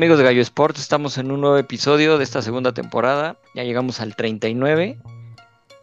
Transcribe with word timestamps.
Amigos 0.00 0.16
de 0.16 0.24
Gallo 0.24 0.40
Sports, 0.40 0.80
estamos 0.80 1.18
en 1.18 1.30
un 1.30 1.42
nuevo 1.42 1.58
episodio 1.58 2.16
de 2.16 2.24
esta 2.24 2.40
segunda 2.40 2.72
temporada. 2.72 3.36
Ya 3.54 3.64
llegamos 3.64 4.00
al 4.00 4.16
39 4.16 4.98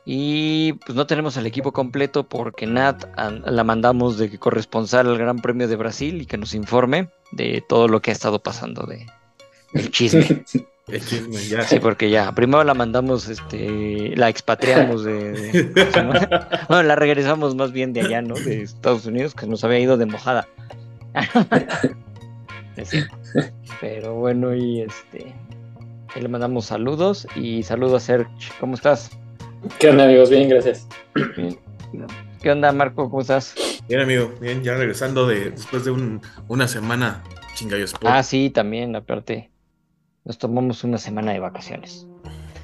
y 0.07 0.73
pues 0.73 0.95
no 0.95 1.05
tenemos 1.05 1.37
el 1.37 1.45
equipo 1.45 1.71
completo 1.71 2.27
porque 2.27 2.65
Nat 2.65 3.05
la 3.15 3.63
mandamos 3.63 4.17
de 4.17 4.35
corresponsal 4.39 5.07
al 5.07 5.19
Gran 5.19 5.37
Premio 5.37 5.67
de 5.67 5.75
Brasil 5.75 6.19
y 6.19 6.25
que 6.25 6.39
nos 6.39 6.55
informe 6.55 7.09
de 7.31 7.63
todo 7.69 7.87
lo 7.87 8.01
que 8.01 8.09
ha 8.09 8.13
estado 8.13 8.41
pasando 8.41 8.87
de 8.87 9.05
el 9.73 9.91
chisme. 9.91 10.43
El 10.87 11.05
chisme, 11.05 11.37
ya. 11.45 11.61
Sí, 11.63 11.79
porque 11.79 12.09
ya, 12.09 12.31
primero 12.31 12.63
la 12.63 12.73
mandamos, 12.73 13.27
este, 13.27 14.15
la 14.15 14.29
expatriamos 14.29 15.03
de, 15.03 15.69
bueno, 16.69 16.83
la 16.83 16.95
regresamos 16.95 17.55
más 17.55 17.73
bien 17.73 17.91
de 17.91 18.01
allá, 18.01 18.21
¿no? 18.21 18.35
De 18.35 18.61
Estados 18.61 19.05
Unidos, 19.05 19.35
que 19.35 19.45
nos 19.47 19.65
había 19.65 19.79
ido 19.79 19.97
de 19.97 20.05
mojada. 20.05 20.47
Sí. 22.85 22.99
Pero 23.81 24.15
bueno, 24.15 24.55
y 24.55 24.81
este. 24.81 25.33
le 26.15 26.27
mandamos 26.27 26.65
saludos 26.65 27.27
y 27.35 27.63
saludos 27.63 28.03
a 28.03 28.05
Serge. 28.05 28.51
¿Cómo 28.59 28.75
estás? 28.75 29.11
¿Qué 29.79 29.89
onda, 29.89 30.05
amigos? 30.05 30.29
Bien, 30.29 30.47
gracias. 30.47 30.87
¿Qué 32.41 32.51
onda, 32.51 32.71
Marco? 32.71 33.09
¿Cómo 33.09 33.21
estás? 33.21 33.55
Bien, 33.87 34.01
amigo. 34.01 34.31
Bien, 34.39 34.63
ya 34.63 34.75
regresando 34.75 35.27
de 35.27 35.51
después 35.51 35.85
de 35.85 35.91
una 36.47 36.67
semana 36.67 37.23
chingallo 37.55 37.85
sport. 37.85 38.05
Ah, 38.07 38.23
sí, 38.23 38.49
también, 38.49 38.95
aparte. 38.95 39.49
Nos 40.23 40.37
tomamos 40.37 40.83
una 40.83 40.97
semana 40.97 41.33
de 41.33 41.39
vacaciones. 41.39 42.05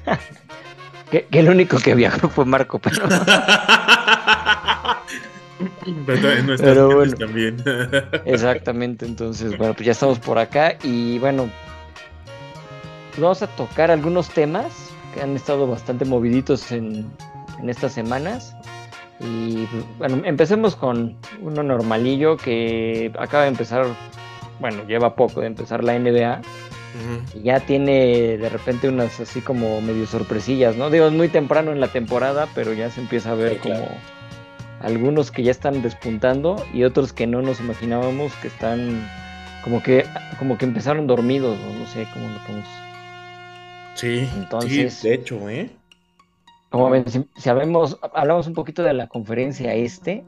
que, 1.10 1.26
el 1.32 1.48
único 1.48 1.78
que 1.78 1.94
viajó 1.94 2.28
fue 2.28 2.44
Marco, 2.44 2.78
pero. 2.78 3.08
Pero, 6.06 6.94
bueno, 6.96 7.12
también. 7.14 7.62
Exactamente, 8.24 9.06
entonces, 9.06 9.56
bueno, 9.56 9.74
pues 9.74 9.86
ya 9.86 9.92
estamos 9.92 10.18
por 10.18 10.38
acá 10.38 10.76
y 10.82 11.18
bueno, 11.18 11.50
vamos 13.18 13.42
a 13.42 13.46
tocar 13.46 13.90
algunos 13.90 14.28
temas 14.30 14.90
que 15.14 15.22
han 15.22 15.36
estado 15.36 15.66
bastante 15.66 16.04
moviditos 16.04 16.72
en, 16.72 17.10
en 17.60 17.70
estas 17.70 17.92
semanas. 17.92 18.56
Y 19.20 19.66
bueno, 19.98 20.22
empecemos 20.24 20.74
con 20.74 21.16
uno 21.40 21.62
normalillo 21.62 22.36
que 22.36 23.12
acaba 23.18 23.44
de 23.44 23.50
empezar, 23.50 23.86
bueno, 24.60 24.84
lleva 24.86 25.14
poco 25.14 25.40
de 25.40 25.46
empezar 25.46 25.84
la 25.84 25.98
NBA. 25.98 26.40
Y 27.34 27.42
ya 27.42 27.58
tiene 27.58 28.38
de 28.38 28.48
repente 28.48 28.88
unas 28.88 29.18
así 29.18 29.40
como 29.40 29.80
medio 29.80 30.06
sorpresillas, 30.06 30.76
¿no? 30.76 30.90
Digo, 30.90 31.06
es 31.06 31.12
muy 31.12 31.28
temprano 31.28 31.72
en 31.72 31.80
la 31.80 31.88
temporada, 31.88 32.46
pero 32.54 32.72
ya 32.72 32.88
se 32.88 33.00
empieza 33.00 33.32
a 33.32 33.34
ver 33.34 33.58
como 33.58 33.88
algunos 34.84 35.30
que 35.30 35.42
ya 35.42 35.50
están 35.50 35.82
despuntando 35.82 36.64
y 36.72 36.84
otros 36.84 37.12
que 37.12 37.26
no 37.26 37.42
nos 37.42 37.58
imaginábamos 37.60 38.32
que 38.36 38.48
están 38.48 39.08
como 39.64 39.82
que 39.82 40.04
como 40.38 40.58
que 40.58 40.66
empezaron 40.66 41.06
dormidos 41.06 41.58
o 41.58 41.78
no 41.78 41.86
sé 41.86 42.06
cómo 42.12 42.28
lo 42.28 42.38
podemos 42.44 42.68
sí 43.94 44.28
entonces 44.36 45.02
de 45.02 45.14
hecho 45.14 45.48
eh 45.48 45.70
como 46.74 46.90
ven 46.90 47.04
si, 47.06 47.48
hablamos 47.48 48.48
un 48.48 48.52
poquito 48.52 48.82
de 48.82 48.94
la 48.94 49.06
conferencia 49.06 49.74
este. 49.74 50.24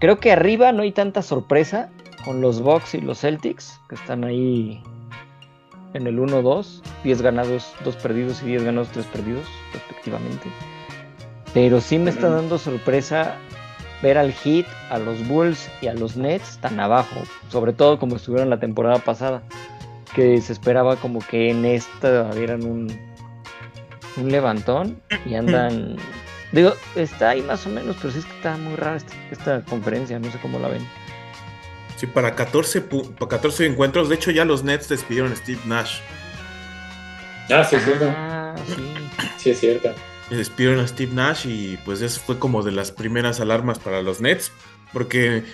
Creo 0.00 0.18
que 0.18 0.32
arriba 0.32 0.72
no 0.72 0.82
hay 0.82 0.90
tanta 0.90 1.22
sorpresa 1.22 1.88
con 2.24 2.40
los 2.40 2.60
Bucks 2.60 2.96
y 2.96 3.00
los 3.00 3.20
Celtics 3.20 3.80
que 3.88 3.94
están 3.94 4.24
ahí 4.24 4.82
en 5.94 6.08
el 6.08 6.18
1-2 6.18 6.82
10 7.04 7.22
ganados 7.22 7.72
2 7.84 7.96
perdidos 7.98 8.42
y 8.42 8.46
10 8.46 8.64
ganados 8.64 8.88
3 8.88 9.06
perdidos 9.06 9.46
respectivamente 9.72 10.48
pero 11.52 11.80
sí 11.80 11.98
me 11.98 12.10
está 12.10 12.28
dando 12.28 12.58
sorpresa 12.58 13.36
ver 14.02 14.16
al 14.18 14.32
Heat, 14.32 14.66
a 14.90 14.98
los 14.98 15.26
Bulls 15.26 15.68
y 15.80 15.88
a 15.88 15.94
los 15.94 16.16
Nets 16.16 16.58
tan 16.58 16.80
abajo, 16.80 17.22
sobre 17.50 17.72
todo 17.72 17.98
como 17.98 18.16
estuvieron 18.16 18.50
la 18.50 18.60
temporada 18.60 18.98
pasada, 18.98 19.42
que 20.14 20.40
se 20.40 20.52
esperaba 20.52 20.96
como 20.96 21.20
que 21.20 21.50
en 21.50 21.64
esta 21.64 22.30
dieran 22.32 22.64
un, 22.64 22.88
un 24.16 24.30
levantón 24.30 25.00
y 25.26 25.34
andan... 25.34 25.96
Digo, 26.52 26.74
está 26.96 27.30
ahí 27.30 27.42
más 27.42 27.64
o 27.64 27.68
menos, 27.68 27.94
pero 28.00 28.12
sí 28.12 28.18
es 28.18 28.24
que 28.24 28.34
está 28.34 28.56
muy 28.56 28.74
rara 28.74 28.98
esta, 29.30 29.60
conferencia, 29.66 30.18
no 30.18 30.32
sé 30.32 30.38
cómo 30.42 30.58
la 30.58 30.66
ven. 30.66 30.84
Sí, 31.94 32.08
para 32.08 32.34
14, 32.34 32.80
para 32.80 33.28
14 33.28 33.66
encuentros, 33.66 34.08
de 34.08 34.16
hecho 34.16 34.32
ya 34.32 34.44
los 34.44 34.64
Nets 34.64 34.88
despidieron 34.88 35.30
a 35.30 35.36
Steve 35.36 35.60
Nash. 35.66 36.00
Ah, 37.52 37.62
sí, 37.62 37.76
ah, 38.02 38.54
sí. 38.66 38.94
sí 39.38 39.50
es 39.50 39.60
cierto 39.60 39.94
despidieron 40.36 40.80
a 40.80 40.86
Steve 40.86 41.12
Nash 41.12 41.46
y 41.46 41.76
pues 41.84 42.02
eso 42.02 42.20
fue 42.20 42.38
como 42.38 42.62
de 42.62 42.72
las 42.72 42.92
primeras 42.92 43.40
alarmas 43.40 43.78
para 43.78 44.02
los 44.02 44.20
Nets, 44.20 44.52
porque 44.92 45.44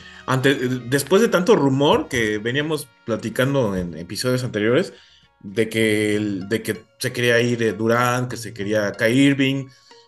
después 0.88 1.22
de 1.22 1.28
tanto 1.28 1.56
rumor 1.56 2.08
que 2.08 2.38
veníamos 2.38 2.88
platicando 3.04 3.76
en 3.76 3.96
episodios 3.96 4.44
anteriores, 4.44 4.92
de 5.40 5.68
que, 5.68 6.18
de 6.48 6.62
que 6.62 6.84
se 6.98 7.12
quería 7.12 7.40
ir 7.40 7.76
Durant, 7.76 8.30
que 8.30 8.36
se 8.36 8.52
quería 8.52 8.92
Kyrie 8.92 9.24
Irving, 9.24 9.66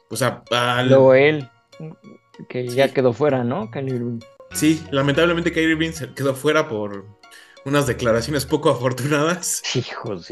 pues 0.09 0.23
a, 0.23 0.43
Luego 0.85 1.15
él, 1.15 1.49
que 2.49 2.67
ya 2.69 2.93
quedó 2.93 3.13
fuera, 3.13 3.45
¿no? 3.45 3.71
Kyrie 3.71 3.97
Irving. 3.97 4.21
Sí, 4.53 4.83
lamentablemente 4.91 5.53
Kyrie 5.53 5.71
Irving 5.71 5.93
se 5.93 6.13
quedó 6.15 6.35
fuera 6.35 6.69
por 6.69 7.07
unas 7.65 7.87
declaraciones 7.87 8.47
poco 8.47 8.71
afortunadas. 8.71 9.63
Hijos, 9.77 10.29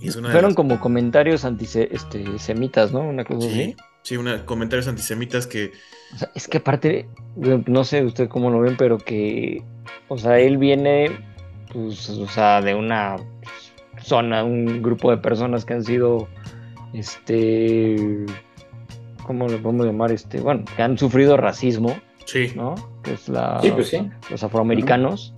sí. 0.00 0.10
Fueron 0.20 0.54
como 0.54 0.80
comentarios 0.80 1.44
antisemitas, 1.44 2.88
este, 2.88 2.94
¿no? 2.94 3.00
Una 3.00 3.24
cosa 3.24 3.48
sí, 3.48 3.76
Sí, 4.02 4.16
comentarios 4.46 4.88
antisemitas 4.88 5.46
que... 5.46 5.72
es 6.34 6.48
que 6.48 6.58
aparte, 6.58 7.08
no 7.36 7.84
sé 7.84 8.02
usted 8.04 8.28
cómo 8.28 8.50
lo 8.50 8.60
ven, 8.60 8.76
pero 8.78 8.98
que, 8.98 9.62
o 10.08 10.16
sea, 10.16 10.38
él 10.38 10.56
viene, 10.56 11.10
pues, 11.72 12.08
o 12.08 12.26
sea, 12.26 12.62
de 12.62 12.74
una 12.74 13.16
zona, 14.02 14.42
un 14.42 14.82
grupo 14.82 15.10
de 15.10 15.18
personas 15.18 15.64
que 15.66 15.74
han 15.74 15.84
sido, 15.84 16.28
este, 16.94 18.24
¿cómo 19.26 19.48
lo 19.48 19.60
podemos 19.60 19.86
llamar? 19.86 20.12
Este, 20.12 20.40
bueno, 20.40 20.64
que 20.76 20.82
han 20.82 20.96
sufrido 20.96 21.36
racismo, 21.36 21.94
sí. 22.24 22.52
¿no? 22.56 22.74
Que 23.02 23.12
es 23.12 23.28
la, 23.28 23.60
pues 23.60 23.94
los 24.30 24.42
afroamericanos. 24.42 25.34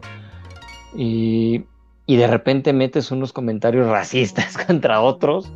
Y 0.94 1.64
y 2.06 2.16
de 2.16 2.26
repente 2.26 2.72
metes 2.72 3.10
unos 3.10 3.32
comentarios 3.32 3.88
racistas 3.88 4.56
contra 4.66 5.00
otros. 5.00 5.50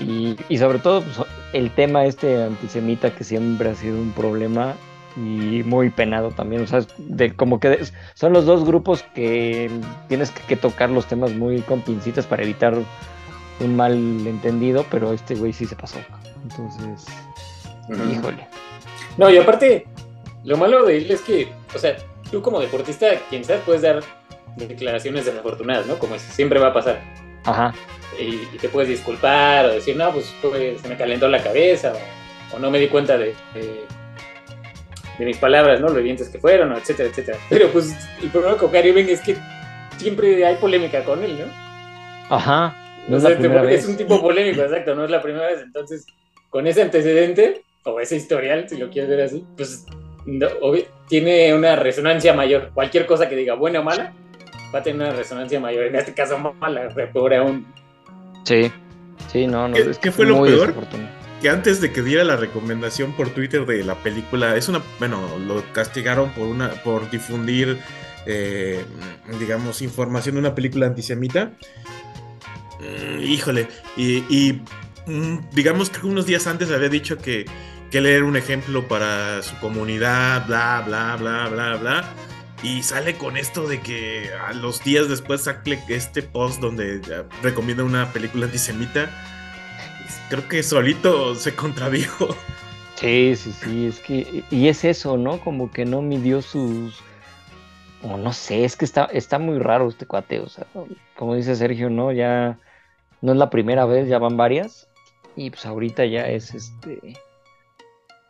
Y, 0.00 0.36
sobre 0.56 0.78
todo 0.78 1.02
pues, 1.02 1.26
el 1.52 1.70
tema 1.74 2.04
este 2.04 2.44
antisemita 2.44 3.12
que 3.12 3.24
siempre 3.24 3.70
ha 3.70 3.74
sido 3.74 3.98
un 3.98 4.12
problema 4.12 4.74
y 5.16 5.64
muy 5.64 5.90
penado 5.90 6.30
también. 6.30 6.62
O 6.62 6.66
sea, 6.68 6.82
de, 6.98 7.34
como 7.34 7.58
que 7.58 7.80
son 8.14 8.32
los 8.32 8.46
dos 8.46 8.64
grupos 8.64 9.02
que 9.14 9.68
tienes 10.06 10.30
que, 10.30 10.54
tocar 10.54 10.90
los 10.90 11.06
temas 11.06 11.32
muy 11.32 11.60
con 11.62 11.80
pincitas 11.80 12.24
para 12.24 12.44
evitar 12.44 12.74
un 13.58 13.76
mal 13.76 13.94
entendido, 14.26 14.86
pero 14.92 15.12
este 15.12 15.34
güey 15.34 15.52
sí 15.52 15.66
se 15.66 15.74
pasó. 15.74 15.98
Entonces, 16.44 17.06
híjole. 18.12 18.46
No, 19.18 19.28
y 19.28 19.38
aparte, 19.38 19.88
lo 20.44 20.56
malo 20.56 20.84
de 20.84 20.98
él 20.98 21.10
es 21.10 21.20
que, 21.22 21.52
o 21.74 21.78
sea, 21.78 21.96
tú 22.30 22.40
como 22.42 22.60
deportista, 22.60 23.08
quien 23.28 23.44
sea, 23.44 23.58
puedes 23.62 23.82
dar 23.82 24.02
declaraciones 24.56 25.24
desafortunadas, 25.24 25.86
¿no? 25.86 25.98
Como 25.98 26.18
siempre 26.18 26.58
va 26.58 26.68
a 26.68 26.72
pasar. 26.74 27.00
Ajá. 27.44 27.74
Y, 28.18 28.56
te 28.58 28.68
puedes 28.68 28.88
disculpar 28.88 29.66
o 29.66 29.70
decir, 29.70 29.96
no, 29.96 30.12
pues, 30.12 30.34
pues 30.42 30.80
se 30.80 30.88
me 30.88 30.96
calentó 30.96 31.28
la 31.28 31.42
cabeza 31.42 31.92
o, 32.52 32.58
no 32.58 32.70
me 32.70 32.78
di 32.78 32.88
cuenta 32.88 33.16
de, 33.16 33.34
de, 33.54 35.24
mis 35.24 35.36
palabras, 35.36 35.80
¿no? 35.80 35.88
Lo 35.88 35.98
evidentes 35.98 36.28
que 36.28 36.38
fueron, 36.38 36.72
etcétera, 36.72 37.08
etcétera. 37.08 37.38
Pero 37.48 37.68
pues 37.68 37.94
el 38.22 38.30
problema 38.30 38.56
con 38.56 38.72
Gary 38.72 38.88
Irving 38.88 39.06
es 39.08 39.20
que 39.20 39.36
siempre 39.98 40.44
hay 40.44 40.56
polémica 40.56 41.04
con 41.04 41.22
él, 41.22 41.38
¿no? 41.38 42.34
Ajá. 42.34 42.74
No 43.06 43.14
O 43.14 43.16
es 43.16 43.22
sea, 43.22 43.30
la 43.30 43.36
te- 43.36 43.48
primera 43.48 43.70
es 43.70 43.86
un 43.86 43.96
tipo 43.96 44.20
polémico, 44.20 44.62
exacto, 44.62 44.94
no 44.94 45.04
es 45.04 45.10
la 45.10 45.22
primera 45.22 45.46
vez. 45.46 45.60
Entonces, 45.60 46.06
con 46.48 46.66
ese 46.66 46.82
antecedente, 46.82 47.62
o 47.84 48.00
ese 48.00 48.16
historial, 48.16 48.68
si 48.68 48.76
lo 48.76 48.90
quieres 48.90 49.10
ver 49.10 49.20
así, 49.22 49.44
pues 49.56 49.84
no, 50.26 50.48
tiene 51.08 51.54
una 51.54 51.76
resonancia 51.76 52.32
mayor. 52.34 52.70
Cualquier 52.74 53.06
cosa 53.06 53.28
que 53.28 53.36
diga 53.36 53.54
buena 53.54 53.80
o 53.80 53.82
mala, 53.84 54.12
va 54.74 54.78
a 54.80 54.82
tener 54.82 55.00
una 55.08 55.16
resonancia 55.16 55.60
mayor. 55.60 55.84
En 55.84 55.96
este 55.96 56.14
caso, 56.14 56.38
mala, 56.38 56.88
peor 56.88 57.34
aún. 57.34 57.66
Sí, 58.44 58.70
sí, 59.30 59.46
no, 59.46 59.68
no. 59.68 59.74
¿Qué- 59.74 59.90
es 59.90 59.98
qué 59.98 60.10
fue 60.12 60.26
lo 60.26 60.42
peor? 60.42 60.74
que 61.40 61.48
antes 61.48 61.80
de 61.80 61.90
que 61.90 62.02
diera 62.02 62.22
la 62.22 62.36
recomendación 62.36 63.12
por 63.12 63.30
Twitter 63.30 63.64
de 63.64 63.82
la 63.82 63.94
película, 63.94 64.56
es 64.56 64.68
una, 64.68 64.82
bueno, 64.98 65.26
lo 65.38 65.62
castigaron 65.72 66.28
por 66.32 66.46
una, 66.46 66.68
por 66.84 67.10
difundir, 67.10 67.78
eh, 68.26 68.84
digamos, 69.38 69.80
información 69.80 70.34
de 70.34 70.40
una 70.40 70.54
película 70.54 70.86
antisemita. 70.86 71.52
Mm, 72.80 73.22
híjole, 73.22 73.68
y, 73.96 74.18
y, 74.28 74.60
mm, 75.06 75.38
digamos 75.52 75.88
que 75.90 76.06
unos 76.06 76.26
días 76.26 76.46
antes 76.46 76.70
había 76.70 76.88
dicho 76.90 77.16
que, 77.16 77.46
que 77.90 77.98
él 77.98 78.06
era 78.06 78.24
un 78.24 78.36
ejemplo 78.36 78.86
para 78.86 79.42
su 79.42 79.56
comunidad, 79.60 80.46
bla, 80.46 80.82
bla, 80.86 81.16
bla, 81.16 81.48
bla, 81.48 81.76
bla. 81.76 82.04
Y 82.62 82.82
sale 82.82 83.16
con 83.16 83.36
esto 83.36 83.66
de 83.66 83.80
que 83.80 84.30
a 84.46 84.52
los 84.52 84.84
días 84.84 85.08
después 85.08 85.42
saque 85.42 85.78
este 85.88 86.22
post 86.22 86.60
donde 86.60 86.96
eh, 86.96 87.24
recomienda 87.42 87.84
una 87.84 88.12
película 88.12 88.46
antisemita. 88.46 89.08
Creo 90.28 90.46
que 90.46 90.62
solito 90.62 91.34
se 91.34 91.54
contradijo. 91.54 92.36
Sí, 92.96 93.34
sí, 93.34 93.52
sí, 93.52 93.86
es 93.86 93.98
que, 94.00 94.44
y 94.50 94.68
es 94.68 94.84
eso, 94.84 95.16
¿no? 95.16 95.40
Como 95.40 95.70
que 95.70 95.86
no 95.86 96.02
midió 96.02 96.42
sus, 96.42 97.00
o 98.02 98.18
no 98.18 98.30
sé, 98.34 98.64
es 98.66 98.76
que 98.76 98.84
está, 98.84 99.06
está 99.06 99.38
muy 99.38 99.58
raro 99.58 99.88
este 99.88 100.06
cuate, 100.06 100.38
o 100.40 100.48
sea, 100.50 100.66
como 101.16 101.34
dice 101.34 101.56
Sergio, 101.56 101.88
¿no? 101.88 102.12
Ya 102.12 102.58
no 103.22 103.32
es 103.32 103.38
la 103.38 103.48
primera 103.48 103.86
vez, 103.86 104.06
ya 104.06 104.18
van 104.18 104.36
varias, 104.36 104.86
y 105.34 105.48
pues 105.48 105.64
ahorita 105.64 106.04
ya 106.04 106.28
es 106.28 106.54
este, 106.54 107.18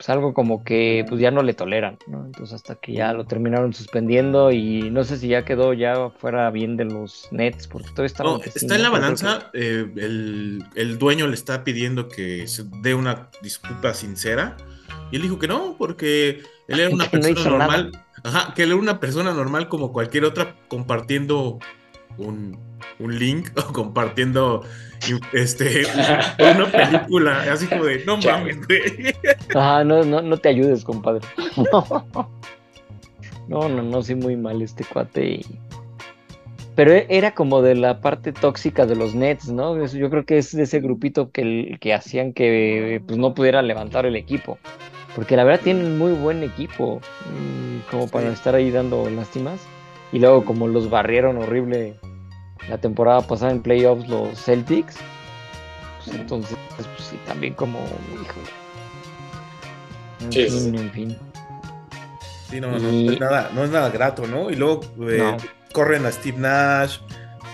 pues 0.01 0.09
algo 0.09 0.33
como 0.33 0.65
que 0.65 1.05
pues 1.07 1.21
ya 1.21 1.31
no 1.31 1.43
le 1.43 1.53
toleran, 1.53 1.99
¿no? 2.07 2.25
Entonces 2.25 2.55
hasta 2.55 2.77
que 2.77 2.95
ya 2.95 3.13
lo 3.13 3.27
terminaron 3.27 3.75
suspendiendo 3.75 4.51
y 4.51 4.89
no 4.91 5.05
sé 5.05 5.19
si 5.19 5.29
ya 5.29 5.45
quedó 5.45 5.75
ya 5.75 6.09
fuera 6.17 6.51
bien 6.51 6.79
de 6.79 6.87
los 6.87 7.29
Nets, 7.33 7.67
porque 7.67 7.89
todavía 7.91 8.07
está 8.07 8.25
No, 8.25 8.41
está 8.43 8.77
en 8.77 8.83
la 8.83 8.89
balanza. 8.89 9.51
eh, 9.53 9.87
el, 9.97 10.65
el 10.75 10.99
dueño 10.99 11.27
le 11.27 11.35
está 11.35 11.65
pidiendo 11.65 12.09
que 12.09 12.47
se 12.47 12.65
dé 12.81 12.95
una 12.95 13.29
disculpa 13.43 13.93
sincera. 13.93 14.57
Y 15.13 15.17
él 15.17 15.23
dijo 15.23 15.39
que 15.39 15.49
no, 15.49 15.77
porque 15.77 16.45
él 16.69 16.81
era 16.81 16.89
una 16.95 17.05
no 17.05 17.11
persona 17.11 17.51
normal. 17.59 17.93
Ajá, 18.25 18.55
que 18.55 18.63
él 18.63 18.71
era 18.71 18.81
una 18.81 19.01
persona 19.01 19.35
normal 19.35 19.69
como 19.69 19.93
cualquier 19.93 20.25
otra, 20.25 20.57
compartiendo 20.69 21.59
un, 22.17 22.59
un 22.99 23.19
link 23.19 23.51
o 23.69 23.71
compartiendo 23.75 24.65
este, 25.33 25.83
una 26.39 26.67
película. 26.71 27.43
Así 27.53 27.67
como 27.67 27.85
de, 27.85 28.05
no 28.05 28.17
mames, 28.19 28.59
güey. 28.67 29.15
No, 29.85 30.05
no, 30.05 30.23
no 30.23 30.37
te 30.39 30.49
ayudes, 30.49 30.85
compadre. 30.85 31.21
No, 33.49 33.69
no, 33.69 33.83
no, 33.83 34.03
sí, 34.03 34.15
muy 34.15 34.37
mal 34.37 34.63
este 34.63 34.85
cuate. 34.85 35.27
y- 35.27 35.45
Pero 36.77 36.93
e- 36.93 37.07
era 37.09 37.35
como 37.35 37.63
de 37.63 37.75
la 37.75 38.01
parte 38.01 38.33
tóxica 38.33 38.87
de 38.87 38.95
los 38.95 39.13
Nets, 39.15 39.49
¿no? 39.49 39.85
Yo 39.87 40.09
creo 40.09 40.25
que 40.25 40.39
es 40.39 40.55
de 40.55 40.63
ese 40.63 40.79
grupito 40.81 41.33
que, 41.33 41.77
que 41.81 41.93
hacían 41.93 42.33
que 42.33 43.03
pues, 43.05 43.19
no 43.19 43.35
pudiera 43.35 43.61
levantar 43.63 44.07
el 44.07 44.15
equipo. 44.15 44.59
Porque 45.17 45.37
la 45.37 45.43
verdad 45.43 45.63
tienen 45.65 45.99
muy 45.99 46.13
buen 46.13 46.45
equipo, 46.45 47.01
mm, 47.27 47.91
como 47.91 48.07
para 48.09 48.29
estar 48.31 48.55
ahí 48.55 48.71
dando 48.71 49.11
lástimas. 49.11 49.61
Y 50.13 50.21
luego 50.21 50.45
como 50.45 50.69
los 50.69 50.89
barrieron 50.89 51.37
horrible 51.39 51.95
la 52.69 52.79
temporada 52.79 53.21
pasada 53.23 53.53
en 53.53 53.63
playoffs 53.63 54.09
los 54.09 54.39
Celtics, 54.45 54.97
pues 56.05 56.17
entonces, 56.17 56.57
pues 56.77 56.89
sí, 57.09 57.19
también 57.27 57.55
como, 57.55 57.81
híjole. 58.13 58.51
En 60.21 60.33
Sí, 60.33 60.47
fin, 60.47 60.75
en 60.79 60.91
fin. 60.93 61.19
Sí, 62.51 62.61
no, 62.61 62.79
no, 62.79 62.91
Y- 62.91 63.07
no 63.07 63.13
es 63.13 63.21
nada, 63.21 63.51
no 63.55 63.65
es 63.65 63.71
nada 63.71 63.91
grato, 63.91 64.27
¿no? 64.27 64.51
Y 64.51 64.57
luego 64.57 64.81
eh, 65.09 65.19
No. 65.19 65.37
corren 65.73 66.05
a 66.07 66.13
Steve 66.13 66.39
Nash. 66.39 66.99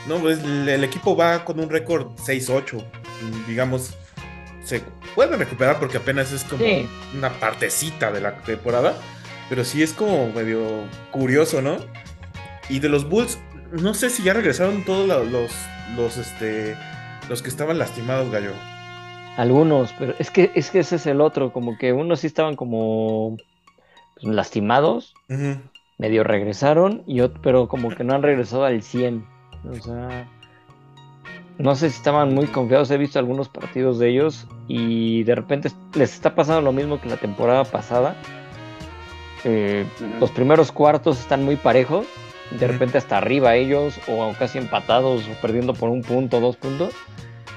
No, 0.08 0.18
pues 0.18 0.38
el, 0.42 0.68
el 0.68 0.84
equipo 0.84 1.16
va 1.16 1.44
con 1.44 1.60
un 1.60 1.68
récord 1.68 2.08
6-8. 2.16 2.82
Digamos, 3.46 3.94
se 4.64 4.82
pueden 5.14 5.38
recuperar 5.38 5.78
porque 5.78 5.98
apenas 5.98 6.32
es 6.32 6.44
como 6.44 6.64
Sí. 6.64 6.88
una 7.16 7.30
partecita 7.38 8.10
de 8.10 8.20
la 8.20 8.36
temporada. 8.38 8.94
Pero 9.48 9.64
sí 9.64 9.82
es 9.82 9.92
como 9.92 10.28
medio 10.32 10.84
curioso, 11.12 11.62
¿no? 11.62 11.76
Y 12.68 12.80
de 12.80 12.88
los 12.88 13.08
Bulls, 13.08 13.38
no 13.72 13.94
sé 13.94 14.10
si 14.10 14.22
ya 14.22 14.32
regresaron 14.32 14.84
todos 14.84 15.06
la- 15.08 15.18
los, 15.18 15.52
los, 15.96 16.16
este, 16.16 16.76
los 17.28 17.42
que 17.42 17.48
estaban 17.48 17.78
lastimados, 17.78 18.30
Gallo. 18.30 18.52
Algunos, 19.36 19.92
pero 19.98 20.14
es 20.18 20.30
que, 20.30 20.50
es 20.54 20.70
que 20.70 20.78
ese 20.80 20.96
es 20.96 21.06
el 21.06 21.20
otro, 21.20 21.52
como 21.52 21.76
que 21.76 21.92
unos 21.92 22.20
sí 22.20 22.26
estaban 22.26 22.56
como 22.56 23.36
pues, 24.14 24.34
lastimados, 24.34 25.14
medio 25.98 26.24
regresaron, 26.24 27.02
y 27.06 27.18
ot- 27.18 27.38
pero 27.42 27.68
como 27.68 27.90
que 27.90 28.04
no 28.04 28.14
han 28.14 28.22
regresado 28.22 28.64
al 28.64 28.82
100. 28.82 29.26
O 29.70 29.74
sea, 29.74 30.26
no 31.58 31.74
sé 31.74 31.90
si 31.90 31.96
estaban 31.96 32.34
muy 32.34 32.46
confiados, 32.46 32.90
he 32.90 32.96
visto 32.98 33.18
algunos 33.18 33.48
partidos 33.48 33.98
de 33.98 34.08
ellos 34.10 34.46
y 34.68 35.22
de 35.24 35.34
repente 35.34 35.70
les 35.94 36.14
está 36.14 36.34
pasando 36.34 36.60
lo 36.62 36.72
mismo 36.72 37.00
que 37.00 37.08
la 37.08 37.16
temporada 37.16 37.64
pasada. 37.64 38.14
Eh, 39.44 39.86
los 40.18 40.30
primeros 40.30 40.72
cuartos 40.72 41.20
están 41.20 41.44
muy 41.44 41.56
parejos, 41.56 42.06
de 42.50 42.66
repente 42.66 42.98
hasta 42.98 43.18
arriba 43.18 43.54
ellos, 43.56 43.98
o 44.08 44.32
casi 44.38 44.58
empatados, 44.58 45.24
o 45.28 45.40
perdiendo 45.42 45.74
por 45.74 45.90
un 45.90 46.02
punto, 46.02 46.40
dos 46.40 46.56
puntos. 46.56 46.94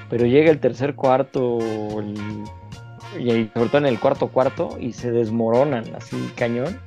Pero 0.08 0.26
llega 0.26 0.50
el 0.50 0.58
tercer 0.58 0.94
cuarto, 0.94 1.58
el- 2.00 2.44
y 3.18 3.50
sobre 3.54 3.68
todo 3.68 3.78
en 3.78 3.86
el 3.86 3.98
cuarto 4.00 4.28
cuarto, 4.28 4.76
y 4.80 4.92
se 4.92 5.10
desmoronan 5.12 5.84
así 5.96 6.32
cañón, 6.36 6.80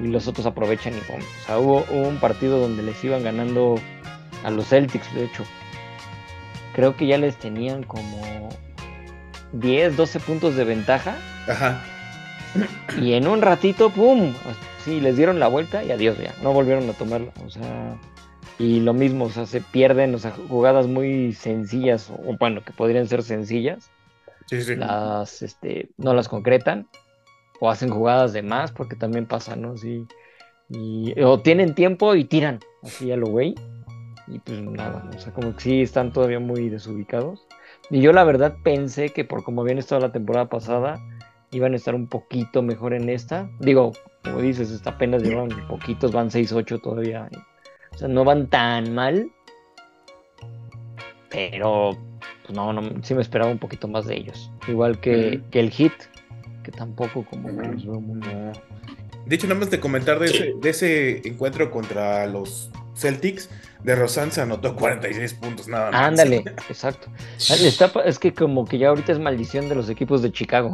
y 0.00 0.08
los 0.08 0.26
otros 0.26 0.46
aprovechan 0.46 0.94
y 0.94 1.00
pum. 1.00 1.20
O 1.20 1.46
sea, 1.46 1.58
hubo, 1.58 1.84
hubo 1.90 2.08
un 2.08 2.18
partido 2.18 2.58
donde 2.58 2.82
les 2.82 3.02
iban 3.04 3.22
ganando 3.22 3.76
a 4.44 4.50
los 4.50 4.68
Celtics, 4.68 5.14
de 5.14 5.24
hecho. 5.24 5.44
Creo 6.74 6.96
que 6.96 7.06
ya 7.06 7.16
les 7.18 7.36
tenían 7.36 7.84
como 7.84 8.48
10, 9.52 9.96
12 9.96 10.20
puntos 10.20 10.56
de 10.56 10.64
ventaja. 10.64 11.16
Ajá. 11.48 11.82
Y 13.00 13.14
en 13.14 13.28
un 13.28 13.42
ratito, 13.42 13.90
¡pum! 13.90 14.32
Sí, 14.86 15.00
les 15.00 15.16
dieron 15.16 15.40
la 15.40 15.48
vuelta 15.48 15.82
y 15.82 15.90
adiós 15.90 16.16
ya. 16.16 16.32
No 16.44 16.52
volvieron 16.52 16.88
a 16.88 16.92
tomarla. 16.92 17.32
O 17.44 17.50
sea, 17.50 17.98
y 18.56 18.78
lo 18.78 18.94
mismo, 18.94 19.24
o 19.24 19.30
sea, 19.30 19.44
se 19.44 19.60
pierden, 19.60 20.14
o 20.14 20.18
sea, 20.18 20.30
jugadas 20.30 20.86
muy 20.86 21.32
sencillas, 21.32 22.08
o 22.08 22.36
bueno, 22.38 22.62
que 22.62 22.72
podrían 22.72 23.08
ser 23.08 23.24
sencillas, 23.24 23.90
Sí, 24.46 24.62
sí. 24.62 24.76
las, 24.76 25.42
este, 25.42 25.90
no 25.96 26.14
las 26.14 26.28
concretan, 26.28 26.86
o 27.58 27.68
hacen 27.68 27.90
jugadas 27.90 28.32
de 28.32 28.42
más, 28.42 28.70
porque 28.70 28.94
también 28.94 29.26
pasa, 29.26 29.56
¿no? 29.56 29.76
Sí. 29.76 30.06
Y, 30.68 31.20
o 31.20 31.40
tienen 31.40 31.74
tiempo 31.74 32.14
y 32.14 32.22
tiran, 32.24 32.60
así 32.84 33.10
a 33.10 33.16
lo 33.16 33.26
güey. 33.26 33.56
Y 34.28 34.38
pues 34.38 34.60
nada, 34.62 35.10
o 35.16 35.18
sea, 35.18 35.32
como 35.32 35.52
que 35.56 35.62
sí 35.62 35.82
están 35.82 36.12
todavía 36.12 36.38
muy 36.38 36.68
desubicados. 36.68 37.44
Y 37.90 38.02
yo 38.02 38.12
la 38.12 38.22
verdad 38.22 38.54
pensé 38.62 39.08
que 39.08 39.24
por 39.24 39.42
como 39.42 39.62
habían 39.62 39.78
estado 39.78 40.00
la 40.00 40.12
temporada 40.12 40.48
pasada, 40.48 41.00
iban 41.50 41.72
a 41.72 41.76
estar 41.76 41.96
un 41.96 42.06
poquito 42.06 42.62
mejor 42.62 42.94
en 42.94 43.08
esta. 43.08 43.50
Digo, 43.58 43.92
como 44.26 44.40
dices, 44.42 44.70
está 44.70 44.90
apenas 44.90 45.22
llevan 45.22 45.48
poquitos, 45.68 46.12
van 46.12 46.30
6-8 46.30 46.82
todavía. 46.82 47.28
O 47.92 47.98
sea, 47.98 48.08
no 48.08 48.24
van 48.24 48.48
tan 48.48 48.94
mal. 48.94 49.30
Pero, 51.30 51.96
pues 52.42 52.56
no, 52.56 52.72
no, 52.72 52.82
sí 53.02 53.14
me 53.14 53.22
esperaba 53.22 53.50
un 53.50 53.58
poquito 53.58 53.88
más 53.88 54.06
de 54.06 54.16
ellos. 54.16 54.50
Igual 54.68 55.00
que, 55.00 55.40
que 55.50 55.60
el 55.60 55.70
hit, 55.70 55.92
que 56.62 56.72
tampoco 56.72 57.24
como 57.24 57.48
que 57.48 57.68
los 57.68 57.86
veo 57.86 58.00
muy 58.00 58.20
No. 58.20 58.52
De 59.26 59.34
hecho, 59.34 59.46
nada 59.46 59.60
más 59.60 59.70
de 59.70 59.80
comentar 59.80 60.18
de, 60.18 60.26
ese, 60.26 60.54
de 60.60 60.70
ese 60.70 61.28
encuentro 61.28 61.70
contra 61.70 62.26
los 62.26 62.70
Celtics, 62.94 63.50
de 63.86 63.94
Rosan 63.94 64.32
se 64.32 64.40
anotó 64.40 64.74
46 64.74 65.34
puntos, 65.34 65.68
nada 65.68 65.92
más. 65.92 66.00
Ándale, 66.00 66.38
exacto. 66.68 67.06
Ah, 67.50 67.54
está 67.60 67.90
es 68.04 68.18
que 68.18 68.34
como 68.34 68.64
que 68.66 68.78
ya 68.78 68.88
ahorita 68.88 69.12
es 69.12 69.18
maldición 69.20 69.68
de 69.68 69.76
los 69.76 69.88
equipos 69.88 70.22
de 70.22 70.32
Chicago. 70.32 70.72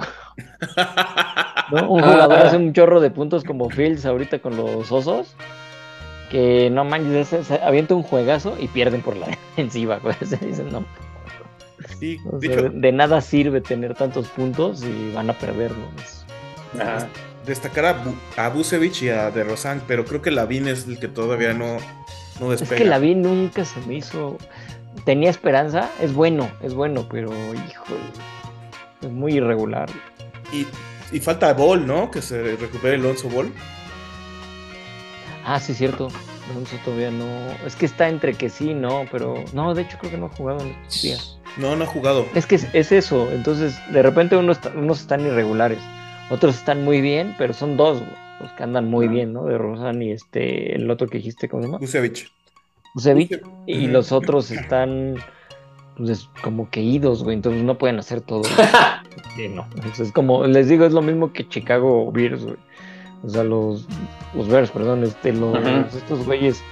¿no? 1.71 1.91
Un 1.91 2.03
jugador 2.03 2.39
hace 2.39 2.57
un 2.57 2.73
chorro 2.73 3.01
de 3.01 3.11
puntos 3.11 3.45
como 3.45 3.69
Fields 3.71 4.05
ahorita 4.07 4.39
con 4.41 4.57
los 4.57 4.91
osos. 4.91 5.35
Que 6.31 6.71
no 6.71 6.85
manches, 6.87 7.29
se 7.47 7.55
avienta 7.63 7.95
un 7.95 8.03
juegazo 8.03 8.57
y 8.59 8.67
pierden 8.69 9.03
por 9.03 9.17
la 9.17 9.27
defensiva. 9.57 9.99
güey. 9.99 10.15
Se 10.25 10.39
dicen, 10.39 10.71
no. 10.73 10.85
Sí, 11.99 12.19
O 12.31 12.39
de 12.39 12.47
sea, 12.49 12.57
hecho, 12.57 12.69
de, 12.71 12.81
de 12.81 12.93
nada 12.93 13.21
sirve 13.21 13.61
tener 13.61 13.95
tantos 13.95 14.29
puntos 14.29 14.83
y 14.83 15.13
van 15.13 15.29
a 15.29 15.35
perderlo. 15.35 15.85
Es- 16.03 16.25
Ajá. 16.81 17.07
destacar 17.45 17.85
a, 17.85 18.03
Bu- 18.05 18.15
a 18.39 18.49
Busevich 18.49 19.03
y 19.03 19.11
a 19.11 19.31
De 19.31 19.45
Rosan, 19.45 19.83
pero 19.87 20.07
creo 20.07 20.23
que 20.23 20.31
Lavin 20.31 20.69
es 20.69 20.87
el 20.87 20.99
que 20.99 21.09
todavía 21.09 21.53
no, 21.53 21.77
no 22.41 22.53
Es 22.53 22.63
que 22.63 22.85
la 22.85 22.99
vi 22.99 23.15
nunca 23.15 23.65
se 23.65 23.81
me 23.81 23.95
hizo. 23.95 24.39
Tenía 25.05 25.31
esperanza, 25.31 25.91
es 26.01 26.13
bueno, 26.13 26.51
es 26.63 26.75
bueno, 26.75 27.07
pero 27.11 27.31
híjole, 27.33 28.01
es 29.01 29.11
muy 29.11 29.35
irregular. 29.35 29.89
Y, 30.53 30.67
y 31.15 31.21
falta 31.21 31.53
Ball, 31.55 31.87
¿no? 31.87 32.11
Que 32.11 32.21
se 32.21 32.57
recupere 32.57 32.97
Alonso 32.97 33.29
Ball. 33.29 33.53
Ah, 35.45 35.59
sí, 35.59 35.75
cierto. 35.75 36.09
Lonzo 36.55 36.77
todavía 36.85 37.11
no. 37.11 37.27
Es 37.65 37.77
que 37.77 37.87
está 37.87 38.09
entre 38.09 38.35
que 38.35 38.51
sí, 38.51 38.75
no, 38.75 39.05
pero. 39.11 39.35
No, 39.53 39.75
de 39.75 39.83
hecho 39.83 39.99
creo 39.99 40.13
que 40.13 40.19
no 40.19 40.27
ha 40.27 40.31
jugado 40.31 40.61
en 40.61 40.69
estos 40.69 41.03
días. 41.03 41.39
No, 41.57 41.77
no 41.77 41.85
ha 41.85 41.87
jugado. 41.87 42.27
Es 42.35 42.47
que 42.47 42.57
es, 42.57 42.67
es 42.73 42.93
eso. 42.93 43.31
Entonces, 43.31 43.79
de 43.93 44.03
repente 44.03 44.37
unos, 44.37 44.59
unos 44.75 45.01
están 45.01 45.21
irregulares. 45.21 45.79
Otros 46.31 46.57
están 46.57 46.85
muy 46.85 47.01
bien, 47.01 47.35
pero 47.37 47.53
son 47.53 47.77
dos, 47.77 47.99
güey, 47.99 48.22
los 48.43 48.53
que 48.53 48.63
andan 48.63 48.91
muy 48.91 49.09
bien, 49.09 49.33
¿no? 49.33 49.45
De 49.47 49.57
Rosan 49.57 50.03
y 50.03 50.11
este, 50.11 50.75
el 50.75 50.91
otro 50.91 51.09
que 51.09 51.19
dijiste, 51.19 51.49
¿cómo 51.49 51.63
se 51.63 51.69
llama? 51.69 51.79
Kusevich. 51.79 52.31
Kusevich. 52.93 53.41
Y 53.67 53.87
los 53.87 54.13
otros 54.13 54.51
están 54.51 55.17
pues, 55.97 56.11
es 56.11 56.29
como 56.43 56.71
que 56.71 56.81
idos, 56.81 57.23
güey. 57.23 57.37
Entonces 57.37 57.63
no 57.63 57.79
pueden 57.79 57.99
hacer 57.99 58.21
todo. 58.21 58.43
Sí, 59.37 59.49
no. 59.49 59.67
Entonces, 59.77 60.09
es 60.09 60.13
como, 60.13 60.47
les 60.47 60.69
digo, 60.69 60.85
es 60.85 60.93
lo 60.93 61.01
mismo 61.01 61.33
que 61.33 61.49
Chicago 61.49 62.13
Bears, 62.13 62.45
güey. 62.45 62.57
O 63.23 63.29
sea, 63.31 63.43
los, 63.45 63.87
los 64.35 64.47
Bears, 64.47 64.71
perdón, 64.71 65.05
este, 65.05 65.33
los, 65.33 65.57
estos 65.95 66.27
güeyes. 66.27 66.63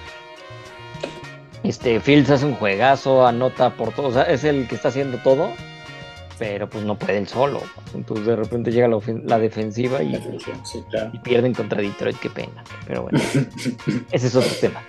Este, 1.62 2.00
Fields 2.00 2.29
hace 2.29 2.45
un 2.45 2.55
juegazo, 2.55 3.27
anota 3.27 3.71
por 3.71 3.93
todo, 3.93 4.09
o 4.09 4.12
sea, 4.12 4.25
es 4.25 4.45
el 4.45 4.69
que 4.69 4.75
está 4.75 4.89
haciendo 4.89 5.17
todo, 5.19 5.50
pero 6.40 6.70
pues 6.70 6.82
no 6.85 6.99
puede 6.99 7.18
él 7.18 7.28
solo. 7.28 7.62
Entonces 7.94 8.25
de 8.26 8.35
repente 8.35 8.73
llega 8.73 8.88
la, 8.88 9.38
defensiva 9.38 10.02
y, 10.02 10.14
Sí, 10.64 10.82
claro. 10.88 11.11
y 11.12 11.18
pierden 11.18 11.52
contra 11.52 11.82
Detroit, 11.82 12.16
qué 12.18 12.30
pena. 12.30 12.64
Pero 12.87 13.02
bueno, 13.02 13.18
ese 14.11 14.26
es 14.26 14.35
otro 14.35 14.50
tema. 14.59 14.82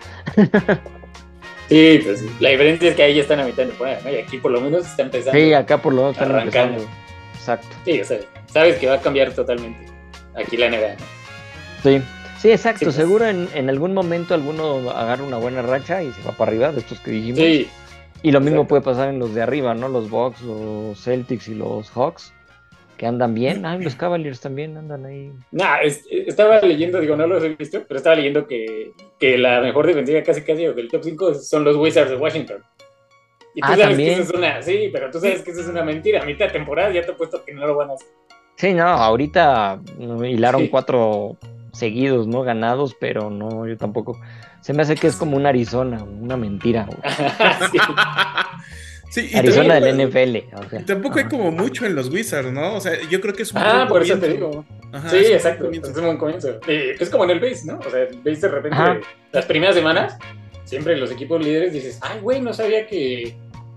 Sí, 1.68 2.00
pues 2.04 2.24
la 2.40 2.50
diferencia 2.50 2.90
es 2.90 2.96
que 2.96 3.04
ahí 3.04 3.16
ya 3.16 3.22
están 3.24 3.42
a 3.42 3.44
mitad 3.44 3.64
de 3.64 3.70
temporada, 3.70 4.00
¿no? 4.02 4.12
Y 4.12 4.16
aquí 4.16 4.38
por 4.38 4.52
lo 4.52 4.62
menos 4.62 4.86
está 4.86 5.04
empezando. 5.04 5.38
Sí, 5.38 5.54
acá 5.54 5.82
por 5.82 5.94
lo 5.94 6.04
menos 6.04 6.14
están 6.14 6.32
Arrancando. 6.32 6.84
empezando. 6.84 6.98
Exacto. 7.36 7.68
Sí, 7.84 8.00
o 8.00 8.06
sea, 8.06 8.20
sabes 8.46 8.78
que 8.78 8.88
va 8.88 8.96
a 8.96 9.02
cambiar 9.02 9.34
totalmente. 9.34 9.86
Aquí 10.36 10.56
la 10.56 10.70
NBA, 10.70 10.96
¿no? 10.96 11.06
Sí, 11.84 12.02
sí, 12.40 12.52
exacto. 12.52 12.80
Sí, 12.80 12.86
pues. 12.86 12.96
Seguro 12.96 13.28
en, 13.28 13.50
en 13.54 13.70
algún 13.70 13.94
momento 13.94 14.34
alguno 14.34 14.90
agarra 14.92 15.24
una 15.24 15.38
buena 15.38 15.62
racha 15.62 16.02
y 16.02 16.14
se 16.14 16.22
va 16.24 16.32
para 16.32 16.52
arriba 16.52 16.72
de 16.72 16.80
estos 16.80 17.02
que 17.02 17.12
dijimos. 17.12 17.40
Sí, 17.40 17.68
y 18.24 18.32
lo 18.32 18.40
mismo 18.40 18.62
exacto. 18.62 18.70
puede 18.70 18.82
pasar 18.82 19.10
en 19.10 19.20
los 19.20 19.34
de 19.34 19.42
arriba, 19.42 19.74
¿no? 19.74 19.88
Los 19.88 20.10
Bucks, 20.10 20.42
los 20.42 21.00
Celtics 21.04 21.48
y 21.48 21.56
los 21.56 21.90
Hawks, 21.92 22.34
que 22.98 23.08
andan 23.08 23.34
bien. 23.34 23.66
Ah, 23.66 23.78
los 23.78 23.96
Cavaliers 23.96 24.40
también 24.40 24.78
andan 24.78 25.06
ahí. 25.06 25.32
Nah, 25.52 25.78
es- 25.82 26.06
estaba 26.12 26.60
leyendo, 26.62 27.00
digo, 27.00 27.16
no 27.16 27.26
los 27.28 27.44
he 27.44 27.50
visto, 27.56 27.84
pero 27.88 27.98
estaba 27.98 28.16
leyendo 28.16 28.46
que, 28.48 28.92
que 29.20 29.38
la 29.38 29.60
mejor 29.62 29.88
defensiva 29.88 30.22
casi 30.22 30.42
casi 30.44 30.66
del 30.66 30.88
top 30.90 31.02
5 31.04 31.34
son 31.36 31.64
los 31.64 31.76
Wizards 31.78 32.12
de 32.12 32.18
Washington. 32.18 32.58
Y 33.56 33.62
tú 33.62 33.68
Ah, 33.68 33.72
sabes 33.76 33.88
¿también? 33.88 34.16
que 34.16 34.22
eso 34.22 34.32
es 34.34 34.38
una, 34.38 34.62
sí, 34.62 34.90
pero 34.94 35.10
tú 35.12 35.20
sabes 35.20 35.42
que 35.42 35.52
eso 35.52 35.62
es 35.62 35.68
una 35.68 35.84
mentira. 35.84 36.22
A 36.22 36.26
mitad 36.26 36.46
de 36.46 36.52
temporada 36.54 36.92
ya 36.94 37.02
te 37.02 37.12
he 37.12 37.16
puesto 37.16 37.44
que 37.44 37.54
no 37.54 37.66
lo 37.68 37.76
van 37.76 37.90
a 37.90 37.94
hacer. 37.96 38.08
Sí, 38.56 38.74
no, 38.74 38.84
ahorita 38.84 39.82
hilaron 40.00 40.62
Sí. 40.62 40.70
cuatro 40.70 41.38
seguidos, 41.74 42.28
¿no? 42.28 42.44
Ganados, 42.44 42.96
pero 43.00 43.30
no, 43.30 43.66
yo 43.68 43.76
tampoco. 43.78 44.20
Se 44.62 44.74
me 44.74 44.84
hace 44.84 44.96
que 44.96 45.08
es 45.08 45.16
como 45.16 45.36
un 45.38 45.46
Arizona, 45.46 46.04
una 46.04 46.38
mentira. 46.38 46.88
Sí. 47.72 47.78
Sí, 49.10 49.30
y 49.34 49.38
Arizona 49.38 49.78
del 49.82 50.08
NFL. 50.08 50.56
o 50.56 50.70
sea. 50.70 50.86
Tampoco 50.86 51.20
hay 51.20 51.26
como 51.26 51.52
mucho 51.52 51.86
en 51.86 51.96
los 51.96 52.08
Wizards, 52.10 52.50
¿no? 52.54 52.76
O 52.76 52.80
sea, 52.80 52.94
yo 53.10 53.20
creo 53.20 53.34
que 53.34 53.44
es 53.44 53.52
un 53.52 53.58
Ah, 53.58 53.76
buen 53.80 53.88
por 53.90 54.04
eso 54.04 54.18
te 54.18 54.30
digo. 54.30 54.64
Ajá, 54.94 55.10
sí, 55.10 55.18
es 55.18 55.32
exacto. 55.32 55.70
Es 55.70 55.98
un 55.98 56.06
buen 56.06 56.18
comienzo. 56.18 56.60
Y 56.66 56.92
es 56.98 57.10
como 57.10 57.26
en 57.26 57.32
el 57.32 57.42
base, 57.42 57.66
¿no? 57.66 57.78
O 57.86 57.90
sea, 57.90 58.04
el 58.04 58.16
base 58.20 58.40
de 58.40 58.48
repente, 58.48 58.78
Ajá. 58.78 59.00
las 59.34 59.46
primeras 59.46 59.76
semanas, 59.76 60.18
siempre 60.64 60.96
los 60.96 61.12
equipos 61.12 61.44
líderes 61.44 61.74
dices, 61.74 62.00
ay, 62.02 62.22
güey, 62.22 62.40
no 62.40 62.54
sabía 62.54 62.88
que 62.88 63.36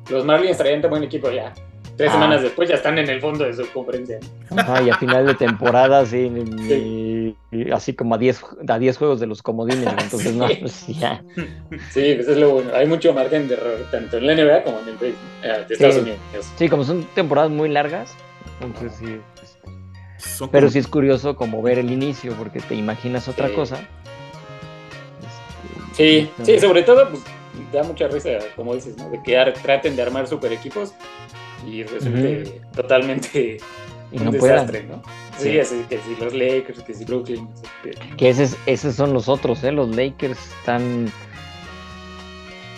los 0.09 0.25
Marlins 0.25 0.57
traían 0.57 0.81
tan 0.83 0.91
buen 0.91 1.03
equipo 1.03 1.29
ya. 1.33 1.53
Tres 1.97 2.11
Ah. 2.11 2.14
semanas 2.14 2.43
después 2.43 2.69
ya 2.69 2.76
están 2.76 2.99
en 2.99 3.09
el 3.11 3.21
fondo 3.21 3.43
de 3.45 3.55
su 3.55 3.67
conferencia. 3.73 4.21
Ajá, 4.57 4.83
y 4.83 4.91
a 4.91 4.97
final 4.99 5.26
de 5.26 5.35
temporada, 5.35 6.07
sí, 6.07 6.31
y- 7.25 7.37
y 7.50 7.71
así 7.71 7.95
como 7.95 8.14
a 8.14 8.19
10 8.19 8.43
a 8.69 8.78
10 8.78 8.97
juegos 8.99 9.21
de 9.21 9.26
los 9.26 9.43
comodines. 9.43 9.87
Entonces, 9.87 10.33
no, 10.35 10.49
Sí. 10.49 10.57
pues 10.61 10.87
ya. 10.88 11.23
Sí, 11.93 12.14
pues 12.16 12.28
es 12.28 12.37
lo 12.37 12.50
bueno. 12.50 12.71
Hay 12.75 12.87
mucho 12.87 13.12
margen 13.14 13.49
de 13.49 13.54
error, 13.54 13.78
tanto 13.90 14.19
en 14.19 14.26
la 14.26 14.35
NBA 14.35 14.62
como 14.64 14.81
en 14.81 14.88
el 14.88 14.95
eh, 15.04 15.64
de 15.69 15.75
Estados 15.75 15.95
Sí. 15.97 16.00
Unidos. 16.00 16.19
Sí, 16.57 16.69
como 16.69 16.85
son 16.85 17.04
temporadas 17.14 17.50
muy 17.50 17.69
largas, 17.69 18.12
entonces 18.61 18.93
sí. 18.99 19.21
Son 20.19 20.49
Pero 20.50 20.66
como- 20.66 20.73
sí 20.73 20.78
es 20.78 20.87
curioso 20.88 21.37
como 21.37 21.61
ver 21.62 21.78
el 21.78 21.90
inicio, 21.90 22.33
porque 22.35 22.61
te 22.61 22.75
imaginas 22.75 23.28
otra 23.28 23.49
Sí. 23.49 23.54
cosa. 23.54 23.76
Sí, 25.93 26.31
Este, 26.38 26.54
sí, 26.54 26.61
sobre 26.66 26.83
todo, 26.83 27.09
pues 27.11 27.23
da 27.73 27.83
mucha 27.85 28.09
risa, 28.09 28.31
como 28.57 28.75
dices, 28.75 28.97
¿no? 28.97 29.11
De 29.11 29.23
que 29.23 29.37
ar- 29.38 29.52
traten 29.54 29.95
de 29.97 30.02
armar 30.02 30.26
super 30.26 30.52
equipos 30.52 30.93
y 31.66 31.83
resulte 31.85 32.61
totalmente 32.75 33.59
y 34.13 34.19
un 34.19 34.25
no 34.27 34.33
puedan. 34.33 34.67
desastre, 34.67 34.85
¿no? 34.89 35.03
Sí, 35.39 35.51
Sí. 35.53 35.59
así 35.61 35.85
que 35.89 35.99
si 35.99 36.17
los 36.23 36.33
Lakers, 36.35 36.83
que 36.83 36.95
si 36.95 37.05
Brooklyn. 37.05 37.49
este, 37.85 38.17
Que 38.17 38.29
ese 38.31 38.45
es- 38.45 38.57
esos 38.67 38.95
son 38.95 39.13
los 39.13 39.29
otros, 39.29 39.63
¿eh? 39.65 39.73
Los 39.73 39.95
Lakers 39.95 40.39
están. 40.61 41.11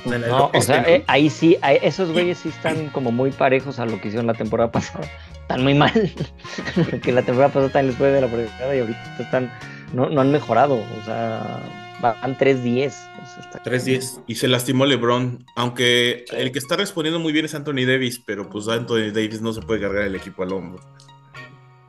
No, 0.04 0.50
o 0.54 0.62
sea, 0.62 0.76
oeste, 0.76 0.80
¿no? 0.82 0.86
eh, 0.88 1.04
ahí 1.08 1.28
sí, 1.30 1.58
ahí- 1.62 1.80
esos 1.82 2.12
güeyes 2.12 2.38
sí 2.38 2.48
están 2.50 2.90
como 2.92 3.10
muy 3.10 3.30
parejos 3.32 3.78
a 3.80 3.86
lo 3.86 4.00
que 4.00 4.08
hicieron 4.08 4.26
la 4.26 4.34
temporada 4.34 4.70
pasada. 4.70 5.08
Están 5.42 5.62
muy 5.64 5.74
mal. 5.74 5.92
que 7.02 7.12
la 7.12 7.22
temporada 7.22 7.52
pasada 7.52 7.68
también 7.72 7.88
les 7.88 7.96
fue 7.96 8.08
de 8.10 8.20
la 8.20 8.28
fregada 8.28 8.74
y 8.76 8.80
ahorita 8.80 9.16
están. 9.18 9.52
No, 9.92 10.08
no 10.08 10.20
han 10.20 10.30
mejorado. 10.32 10.74
O 10.74 11.04
sea, 11.04 11.60
van 12.00 12.36
3-10. 12.38 12.92
o 12.92 13.26
sea, 13.26 13.40
está- 13.40 13.62
3-10. 13.64 14.20
Y 14.28 14.36
se 14.36 14.46
lastimó 14.48 14.86
LeBron. 14.86 15.44
Aunque 15.56 16.24
Sí. 16.28 16.36
el 16.36 16.52
que 16.52 16.58
está 16.60 16.76
respondiendo 16.76 17.18
muy 17.20 17.32
bien 17.32 17.44
es 17.44 17.54
Anthony 17.54 17.84
Davis, 17.86 18.20
pero 18.24 18.48
pues 18.48 18.68
Anthony 18.68 19.10
Davis 19.12 19.40
no 19.40 19.52
se 19.52 19.60
puede 19.62 19.80
cargar 19.80 20.02
el 20.04 20.14
equipo 20.14 20.42
al 20.44 20.52
hombro. 20.52 20.80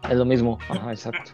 Es 0.03 0.15
lo 0.15 0.25
mismo. 0.25 0.57
Ajá, 0.69 0.91
exacto. 0.91 1.31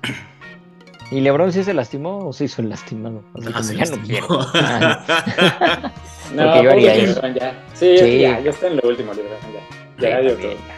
¿Y 1.11 1.19
LeBron 1.21 1.51
sí 1.53 1.63
se 1.63 1.73
lastimó 1.73 2.27
o 2.27 2.33
se 2.33 2.45
hizo 2.45 2.61
el 2.61 2.69
lastimado? 2.69 3.23
Así 3.35 3.51
Ah, 3.53 3.63
se 3.63 3.75
ya 3.75 3.85
no 3.95 4.01
quiero. 4.03 4.39
Ajá. 4.53 5.93
No, 6.33 6.63
yo 6.63 6.71
haría 6.71 6.95
eso. 6.95 7.21
Ya. 7.27 7.63
Sí, 7.73 7.97
Sí. 7.97 8.19
Ya, 8.21 8.39
ya 8.39 8.49
está 8.49 8.67
en 8.67 8.77
lo 8.77 8.89
último, 8.89 9.13
LeBron, 9.13 9.37
ya. 9.53 10.09
Ya, 10.09 10.17
Sí, 10.17 10.23
dio 10.23 10.31
también, 10.33 10.57
todo. 10.57 10.67
ya. 10.67 10.73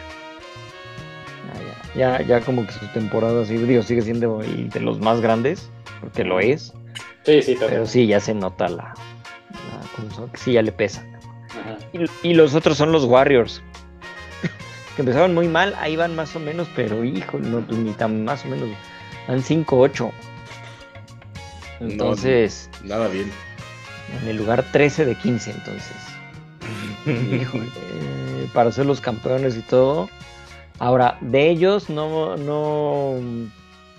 Ya, 1.94 2.20
ya, 2.20 2.26
ya 2.26 2.40
como 2.44 2.66
que 2.66 2.72
su 2.72 2.86
temporada, 2.88 3.46
sí, 3.46 3.56
digo, 3.56 3.82
sigue 3.82 4.02
siendo 4.02 4.42
el 4.42 4.68
de 4.68 4.80
los 4.80 4.98
más 5.00 5.22
grandes, 5.22 5.70
porque 6.00 6.24
lo 6.24 6.38
es, 6.40 6.74
Sí, 7.22 7.40
sí, 7.40 7.54
todo. 7.54 7.68
pero 7.70 7.86
sí, 7.86 8.06
ya 8.06 8.20
se 8.20 8.34
nota 8.34 8.68
la, 8.68 8.92
la 9.52 10.28
sí, 10.34 10.52
ya 10.52 10.60
le 10.60 10.72
pesa. 10.72 11.02
Ajá. 11.48 11.78
Y, 12.22 12.28
y 12.30 12.34
los 12.34 12.54
otros 12.54 12.76
son 12.76 12.92
los 12.92 13.04
Warriors, 13.04 13.62
que 14.96 15.02
empezaron 15.02 15.34
muy 15.34 15.46
mal, 15.46 15.74
ahí 15.78 15.94
van 15.94 16.16
más 16.16 16.34
o 16.34 16.40
menos, 16.40 16.68
pero 16.74 17.04
hijo, 17.04 17.38
no, 17.38 17.60
pues 17.60 17.78
ni 17.78 17.92
tan 17.92 18.24
más 18.24 18.44
o 18.46 18.48
menos, 18.48 18.68
van 19.28 19.42
5-8. 19.42 20.10
Entonces, 21.80 22.70
Nada 22.82 23.06
bien. 23.08 23.30
en 24.22 24.28
el 24.28 24.38
lugar 24.38 24.64
13 24.72 25.04
de 25.04 25.14
15, 25.14 25.50
entonces. 25.52 25.96
Eh, 27.06 28.48
para 28.52 28.72
ser 28.72 28.84
los 28.86 29.00
campeones 29.00 29.56
y 29.56 29.60
todo. 29.60 30.08
Ahora, 30.80 31.16
de 31.20 31.48
ellos 31.48 31.88
no, 31.88 32.36
no, 32.36 33.14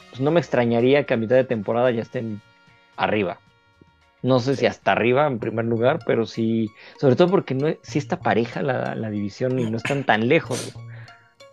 pues 0.10 0.20
no 0.20 0.30
me 0.32 0.42
extrañaría 0.42 1.06
que 1.06 1.13
a 1.13 1.18
mitad 1.18 1.38
de 1.38 1.46
temporada 1.46 1.89
ya 1.92 2.01
estén 2.01 2.42
arriba. 2.98 3.39
No 4.22 4.39
sé 4.39 4.58
si 4.58 4.66
hasta 4.66 4.92
arriba 4.92 5.25
en 5.25 5.39
primer 5.39 5.66
lugar, 5.66 6.00
pero 6.06 6.25
sí, 6.25 6.70
sobre 7.00 7.16
todo 7.16 7.30
porque 7.30 7.54
no, 7.54 7.68
sí 7.82 7.98
está 7.98 8.20
pareja 8.20 8.62
la, 8.62 8.94
la 8.96 9.10
división 9.10 9.58
y 9.58 9.70
no 9.70 9.77
están 9.77 10.04
tan 10.04 10.27
lejos. 10.27 10.77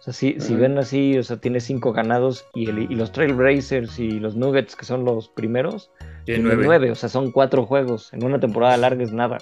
Sea, 0.05 0.13
si, 0.13 0.39
si 0.41 0.55
ven 0.55 0.77
así, 0.79 1.17
o 1.19 1.23
sea, 1.23 1.39
tiene 1.39 1.61
cinco 1.61 1.93
ganados 1.93 2.45
y, 2.55 2.69
el- 2.69 2.91
y 2.91 2.95
los 2.95 3.11
Trailblazers 3.13 3.99
y 3.99 4.21
los 4.21 4.37
Nuggets, 4.37 4.77
que 4.77 4.85
son 4.85 5.05
los 5.05 5.29
primeros, 5.29 5.91
Tiene 5.99 6.15
tienen 6.25 6.43
nueve. 6.45 6.65
nueve. 6.67 6.91
O 6.91 6.95
sea, 6.95 7.09
son 7.09 7.31
cuatro 7.33 7.65
juegos. 7.67 8.13
En 8.13 8.25
una 8.25 8.39
temporada 8.41 8.77
larga 8.77 9.03
es 9.03 9.13
nada. 9.13 9.39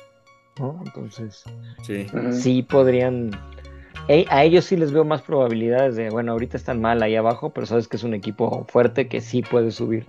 ¿no? 0.59 0.81
Entonces, 0.85 1.45
Sí. 1.83 2.07
Sí 2.33 2.63
podrían. 2.63 3.31
e- 4.09 4.27
A 4.29 4.45
ellos 4.45 4.67
sí 4.67 4.77
les 4.77 4.93
veo 4.93 5.05
más 5.05 5.23
probabilidades 5.23 5.97
de, 5.97 6.11
bueno, 6.11 6.33
ahorita 6.33 6.57
están 6.57 6.81
mal 6.81 7.03
ahí 7.03 7.17
abajo, 7.17 7.51
pero 7.51 7.67
sabes 7.67 7.89
que 7.89 7.97
es 7.97 8.05
un 8.05 8.13
equipo 8.15 8.67
fuerte 8.69 9.09
que 9.09 9.21
sí 9.21 9.43
puede 9.43 9.71
subir. 9.71 10.05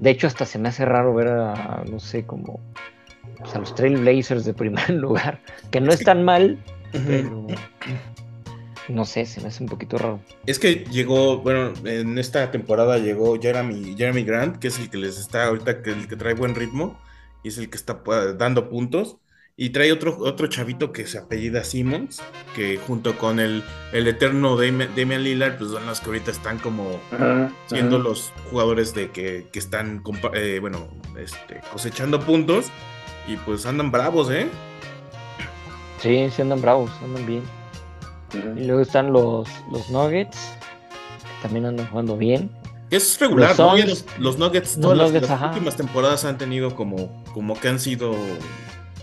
De 0.00 0.10
hecho, 0.10 0.26
hasta 0.26 0.44
se 0.46 0.58
me 0.58 0.68
hace 0.68 0.84
raro 0.84 1.14
ver 1.14 1.28
a, 1.28 1.82
no 1.90 1.98
sé, 2.00 2.24
como 2.26 2.60
pues, 3.38 3.54
a 3.54 3.58
los 3.58 3.74
Trailblazers 3.74 4.44
de 4.44 4.52
primer 4.54 4.90
lugar, 4.90 5.40
que 5.70 5.80
no 5.80 5.92
están 5.92 6.22
mal, 6.24 6.58
pero 6.92 7.46
no 8.90 9.04
sé, 9.04 9.26
se 9.26 9.40
me 9.40 9.48
hace 9.48 9.62
un 9.62 9.68
poquito 9.68 9.98
raro. 9.98 10.20
Es 10.46 10.58
que 10.58 10.84
llegó, 10.90 11.38
bueno, 11.42 11.72
en 11.84 12.18
esta 12.18 12.50
temporada 12.50 12.98
llegó 12.98 13.38
Jeremy, 13.40 13.94
Jeremy 13.96 14.24
Grant, 14.24 14.56
que 14.58 14.68
es 14.68 14.78
el 14.78 14.90
que 14.90 14.98
les 14.98 15.18
está 15.18 15.46
ahorita, 15.46 15.82
que 15.82 15.90
el 15.90 16.08
que 16.08 16.16
trae 16.16 16.34
buen 16.34 16.54
ritmo 16.54 16.98
y 17.42 17.48
es 17.48 17.58
el 17.58 17.70
que 17.70 17.76
está 17.76 18.02
pues, 18.02 18.36
dando 18.38 18.68
puntos. 18.68 19.16
Y 19.56 19.70
trae 19.70 19.92
otro, 19.92 20.16
otro 20.20 20.46
chavito 20.46 20.90
que 20.90 21.06
se 21.06 21.18
apellida 21.18 21.64
Simmons, 21.64 22.22
que 22.56 22.78
junto 22.78 23.18
con 23.18 23.38
el, 23.38 23.62
el 23.92 24.08
eterno 24.08 24.56
Damian, 24.56 24.94
Damian 24.96 25.22
Lillard, 25.22 25.58
pues 25.58 25.70
son 25.70 25.84
los 25.84 26.00
que 26.00 26.06
ahorita 26.06 26.30
están 26.30 26.58
como 26.58 26.98
Ajá, 27.12 27.52
siendo 27.66 27.96
ajá. 27.96 28.04
los 28.04 28.32
jugadores 28.50 28.94
de 28.94 29.10
que, 29.10 29.48
que 29.52 29.58
están, 29.58 30.02
eh, 30.32 30.58
bueno, 30.60 30.88
este, 31.18 31.60
cosechando 31.70 32.20
puntos. 32.20 32.66
Y 33.28 33.36
pues 33.36 33.66
andan 33.66 33.90
bravos, 33.90 34.30
¿eh? 34.30 34.48
Sí, 35.98 36.30
sí 36.30 36.42
andan 36.42 36.62
bravos, 36.62 36.90
andan 37.02 37.26
bien. 37.26 37.59
Y 38.56 38.64
luego 38.64 38.80
están 38.82 39.12
los, 39.12 39.48
los 39.72 39.90
Nuggets, 39.90 40.36
que 41.18 41.42
también 41.42 41.66
andan 41.66 41.86
jugando 41.88 42.16
bien. 42.16 42.50
Es 42.90 43.18
regular, 43.20 43.50
Los 43.50 43.58
¿no? 43.58 43.76
Los, 43.76 44.04
los 44.18 44.38
Nuggets, 44.38 44.80
todas 44.80 44.98
las- 44.98 45.06
Nuggets, 45.08 45.28
las, 45.28 45.30
ajá. 45.38 45.48
últimas 45.50 45.76
temporadas 45.76 46.24
han 46.24 46.38
tenido 46.38 46.74
como 46.74 47.22
como 47.32 47.54
que 47.58 47.68
han 47.68 47.78
sido 47.78 48.14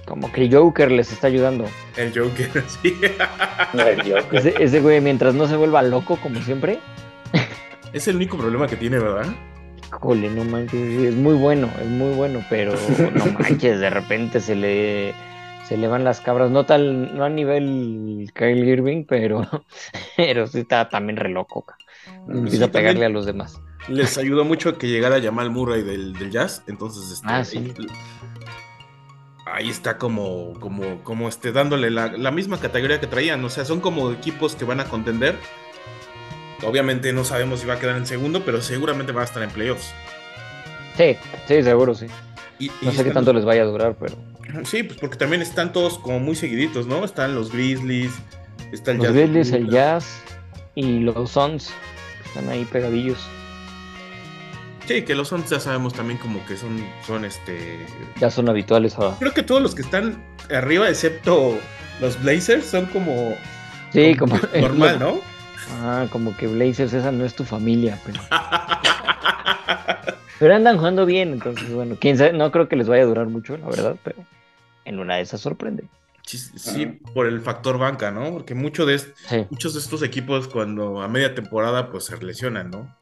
Como 0.06 0.30
que 0.32 0.52
Joker 0.52 0.92
les 0.92 1.12
está 1.14 1.28
ayudando. 1.28 1.66
el 1.96 2.10
Joker, 2.18 2.64
sí. 2.84 2.98
El 3.74 4.02
Joker. 4.04 4.40
Ese, 4.40 4.54
ese 4.62 4.82
güey, 4.82 5.00
mientras 5.00 5.34
no 5.36 5.48
se 5.48 5.56
vuelva 5.56 5.82
loco, 5.84 6.18
como 6.22 6.42
siempre, 6.42 6.80
Es 7.94 8.08
el 8.10 8.18
único 8.18 8.38
problema 8.38 8.68
que 8.68 8.76
tiene, 8.76 9.00
¿verdad? 9.00 9.26
Cole, 9.90 10.30
no 10.30 10.44
manches, 10.44 11.04
es 11.06 11.16
muy 11.16 11.36
bueno, 11.36 11.70
es 11.82 11.88
muy 11.88 12.14
bueno, 12.14 12.44
pero 12.50 12.74
no 13.16 13.26
manches, 13.40 13.80
de 13.80 13.90
repente 13.90 14.42
se 14.42 14.54
le 14.56 15.14
se 15.68 15.78
le 15.78 15.88
van 15.88 16.04
las 16.04 16.22
cabras, 16.22 16.50
no 16.52 16.66
tal, 16.66 17.16
no 17.18 17.24
a 17.26 17.30
nivel 17.30 18.32
Kyle 18.34 18.68
Irving, 18.68 19.06
pero, 19.06 19.42
pero 20.18 20.48
sí 20.48 20.60
está 20.60 20.90
también 20.90 21.18
re 21.18 21.30
loco, 21.30 21.66
ca. 21.66 21.78
empieza 22.30 22.66
a 22.66 22.72
pegarle 22.72 23.06
a 23.06 23.10
los 23.10 23.26
demás. 23.26 23.60
Les 23.88 24.18
ayudó 24.18 24.44
mucho 24.46 24.78
que 24.78 24.88
llegara 24.88 25.22
Jamal 25.22 25.50
Murray 25.50 25.82
del, 25.84 26.14
del 26.14 26.32
Jazz, 26.32 26.64
entonces 26.68 27.12
este, 27.12 27.28
Ah, 27.30 27.44
sí. 27.44 27.58
ahí, 27.58 27.88
ahí 29.46 29.70
está 29.70 29.98
como, 29.98 30.54
como, 30.60 31.04
como 31.04 31.28
este, 31.30 31.52
dándole 31.52 31.90
la, 31.90 32.08
la 32.18 32.32
misma 32.32 32.60
categoría 32.60 33.00
que 33.00 33.08
traían, 33.08 33.44
o 33.44 33.50
sea, 33.50 33.66
son 33.66 33.80
como 33.82 34.12
equipos 34.12 34.56
que 34.56 34.66
van 34.66 34.80
a 34.80 34.86
contender. 34.86 35.36
Obviamente 36.66 37.14
no 37.14 37.24
sabemos 37.24 37.60
si 37.62 37.68
va 37.68 37.76
a 37.76 37.80
quedar 37.80 37.98
en 37.98 38.08
segundo, 38.08 38.44
pero 38.44 38.62
seguramente 38.62 39.12
va 39.12 39.22
a 39.22 39.26
estar 39.26 39.44
en 39.44 39.52
playoffs. 39.52 39.94
Sí, 40.96 41.16
sí, 41.48 41.64
seguro 41.64 41.94
sí. 41.94 42.08
Y, 42.60 42.72
y 42.82 42.86
No 42.86 42.92
sé 42.92 43.04
qué 43.04 43.12
tanto 43.12 43.32
les 43.34 43.46
vaya 43.46 43.62
a 43.62 43.66
durar, 43.66 43.96
pero 44.00 44.16
Sí, 44.64 44.84
pues 44.84 45.00
porque 45.00 45.18
también 45.18 45.42
están 45.42 45.74
todos 45.74 46.00
como 46.00 46.20
muy 46.20 46.36
seguiditos, 46.36 46.88
¿no? 46.88 47.04
Están 47.04 47.36
los 47.36 47.52
Grizzlies, 47.52 48.12
está 48.72 48.92
el 48.92 48.98
los 48.98 49.08
Jazz. 49.08 49.16
Grizzlies, 49.16 49.52
el 49.52 49.70
Jazz 49.70 50.22
y 50.76 51.00
los 51.00 51.32
Suns 51.32 51.72
están 52.26 52.50
ahí 52.50 52.66
pegadillos. 52.66 53.18
Sí, 54.86 55.02
que 55.02 55.16
los 55.16 55.28
Suns 55.28 55.50
ya 55.50 55.60
sabemos 55.60 55.94
también 55.94 56.18
como 56.18 56.46
que 56.46 56.56
son, 56.56 56.82
son 57.06 57.26
este... 57.26 57.86
Ya 58.22 58.30
son 58.30 58.48
habituales 58.48 58.96
ahora. 58.96 59.18
Creo 59.20 59.34
que 59.34 59.44
todos 59.44 59.62
los 59.62 59.76
que 59.76 59.82
están 59.82 60.24
arriba, 60.50 60.88
excepto 60.88 61.58
los 62.00 62.22
Blazers, 62.22 62.66
son 62.66 62.86
como... 62.86 63.36
Sí, 63.92 64.16
como 64.16 64.40
Normal, 64.60 65.00
¿no? 65.00 65.20
Ah, 65.82 66.06
como 66.10 66.38
que 66.38 66.48
Blazers, 66.48 66.94
esa 66.94 67.12
no 67.12 67.26
es 67.26 67.36
tu 67.36 67.44
familia, 67.44 68.00
pero. 68.06 68.22
Pero 70.40 70.56
andan 70.56 70.78
jugando 70.78 71.06
bien, 71.06 71.34
entonces, 71.34 71.72
bueno, 71.72 71.96
quién 72.00 72.16
sabe, 72.18 72.32
no 72.34 72.52
creo 72.52 72.70
que 72.70 72.76
les 72.76 72.88
vaya 72.88 73.02
a 73.02 73.08
durar 73.08 73.26
mucho, 73.26 73.58
la 73.58 73.66
verdad, 73.66 73.96
pero 74.04 74.18
en 74.88 75.00
una 75.00 75.16
de 75.18 75.22
esas 75.22 75.42
sorprende. 75.42 75.84
Sí, 76.24 76.38
sí, 76.38 76.86
por 77.14 77.26
el 77.28 77.40
factor 77.40 77.78
banca, 77.78 78.12
¿no? 78.12 78.32
Porque 78.32 78.54
mucho 78.54 78.86
de 78.86 78.96
est- 78.96 79.16
Sí, 79.28 79.46
muchos 79.50 79.74
de 79.74 79.80
estos 79.80 80.02
equipos 80.04 80.48
cuando 80.48 81.02
a 81.02 81.08
media 81.08 81.34
temporada 81.34 81.90
pues 81.90 82.06
se 82.06 82.18
lesionan, 82.18 82.70
¿no? 82.72 82.96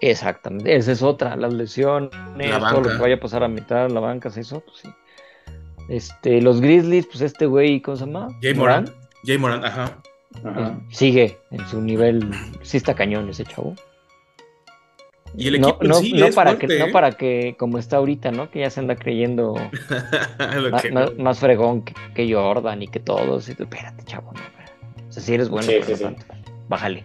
exactamente. 0.00 0.76
Esa 0.76 0.92
es 0.92 1.02
otra, 1.02 1.36
las 1.36 1.52
lesiones, 1.54 2.10
La 2.36 2.58
todo 2.70 2.82
lo 2.82 2.90
que 2.90 2.96
vaya 2.98 3.14
a 3.16 3.20
pasar 3.20 3.42
a 3.42 3.48
mitad, 3.48 3.90
la 3.90 4.00
banca, 4.00 4.28
eso, 4.28 4.60
pues 4.60 4.78
sí. 4.82 4.88
Este, 5.88 6.40
los 6.42 6.60
Grizzlies, 6.60 7.06
pues 7.06 7.20
este 7.22 7.46
güey, 7.46 7.80
¿cómo 7.80 7.96
se 7.96 8.04
llama? 8.06 8.28
Jay 8.42 8.54
Morant, 8.54 8.88
Moran. 8.88 9.08
Jay 9.24 9.38
Moran, 9.38 9.64
ajá. 9.64 9.98
Ajá. 10.44 10.78
sigue 10.90 11.38
en 11.50 11.66
su 11.68 11.80
nivel, 11.80 12.28
sí 12.62 12.76
está 12.76 12.94
cañón 12.94 13.28
ese 13.30 13.44
chavo. 13.44 13.74
Y 15.36 15.48
el 15.48 15.60
no, 15.60 15.68
equipo 15.68 15.84
en 15.84 15.88
no, 15.90 15.94
sí 15.96 16.12
no 16.14 16.26
es 16.26 16.34
para 16.34 16.50
fuerte, 16.52 16.66
que, 16.68 16.78
no 16.78 16.86
¿eh? 16.86 16.92
para 16.92 17.12
que, 17.12 17.56
como 17.58 17.78
está 17.78 17.98
ahorita, 17.98 18.30
¿no? 18.32 18.50
Que 18.50 18.60
ya 18.60 18.70
se 18.70 18.80
anda 18.80 18.96
creyendo 18.96 19.54
que- 20.82 21.14
más, 21.18 21.38
fregón 21.38 21.82
que, 21.82 21.94
que 22.14 22.32
Jordan 22.32 22.82
y 22.82 22.88
que 22.88 23.00
todos. 23.00 23.48
Y 23.48 23.54
tú, 23.54 23.64
espérate, 23.64 24.02
chavo, 24.04 24.32
no, 24.32 24.40
espérate. 24.40 24.72
O 25.08 25.12
sea, 25.12 25.22
si 25.22 25.34
eres 25.34 25.48
bueno, 25.48 25.66
Sí, 25.68 25.74
pero 25.84 25.84
sí, 25.96 26.04
no 26.04 26.10
sí. 26.10 26.16
tanto. 26.16 26.34
Bájale. 26.68 27.04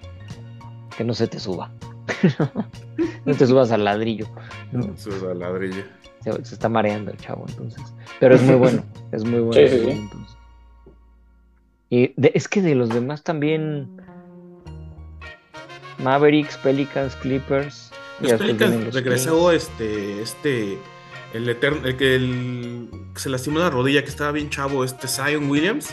Que 0.97 1.03
no 1.03 1.13
se 1.13 1.27
te 1.27 1.39
suba. 1.39 1.71
no 3.25 3.33
te 3.35 3.47
subas 3.47 3.71
al 3.71 3.83
ladrillo. 3.85 4.27
¿no? 4.71 4.93
Eso 4.93 5.09
es 5.09 5.21
la 5.21 5.33
ladrilla. 5.33 5.85
Se, 6.21 6.31
se 6.45 6.53
está 6.55 6.69
mareando 6.69 7.11
el 7.11 7.17
chavo, 7.17 7.45
entonces. 7.50 7.81
Pero 8.19 8.35
es 8.35 8.41
muy 8.43 8.55
bueno. 8.55 8.83
Es 9.11 9.23
muy 9.25 9.39
bueno. 9.41 9.53
Sí, 9.53 9.67
sí, 9.67 9.75
es 9.75 9.81
sí. 9.81 9.85
bueno, 9.85 10.01
entonces. 10.03 10.38
Y 11.89 12.13
de- 12.15 12.31
es 12.33 12.47
que 12.47 12.61
de 12.61 12.75
los 12.75 12.88
demás 12.89 13.23
también. 13.23 13.89
Mavericks, 16.00 16.57
Pelicans, 16.57 17.15
Clippers. 17.17 17.90
Los 18.22 18.94
regresó 18.94 19.51
este, 19.51 20.22
este, 20.22 20.77
el 21.34 21.48
eterno, 21.50 21.88
el 21.88 21.98
que 21.98 22.16
el, 22.16 22.90
que 23.14 23.20
se 23.20 23.29
lastimó 23.29 23.60
la 23.60 23.70
rodilla, 23.70 24.03
que 24.03 24.10
estaba 24.10 24.31
bien 24.31 24.50
chavo, 24.50 24.84
este 24.84 25.07
Zion 25.07 25.50
Williams, 25.50 25.90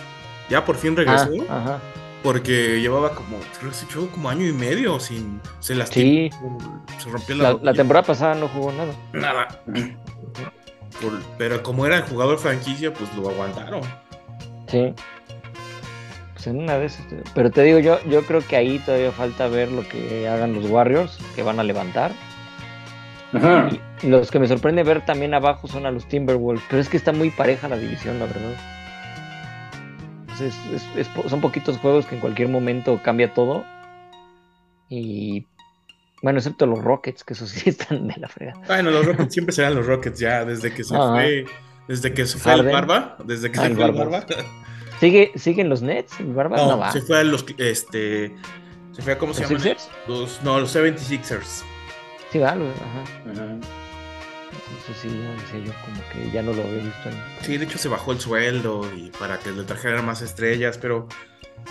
ya 0.50 0.64
por 0.64 0.76
fin 0.76 0.96
regresó, 0.96 1.28
Ah, 1.48 1.58
ajá. 1.62 1.78
porque 2.22 2.80
llevaba 2.80 3.14
como, 3.14 3.38
creo 3.58 3.70
que 3.70 3.76
se 3.76 3.84
echó 3.86 4.08
como 4.10 4.28
año 4.30 4.46
y 4.46 4.52
medio 4.52 4.98
sin, 5.00 5.40
se 5.60 5.74
Sí, 5.74 5.78
lastimó, 5.78 6.58
se 6.98 7.08
rompió 7.10 7.34
la, 7.36 7.42
la, 7.42 7.50
rodilla. 7.52 7.64
la 7.70 7.74
temporada 7.76 8.06
pasada 8.06 8.34
no 8.34 8.48
jugó 8.48 8.72
nada. 8.72 8.92
Nada. 9.12 9.62
Por- 11.00 11.22
pero 11.38 11.62
como 11.62 11.86
era 11.86 12.02
jugador 12.02 12.38
franquicia, 12.38 12.92
pues 12.92 13.14
lo 13.14 13.28
aguantaron. 13.30 13.82
Sí. 14.68 14.92
Pues 16.38 16.46
en 16.46 16.58
una 16.58 16.78
de 16.78 16.86
esas. 16.86 17.04
Pero 17.34 17.50
te 17.50 17.62
digo, 17.64 17.80
yo, 17.80 17.98
yo 18.08 18.22
creo 18.24 18.40
que 18.46 18.54
ahí 18.56 18.78
todavía 18.78 19.10
falta 19.10 19.48
ver 19.48 19.72
lo 19.72 19.82
que 19.88 20.28
hagan 20.28 20.54
los 20.54 20.70
Warriors, 20.70 21.18
que 21.34 21.42
van 21.42 21.58
a 21.58 21.64
levantar. 21.64 22.12
Ajá. 23.32 23.68
Y 24.02 24.06
los 24.06 24.30
que 24.30 24.38
me 24.38 24.46
sorprende 24.46 24.84
ver 24.84 25.04
también 25.04 25.34
abajo 25.34 25.66
son 25.66 25.84
a 25.84 25.90
los 25.90 26.06
Timberwolves. 26.08 26.62
Pero 26.70 26.80
es 26.80 26.88
que 26.88 26.96
está 26.96 27.12
muy 27.12 27.30
pareja 27.30 27.68
la 27.68 27.76
división, 27.76 28.20
la 28.20 28.26
verdad. 28.26 28.52
Es- 30.40 30.54
es 30.96 31.10
son 31.28 31.40
poquitos 31.40 31.76
juegos 31.78 32.06
que 32.06 32.14
en 32.14 32.20
cualquier 32.20 32.48
momento 32.48 33.00
cambia 33.02 33.34
todo. 33.34 33.64
Y. 34.88 35.46
Bueno, 36.22 36.38
excepto 36.38 36.66
los 36.66 36.82
Rockets, 36.82 37.22
que 37.24 37.32
esos 37.34 37.50
sí 37.50 37.68
están 37.70 38.06
de 38.06 38.14
la 38.16 38.28
frega. 38.28 38.54
Bueno, 38.68 38.90
los 38.92 39.04
Rockets 39.06 39.32
siempre 39.34 39.52
serán 39.52 39.74
los 39.74 39.86
Rockets 39.86 40.18
ya, 40.20 40.44
desde 40.44 40.72
que 40.72 40.84
se 40.84 40.94
Ajá. 40.94 41.10
fue, 41.12 41.44
desde 41.88 42.12
que 42.14 42.26
se 42.26 42.38
fue 42.38 42.54
el. 42.54 42.62
Barba, 42.66 43.16
desde 43.24 43.50
que 43.50 43.58
Ah, 43.58 43.62
se 43.68 43.74
fue 43.74 43.84
el 43.86 43.92
Barba. 43.92 44.20
Barba. 44.20 44.26
¿Sigue, 45.00 45.32
¿Siguen 45.36 45.68
los 45.68 45.82
Nets? 45.82 46.18
¿El 46.20 46.32
Barba? 46.34 46.56
No, 46.56 46.68
No, 46.70 46.78
va. 46.78 46.92
se 46.92 47.00
fue 47.02 47.18
a 47.20 47.24
los, 47.24 47.44
este, 47.58 48.34
se 48.92 49.02
fue 49.02 49.12
a, 49.12 49.18
¿cómo 49.18 49.32
se 49.34 49.42
¿Los? 49.42 49.50
Sixers? 49.50 49.88
Los, 50.06 50.42
no, 50.42 50.58
los 50.60 50.74
76ers. 50.74 51.62
Sí, 52.32 52.38
va. 52.38 52.54
los- 52.54 52.74
Ajá. 52.76 53.02
Ajá. 53.32 53.44
Entonces 54.50 54.96
sí, 55.02 55.08
ya 55.08 55.30
decía 55.42 55.72
yo 55.72 55.72
como 55.84 56.00
que 56.12 56.30
ya 56.30 56.42
no 56.42 56.52
lo 56.52 56.62
había 56.62 56.82
visto 56.84 57.08
en... 57.08 57.44
Sí, 57.44 57.56
de 57.58 57.64
hecho 57.64 57.78
se 57.78 57.88
bajó 57.88 58.12
el 58.12 58.20
sueldo 58.20 58.82
y 58.96 59.10
para 59.18 59.38
que 59.38 59.50
le 59.50 59.62
trajeran 59.64 60.04
más 60.04 60.20
estrellas, 60.22 60.78
pero 60.78 61.06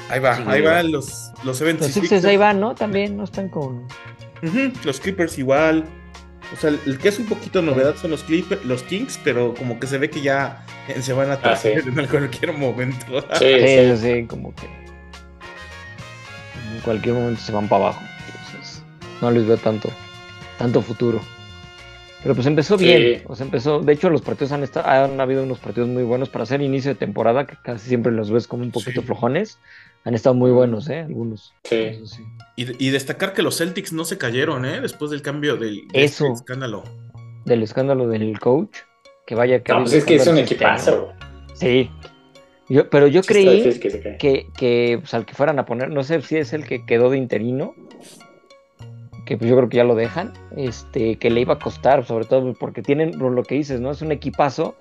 ahí 0.10 0.20
va, 0.20 0.36
Sí, 0.38 0.44
ahí 0.48 0.62
va. 0.62 0.74
van 0.74 0.92
los, 0.92 1.32
los 1.44 1.60
Los 1.60 1.62
76ers. 1.62 1.88
Sixers 1.92 2.26
ahí 2.26 2.38
van, 2.38 2.60
¿no? 2.60 2.76
También 2.76 3.18
no 3.18 3.24
están 3.24 3.50
con... 3.50 3.88
Los 4.84 5.00
Clippers 5.00 5.38
igual. 5.40 5.84
O 6.54 6.56
sea, 6.56 6.70
el 6.70 6.98
que 6.98 7.10
es 7.10 7.20
un 7.20 7.26
poquito 7.26 7.62
novedad 7.62 7.96
son 7.98 8.12
los 8.12 8.24
Clippers, 8.24 8.64
los 8.64 8.82
Kings, 8.84 9.20
pero 9.24 9.54
como 9.54 9.80
que 9.80 9.88
se 9.88 9.98
ve 9.98 10.10
que 10.10 10.22
ya 10.22 10.66
se 11.02 11.12
van 11.14 11.30
a 11.30 11.34
Ah, 11.44 11.56
sí. 11.56 11.70
traer 11.74 11.84
en 11.88 12.08
cualquier 12.08 12.54
momento. 12.54 13.22
Sí, 13.34 13.46
Sí, 13.60 13.96
sí. 13.96 13.98
sí, 13.98 14.26
como 14.28 14.56
que... 14.56 14.66
En 16.74 16.80
cualquier 16.84 17.16
momento 17.16 17.42
se 17.42 17.52
van 17.52 17.68
para 17.68 17.86
abajo. 17.86 18.02
Entonces, 18.28 18.82
no 19.22 19.30
les 19.32 19.46
veo 19.46 19.58
tanto, 19.58 19.90
tanto 20.58 20.82
futuro. 20.82 21.20
Pero 22.24 22.34
pues 22.36 22.48
empezó 22.48 22.78
Sí. 22.78 22.86
bien. 22.86 23.24
O 23.28 23.36
sea, 23.36 23.46
empezó... 23.46 23.80
De 23.80 23.94
hecho, 23.94 24.10
los 24.10 24.22
partidos 24.22 24.52
han, 24.52 24.64
estado, 24.64 24.88
han 24.88 25.20
habido 25.22 25.44
unos 25.44 25.60
partidos 25.60 25.88
muy 25.90 26.04
buenos 26.04 26.30
para 26.30 26.44
hacer 26.44 26.62
inicio 26.62 26.92
de 26.92 26.96
temporada, 26.96 27.46
que 27.46 27.56
casi 27.64 27.88
siempre 27.90 28.12
los 28.12 28.32
ves 28.32 28.48
como 28.48 28.64
un 28.64 28.72
poquito 28.72 29.02
Sí. 29.02 29.08
flojones. 29.08 29.60
Han 30.04 30.14
estado 30.16 30.34
muy 30.36 30.52
buenos, 30.52 30.90
¿eh? 30.90 31.00
Algunos. 31.02 31.54
Sí. 31.64 31.76
Eso 31.76 32.06
sí. 32.08 32.24
Y, 32.56 32.88
y 32.88 32.90
destacar 32.90 33.34
que 33.34 33.42
los 33.44 33.58
Celtics 33.58 33.94
no 33.94 34.04
se 34.06 34.18
cayeron, 34.18 34.66
¿eh? 34.66 34.82
Después 34.82 35.12
del 35.12 35.22
cambio 35.22 35.58
del 35.58 35.88
de 35.90 36.04
Eso. 36.04 36.26
este 36.26 36.36
escándalo. 36.36 36.84
Del 37.46 37.62
escándalo 37.64 38.08
del 38.08 38.40
coach. 38.40 38.78
Que 39.26 39.36
vaya 39.36 39.62
que... 39.62 39.72
No, 39.74 39.82
pues 39.82 39.94
es 39.94 40.06
que 40.06 40.16
es 40.16 40.26
un 40.28 40.38
este 40.38 40.56
equipazo. 40.56 41.10
Sí. 41.54 41.90
Yo, 42.70 42.90
pero 42.90 43.08
yo 43.08 43.22
creí 43.22 43.64
que 43.80 44.18
que, 44.20 44.48
que 44.58 44.98
pues, 45.00 45.14
al 45.14 45.26
que 45.26 45.34
fueran 45.34 45.58
a 45.60 45.66
poner, 45.66 45.90
no 45.90 46.04
sé 46.04 46.22
si 46.22 46.36
es 46.38 46.52
el 46.54 46.66
que 46.66 46.86
quedó 46.86 47.10
de 47.10 47.18
interino, 47.18 47.74
que 49.28 49.38
pues 49.38 49.50
yo 49.50 49.56
creo 49.58 49.70
que 49.70 49.78
ya 49.78 49.84
lo 49.84 49.94
dejan, 49.94 50.34
este, 50.56 51.18
que 51.18 51.30
le 51.30 51.42
iba 51.42 51.56
a 51.56 51.60
costar, 51.60 52.04
sobre 52.06 52.26
todo 52.26 52.54
porque 52.54 52.82
tienen 52.82 53.20
lo 53.20 53.44
que 53.44 53.56
dices, 53.56 53.80
¿no? 53.80 53.92
Es 53.92 54.02
un 54.02 54.12
equipazo 54.12 54.76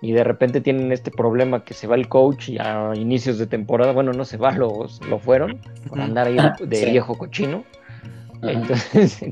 y 0.00 0.12
de 0.12 0.22
repente 0.22 0.60
tienen 0.60 0.92
este 0.92 1.10
problema 1.10 1.64
que 1.64 1.74
se 1.74 1.88
va 1.88 1.96
el 1.96 2.06
coach 2.08 2.50
y 2.50 2.58
a 2.58 2.92
inicios 2.94 3.38
de 3.38 3.46
temporada, 3.48 3.90
bueno, 3.92 4.12
no 4.12 4.24
se 4.24 4.36
va, 4.36 4.52
lo, 4.52 4.86
lo 5.08 5.18
fueron 5.18 5.58
por 5.88 6.00
andar 6.00 6.28
ahí 6.28 6.36
de 6.60 6.76
Sí. 6.76 6.90
viejo 6.90 7.18
cochino. 7.18 7.64
Entonces, 8.42 9.24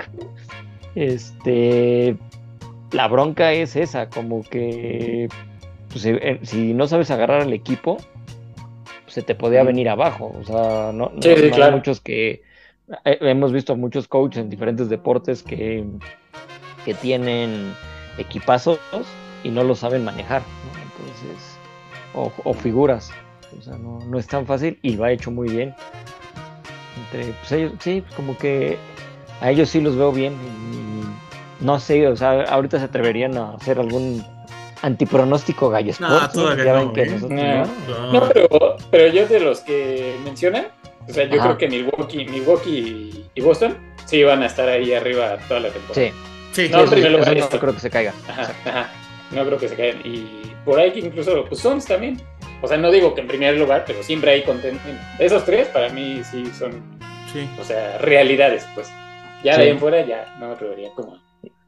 este, 0.96 2.16
la 2.92 3.06
bronca 3.08 3.52
es 3.52 3.76
esa, 3.76 4.08
como 4.08 4.42
que 4.42 5.28
pues, 5.90 6.04
eh, 6.06 6.40
si 6.42 6.74
no 6.74 6.86
sabes 6.88 7.10
agarrar 7.10 7.42
al 7.42 7.52
equipo, 7.52 7.98
pues, 9.04 9.14
se 9.14 9.22
te 9.22 9.34
podía 9.34 9.62
venir 9.62 9.88
abajo. 9.88 10.34
O 10.40 10.44
sea, 10.44 10.90
no, 10.92 11.12
Sí, 11.20 11.28
hay 11.28 11.70
muchos 11.70 12.00
que 12.00 12.30
eh, 12.30 12.42
hemos 13.04 13.52
visto 13.52 13.72
a 13.72 13.76
muchos 13.76 14.06
coaches 14.08 14.42
en 14.42 14.50
diferentes 14.50 14.88
deportes 14.88 15.42
que, 15.42 15.84
que 16.84 16.94
tienen 16.94 17.74
equipazos 18.18 18.78
y 19.44 19.50
no 19.50 19.64
lo 19.64 19.74
saben 19.74 20.04
manejar. 20.04 20.42
¿no? 20.42 20.80
Entonces, 20.82 21.58
o, 22.14 22.32
o 22.44 22.54
figuras. 22.54 23.10
O 23.58 23.62
sea, 23.62 23.76
no, 23.76 24.00
no 24.06 24.18
es 24.18 24.26
tan 24.26 24.46
fácil 24.46 24.78
y 24.82 24.96
lo 24.96 25.04
ha 25.04 25.12
hecho 25.12 25.30
muy 25.30 25.48
bien. 25.48 25.74
Entre, 27.04 27.32
pues 27.32 27.52
ellos, 27.52 27.72
sí, 27.80 28.02
como 28.16 28.36
que 28.36 28.78
a 29.40 29.50
ellos 29.50 29.68
sí 29.68 29.80
los 29.80 29.96
veo 29.96 30.12
bien. 30.12 30.34
Y, 30.34 31.64
no 31.64 31.78
sé, 31.80 32.06
o 32.08 32.16
sea, 32.16 32.42
ahorita 32.42 32.78
se 32.78 32.84
atreverían 32.84 33.36
a 33.36 33.54
hacer 33.54 33.78
algún 33.78 34.24
antipronóstico 34.82 35.70
gallo 35.70 35.92
No, 35.98 36.06
¿eh? 36.08 36.20
nosotros 36.20 37.30
No. 37.30 38.28
pero, 38.28 38.76
pero 38.90 39.12
yo 39.12 39.26
de 39.26 39.40
los 39.40 39.60
que 39.60 40.16
menciona, 40.24 40.66
o 41.08 41.12
sea, 41.12 41.24
yo 41.24 41.40
Ajá. 41.40 41.44
creo 41.56 41.58
que 41.58 41.68
Milwaukee, 41.68 42.24
Milwaukee 42.26 43.24
y 43.34 43.40
Boston 43.40 43.76
sí 44.06 44.22
van 44.24 44.42
a 44.42 44.46
estar 44.46 44.68
ahí 44.68 44.92
arriba 44.92 45.36
toda 45.48 45.60
la 45.60 45.68
temporada. 45.70 46.06
Sí, 46.08 46.12
Sí, 46.52 46.68
No, 46.70 46.84
primer 46.86 46.98
eso 47.12 47.18
lugar 47.18 47.36
no 47.52 47.60
creo 47.60 47.74
que 47.74 47.80
se 47.80 47.90
caiga. 47.90 48.14
Ajá, 48.28 48.54
ajá. 48.64 48.90
No 49.30 49.44
creo 49.44 49.58
que 49.58 49.68
se 49.68 49.76
caigan. 49.76 50.00
Y 50.04 50.26
por 50.64 50.78
ahí 50.78 50.90
que 50.92 51.00
incluso 51.00 51.44
pues 51.46 51.60
Suns 51.60 51.84
también. 51.84 52.20
O 52.62 52.68
sea, 52.68 52.78
no 52.78 52.90
digo 52.90 53.14
que 53.14 53.20
en 53.20 53.26
primer 53.26 53.58
lugar, 53.58 53.84
pero 53.86 54.02
siempre 54.02 54.30
hay 54.30 54.42
contento. 54.42 54.80
Esos 55.18 55.44
tres 55.44 55.68
para 55.68 55.90
mí 55.90 56.22
sí 56.30 56.46
son, 56.58 56.72
sí. 57.32 57.46
o 57.60 57.64
sea, 57.64 57.98
realidades, 57.98 58.66
pues. 58.74 58.88
Ya 59.44 59.52
Sí. 59.52 59.58
de 59.60 59.64
ahí 59.66 59.70
en 59.72 59.78
fuera 59.78 60.00
ya 60.06 60.34
no 60.40 60.46
me 60.48 60.54
atrevería 60.54 60.90
como. 60.96 61.18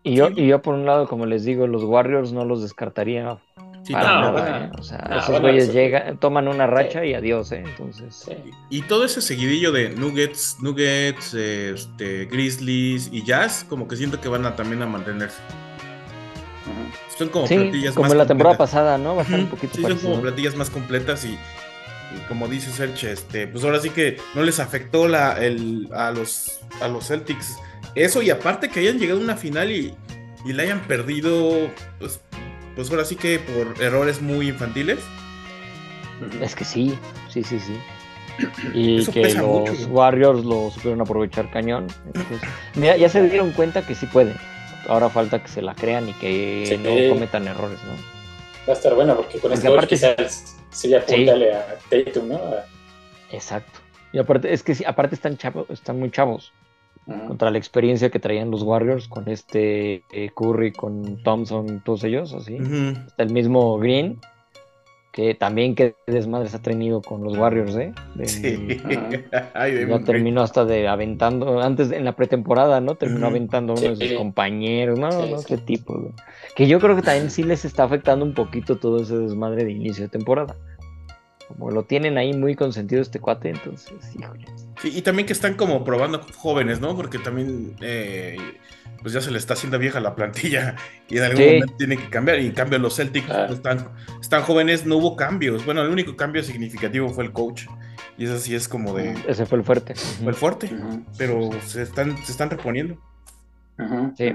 Y 0.03 0.14
yo, 0.14 0.29
Sí. 0.29 0.35
y 0.38 0.46
yo 0.46 0.62
por 0.62 0.72
un 0.74 0.87
lado, 0.87 1.07
como 1.07 1.27
les 1.27 1.44
digo, 1.44 1.66
los 1.66 1.85
Warriors 1.85 2.33
no 2.33 2.46
los 2.46 2.62
descartaría 2.62 3.38
Sí, 3.88 3.92
para 3.94 4.20
no, 4.20 4.20
nada. 4.20 4.31
bueno. 4.33 4.57
¿eh? 4.66 4.70
O 4.79 4.83
sea, 4.83 4.98
No, 5.09 5.16
esos 5.16 5.31
bueno, 5.31 5.48
güeyes 5.48 5.72
llegan, 5.72 6.18
toman 6.18 6.46
una 6.48 6.66
racha 6.66 7.05
y 7.05 7.14
adiós, 7.14 7.51
¿eh? 7.53 7.64
Entonces, 7.66 8.14
Sí. 8.27 8.33
Y 8.70 8.83
todo 8.83 9.05
ese 9.05 9.20
seguidillo 9.22 9.72
de 9.72 9.90
Nuggets, 9.90 10.59
Nuggets, 10.61 11.33
este, 11.35 12.27
Grizzlies 12.27 13.09
y 13.12 13.24
Jazz, 13.24 13.64
como 13.68 13.88
que 13.88 13.96
siento 13.96 14.20
que 14.20 14.29
van 14.29 14.44
a 14.46 14.55
también 14.57 14.83
a 14.83 14.87
mantenerse. 14.87 15.38
Son 17.16 17.29
como 17.31 17.46
sí, 17.46 17.57
plantillas 17.57 17.94
como 17.94 18.09
más 18.09 18.16
la 18.16 18.27
temporada 18.27 18.57
completas. 18.57 18.74
pasada, 18.81 18.98
¿no? 18.98 19.16
Va 19.16 19.22
a 19.22 19.24
estar 19.24 19.40
un 19.40 19.46
poquito 19.48 19.74
Sí, 19.74 19.83
son 19.83 19.98
como 19.98 20.20
plantillas 20.20 20.55
más 20.55 20.70
completas 20.70 21.24
y, 21.24 21.31
y 21.33 22.20
como 22.29 22.46
dice 22.46 22.70
Serge, 22.70 23.11
este, 23.12 23.48
pues 23.48 23.64
ahora 23.64 23.81
sí 23.81 23.90
que 23.90 24.18
no 24.35 24.42
les 24.42 24.61
afectó 24.61 25.09
la, 25.09 25.33
el, 25.44 25.88
a, 25.92 26.11
los, 26.12 26.61
a 26.81 26.88
los 26.88 27.09
Celtics 27.09 27.57
eso 27.94 28.22
y 28.22 28.31
aparte 28.31 28.68
que 28.68 28.81
hayan 28.81 28.98
llegado 28.98 29.18
a 29.18 29.22
una 29.24 29.37
final 29.37 29.72
y, 29.72 29.94
y 30.44 30.53
la 30.53 30.62
hayan 30.64 30.81
perdido, 30.87 31.68
pues, 31.98 32.20
pues 32.79 32.91
ahora 32.93 33.05
sí 33.05 33.17
que 33.17 33.41
por 33.41 33.83
errores 33.83 34.23
muy 34.23 34.51
infantiles. 34.51 35.01
Es 36.41 36.55
que 36.55 36.64
sí, 36.64 36.97
sí, 37.29 37.43
sí, 37.43 37.59
sí. 37.59 37.77
Y 38.73 38.99
Eso 39.03 39.11
que 39.11 39.35
los 39.35 39.45
mucho. 39.45 39.73
Warriors 39.88 40.45
lo 40.45 40.71
supieron 40.71 41.01
aprovechar 41.01 41.51
cañón. 41.51 41.88
Entonces, 42.07 42.41
mira, 42.77 42.97
ya 42.97 43.09
se 43.09 43.29
dieron 43.29 43.51
cuenta 43.51 43.85
que 43.85 43.97
sí 43.97 44.07
pueden. 44.07 44.37
Ahora 44.87 45.09
falta 45.11 45.43
que 45.43 45.49
se 45.49 45.61
la 45.61 45.75
crean 45.75 46.09
y 46.09 46.12
que 46.14 46.67
Sí. 46.69 46.77
no 46.79 47.14
cometan 47.14 47.49
errores, 47.49 47.81
¿no? 47.85 47.95
Va 48.69 48.75
a 48.75 48.77
estar 48.77 48.95
bueno 48.95 49.17
porque 49.17 49.41
con 49.41 49.51
Porque 49.51 49.55
este 49.57 49.69
aparte- 49.69 49.88
quizás 49.97 50.57
sí 50.71 50.95
apuntarle 50.95 51.55
a 51.57 51.79
Tatum, 51.91 52.29
¿no? 52.29 52.37
A- 52.37 52.64
Exacto. 53.33 53.81
Y 54.12 54.19
aparte, 54.21 54.53
es 54.53 54.62
que 54.62 54.77
sí, 54.77 54.85
aparte 54.87 55.17
están 55.17 55.37
chavos, 55.37 55.69
están 55.69 55.99
muy 55.99 56.12
chavos. 56.12 56.53
Contra 57.27 57.51
la 57.51 57.59
experiencia 57.59 58.11
que 58.11 58.18
traían 58.18 58.51
los 58.51 58.62
Warriors 58.62 59.09
con 59.09 59.29
este 59.29 60.03
eh, 60.12 60.31
Curry, 60.35 60.73
con 60.73 61.23
Thompson, 61.23 61.81
todos 61.85 62.05
ellos, 62.05 62.35
así. 62.35 62.59
Hasta 63.07 63.23
el 63.23 63.31
mismo 63.33 63.79
Green, 63.79 64.18
que 65.12 65.35
también 65.35 65.75
qué 65.75 65.94
desmadres 66.07 66.55
ha 66.55 66.61
tenido 66.61 67.01
con 67.01 67.25
los 67.25 67.37
Warriors, 67.37 67.75
¿eh? 67.77 67.92
De- 68.14 68.27
Sí. 68.29 68.81
Ay, 69.55 69.73
de 69.73 69.88
Ya 69.88 69.99
terminó 70.01 70.42
hasta 70.42 70.64
de 70.66 70.87
aventando, 70.87 71.61
antes 71.61 71.90
en 71.92 72.05
la 72.05 72.12
pretemporada, 72.14 72.81
¿no? 72.81 72.94
Terminó 72.94 73.27
aventando 73.27 73.73
a 73.73 73.77
uno 73.81 73.94
de 73.94 74.09
sus 74.09 74.16
compañeros, 74.18 74.99
no, 74.99 75.11
Sí, 75.11 75.31
no, 75.31 75.38
sí. 75.38 75.44
qué 75.49 75.57
tipo, 75.57 75.94
güey. 75.99 76.12
Que 76.55 76.66
yo 76.68 76.79
creo 76.79 76.94
que 76.94 77.03
también 77.03 77.31
sí 77.31 77.42
les 77.42 77.64
está 77.64 77.85
afectando 77.85 78.25
un 78.25 78.35
poquito 78.35 78.77
todo 78.77 79.01
ese 79.03 79.16
desmadre 79.16 79.64
de 79.64 79.73
inicio 79.73 80.05
de 80.05 80.09
temporada. 80.11 80.55
Como 81.49 81.71
lo 81.71 81.83
tienen 81.83 82.19
ahí 82.19 82.35
muy 82.35 82.55
consentido 82.55 83.01
este 83.03 83.19
cuate, 83.21 83.49
entonces, 83.51 83.93
híjole. 84.15 84.45
Sí, 84.83 84.93
y 84.95 85.03
también 85.03 85.27
que 85.27 85.33
están 85.33 85.55
como 85.55 85.83
probando 85.83 86.21
jóvenes, 86.37 86.81
¿no? 86.81 86.95
Porque 86.95 87.19
también 87.19 87.75
eh, 87.81 88.37
pues 89.03 89.15
ya 89.15 89.21
se 89.23 89.31
le 89.31 89.39
está 89.39 89.55
haciendo 89.55 89.79
vieja 89.79 89.99
la 90.01 90.15
plantilla 90.15 90.77
y 91.09 91.17
en 91.19 91.25
algún 91.25 91.39
Sí. 91.39 91.45
momento 91.55 91.75
tiene 91.79 91.97
que 91.97 92.09
cambiar. 92.11 92.39
Y 92.41 92.47
en 92.47 92.53
cambio 92.53 92.79
los 92.79 92.95
Celtics 92.97 93.27
Claro. 93.27 93.47
pues, 93.47 93.57
están, 93.59 93.89
están 94.21 94.43
jóvenes, 94.43 94.85
no 94.87 94.97
hubo 94.99 95.17
cambios. 95.17 95.65
Bueno, 95.65 95.83
el 95.83 95.89
único 95.91 96.17
cambio 96.17 96.43
significativo 96.43 97.09
fue 97.09 97.25
el 97.25 97.33
coach. 97.33 97.65
Y 98.19 98.25
eso 98.25 98.39
sí 98.39 98.55
es 98.55 98.69
como 98.69 98.95
de 98.95 99.15
Ese 99.27 99.47
fue 99.47 99.59
el 99.59 99.65
fuerte. 99.65 99.95
fue 99.95 100.29
el 100.29 100.35
fuerte, 100.35 100.71
pero 101.17 101.51
se 101.65 101.83
están, 101.83 102.17
se 102.25 102.33
están 102.33 102.51
reponiendo. 102.51 102.97
Sí. 104.17 104.35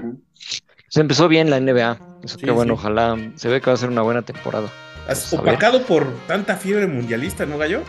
Se 0.88 1.00
empezó 1.00 1.28
bien 1.28 1.48
la 1.50 1.58
NBA. 1.60 1.98
Eso 2.22 2.38
Sí, 2.38 2.44
que 2.46 2.50
bueno, 2.50 2.74
sí. 2.74 2.80
ojalá 2.80 3.16
se 3.36 3.48
ve 3.48 3.60
que 3.60 3.66
va 3.66 3.74
a 3.74 3.76
ser 3.76 3.90
una 3.90 4.02
buena 4.02 4.22
temporada. 4.22 4.68
Has 5.08 5.28
Pues, 5.30 5.34
opacado 5.34 5.82
por 5.82 6.06
tanta 6.26 6.56
fiebre 6.56 6.86
mundialista, 6.86 7.44
¿no, 7.46 7.58
Gallo? 7.58 7.82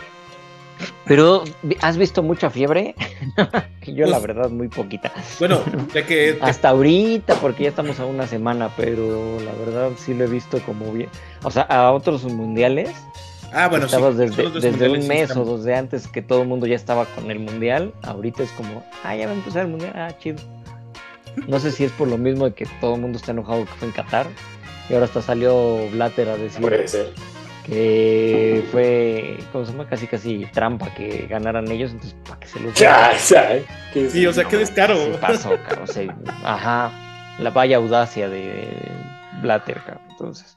Pero, 1.06 1.44
¿has 1.80 1.96
visto 1.96 2.22
mucha 2.22 2.50
fiebre? 2.50 2.94
Yo, 3.86 4.06
la 4.06 4.18
Pues- 4.18 4.22
verdad, 4.26 4.50
muy 4.50 4.68
poquita. 4.68 5.10
Bueno, 5.38 5.60
ya 5.94 6.04
que 6.04 6.32
te- 6.38 6.38
Hasta 6.44 6.68
ahorita, 6.70 7.36
porque 7.36 7.62
ya 7.64 7.68
estamos 7.70 7.98
a 8.00 8.04
una 8.04 8.26
semana, 8.26 8.70
pero 8.76 9.38
la 9.40 9.52
verdad 9.64 9.90
sí 9.96 10.12
lo 10.12 10.24
he 10.24 10.28
visto 10.28 10.58
como 10.66 10.92
bien. 10.92 11.08
O 11.42 11.50
sea, 11.50 11.62
a 11.62 11.92
otros 11.92 12.24
mundiales, 12.24 12.90
Ah, 13.52 13.68
bueno, 13.68 13.88
sí. 13.88 13.94
estabas 13.94 14.16
son 14.16 14.26
desde, 14.26 14.42
dos 14.42 14.60
desde 14.62 14.88
un 14.90 15.00
sí, 15.02 15.08
mes 15.08 15.30
o 15.30 15.32
estamos. 15.40 15.58
desde 15.64 15.76
antes 15.76 16.08
que 16.08 16.20
todo 16.20 16.42
el 16.42 16.48
mundo 16.48 16.66
ya 16.66 16.74
estaba 16.76 17.06
con 17.06 17.30
el 17.30 17.38
mundial. 17.38 17.94
Ahorita 18.02 18.42
es 18.42 18.50
como, 18.50 18.84
ah, 19.04 19.14
ya 19.16 19.26
va 19.26 19.32
a 19.32 19.36
empezar 19.36 19.62
el 19.62 19.68
mundial, 19.68 19.92
ah, 19.94 20.10
chido. 20.18 20.38
No 21.46 21.58
sé 21.60 21.70
si 21.70 21.84
es 21.84 21.92
por 21.92 22.08
lo 22.08 22.18
mismo 22.18 22.46
de 22.46 22.54
que 22.54 22.66
todo 22.80 22.96
el 22.96 23.00
mundo 23.00 23.16
está 23.18 23.30
enojado 23.30 23.64
que 23.64 23.70
fue 23.78 23.88
en 23.88 23.94
Qatar. 23.94 24.26
Y 24.88 24.94
ahora 24.94 25.06
hasta 25.06 25.20
salió 25.22 25.88
Blatter 25.90 26.28
a 26.28 26.36
decir 26.36 26.60
Puede 26.60 26.86
ser. 26.86 27.12
que 27.64 28.64
fue, 28.70 29.38
¿cómo 29.52 29.64
se 29.64 29.72
llama? 29.72 29.88
Casi 29.88 30.06
casi 30.06 30.46
trampa 30.52 30.94
que 30.94 31.26
ganaran 31.28 31.68
ellos, 31.70 31.90
entonces 31.92 32.16
para 32.24 32.38
que 32.40 32.46
se 32.46 32.60
los 32.60 32.74
Ya, 32.74 33.12
ya, 33.28 33.58
¿qué 33.92 34.08
Sí, 34.08 34.24
o 34.26 34.32
sea, 34.32 34.44
qué 34.44 34.56
descaro. 34.58 34.96
Se 34.96 35.18
pasó, 35.18 35.50
cabrón, 35.66 35.84
o 35.84 35.86
sea, 35.88 36.16
ajá, 36.44 36.92
la 37.40 37.50
vaya 37.50 37.78
audacia 37.78 38.28
de 38.28 38.68
Blatter, 39.42 39.80
cabrón, 39.84 40.04
entonces, 40.10 40.56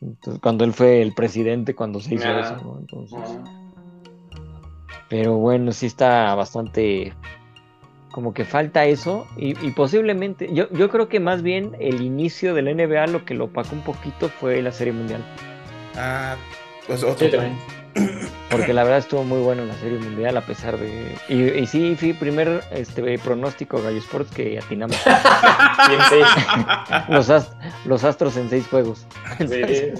entonces, 0.00 0.40
cuando 0.42 0.64
él 0.64 0.72
fue 0.72 1.02
el 1.02 1.12
presidente, 1.14 1.74
cuando 1.74 2.00
se 2.00 2.14
hizo 2.14 2.24
Ah. 2.26 2.40
eso, 2.40 2.56
¿no? 2.64 2.78
Entonces, 2.80 3.18
pero 5.08 5.34
bueno, 5.36 5.72
sí 5.72 5.86
está 5.86 6.34
bastante, 6.34 7.12
como 8.12 8.32
que 8.34 8.44
falta 8.44 8.84
eso, 8.84 9.26
y, 9.36 9.50
y 9.66 9.70
posiblemente, 9.72 10.48
yo, 10.52 10.70
yo 10.70 10.88
creo 10.90 11.08
que 11.08 11.18
más 11.18 11.42
bien 11.42 11.76
el 11.80 12.00
inicio 12.02 12.54
de 12.54 12.62
la 12.62 12.72
NBA 12.72 13.08
lo 13.08 13.24
que 13.24 13.34
lo 13.34 13.46
opacó 13.46 13.74
un 13.74 13.82
poquito 13.82 14.28
fue 14.28 14.62
la 14.62 14.70
Serie 14.70 14.92
Mundial. 14.92 15.24
Ah, 15.96 16.36
pues 16.86 17.02
otro. 17.02 17.26
Sí, 17.26 17.32
también. 17.32 17.56
Porque 18.50 18.72
la 18.72 18.82
verdad 18.84 18.98
estuvo 19.00 19.24
muy 19.24 19.40
bueno 19.40 19.62
en 19.62 19.68
la 19.68 19.74
Serie 19.74 19.98
Mundial 19.98 20.36
a 20.36 20.40
pesar 20.42 20.78
de... 20.78 21.14
Y, 21.28 21.42
y 21.60 21.66
sí, 21.66 21.94
fui 21.96 22.12
primer 22.14 22.62
este, 22.70 23.18
pronóstico 23.18 23.82
Gallo 23.82 23.98
Sports 23.98 24.30
que 24.34 24.58
atinamos. 24.58 24.96
Sí. 26.08 26.20
los, 27.08 27.28
ast- 27.28 27.52
los 27.84 28.04
Astros 28.04 28.36
en 28.36 28.48
seis 28.48 28.66
juegos. 28.68 29.06
Sí, 29.38 29.46
sí. 29.68 29.92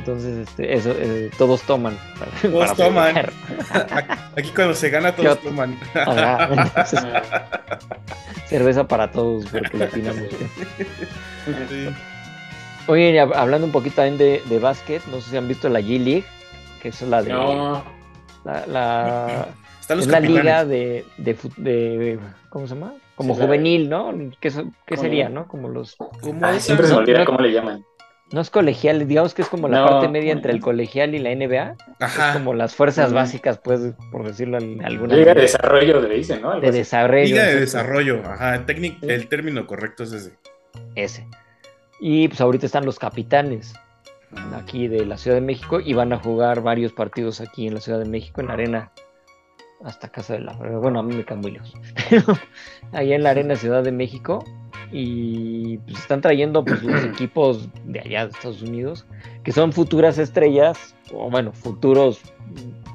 Entonces, 0.00 0.48
este, 0.48 0.74
eso, 0.74 0.92
eh, 0.98 1.30
todos 1.36 1.60
toman. 1.62 1.94
para- 2.18 2.30
Todos 2.40 2.68
para 2.72 2.74
toman. 2.88 3.16
Aquí 4.36 4.50
cuando 4.54 4.74
se 4.74 4.88
gana 4.90 5.12
todos 5.14 5.28
Yo- 5.42 5.48
toman. 5.50 5.78
Ajá, 5.94 6.48
entonces, 6.52 7.00
Ah, 7.04 7.78
cerveza 8.46 8.88
para 8.88 9.10
todos 9.10 9.44
porque 9.46 9.76
le 9.76 9.84
atinamos. 9.84 10.22
Sí. 11.68 11.88
Oye, 12.86 13.20
hablando 13.20 13.66
un 13.66 13.72
poquito 13.72 13.96
también 13.96 14.18
de, 14.18 14.42
de 14.48 14.58
básquet, 14.58 15.04
no 15.06 15.20
sé 15.20 15.30
si 15.30 15.36
han 15.36 15.46
visto 15.46 15.68
la 15.68 15.80
G-League, 15.80 16.24
que 16.82 16.88
es 16.88 17.02
la 17.02 17.22
de... 17.22 17.32
No, 17.32 17.84
La, 18.44 18.66
la- 18.66 19.48
Están 19.80 19.98
los 19.98 20.06
es 20.06 20.12
la 20.12 20.18
capitanes. 20.18 20.42
liga 20.44 20.64
de, 20.64 21.04
de, 21.18 21.36
fut- 21.36 21.54
de- 21.56 22.18
¿Cómo 22.48 22.66
se 22.66 22.74
llama? 22.74 22.94
Como 23.14 23.34
Sí, 23.34 23.42
juvenil, 23.42 23.88
¿no? 23.90 24.12
¿Qué, 24.40 24.50
qué 24.86 24.96
sería, 24.96 25.28
no? 25.28 25.46
Como 25.46 25.68
los... 25.68 25.94
¿Cómo 25.96 26.40
Ay, 26.46 26.56
es? 26.56 26.64
siempre 26.64 26.86
se 26.86 26.94
me 26.94 27.00
olvida 27.00 27.24
cómo 27.26 27.38
le 27.40 27.52
llaman. 27.52 27.84
No 28.32 28.40
es 28.40 28.50
colegial, 28.50 29.08
digamos 29.08 29.34
que 29.34 29.42
es 29.42 29.48
como 29.48 29.66
la 29.68 29.80
No. 29.80 29.86
parte 29.88 30.08
media 30.08 30.32
entre 30.32 30.52
el 30.52 30.60
colegial 30.60 31.14
y 31.16 31.18
la 31.18 31.30
NBA. 31.30 31.76
Ajá. 31.98 32.28
Es 32.28 32.34
como 32.36 32.54
las 32.54 32.74
fuerzas 32.76 33.12
básicas, 33.12 33.58
pues, 33.58 33.80
por 34.12 34.24
decirlo 34.24 34.58
en 34.58 34.84
alguna 34.84 35.16
Liga 35.16 35.34
de 35.34 35.40
desarrollo 35.42 36.00
le 36.00 36.14
dicen, 36.14 36.40
¿no? 36.42 36.50
Algo 36.52 36.62
de 36.62 36.68
así. 36.68 36.78
desarrollo. 36.78 37.24
Liga 37.24 37.44
de 37.46 37.60
desarrollo. 37.60 38.22
Ajá. 38.24 38.54
el 38.54 38.66
técnic- 38.66 38.98
Sí. 39.00 39.06
El 39.10 39.26
término 39.28 39.66
correcto 39.66 40.04
es 40.04 40.12
ese. 40.12 40.32
Ese. 40.94 41.26
Y 42.00 42.28
pues 42.28 42.40
ahorita 42.40 42.66
están 42.66 42.84
los 42.86 42.98
capitanes 43.00 43.74
aquí 44.54 44.86
de 44.86 45.04
la 45.06 45.18
Ciudad 45.18 45.36
de 45.36 45.40
México 45.40 45.80
y 45.80 45.92
van 45.94 46.12
a 46.12 46.18
jugar 46.18 46.62
varios 46.62 46.92
partidos 46.92 47.40
aquí 47.40 47.66
en 47.66 47.74
la 47.74 47.80
Ciudad 47.80 47.98
de 47.98 48.04
México, 48.08 48.40
en 48.40 48.46
la 48.46 48.52
arena, 48.52 48.92
hasta 49.84 50.08
casa 50.08 50.34
de 50.34 50.40
la... 50.40 50.52
Bueno, 50.54 50.98
a 51.00 51.02
mí 51.02 51.14
me 51.14 51.24
quedan 51.24 51.40
muy 51.40 51.52
lejos. 51.52 51.72
Allá 52.92 53.14
en 53.16 53.22
la 53.22 53.30
arena 53.30 53.56
Ciudad 53.56 53.82
de 53.82 53.92
México 53.92 54.44
y 54.92 55.78
pues 55.78 55.98
están 56.00 56.20
trayendo 56.20 56.64
pues 56.64 56.82
los 56.82 57.04
equipos 57.12 57.68
de 57.84 58.00
allá 58.00 58.26
de 58.26 58.32
Estados 58.32 58.62
Unidos, 58.62 59.06
que 59.44 59.52
son 59.52 59.72
futuras 59.72 60.18
estrellas, 60.18 60.96
o 61.12 61.30
bueno, 61.30 61.52
futuros 61.52 62.20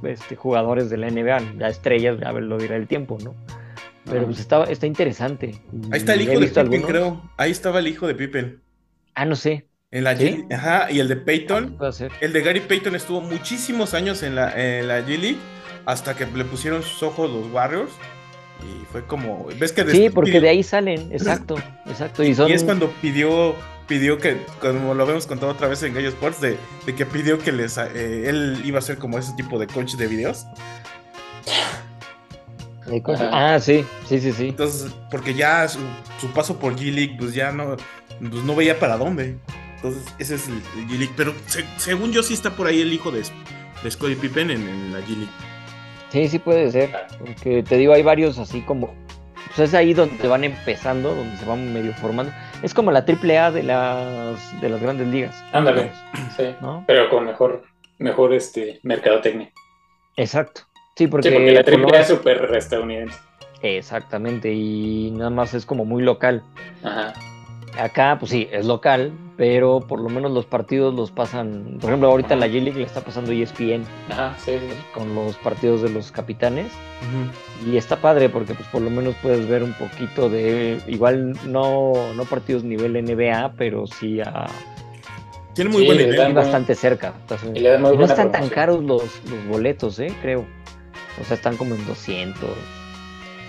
este, 0.03 0.35
jugadores 0.35 0.89
de 0.89 0.97
la 0.97 1.09
NBA, 1.09 1.57
ya 1.57 1.67
estrellas, 1.69 2.17
ya 2.19 2.31
lo 2.33 2.57
dirá 2.57 2.75
el 2.75 2.87
tiempo, 2.87 3.17
¿no? 3.23 3.33
Pero 4.03 4.25
pues 4.25 4.39
está, 4.39 4.65
está 4.65 4.85
interesante. 4.85 5.55
Ahí 5.91 5.97
está 5.99 6.13
el 6.13 6.21
hijo 6.21 6.33
de 6.39 6.45
Pippen, 6.47 6.59
algunos. 6.61 6.85
creo. 6.87 7.31
Ahí 7.37 7.49
estaba 7.49 7.79
el 7.79 7.87
hijo 7.87 8.05
de 8.05 8.13
Pippen. 8.13 8.61
Ah, 9.15 9.25
no 9.25 9.35
sé. 9.35 9.67
En 9.89 10.03
la 10.03 10.15
¿Sí? 10.15 10.43
G- 10.47 10.53
Ajá. 10.53 10.91
Y 10.91 10.99
el 10.99 11.07
de 11.07 11.15
Peyton. 11.15 11.75
Puede 11.77 11.91
ser. 11.93 12.11
El 12.21 12.31
de 12.33 12.41
Gary 12.41 12.59
Payton 12.59 12.93
estuvo 12.95 13.21
muchísimos 13.21 13.95
años 13.95 14.21
en 14.21 14.35
la, 14.35 14.51
en 14.51 14.87
la 14.89 14.99
G-League 14.99 15.37
hasta 15.85 16.15
que 16.15 16.25
le 16.25 16.45
pusieron 16.45 16.83
sus 16.83 17.01
ojos 17.03 17.29
los 17.29 17.51
Warriors. 17.51 17.91
Y 18.61 18.85
fue 18.91 19.03
como. 19.05 19.47
¿Ves 19.59 19.73
que 19.73 19.85
Sí, 19.91 20.09
porque 20.09 20.31
pidió- 20.31 20.41
de 20.41 20.49
ahí 20.49 20.63
salen, 20.63 21.11
exacto, 21.11 21.55
exacto. 21.85 22.23
Y 22.23 22.33
son 22.33 22.49
Y 22.49 22.53
es 22.53 22.63
cuando 22.63 22.89
pidió 23.01 23.55
pidió 23.87 24.17
que, 24.17 24.43
como 24.61 24.95
lo 24.95 25.05
vemos 25.05 25.27
contado 25.27 25.51
otra 25.51 25.67
vez 25.67 25.83
en 25.83 25.93
Gallo 25.93 26.09
Sports, 26.09 26.41
de, 26.41 26.57
de 26.87 26.95
que 26.95 27.05
pidió 27.05 27.37
que 27.37 27.51
les 27.51 27.77
eh, 27.77 28.27
él 28.29 28.61
iba 28.65 28.79
a 28.79 28.81
ser 28.81 28.97
como 28.97 29.19
ese 29.19 29.33
tipo 29.35 29.59
de 29.59 29.67
coach 29.67 29.93
de 29.95 30.07
videos. 30.07 30.47
¿De 32.87 33.01
cosas? 33.01 33.29
Ah, 33.31 33.59
sí, 33.59 33.85
sí, 34.07 34.19
sí, 34.19 34.31
sí. 34.31 34.49
Entonces, 34.49 34.91
porque 35.09 35.33
ya 35.33 35.67
su, 35.67 35.79
su 36.21 36.27
paso 36.31 36.57
por 36.59 36.75
G-League, 36.75 37.15
pues 37.19 37.33
ya 37.33 37.51
no, 37.51 37.75
pues 38.19 38.43
no 38.43 38.55
veía 38.55 38.79
para 38.79 38.97
dónde. 38.97 39.37
Entonces, 39.77 40.03
ese 40.19 40.35
es 40.35 40.47
el, 40.47 40.61
el 40.77 40.87
G-League. 40.87 41.13
Pero 41.17 41.33
se- 41.47 41.65
según 41.77 42.11
yo, 42.11 42.21
sí 42.23 42.33
está 42.35 42.51
por 42.55 42.67
ahí 42.67 42.81
el 42.81 42.93
hijo 42.93 43.11
de, 43.11 43.23
de 43.83 43.91
Scottie 43.91 44.15
Pippen 44.15 44.51
en, 44.51 44.67
en 44.67 44.93
la 44.93 44.99
G-League. 44.99 45.29
Sí, 46.09 46.27
sí 46.27 46.39
puede 46.39 46.71
ser. 46.71 46.91
Porque 47.19 47.63
te 47.63 47.77
digo, 47.77 47.93
hay 47.93 48.03
varios 48.03 48.37
así 48.37 48.61
como. 48.61 48.93
Pues 49.47 49.69
es 49.69 49.73
ahí 49.73 49.93
donde 49.93 50.27
van 50.27 50.43
empezando, 50.43 51.13
donde 51.13 51.37
se 51.37 51.45
van 51.45 51.73
medio 51.73 51.93
formando. 51.93 52.31
Es 52.61 52.73
como 52.73 52.91
la 52.91 53.05
triple 53.05 53.37
A 53.37 53.51
de 53.51 53.63
las, 53.63 54.61
de 54.61 54.69
las 54.69 54.81
grandes 54.81 55.07
ligas. 55.07 55.35
Ándale, 55.53 55.91
sí. 56.35 56.55
¿No? 56.61 56.83
Pero 56.87 57.09
con 57.09 57.25
mejor, 57.25 57.63
mejor 57.97 58.33
este 58.33 58.79
mercadotecnia. 58.83 59.51
Exacto. 60.17 60.61
Sí, 60.95 61.07
porque, 61.07 61.29
Sí, 61.29 61.35
porque 61.35 61.51
la 61.51 61.63
triple 61.63 61.97
A 61.97 62.01
es 62.01 62.07
súper 62.07 62.53
estadounidense. 62.55 63.17
Exactamente, 63.61 64.51
y 64.53 65.11
nada 65.11 65.29
más 65.29 65.53
es 65.53 65.65
como 65.65 65.85
muy 65.85 66.03
local. 66.03 66.43
Ajá. 66.83 67.13
Acá, 67.79 68.17
pues 68.19 68.31
sí, 68.31 68.47
es 68.51 68.65
local, 68.65 69.11
pero 69.37 69.81
por 69.81 69.99
lo 69.99 70.07
menos 70.09 70.31
los 70.31 70.45
partidos 70.45 70.93
los 70.93 71.11
pasan. 71.11 71.77
Por 71.81 71.89
ejemplo, 71.89 72.09
ahorita 72.09 72.33
en 72.35 72.39
la 72.39 72.47
G-League 72.47 72.79
le 72.79 72.83
está 72.85 73.01
pasando 73.01 73.31
ESPN 73.31 73.83
Ajá, 74.09 74.33
sí, 74.37 74.51
sí. 74.57 74.75
con 74.93 75.13
los 75.13 75.35
partidos 75.37 75.81
de 75.81 75.89
los 75.89 76.11
capitanes. 76.11 76.71
Y 77.65 77.77
está 77.77 77.97
padre 77.97 78.29
porque 78.29 78.53
pues 78.53 78.67
por 78.69 78.81
lo 78.81 78.89
menos 78.89 79.15
puedes 79.21 79.47
ver 79.47 79.61
un 79.63 79.73
poquito 79.73 80.29
de, 80.29 80.79
igual 80.87 81.37
no, 81.45 81.93
no 82.15 82.23
partidos 82.25 82.63
nivel 82.63 82.93
NBA, 82.93 83.53
pero 83.57 83.85
sí 83.87 84.21
a, 84.21 84.45
Tiene 85.53 85.69
muy 85.69 85.81
Sí, 85.81 85.85
buen 85.85 85.97
le 85.97 86.03
nivel. 86.05 86.17
dan- 86.17 86.27
sí 86.29 86.33
bastante 86.33 86.75
cerca. 86.75 87.13
Entonces, 87.21 87.51
Y 87.55 87.61
no 87.61 87.89
buena 87.89 88.05
están 88.05 88.31
tan 88.31 88.49
caros 88.49 88.83
los, 88.83 89.03
los 89.29 89.45
boletos, 89.47 89.99
eh, 89.99 90.13
creo. 90.21 90.45
O 91.21 91.23
sea, 91.25 91.35
están 91.35 91.55
como 91.57 91.75
en 91.75 91.85
200, 91.85 92.49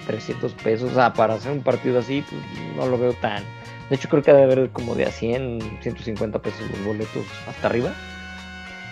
300 0.06 0.52
pesos. 0.54 0.90
O 0.92 0.94
sea, 0.94 1.12
para 1.12 1.34
hacer 1.34 1.52
un 1.52 1.62
partido 1.62 1.98
así, 1.98 2.22
pues 2.28 2.40
no 2.76 2.86
lo 2.86 2.98
veo 2.98 3.12
tan... 3.14 3.42
De 3.90 3.96
hecho, 3.96 4.08
creo 4.08 4.22
que 4.22 4.32
debe 4.32 4.44
haber 4.52 4.70
como 4.70 4.94
de 4.94 5.06
a 5.06 5.10
100, 5.10 5.78
150 5.80 6.38
pesos 6.40 6.60
los 6.70 6.84
boletos 6.84 7.24
hasta 7.48 7.68
arriba. 7.68 7.92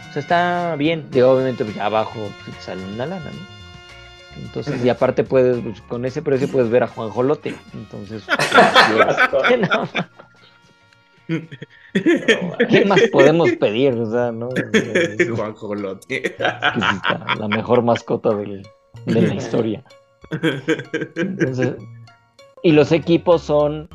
O 0.09 0.13
sea, 0.13 0.23
está 0.23 0.77
bien. 0.77 1.09
Digo, 1.11 1.31
obviamente, 1.31 1.65
pues 1.65 1.77
abajo 1.79 2.29
pues, 2.45 2.57
sale 2.59 2.85
una 2.85 3.07
lana, 3.07 3.25
¿no? 3.25 3.55
Entonces, 4.45 4.85
y 4.85 4.89
aparte 4.89 5.23
puedes, 5.25 5.59
pues, 5.63 5.81
con 5.83 6.05
ese 6.05 6.23
precio 6.23 6.49
puedes 6.49 6.69
ver 6.71 6.83
a 6.85 6.89
Juan 6.89 7.09
Jolote. 7.11 7.55
Entonces, 7.73 8.25
pues, 9.31 9.61
no, 9.61 9.89
¿qué 12.69 12.85
más 12.85 13.01
podemos 13.13 13.51
pedir? 13.53 13.95
O 13.95 14.11
sea, 14.11 14.31
¿no? 14.33 14.49
Juan 15.37 15.55
Jolote. 15.55 16.37
la 16.39 17.49
mejor 17.49 17.83
mascota 17.83 18.35
del- 18.35 18.67
de 19.07 19.23
la 19.23 19.35
historia. 19.35 19.85
Entonces, 21.17 21.75
y 22.63 22.73
los 22.73 22.93
equipos 22.93 23.43
son 23.43 23.89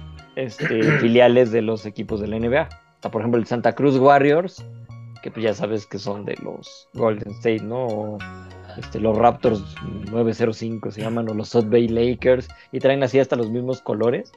este, 0.46 0.84
filiales 1.00 1.52
de 1.52 1.62
los 1.62 1.86
equipos 1.86 2.20
de 2.20 2.28
la 2.28 2.40
NBA. 2.40 2.70
Está, 2.96 3.12
por 3.12 3.22
ejemplo, 3.22 3.40
el 3.40 3.46
Santa 3.46 3.74
Cruz 3.74 3.98
Warriors, 3.98 4.66
que 5.22 5.32
pues 5.32 5.44
ya 5.44 5.54
sabes 5.54 5.86
que 5.86 6.00
son 6.00 6.26
de 6.26 6.36
los 6.44 6.88
Golden 6.94 7.32
State, 7.34 7.64
¿no? 7.64 7.86
O, 7.86 8.18
este, 8.78 9.00
los 9.00 9.18
Raptors 9.18 9.76
905 10.12 10.92
se 10.92 11.02
llaman, 11.02 11.30
o 11.30 11.34
los 11.34 11.50
South 11.50 11.70
Bay 11.70 11.88
Lakers, 11.88 12.48
y 12.72 12.80
traen 12.80 13.04
así 13.04 13.20
hasta 13.20 13.36
los 13.36 13.50
mismos 13.50 13.82
colores. 13.82 14.32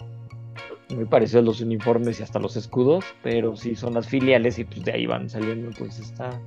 Muy 0.95 1.07
parecidos 1.07 1.45
los 1.45 1.61
uniformes 1.61 2.21
y 2.21 2.23
hasta 2.23 2.39
los 2.39 2.57
escudos, 2.57 3.05
pero 3.23 3.57
sí 3.57 3.75
son 3.75 3.95
las 3.95 4.07
filiales 4.07 4.59
y 4.59 4.65
pues 4.65 4.85
de 4.85 4.93
ahí 4.93 5.07
van 5.07 5.31
saliendo, 5.31 5.71
pues 5.79 5.99
está, 5.99 6.39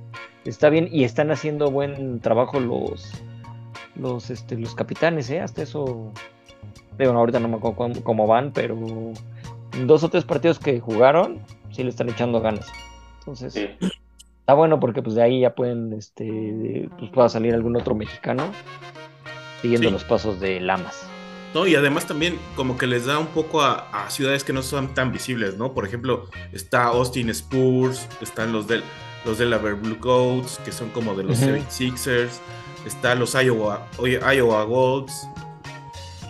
está 0.44 0.68
bien 0.68 0.88
y 0.92 1.02
están 1.02 1.32
haciendo 1.32 1.70
buen 1.70 2.20
trabajo 2.20 2.60
los 2.60 3.10
los 3.96 4.30
este 4.30 4.56
los 4.56 4.74
capitanes, 4.74 5.30
eh, 5.30 5.40
hasta 5.40 5.62
eso 5.62 6.12
digo, 6.98 7.12
no, 7.12 7.18
ahorita 7.20 7.40
no 7.40 7.48
me 7.48 7.56
acuerdo 7.56 8.02
cómo, 8.02 8.26
van, 8.26 8.52
pero 8.52 8.76
dos 9.84 10.02
o 10.04 10.08
tres 10.08 10.24
partidos 10.24 10.58
que 10.58 10.80
jugaron 10.80 11.40
sí 11.72 11.82
le 11.82 11.90
están 11.90 12.08
echando 12.08 12.40
ganas. 12.40 12.66
Entonces, 13.20 13.52
Sí. 13.54 13.68
está 14.40 14.54
bueno 14.54 14.78
porque 14.80 15.02
pues 15.02 15.14
de 15.16 15.22
ahí 15.22 15.40
ya 15.40 15.54
pueden 15.54 15.92
este 15.92 16.88
pues 16.98 17.10
pueda 17.10 17.28
salir 17.28 17.54
algún 17.54 17.76
otro 17.76 17.94
mexicano 17.94 18.44
siguiendo 19.62 19.88
Sí. 19.88 19.92
los 19.92 20.04
pasos 20.04 20.40
de 20.40 20.60
Lamas. 20.60 21.06
No, 21.54 21.66
y 21.66 21.74
además 21.74 22.06
también 22.06 22.38
como 22.54 22.76
que 22.76 22.86
les 22.86 23.06
da 23.06 23.18
un 23.18 23.28
poco 23.28 23.62
a, 23.62 23.88
a 23.92 24.10
ciudades 24.10 24.44
que 24.44 24.52
no 24.52 24.62
son 24.62 24.92
tan 24.94 25.10
visibles, 25.12 25.56
¿no? 25.56 25.72
Por 25.72 25.86
ejemplo, 25.86 26.26
está 26.52 26.84
Austin 26.84 27.30
Spurs, 27.30 28.06
están 28.20 28.52
los 28.52 28.66
del 28.66 28.82
los 29.24 29.38
Delaware 29.38 29.74
Blue 29.74 29.98
Coats, 29.98 30.60
que 30.64 30.70
son 30.70 30.90
como 30.90 31.14
de 31.16 31.24
los 31.24 31.38
Ujú. 31.42 31.46
76ers, 31.56 32.38
está 32.86 33.14
los 33.16 33.34
Iowa, 33.34 33.84
oye, 33.98 34.20
Iowa 34.36 34.62
Golds, 34.64 35.26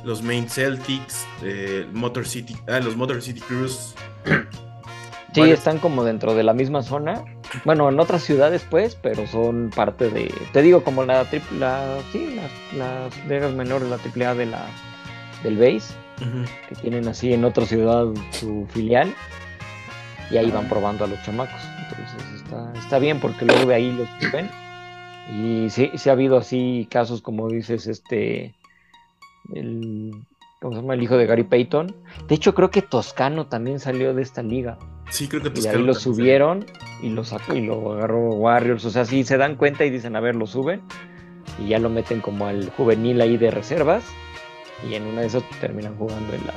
los 0.06 0.22
Maine 0.22 0.48
Celtics, 0.48 1.26
eh, 1.42 1.84
Motor 1.92 2.26
City, 2.26 2.56
ah, 2.68 2.78
los 2.78 2.96
Motor 2.96 3.20
City 3.20 3.40
Cruise. 3.40 3.94
Sí, 5.34 5.42
están 5.42 5.80
como 5.80 6.02
dentro 6.02 6.34
de 6.34 6.42
la 6.42 6.54
misma 6.54 6.82
zona. 6.82 7.22
Bueno, 7.66 7.90
en 7.90 8.00
otras 8.00 8.22
ciudades, 8.22 8.66
pues, 8.70 8.94
pero 8.94 9.26
son 9.26 9.70
parte 9.76 10.08
de. 10.08 10.32
Te 10.54 10.62
digo, 10.62 10.82
como 10.82 11.04
la 11.04 11.26
triple. 11.26 11.58
La, 11.58 11.98
sí, 12.10 12.34
las, 12.34 12.50
las 12.74 13.26
ligas 13.26 13.52
menores, 13.52 13.86
la 13.90 13.98
triple 13.98 14.24
A 14.24 14.34
de 14.34 14.46
la, 14.46 14.64
del 15.42 15.58
base, 15.58 15.92
que 16.70 16.74
tienen 16.76 17.06
así 17.06 17.34
en 17.34 17.44
otra 17.44 17.66
ciudad 17.66 18.06
su 18.30 18.66
filial. 18.70 19.14
Y 20.30 20.38
ahí 20.38 20.50
van 20.50 20.70
probando 20.70 21.04
a 21.04 21.08
los 21.08 21.22
chamacos. 21.22 21.60
Entonces 21.90 22.40
está, 22.42 22.72
está 22.74 22.98
bien 22.98 23.20
porque 23.20 23.44
luego 23.44 23.66
de 23.66 23.74
ahí 23.74 23.92
los 23.92 24.08
ven. 24.32 24.48
Y 25.38 25.68
sí, 25.68 25.90
sí 25.96 26.08
ha 26.08 26.12
habido 26.12 26.38
así 26.38 26.88
casos 26.90 27.20
como 27.20 27.50
dices, 27.50 27.88
este. 27.88 28.54
El, 29.52 30.12
¿Cómo 30.60 30.74
se 30.74 30.80
llama? 30.80 30.94
El 30.94 31.02
hijo 31.02 31.16
de 31.16 31.26
Gary 31.26 31.44
Payton. 31.44 31.94
De 32.28 32.34
hecho, 32.34 32.54
creo 32.54 32.70
que 32.70 32.82
Toscano 32.82 33.46
también 33.46 33.78
salió 33.78 34.14
de 34.14 34.22
esta 34.22 34.42
liga. 34.42 34.78
Sí, 35.10 35.28
creo 35.28 35.42
que 35.42 35.48
Y 35.48 35.52
Toscano 35.52 35.78
ahí 35.78 35.84
lo 35.84 35.94
subieron 35.94 36.64
y 37.02 37.10
lo 37.10 37.24
sacó 37.24 37.54
y 37.54 37.60
lo 37.60 37.92
agarró 37.92 38.30
Warriors. 38.30 38.84
O 38.84 38.90
sea, 38.90 39.04
sí 39.04 39.22
se 39.24 39.36
dan 39.36 39.56
cuenta 39.56 39.84
y 39.84 39.90
dicen, 39.90 40.16
a 40.16 40.20
ver, 40.20 40.34
lo 40.34 40.46
suben. 40.46 40.80
Y 41.58 41.68
ya 41.68 41.78
lo 41.78 41.90
meten 41.90 42.20
como 42.20 42.46
al 42.46 42.70
juvenil 42.70 43.20
ahí 43.20 43.36
de 43.36 43.50
reservas. 43.50 44.04
Y 44.88 44.94
en 44.94 45.04
una 45.04 45.20
de 45.20 45.28
esas 45.28 45.42
terminan 45.60 45.96
jugando 45.96 46.32
en 46.34 46.40
la, 46.46 46.54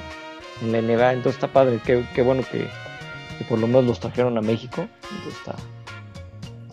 en 0.62 0.71
la 0.71 0.95
NBA. 0.95 1.13
Entonces 1.13 1.36
está 1.36 1.47
padre. 1.52 1.80
Qué, 1.86 2.06
qué 2.15 2.21
bueno 2.21 2.43
que, 2.49 2.67
que 3.38 3.43
por 3.47 3.60
lo 3.60 3.67
menos 3.67 3.86
los 3.86 3.99
trajeron 3.99 4.38
a 4.38 4.41
México. 4.41 4.88
Entonces 5.12 5.39
está, 5.39 5.56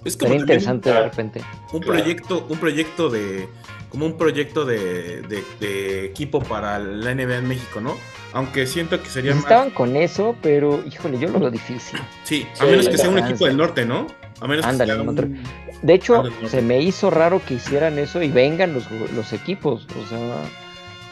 Es 0.05 0.17
como 0.17 0.35
interesante 0.35 0.93
de 0.93 1.03
repente. 1.03 1.41
un 1.73 1.81
proyecto, 1.81 2.47
un 2.49 2.59
proyecto 2.59 3.11
de 3.11 3.49
como 3.91 4.07
un 4.07 4.17
proyecto 4.19 4.65
de, 4.65 5.23
de- 5.23 5.45
de 5.61 6.05
equipo 6.05 6.41
para 6.41 6.79
la 6.79 7.15
NBA 7.15 7.39
en 7.39 7.49
México, 7.49 7.81
¿no? 7.81 7.97
Aunque 8.33 8.67
siento 8.67 9.01
que 9.03 9.09
sería 9.09 9.33
más 9.35 9.45
estaban 9.45 9.71
con 9.71 9.97
eso, 9.97 10.37
pero 10.43 10.83
híjole, 10.87 11.19
yo 11.19 11.29
lo 11.29 11.39
veo 11.39 11.51
difícil. 11.51 11.99
Sí, 12.25 12.47
a 12.55 12.57
Sí, 12.57 12.67
menos 12.67 12.89
que 12.89 12.99
sea 12.99 13.09
un 13.09 13.19
equipo 13.19 13.47
del 13.47 13.57
norte, 13.57 13.87
¿no? 13.87 14.07
A 14.41 14.47
menos 14.47 14.67
Ándale, 14.67 14.93
que 14.93 14.99
sea 14.99 15.09
un- 15.11 15.43
De 15.83 15.95
hecho, 15.95 16.17
Ándale, 16.17 16.49
se 16.49 16.61
me 16.63 16.81
hizo 16.83 17.11
raro 17.11 17.41
que 17.47 17.55
hicieran 17.55 17.99
eso 17.99 18.23
y 18.23 18.29
vengan 18.31 18.75
los, 18.75 18.91
los 18.91 19.33
equipos. 19.33 19.87
O 20.03 20.07
sea, 20.07 20.19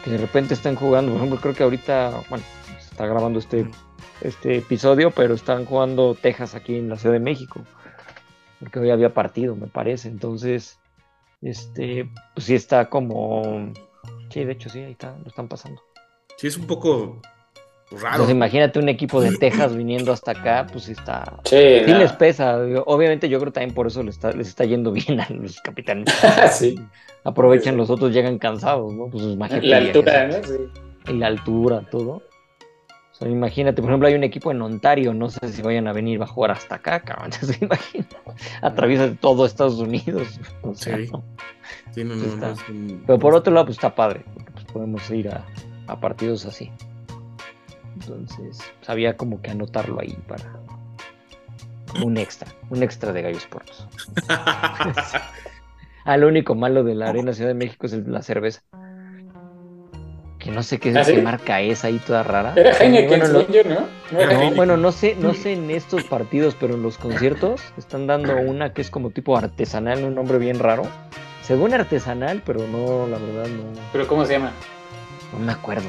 que 0.03 0.11
de 0.11 0.17
repente 0.17 0.53
estén 0.53 0.75
jugando. 0.75 1.11
Por 1.13 1.17
ejemplo, 1.21 1.39
creo 1.41 1.53
que 1.55 1.63
ahorita, 1.63 2.21
bueno, 2.29 2.43
se 2.79 2.91
está 2.91 3.07
grabando 3.07 3.39
este, 3.39 3.65
este 4.21 4.57
episodio, 4.57 5.09
pero 5.09 5.33
están 5.33 5.65
jugando 5.65 6.15
Texas 6.21 6.53
aquí 6.53 6.75
en 6.75 6.89
la 6.89 6.97
Ciudad 6.97 7.13
de 7.13 7.19
México. 7.21 7.61
Porque 8.59 8.79
hoy 8.79 8.91
había 8.91 9.13
partido, 9.13 9.55
me 9.55 9.67
parece. 9.67 10.09
Entonces, 10.09 10.77
este, 11.41 12.09
pues 12.33 12.45
sí 12.45 12.55
está 12.55 12.89
como. 12.89 13.71
Sí, 14.29 14.43
de 14.43 14.53
hecho, 14.53 14.69
sí, 14.69 14.79
ahí 14.79 14.91
está, 14.91 15.15
lo 15.21 15.27
están 15.27 15.47
pasando. 15.47 15.81
Sí, 16.37 16.47
es 16.47 16.57
un 16.57 16.67
poco 16.67 17.21
raro. 17.91 18.07
Entonces, 18.15 18.35
imagínate 18.35 18.79
un 18.79 18.89
equipo 18.89 19.21
de 19.21 19.37
Texas 19.37 19.75
viniendo 19.75 20.11
hasta 20.11 20.31
acá, 20.31 20.67
pues 20.71 20.85
sí 20.85 20.91
está, 20.93 21.39
Sí, 21.45 21.81
Sí 21.85 21.93
les 21.93 22.11
pesa, 22.13 22.57
obviamente 22.85 23.29
yo 23.29 23.39
creo 23.39 23.53
también 23.53 23.73
por 23.73 23.87
eso 23.87 24.03
les 24.03 24.15
está, 24.15 24.31
les 24.31 24.47
está 24.47 24.65
yendo 24.65 24.91
bien 24.93 25.19
a 25.19 25.29
los 25.29 25.61
capitanes. 25.61 26.13
Sí. 26.51 26.79
Aprovechan, 27.23 27.75
los 27.75 27.89
otros 27.89 28.13
llegan 28.13 28.37
cansados, 28.37 28.93
¿no? 28.93 29.07
Pues 29.07 29.23
imagínate. 29.23 29.67
La 29.67 29.77
altura, 29.77 30.27
¿no? 30.27 30.43
Sí. 30.43 30.57
Y 31.07 31.13
la 31.13 31.27
altura, 31.27 31.81
todo. 31.89 32.21
O 33.15 33.17
sea, 33.19 33.29
imagínate, 33.29 33.81
por 33.81 33.89
ejemplo, 33.91 34.07
hay 34.09 34.13
un 34.15 34.25
equipo 34.25 34.51
en 34.51 34.61
Ontario, 34.61 35.13
no 35.13 35.29
sé 35.29 35.47
si 35.51 35.61
vayan 35.61 35.87
a 35.87 35.93
venir, 35.93 36.19
va 36.19 36.25
a 36.25 36.27
jugar 36.27 36.51
hasta 36.51 36.75
acá, 36.75 36.99
cabrón. 36.99 37.25
Entonces, 37.33 37.61
imagina, 37.61 38.05
atraviesa 38.61 39.15
todo 39.15 39.45
Estados 39.45 39.79
Unidos. 39.79 40.39
O 40.63 40.73
sea, 40.75 40.97
Sí. 40.97 41.09
¿no? 41.11 41.23
Sí, 41.91 42.03
no, 42.03 42.13
está. 42.15 42.53
un- 42.69 43.03
Pero 43.07 43.17
por 43.19 43.33
otro 43.35 43.53
lado, 43.53 43.67
pues 43.67 43.77
está 43.77 43.95
padre, 43.95 44.25
porque 44.33 44.51
pues, 44.51 44.65
podemos 44.65 45.09
ir 45.11 45.29
a, 45.29 45.45
a 45.87 45.99
partidos 45.99 46.45
así. 46.45 46.71
Entonces, 47.93 48.59
pues, 48.79 48.89
había 48.89 49.15
como 49.15 49.41
que 49.41 49.51
anotarlo 49.51 50.01
ahí 50.01 50.17
para 50.27 50.43
un 52.03 52.17
extra, 52.17 52.51
un 52.69 52.83
extra 52.83 53.13
de 53.13 53.21
Gallo 53.21 53.37
Sports. 53.37 53.87
Ah, 56.07 56.17
lo 56.17 56.27
único 56.27 56.53
malo 56.53 56.83
de 56.83 56.93
la 56.93 57.09
Arena 57.09 57.33
Ciudad 57.33 57.49
de 57.49 57.55
México 57.55 57.87
es 57.87 57.93
el- 57.93 58.11
la 58.11 58.21
cerveza. 58.21 58.61
Que 60.45 60.51
no 60.51 60.61
sé 60.61 60.79
qué, 60.79 60.93
¿Ah, 60.95 61.03
sí? 61.03 61.13
qué 61.15 61.21
marca 61.23 61.59
es 61.59 61.83
ahí 61.83 61.97
toda 62.05 62.21
rara. 62.21 62.53
Era 62.55 62.71
Heineken, 62.77 63.07
bueno, 63.07 63.27
lo- 63.27 63.47
yo, 63.47 63.63
¿no? 63.63 63.79
No 64.11 64.19
era 64.19 64.25
no, 64.33 64.37
Heineken. 64.39 64.55
bueno, 64.55 64.77
no 64.77 64.91
sé, 64.91 65.15
no 65.19 65.33
sé 65.33 65.53
en 65.53 65.71
estos 65.71 66.03
partidos, 66.03 66.55
pero 66.59 66.75
en 66.75 66.83
los 66.83 66.99
conciertos 66.99 67.61
están 67.77 68.05
dando 68.05 68.37
una 68.37 68.71
que 68.71 68.81
es 68.83 68.91
como 68.91 69.09
tipo 69.09 69.35
artesanal, 69.35 70.03
un 70.03 70.13
nombre 70.13 70.37
bien 70.37 70.59
raro. 70.59 70.83
Según 71.41 71.73
artesanal, 71.73 72.43
pero 72.45 72.59
no, 72.67 73.07
la 73.07 73.17
verdad 73.17 73.47
no, 73.47 73.63
Pero 73.91 74.07
¿cómo 74.07 74.23
se 74.25 74.33
llama? 74.33 74.51
no 75.33 75.39
me 75.39 75.51
acuerdo. 75.51 75.87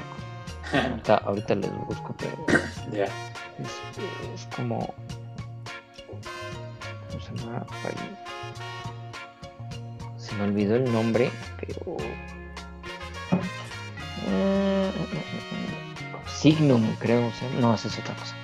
Ahorita, 0.72 1.16
ahorita 1.18 1.54
les 1.54 1.70
busco, 1.86 2.14
pero 2.18 2.32
ya. 2.92 3.04
es, 3.04 3.10
es 4.34 4.48
como. 4.56 4.94
¿Cómo 7.10 7.20
se 7.20 7.34
llama? 7.44 7.66
Se 10.16 10.34
me 10.34 10.44
olvidó 10.44 10.76
el 10.76 10.90
nombre, 10.90 11.30
pero. 11.60 11.96
Signum, 16.26 16.94
creo. 16.98 17.26
o 17.26 17.32
sea, 17.32 17.48
No, 17.60 17.74
esa 17.74 17.88
es 17.88 17.98
otra 17.98 18.14
cosa. 18.14 18.34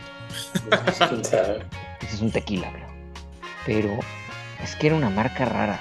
Ese 2.00 2.14
es 2.16 2.20
un 2.20 2.30
tequila, 2.30 2.70
creo. 2.72 2.88
Pero 3.66 3.98
es 4.62 4.74
que 4.76 4.88
era 4.88 4.96
una 4.96 5.10
marca 5.10 5.44
rara. 5.44 5.80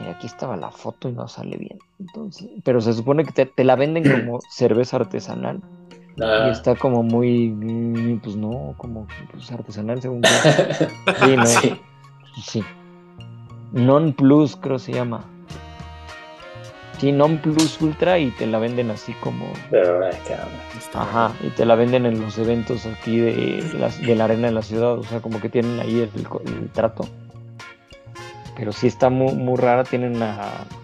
Mira, 0.00 0.12
aquí 0.12 0.26
estaba 0.26 0.56
la 0.56 0.70
foto 0.70 1.08
y 1.08 1.12
no 1.12 1.28
sale 1.28 1.56
bien. 1.56 1.78
Entonces, 2.00 2.48
pero 2.64 2.80
se 2.80 2.92
supone 2.92 3.24
que 3.24 3.32
te, 3.32 3.46
te 3.46 3.64
la 3.64 3.76
venden 3.76 4.04
como 4.24 4.40
cerveza 4.50 4.96
artesanal. 4.96 5.60
Y 6.16 6.22
Ah. 6.22 6.48
está 6.50 6.76
como 6.76 7.02
muy, 7.02 8.18
pues 8.22 8.36
no, 8.36 8.74
como 8.76 9.06
pues, 9.32 9.50
artesanal 9.50 10.00
según 10.00 10.22
yo. 10.22 10.28
Sí, 11.24 11.36
no, 11.36 11.46
Sí. 11.46 11.80
sí. 12.42 12.64
Non 13.74 14.12
Plus 14.12 14.54
creo 14.54 14.78
se 14.78 14.92
llama. 14.92 15.24
Sí, 16.98 17.10
Non 17.10 17.38
Plus 17.38 17.80
Ultra 17.80 18.20
y 18.20 18.30
te 18.30 18.46
la 18.46 18.60
venden 18.60 18.92
así 18.92 19.12
como 19.14 19.52
Pero, 19.68 19.98
caramba. 20.28 20.52
Ajá, 20.94 21.32
y 21.42 21.48
te 21.48 21.66
la 21.66 21.74
venden 21.74 22.06
en 22.06 22.20
los 22.20 22.38
eventos 22.38 22.86
aquí 22.86 23.18
de 23.18 23.68
la, 23.76 23.88
de 23.88 24.14
la 24.14 24.24
arena 24.24 24.46
de 24.46 24.54
la 24.54 24.62
ciudad, 24.62 24.92
o 24.92 25.02
sea, 25.02 25.20
como 25.20 25.40
que 25.40 25.48
tienen 25.48 25.80
ahí 25.80 26.00
el, 26.00 26.26
el 26.46 26.70
trato. 26.70 27.04
Pero 28.56 28.70
sí 28.72 28.86
está 28.86 29.10
muy, 29.10 29.34
muy 29.34 29.58
rara, 29.58 29.82
tienen 29.82 30.14
una 30.16 30.38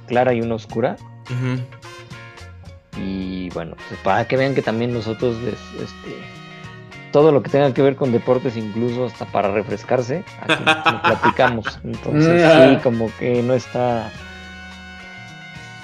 clara 0.08 0.34
y 0.34 0.40
una 0.40 0.56
oscura. 0.56 0.96
Ujú. 1.26 1.62
Y 3.00 3.50
bueno, 3.50 3.76
pues 3.88 4.00
para 4.00 4.26
que 4.26 4.36
vean 4.36 4.56
que 4.56 4.62
también 4.62 4.92
nosotros, 4.92 5.36
les, 5.42 5.54
este, 5.80 6.16
todo 7.12 7.32
lo 7.32 7.42
que 7.42 7.50
tenga 7.50 7.72
que 7.74 7.82
ver 7.82 7.96
con 7.96 8.12
deportes, 8.12 8.56
incluso 8.56 9.06
hasta 9.06 9.26
para 9.26 9.50
refrescarse, 9.50 10.24
aquí 10.40 10.64
lo 10.92 11.02
platicamos. 11.02 11.80
Entonces 11.84 12.52
sí, 12.52 12.82
como 12.82 13.10
que 13.18 13.42
no 13.42 13.54
está... 13.54 14.10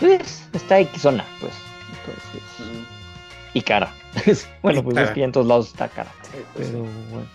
Pues, 0.01 0.49
está 0.53 0.85
Xona, 0.99 1.25
pues. 1.41 1.53
Entonces, 1.99 2.87
y 3.55 3.63
cara. 3.63 3.91
bueno, 4.63 4.83
pues 4.83 4.99
es 4.99 5.11
que 5.13 5.21
ya 5.21 5.27
en 5.27 5.33
todos 5.33 5.47
lados 5.47 5.69
está 5.69 5.89
cara. 5.89 6.11
Pues, 6.55 6.69
Pero 6.69 6.85
bueno. 7.11 7.27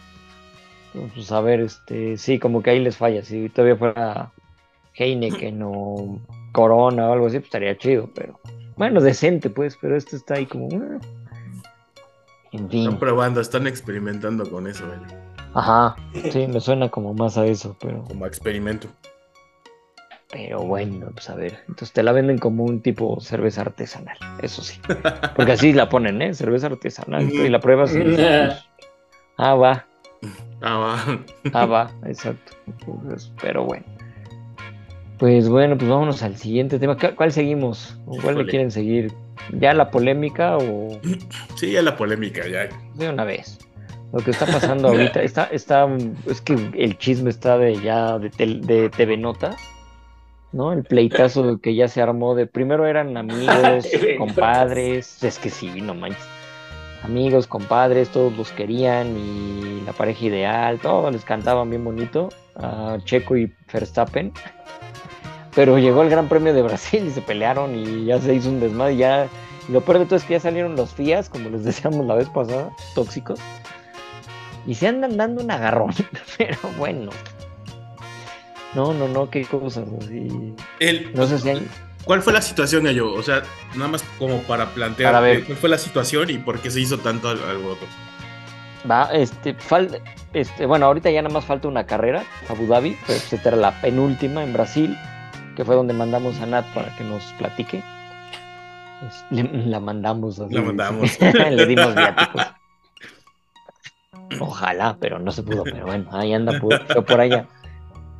Pues 1.15 1.31
a 1.31 1.41
ver, 1.41 1.61
este, 1.61 2.17
sí, 2.17 2.37
como 2.37 2.61
que 2.61 2.69
ahí 2.69 2.79
les 2.79 2.97
falla. 2.97 3.23
Si 3.23 3.49
todavía 3.49 3.77
fuera 3.77 4.31
Heineken 4.93 5.61
o 5.63 6.19
Corona 6.51 7.09
o 7.09 7.13
algo 7.13 7.27
así, 7.27 7.37
pues 7.37 7.45
estaría 7.45 7.77
chido, 7.77 8.09
pero 8.13 8.39
bueno, 8.75 9.01
decente, 9.01 9.49
pues, 9.49 9.77
pero 9.81 9.95
esto 9.95 10.15
está 10.15 10.35
ahí 10.35 10.45
como. 10.45 10.69
En 12.51 12.69
fin. 12.69 12.83
Están 12.83 12.99
probando, 12.99 13.39
están 13.41 13.67
experimentando 13.67 14.49
con 14.49 14.67
eso, 14.67 14.85
güey. 14.85 14.99
Ajá, 15.53 15.95
sí, 16.31 16.47
me 16.47 16.59
suena 16.61 16.89
como 16.89 17.13
más 17.13 17.37
a 17.37 17.45
eso, 17.45 17.75
pero, 17.81 18.03
Como 18.05 18.25
experimento. 18.25 18.87
pero 20.31 20.61
bueno, 20.61 21.09
pues 21.13 21.29
a 21.29 21.35
ver. 21.35 21.59
Entonces 21.67 21.91
te 21.91 22.03
la 22.03 22.13
venden 22.13 22.37
como 22.37 22.63
un 22.63 22.81
tipo 22.81 23.19
cerveza 23.19 23.61
artesanal, 23.61 24.17
eso 24.41 24.61
sí. 24.61 24.79
Porque 25.35 25.51
así 25.53 25.73
la 25.73 25.89
ponen, 25.89 26.21
¿eh? 26.21 26.33
Cerveza 26.33 26.67
artesanal. 26.67 27.29
Y 27.29 27.49
la 27.49 27.59
pruebas 27.59 27.93
y 27.95 27.99
pues, 28.03 28.63
ah, 29.37 29.55
va. 29.55 29.85
Ah, 30.61 30.77
va. 30.77 31.19
Ah, 31.53 31.65
va, 31.65 31.91
exacto. 32.05 32.53
Entonces, 32.67 33.31
pero 33.41 33.65
bueno. 33.65 33.85
Pues 35.19 35.49
bueno, 35.49 35.77
pues 35.77 35.89
vámonos 35.89 36.23
al 36.23 36.37
siguiente 36.37 36.79
tema. 36.79 36.95
¿Cu- 36.97 37.15
¿Cuál 37.15 37.31
seguimos? 37.31 37.97
¿O 38.05 38.17
¿Cuál 38.21 38.37
le 38.37 38.45
quieren 38.47 38.71
seguir? 38.71 39.13
¿Ya 39.59 39.73
la 39.73 39.89
polémica 39.91 40.57
o 40.57 40.99
Sí, 41.55 41.71
ya 41.71 41.81
la 41.81 41.95
polémica, 41.97 42.47
ya. 42.47 42.69
de 42.95 43.09
una 43.09 43.23
vez? 43.25 43.57
Lo 44.13 44.19
que 44.19 44.31
está 44.31 44.45
pasando 44.45 44.89
ahorita, 44.89 45.21
está, 45.23 45.45
está, 45.45 45.87
es 46.27 46.41
que 46.41 46.53
el 46.77 46.97
chisme 46.97 47.29
está 47.29 47.57
de 47.57 47.79
ya 47.81 48.17
de, 48.19 48.29
tel- 48.29 48.61
de 48.61 48.89
TV 48.89 49.17
Notas, 49.17 49.55
¿no? 50.51 50.73
El 50.73 50.83
pleitazo 50.83 51.59
que 51.61 51.75
ya 51.75 51.87
se 51.87 52.01
armó 52.01 52.35
de 52.35 52.45
primero 52.47 52.85
eran 52.85 53.15
amigos, 53.17 53.87
compadres, 54.17 55.23
es 55.23 55.39
que 55.39 55.49
sí, 55.49 55.69
no 55.81 55.93
manches. 55.93 56.25
Amigos, 57.03 57.47
compadres, 57.47 58.09
todos 58.09 58.35
los 58.37 58.51
querían 58.51 59.17
y 59.17 59.81
la 59.85 59.91
pareja 59.93 60.25
ideal, 60.25 60.77
todos 60.79 61.11
les 61.11 61.25
cantaban 61.25 61.67
bien 61.69 61.83
bonito 61.83 62.29
a 62.55 62.97
Checo 63.05 63.35
y 63.37 63.51
Verstappen. 63.73 64.31
Pero 65.55 65.77
llegó 65.77 66.01
el 66.03 66.09
Gran 66.09 66.29
Premio 66.29 66.53
de 66.53 66.61
Brasil 66.61 67.05
y 67.05 67.11
se 67.11 67.21
pelearon 67.21 67.75
y 67.75 68.05
ya 68.05 68.19
se 68.21 68.33
hizo 68.33 68.49
un 68.49 68.59
desmadre. 68.59 68.93
y 68.93 68.97
Ya, 68.97 69.27
y 69.67 69.71
lo 69.71 69.81
peor 69.81 69.99
de 69.99 70.05
todo 70.05 70.15
es 70.15 70.23
que 70.23 70.33
ya 70.33 70.39
salieron 70.39 70.75
los 70.75 70.91
FIAs, 70.93 71.29
como 71.29 71.49
les 71.49 71.63
decíamos 71.65 72.05
la 72.05 72.15
vez 72.15 72.29
pasada, 72.29 72.69
tóxicos. 72.95 73.39
Y 74.65 74.75
se 74.75 74.87
andan 74.87 75.17
dando 75.17 75.43
un 75.43 75.51
agarrón, 75.51 75.93
pero 76.37 76.57
bueno. 76.77 77.11
No, 78.73 78.93
no, 78.93 79.07
no, 79.07 79.29
qué 79.29 79.43
cosas 79.45 79.85
así. 80.01 80.53
El, 80.79 81.11
No 81.13 81.25
sé 81.27 81.39
si 81.39 81.49
hay... 81.49 81.67
¿Cuál 82.05 82.21
fue 82.23 82.33
la 82.33 82.41
situación, 82.41 82.83
Gallo? 82.85 83.13
O 83.13 83.21
sea, 83.21 83.43
nada 83.75 83.89
más 83.91 84.03
como 84.17 84.37
para 84.43 84.67
plantear 84.67 85.11
Para 85.13 85.21
ver. 85.25 85.43
cuál 85.43 85.57
fue 85.57 85.69
la 85.69 85.77
situación 85.77 86.29
y 86.29 86.37
por 86.37 86.59
qué 86.59 86.71
se 86.71 86.79
hizo 86.79 86.97
tanto 86.97 87.29
al- 87.29 87.43
alboroto. 87.43 87.85
Va, 88.89 89.09
este, 89.13 89.55
fal- 89.55 90.01
este, 90.33 90.65
bueno, 90.65 90.87
ahorita 90.87 91.11
ya 91.11 91.21
nada 91.21 91.33
más 91.33 91.45
falta 91.45 91.67
una 91.67 91.85
carrera, 91.85 92.23
Abu 92.49 92.65
Dhabi, 92.65 92.97
pues 93.05 93.31
esta 93.31 93.49
era 93.49 93.57
la 93.57 93.79
penúltima 93.81 94.41
en 94.43 94.51
Brasil, 94.53 94.97
que 95.55 95.65
fue 95.65 95.75
donde 95.75 95.93
mandamos 95.93 96.39
a 96.39 96.45
Nat 96.45 96.65
para 96.73 96.95
que 96.95 97.03
nos 97.03 97.23
platique. 97.33 97.83
Pues, 99.01 99.25
le- 99.31 99.67
la 99.67 99.79
mandamos. 99.79 100.39
así. 100.39 100.53
La 100.53 100.61
mandamos. 100.61 101.19
Le 101.21 101.65
dimos 101.65 101.95
viáticos. 101.95 102.41
Ojalá, 104.39 104.97
pero 104.99 105.19
no 105.19 105.31
se 105.31 105.43
pudo, 105.43 105.63
pero 105.63 105.85
bueno, 105.85 106.07
ahí 106.11 106.33
anda 106.33 106.59
por, 106.59 107.19
allá. 107.21 107.47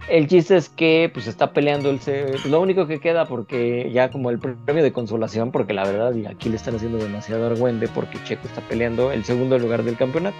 El 0.09 0.27
chiste 0.27 0.57
es 0.57 0.67
que 0.67 1.09
pues 1.13 1.27
está 1.27 1.53
peleando 1.53 1.89
el 1.89 1.99
pues, 1.99 2.45
lo 2.45 2.59
único 2.59 2.87
que 2.87 2.99
queda 2.99 3.25
porque 3.25 3.89
ya 3.93 4.09
como 4.09 4.29
el 4.29 4.39
premio 4.39 4.83
de 4.83 4.91
consolación, 4.91 5.51
porque 5.51 5.73
la 5.73 5.85
verdad 5.85 6.13
y 6.13 6.25
aquí 6.25 6.49
le 6.49 6.55
están 6.55 6.75
haciendo 6.75 6.97
demasiado 6.97 7.47
argüende 7.47 7.87
porque 7.87 8.21
Checo 8.23 8.47
está 8.47 8.61
peleando 8.61 9.11
el 9.11 9.23
segundo 9.23 9.57
lugar 9.57 9.83
del 9.83 9.95
campeonato. 9.95 10.37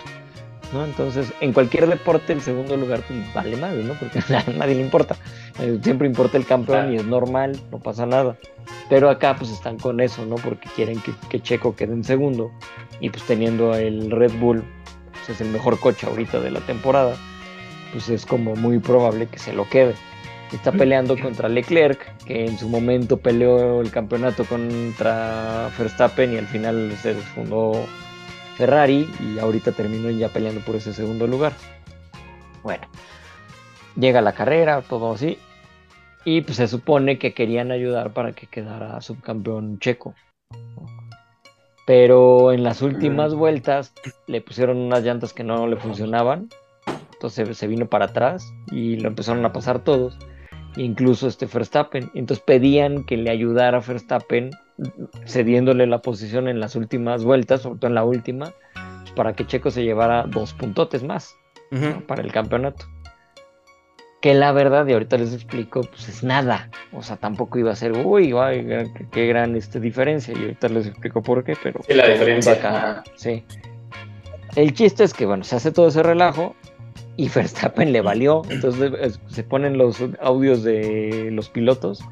¿No? 0.74 0.86
Entonces, 0.86 1.34
en 1.42 1.54
cualquier 1.54 1.88
deporte 1.88 2.34
el 2.34 2.42
segundo 2.42 2.78
lugar 2.78 3.02
pues, 3.08 3.34
vale 3.34 3.58
más, 3.58 3.74
¿no? 3.74 3.94
Porque 3.94 4.20
a 4.34 4.44
nadie 4.58 4.76
le 4.76 4.82
importa. 4.82 5.16
Eh, 5.60 5.80
Siempre 5.84 6.08
importa 6.08 6.38
el 6.38 6.46
campeón 6.46 6.94
y 6.94 6.98
es 6.98 7.06
normal, 7.06 7.60
no 7.72 7.80
pasa 7.80 8.06
nada. 8.06 8.38
Pero 8.90 9.10
acá 9.10 9.36
pues 9.38 9.52
están 9.52 9.78
con 9.78 10.00
eso, 10.00 10.26
¿no? 10.26 10.36
Porque 10.36 10.70
quieren 10.76 11.00
que, 11.02 11.14
que 11.30 11.42
Checo 11.42 11.76
quede 11.76 11.94
en 11.94 12.04
segundo. 12.04 12.52
Y 13.00 13.10
pues 13.10 13.24
teniendo 13.24 13.74
el 13.76 14.12
Red 14.12 14.34
Bull, 14.40 14.64
pues 15.12 15.30
es 15.30 15.42
el 15.42 15.50
mejor 15.50 15.80
coche 15.80 16.08
ahorita 16.08 16.40
de 16.40 16.52
la 16.52 16.60
temporada, 16.62 17.16
pues 17.92 18.10
es 18.10 18.26
como 18.26 18.56
muy 18.56 18.80
probable 18.80 19.28
que 19.28 19.40
se 19.40 19.54
lo 19.54 19.68
quede. 19.70 19.96
Está 20.52 20.74
peleando 20.74 21.18
contra 21.18 21.48
Leclerc, 21.48 22.14
que 22.26 22.46
en 22.46 22.58
su 22.58 22.68
momento 22.68 23.16
peleó 23.16 23.80
el 23.80 23.90
campeonato 23.90 24.44
contra 24.44 25.70
Verstappen 25.78 26.34
y 26.34 26.38
al 26.38 26.48
final 26.48 26.94
se 27.02 27.14
desfundó 27.14 27.86
Ferrari 28.58 29.10
y 29.20 29.40
ahorita 29.40 29.72
terminó 29.72 30.10
ya 30.10 30.30
peleando 30.30 30.62
por 30.62 30.76
ese 30.76 30.94
segundo 30.94 31.28
lugar. 31.28 31.54
Bueno, 32.64 32.88
llega 33.96 34.22
la 34.22 34.34
carrera, 34.34 34.82
todo 34.82 35.14
así, 35.14 35.38
y 36.26 36.42
pues 36.42 36.58
se 36.58 36.68
supone 36.68 37.18
que 37.18 37.34
querían 37.34 37.72
ayudar 37.72 38.14
para 38.14 38.34
que 38.34 38.48
quedara 38.48 39.02
subcampeón 39.02 39.80
checo. 39.80 40.14
Pero 41.86 42.52
en 42.52 42.64
las 42.64 42.82
últimas 42.82 43.34
vueltas 43.34 43.94
le 44.28 44.42
pusieron 44.42 44.78
unas 44.78 45.04
llantas 45.04 45.34
que 45.34 45.44
no 45.44 45.68
le 45.68 45.78
funcionaban, 45.78 46.50
entonces 47.14 47.58
se 47.58 47.68
vino 47.68 47.88
para 47.88 48.06
atrás 48.06 48.54
y 48.72 48.98
lo 48.98 49.08
empezaron 49.08 49.44
a 49.46 49.52
pasar 49.52 49.84
todos, 49.84 50.18
incluso 50.78 51.28
este 51.28 51.48
Verstappen. 51.48 52.12
Entonces 52.14 52.44
pedían 52.46 53.04
que 53.04 53.18
le 53.18 53.32
ayudara 53.32 53.80
a 53.80 53.82
Verstappen 53.82 54.52
cediéndole 55.26 55.88
la 55.88 56.02
posición 56.02 56.48
en 56.48 56.60
las 56.60 56.76
últimas 56.76 57.24
vueltas, 57.24 57.62
sobre 57.62 57.80
todo 57.80 57.88
en 57.90 57.96
la 57.96 58.04
última, 58.04 58.54
pues, 59.02 59.12
para 59.16 59.34
que 59.34 59.46
Checo 59.46 59.72
se 59.72 59.84
llevara 59.84 60.24
dos 60.28 60.54
puntotes 60.54 61.04
más 61.04 61.36
Ujú. 61.72 61.86
¿no? 61.86 62.02
para 62.02 62.22
el 62.22 62.32
campeonato. 62.32 62.86
Que 64.22 64.36
la 64.36 64.52
verdad, 64.52 64.86
y 64.86 64.94
ahorita 64.94 65.18
les 65.18 65.34
explico, 65.34 65.82
pues 65.82 66.08
es 66.08 66.24
nada. 66.24 66.70
O 66.94 67.02
sea, 67.02 67.18
tampoco 67.18 67.58
iba 67.58 67.72
a 67.72 67.76
ser, 67.76 67.94
uy, 67.94 68.32
guay, 68.32 68.64
qué, 68.68 68.92
qué 69.12 69.26
gran 69.28 69.56
este, 69.56 69.80
diferencia. 69.80 70.32
Y 70.38 70.42
ahorita 70.44 70.70
les 70.70 70.86
explico 70.86 71.24
por 71.24 71.44
qué, 71.44 71.56
pero. 71.64 71.80
Sí, 71.88 71.96
la 71.96 72.08
diferencia. 72.08 72.52
Acá, 72.54 73.04
sí. 73.16 73.44
El 74.56 74.74
chiste 74.76 75.04
es 75.04 75.14
que, 75.16 75.26
bueno, 75.26 75.44
se 75.44 75.56
hace 75.56 75.72
todo 75.72 75.88
ese 75.88 76.04
relajo 76.04 76.56
y 77.18 77.30
Verstappen 77.36 77.92
le 77.92 78.02
valió. 78.02 78.44
Entonces 78.50 78.94
es- 79.00 79.20
se 79.28 79.44
ponen 79.44 79.80
los 79.80 79.98
audios 80.22 80.62
de 80.62 81.30
los 81.32 81.50
pilotos 81.50 82.04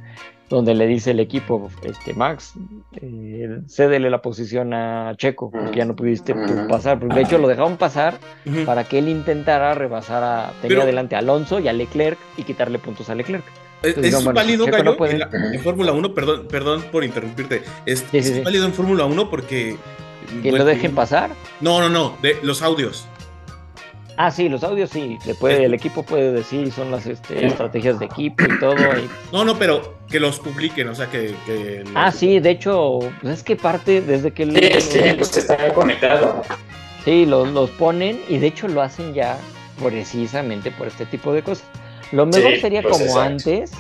donde 0.50 0.74
le 0.74 0.88
dice 0.88 1.12
el 1.12 1.20
equipo, 1.20 1.70
este 1.84 2.14
Max, 2.14 2.54
eh, 3.02 3.60
cédele 3.68 4.10
la 4.10 4.22
posición 4.22 4.74
a 4.74 5.14
Checo, 5.16 5.52
porque 5.52 5.78
ya 5.78 5.86
no 5.86 5.95
pudiste 5.95 6.34
pasar. 6.68 7.00
Porque 7.00 7.16
de 7.16 7.22
hecho 7.22 7.38
lo 7.38 7.47
dejaron 7.47 7.78
pasar 7.78 8.18
para 8.66 8.84
que 8.84 9.00
él 9.00 9.10
intentara 9.10 9.74
rebasar 9.76 10.24
a, 10.24 10.47
tenía 10.62 10.68
Pero- 10.70 10.82
adelante 10.84 11.16
a 11.16 11.20
Alonso 11.20 11.60
y 11.60 11.68
a 11.68 11.74
Leclerc 11.74 12.18
y 12.38 12.43
quitarle 12.43 12.80
puntos 12.80 13.10
a 13.10 13.16
Leclerc. 13.16 13.43
¿Es, 13.82 13.89
Entonces, 13.89 14.14
es 14.14 14.20
no, 14.20 14.26
bueno, 14.26 14.36
válido, 14.36 14.66
Checo 14.66 14.78
Gallo, 14.78 14.91
no 14.91 14.97
puede. 14.97 15.14
en, 15.14 15.20
la- 15.20 15.30
en 15.54 15.60
Fórmula 15.62 15.91
1? 15.93 16.14
Perdón, 16.14 16.47
perdón 16.50 16.84
por 16.91 17.04
interrumpirte. 17.04 17.62
¿Es, 17.86 18.00
sí, 18.12 18.18
es 18.18 18.28
sí. 18.28 18.41
válido 18.41 18.66
en 18.66 18.74
Fórmula 18.74 19.06
1 19.06 19.30
porque... 19.30 19.78
Que 20.43 20.50
bueno, 20.52 20.58
lo 20.60 20.66
dejen 20.66 20.93
pasar. 20.93 21.32
No, 21.60 21.80
no, 21.80 21.89
no, 21.89 22.16
de 22.22 22.38
los 22.43 22.62
audios. 22.62 23.08
Ah, 24.22 24.32
sí, 24.32 24.50
los 24.50 24.66
audios 24.66 24.90
sí, 24.90 25.18
le 25.26 25.34
puede, 25.34 25.64
el 25.64 25.74
equipo 25.74 26.04
puede 26.04 26.34
decir, 26.34 26.70
son 26.74 26.92
las 26.92 27.06
este, 27.06 27.46
estrategias 27.46 28.00
de 28.00 28.06
equipo 28.08 28.44
y 28.44 28.60
todo. 28.60 28.76
y- 28.76 29.10
No, 29.32 29.46
no, 29.46 29.58
pero 29.58 29.96
que 30.10 30.20
los 30.20 30.42
publiquen, 30.42 30.90
o 30.90 30.94
sea, 30.96 31.08
que... 31.10 31.34
que 31.46 31.84
los- 31.86 31.94
Ah, 31.96 32.12
sí, 32.12 32.40
de 32.42 32.50
hecho, 32.50 33.00
pues 33.22 33.36
es 33.38 33.44
que 33.44 33.56
parte 33.56 34.02
desde 34.02 34.32
que 34.32 34.44
Sí, 34.44 34.52
lo- 34.52 34.82
sí, 34.82 35.00
pues 35.18 35.38
está 35.38 35.74
conectado. 35.74 36.42
sí, 37.06 37.26
los, 37.26 37.48
los 37.54 37.70
ponen 37.70 38.20
y 38.28 38.40
de 38.40 38.48
hecho 38.48 38.68
lo 38.68 38.82
hacen 38.82 39.14
ya 39.14 39.38
precisamente 39.82 40.70
por 40.72 40.88
este 40.88 41.06
tipo 41.06 41.32
de 41.32 41.42
cosas. 41.42 41.64
Lo 42.12 42.26
mejor 42.26 42.56
Sí, 42.56 42.60
sería 42.60 42.82
pues 42.82 42.92
como 42.92 43.06
exacto. 43.06 43.22
antes. 43.22 43.72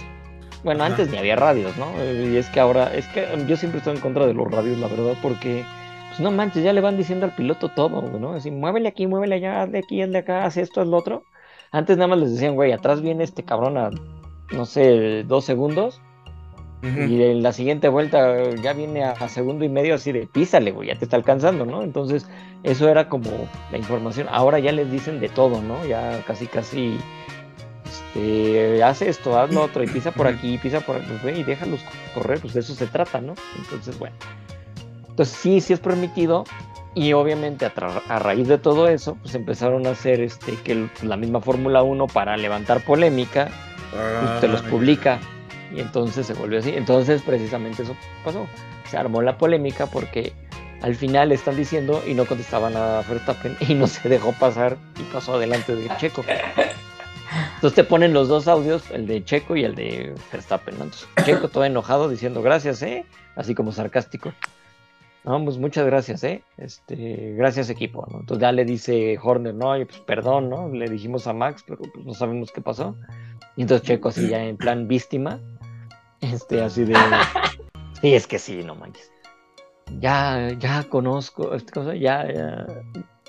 Bueno, 0.63 0.83
Ajá. 0.85 0.91
antes 0.93 1.09
ni 1.09 1.17
había 1.17 1.35
radios, 1.35 1.75
¿no? 1.75 1.87
Y 2.31 2.37
es 2.37 2.47
que 2.47 2.61
ahora, 2.61 2.95
es 2.95 3.05
que 3.07 3.27
yo 3.45 3.57
siempre 3.57 3.79
estoy 3.79 3.95
en 3.95 4.01
contra 4.01 4.25
de 4.25 4.33
los 4.33 4.49
radios, 4.49 4.77
la 4.77 4.87
verdad, 4.87 5.15
porque, 5.21 5.65
pues 6.19 6.29
no 6.29 6.35
manches, 6.35 6.65
ya 6.65 6.73
le 6.73 6.81
van 6.81 6.97
diciendo 6.97 7.25
al 7.25 7.33
piloto 7.33 7.69
todo, 7.69 8.01
¿no? 8.19 8.33
Así, 8.33 8.51
muévele 8.51 8.89
aquí, 8.89 9.07
muévele 9.07 9.35
allá, 9.35 9.61
haz 9.61 9.71
de 9.71 9.79
aquí, 9.79 10.01
haz 10.01 10.11
de 10.11 10.17
acá, 10.17 10.43
haz 10.43 10.57
esto, 10.57 10.81
haz 10.81 10.87
lo 10.87 10.97
otro. 10.97 11.23
Antes 11.71 11.95
nada 11.95 12.09
más 12.09 12.19
les 12.19 12.33
decían, 12.33 12.55
güey, 12.55 12.73
atrás 12.73 13.01
viene 13.01 13.23
este 13.23 13.43
cabrón 13.43 13.77
a, 13.77 13.89
no 14.51 14.65
sé, 14.65 15.23
dos 15.23 15.45
segundos, 15.45 16.01
y 16.83 17.23
en 17.23 17.41
la 17.41 17.53
siguiente 17.53 17.87
vuelta 17.87 18.51
ya 18.55 18.73
viene 18.73 19.05
a, 19.05 19.11
a 19.11 19.29
segundo 19.29 19.63
y 19.63 19.69
medio 19.69 19.95
así 19.95 20.11
de 20.11 20.27
písale, 20.27 20.71
güey, 20.71 20.89
ya 20.89 20.95
te 20.95 21.05
está 21.05 21.15
alcanzando, 21.15 21.65
¿no? 21.65 21.83
Entonces, 21.83 22.27
eso 22.63 22.89
era 22.89 23.07
como 23.07 23.29
la 23.71 23.77
información. 23.77 24.27
Ahora 24.29 24.59
ya 24.59 24.73
les 24.73 24.91
dicen 24.91 25.21
de 25.21 25.29
todo, 25.29 25.61
¿no? 25.61 25.85
Ya 25.85 26.21
casi, 26.27 26.47
casi, 26.47 26.97
este, 27.85 28.83
haz 28.83 29.01
esto, 29.01 29.39
haz 29.39 29.53
lo 29.53 29.63
otro, 29.63 29.81
y 29.83 29.87
pisa 29.87 30.11
por 30.11 30.27
aquí, 30.27 30.57
pisa 30.57 30.81
por 30.81 30.97
aquí, 30.97 31.05
pues, 31.07 31.23
güey, 31.23 31.39
y 31.39 31.43
déjalos 31.43 31.79
correr, 32.13 32.41
pues 32.41 32.55
de 32.55 32.59
eso 32.59 32.75
se 32.75 32.87
trata, 32.87 33.21
¿no? 33.21 33.35
Entonces, 33.57 33.97
bueno. 33.97 34.17
Entonces, 35.19 35.37
sí, 35.37 35.59
sí 35.59 35.73
es 35.73 35.81
permitido. 35.81 36.45
Y 36.95 37.11
obviamente 37.11 37.65
a, 37.65 38.19
raíz 38.19 38.47
de 38.47 38.57
todo 38.57 38.87
eso, 38.87 39.17
pues 39.21 39.35
empezaron 39.35 39.85
a 39.85 39.89
hacer 39.91 40.21
este 40.21 40.55
que 40.63 40.71
el- 40.71 40.89
la 41.01 41.17
misma 41.17 41.41
Fórmula 41.41 41.83
1 41.83 42.07
para 42.07 42.37
levantar 42.37 42.79
polémica, 42.85 43.49
pues, 43.91 44.39
te 44.39 44.47
los 44.47 44.61
Ah, 44.61 44.67
publica 44.69 45.19
y 45.75 45.81
entonces 45.81 46.25
se 46.25 46.33
volvió 46.33 46.59
así. 46.59 46.69
Entonces 46.73 47.21
precisamente 47.21 47.83
eso 47.83 47.97
pasó. 48.23 48.47
Se 48.89 48.95
armó 48.95 49.21
la 49.21 49.37
polémica 49.37 49.87
porque 49.87 50.31
al 50.81 50.95
final 50.95 51.33
están 51.33 51.57
diciendo 51.57 52.01
y 52.07 52.13
no 52.13 52.23
contestaban 52.23 52.77
a 52.77 53.01
Verstappen 53.01 53.57
y 53.67 53.73
no 53.73 53.87
se 53.87 54.07
dejó 54.07 54.31
pasar 54.31 54.77
y 54.97 55.03
pasó 55.13 55.33
adelante 55.35 55.75
de 55.75 55.89
Checo. 55.97 56.23
Entonces 57.55 57.75
te 57.75 57.83
ponen 57.83 58.13
los 58.13 58.29
dos 58.29 58.47
audios, 58.47 58.89
el 58.91 59.05
de 59.05 59.21
Checo 59.25 59.57
y 59.57 59.65
el 59.65 59.75
de 59.75 60.15
Verstappen. 60.31 60.77
¿no? 60.77 60.85
Entonces, 60.85 61.09
Checo 61.25 61.49
todo 61.49 61.65
enojado 61.65 62.07
diciendo 62.07 62.41
gracias, 62.41 62.81
¿eh? 62.83 63.05
Así 63.35 63.53
como 63.53 63.73
sarcástico. 63.73 64.31
No, 65.25 65.43
pues 65.43 65.57
muchas 65.57 65.85
gracias, 65.85 66.23
¿eh? 66.23 66.43
Este, 66.57 67.33
gracias 67.35 67.69
equipo, 67.69 68.07
¿no? 68.09 68.21
Entonces 68.21 68.41
ya 68.41 68.51
le 68.51 68.63
dice 68.63 69.17
Horner, 69.21 69.53
no, 69.53 69.71
oye, 69.71 69.85
pues 69.85 69.99
perdón, 69.99 70.49
¿no? 70.49 70.69
Le 70.69 70.89
dijimos 70.89 71.27
a 71.27 71.33
Max, 71.33 71.63
pero 71.67 71.79
pues 71.93 72.05
no 72.05 72.13
sabemos 72.13 72.51
qué 72.51 72.61
pasó. 72.61 72.95
Y 73.55 73.63
entonces 73.63 73.85
Checo 73.85 74.09
así 74.09 74.29
ya 74.29 74.43
en 74.43 74.55
plan 74.55 74.87
víctima, 74.87 75.39
este, 76.21 76.61
así 76.61 76.85
de, 76.85 76.95
sí, 78.01 78.13
es 78.13 78.27
que 78.27 78.39
sí, 78.39 78.63
no 78.63 78.75
manches. 78.75 79.11
Ya, 79.99 80.51
ya 80.57 80.83
conozco, 80.85 81.53
este, 81.53 81.99
ya, 81.99 82.31
ya, 82.31 82.65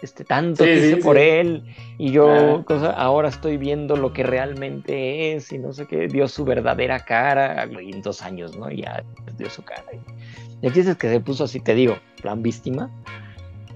este, 0.02 0.24
tanto 0.24 0.64
Sí, 0.64 0.70
que 0.70 0.76
hice 0.76 0.94
sí, 0.96 1.00
por 1.02 1.16
sí. 1.16 1.22
él 1.22 1.64
y 1.98 2.10
yo, 2.12 2.30
Ah. 2.30 2.64
cosa, 2.64 2.90
ahora 2.92 3.28
estoy 3.28 3.56
viendo 3.56 3.96
lo 3.96 4.12
que 4.12 4.22
realmente 4.22 5.32
es 5.34 5.52
y 5.52 5.58
no 5.58 5.72
sé 5.72 5.86
qué, 5.86 6.08
dio 6.08 6.26
su 6.28 6.44
verdadera 6.44 7.00
cara, 7.00 7.66
y 7.66 7.92
en 7.92 8.02
dos 8.02 8.22
años, 8.22 8.56
¿no? 8.56 8.70
Ya 8.70 9.02
dio 9.36 9.50
su 9.50 9.62
cara. 9.62 9.84
Y 10.62 10.66
el 10.66 10.72
chiste 10.72 10.92
es 10.92 10.96
que 10.96 11.08
se 11.10 11.20
puso 11.20 11.44
así, 11.44 11.60
te 11.60 11.74
digo, 11.74 11.96
plan 12.22 12.42
víctima. 12.42 12.90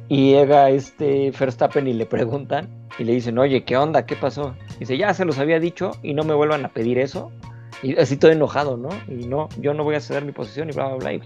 Y 0.09 0.33
llega 0.33 0.69
este 0.71 1.31
Verstappen 1.39 1.87
y 1.87 1.95
le 1.95 2.05
preguntan 2.07 2.69
y 2.99 3.05
le 3.05 3.13
dicen, 3.13 3.39
oye, 3.39 3.65
¿qué 3.65 3.77
onda? 3.77 4.05
¿Qué 4.05 4.17
pasó? 4.17 4.55
Dice, 4.79 4.99
ya 4.99 5.15
se 5.15 5.25
los 5.25 5.39
había 5.39 5.59
dicho 5.59 5.93
y 6.03 6.13
no 6.15 6.25
me 6.25 6.35
vuelvan 6.35 6.65
a 6.65 6.69
pedir 6.69 6.99
eso. 6.99 7.33
Y 7.83 7.97
así 7.99 8.17
todo 8.17 8.31
enojado, 8.31 8.77
¿no? 8.77 8.91
Y 9.09 9.27
no, 9.27 9.49
yo 9.61 9.73
no 9.75 9.83
voy 9.83 9.95
a 9.97 10.01
ceder 10.01 10.25
mi 10.25 10.33
posición 10.33 10.69
y 10.69 10.73
bla, 10.73 10.89
bla, 10.89 10.97
bla. 10.97 11.13
Y 11.15 11.23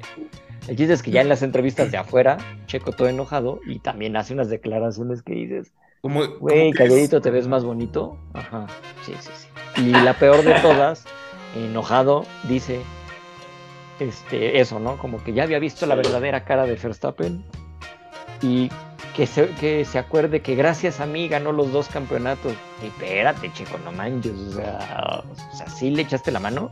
el 0.68 0.76
chiste 0.76 0.92
es 0.92 1.02
que 1.02 1.10
ya 1.10 1.22
en 1.22 1.28
las 1.28 1.42
entrevistas 1.42 1.90
de 1.90 1.96
afuera, 1.96 2.36
Checo 2.66 2.92
todo 2.92 3.08
enojado 3.08 3.60
y 3.66 3.78
también 3.78 4.16
hace 4.16 4.34
unas 4.34 4.50
declaraciones 4.50 5.22
que 5.22 5.32
dices, 5.32 5.72
güey, 6.02 6.72
calladito 6.72 7.20
te 7.20 7.30
ves 7.30 7.48
más 7.48 7.64
bonito. 7.64 8.18
Ajá, 8.34 8.66
sí, 9.04 9.14
sí, 9.18 9.30
sí. 9.34 9.82
Y 9.82 9.92
la 9.92 10.14
peor 10.14 10.42
de 10.44 10.54
todas, 10.60 11.04
enojado, 11.56 12.24
dice, 12.48 12.80
este, 13.98 14.60
eso, 14.60 14.78
¿no? 14.78 14.98
Como 14.98 15.24
que 15.24 15.32
ya 15.32 15.44
había 15.44 15.58
visto 15.58 15.86
la 15.86 15.94
verdadera 15.94 16.44
cara 16.44 16.66
de 16.66 16.74
Verstappen 16.74 17.42
y 18.42 18.70
que 19.14 19.26
se, 19.26 19.48
que 19.50 19.84
se 19.84 19.98
acuerde 19.98 20.40
que 20.40 20.54
gracias 20.54 21.00
a 21.00 21.06
mí 21.06 21.28
ganó 21.28 21.52
los 21.52 21.72
dos 21.72 21.88
campeonatos. 21.88 22.52
Y 22.82 22.86
espérate, 22.86 23.52
chico, 23.52 23.78
no 23.84 23.92
manches, 23.92 24.32
o 24.32 24.52
sea, 24.52 25.24
o 25.30 25.56
sea, 25.56 25.68
sí 25.68 25.90
le 25.90 26.02
echaste 26.02 26.30
la 26.30 26.40
mano, 26.40 26.70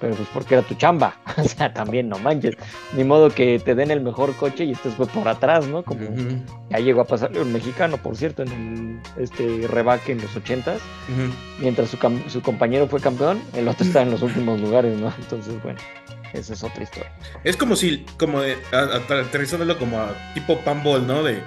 pero 0.00 0.14
pues 0.14 0.28
porque 0.32 0.54
era 0.54 0.62
tu 0.62 0.74
chamba, 0.74 1.14
o 1.36 1.44
sea, 1.44 1.72
también 1.72 2.08
no 2.08 2.18
manches. 2.18 2.56
Ni 2.92 3.04
modo 3.04 3.30
que 3.30 3.58
te 3.58 3.74
den 3.74 3.90
el 3.90 4.00
mejor 4.00 4.34
coche 4.36 4.64
y 4.64 4.72
estés 4.72 4.94
pues, 4.94 5.08
por 5.08 5.28
atrás, 5.28 5.66
¿no? 5.66 5.82
Como 5.82 6.08
Ujú, 6.08 6.38
ya 6.70 6.78
llegó 6.78 7.00
a 7.02 7.04
pasarle 7.04 7.40
un 7.40 7.52
mexicano, 7.52 7.96
por 7.98 8.16
cierto, 8.16 8.42
en 8.42 8.52
el, 9.16 9.22
este 9.22 9.66
rebaque 9.68 10.12
en 10.12 10.22
los 10.22 10.34
ochentas, 10.36 10.80
ujú. 11.08 11.32
mientras 11.60 11.88
su, 11.88 11.98
su 12.28 12.40
compañero 12.42 12.86
fue 12.86 13.00
campeón, 13.00 13.40
el 13.54 13.68
otro 13.68 13.84
está 13.84 14.02
en 14.02 14.10
los 14.10 14.22
últimos 14.22 14.60
lugares, 14.60 14.96
¿no? 14.98 15.12
Entonces, 15.18 15.60
bueno, 15.62 15.78
esa 16.32 16.52
es 16.54 16.62
otra 16.64 16.82
historia. 16.82 17.12
Es 17.44 17.56
como 17.56 17.76
si, 17.76 18.04
como 18.18 18.40
de, 18.40 18.56
a- 18.72 18.96
aterrizándolo 19.20 19.78
como 19.78 19.98
a 20.00 20.14
tipo 20.34 20.58
panball, 20.58 21.06
¿no? 21.06 21.22
De 21.22 21.42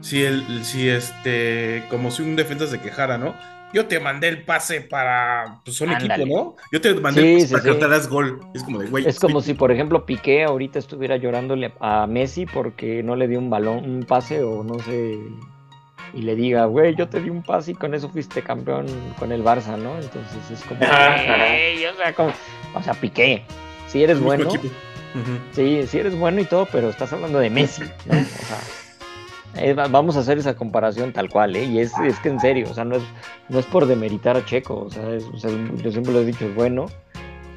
si 0.00 0.22
el, 0.24 0.64
si 0.64 0.88
este, 0.88 1.84
como 1.90 2.10
si 2.10 2.22
un 2.22 2.36
defensa 2.36 2.66
se 2.66 2.80
quejara, 2.80 3.18
¿no? 3.18 3.34
Yo 3.74 3.84
te 3.86 4.00
mandé 4.00 4.28
el 4.28 4.44
pase 4.44 4.80
para, 4.80 5.60
pues 5.62 5.82
Ándale. 5.82 6.22
equipo, 6.22 6.26
¿no? 6.26 6.56
Yo 6.72 6.80
te 6.80 6.94
mandé 6.94 7.20
Sí, 7.20 7.26
el 7.28 7.34
pase 7.34 7.46
sí, 7.48 7.52
para 7.52 7.62
sí. 7.64 7.68
que 7.70 7.74
te 7.74 7.88
das 7.88 8.08
gol. 8.08 8.40
Es 8.54 8.62
como 8.62 8.78
de, 8.78 8.86
güey. 8.86 9.06
Es 9.06 9.20
como 9.20 9.42
si, 9.42 9.52
por 9.52 9.70
ejemplo, 9.70 10.06
Piqué 10.06 10.44
ahorita 10.44 10.78
estuviera 10.78 11.16
llorándole 11.16 11.74
a 11.80 12.06
Messi 12.06 12.46
porque 12.46 13.02
no 13.02 13.14
le 13.14 13.28
dio 13.28 13.38
un 13.38 13.50
balón, 13.50 13.84
un 13.84 14.04
pase 14.04 14.42
o 14.42 14.64
no 14.64 14.78
sé, 14.78 15.18
y 16.14 16.22
le 16.22 16.34
diga, 16.34 16.64
güey, 16.64 16.94
yo 16.94 17.10
te 17.10 17.20
di 17.20 17.28
un 17.28 17.42
pase 17.42 17.72
y 17.72 17.74
con 17.74 17.92
eso 17.92 18.08
fuiste 18.08 18.40
campeón 18.40 18.86
con 19.18 19.32
el 19.32 19.44
Barça, 19.44 19.76
¿no? 19.76 19.96
Entonces 20.00 20.50
es 20.50 20.62
como, 20.64 20.82
Ajá, 20.82 21.16
ajá. 21.16 21.54
"Ey", 21.54 21.84
o 21.84 21.94
sea, 21.94 22.14
como- 22.14 22.32
o 22.74 22.82
sea, 22.82 22.94
Piqué, 22.94 23.44
si 23.88 24.02
eres 24.02 24.18
bueno. 24.20 24.50
Sí, 25.52 25.84
sí 25.88 25.98
eres 25.98 26.16
bueno 26.18 26.40
y 26.40 26.44
todo, 26.44 26.66
pero 26.70 26.90
estás 26.90 27.12
hablando 27.12 27.38
de 27.38 27.50
Messi, 27.50 27.82
¿no? 28.06 28.14
O 28.14 29.54
sea, 29.54 29.64
eh, 29.64 29.72
va- 29.74 29.88
vamos 29.88 30.16
a 30.16 30.20
hacer 30.20 30.38
esa 30.38 30.54
comparación 30.54 31.12
tal 31.12 31.28
cual, 31.30 31.56
¿eh? 31.56 31.64
Y 31.64 31.78
es, 31.80 31.98
es 31.98 32.18
que 32.20 32.28
en 32.28 32.38
serio, 32.38 32.68
o 32.70 32.74
sea, 32.74 32.84
no 32.84 32.96
es, 32.96 33.02
no 33.48 33.58
es 33.58 33.66
por 33.66 33.86
demeritar 33.86 34.36
a 34.36 34.44
Checo, 34.44 34.78
o 34.86 34.90
sea, 34.90 35.10
es- 35.14 35.24
o 35.24 35.38
sea, 35.38 35.50
yo 35.82 35.90
siempre 35.90 36.12
lo 36.12 36.20
he 36.20 36.24
dicho, 36.26 36.44
es 36.46 36.54
bueno, 36.54 36.86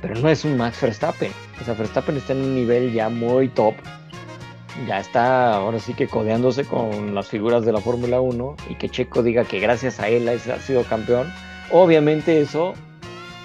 pero 0.02 0.16
no 0.16 0.30
es 0.30 0.46
un 0.46 0.58
Max 0.58 0.82
Verstappen. 0.82 1.32
O 1.62 1.64
sea, 1.66 1.74
Verstappen 1.76 2.16
está 2.18 2.34
en 2.34 2.40
un 2.42 2.56
nivel 2.56 2.92
ya 2.94 3.10
muy 3.10 3.50
top, 3.50 3.76
ya 4.88 5.00
está 5.00 5.54
ahora 5.54 5.80
sí 5.80 5.94
que 5.94 6.08
codeándose 6.08 6.64
con 6.64 7.14
las 7.14 7.28
figuras 7.28 7.66
de 7.66 7.74
la 7.74 7.82
Fórmula 7.82 8.22
1 8.22 8.56
y 8.70 8.76
que 8.76 8.90
Checo 8.90 9.22
diga 9.22 9.44
que 9.44 9.60
gracias 9.60 10.00
a 10.00 10.08
él 10.08 10.28
ha 10.30 10.38
sido 10.60 10.84
campeón, 10.86 11.32
obviamente 11.72 12.40
eso 12.42 12.74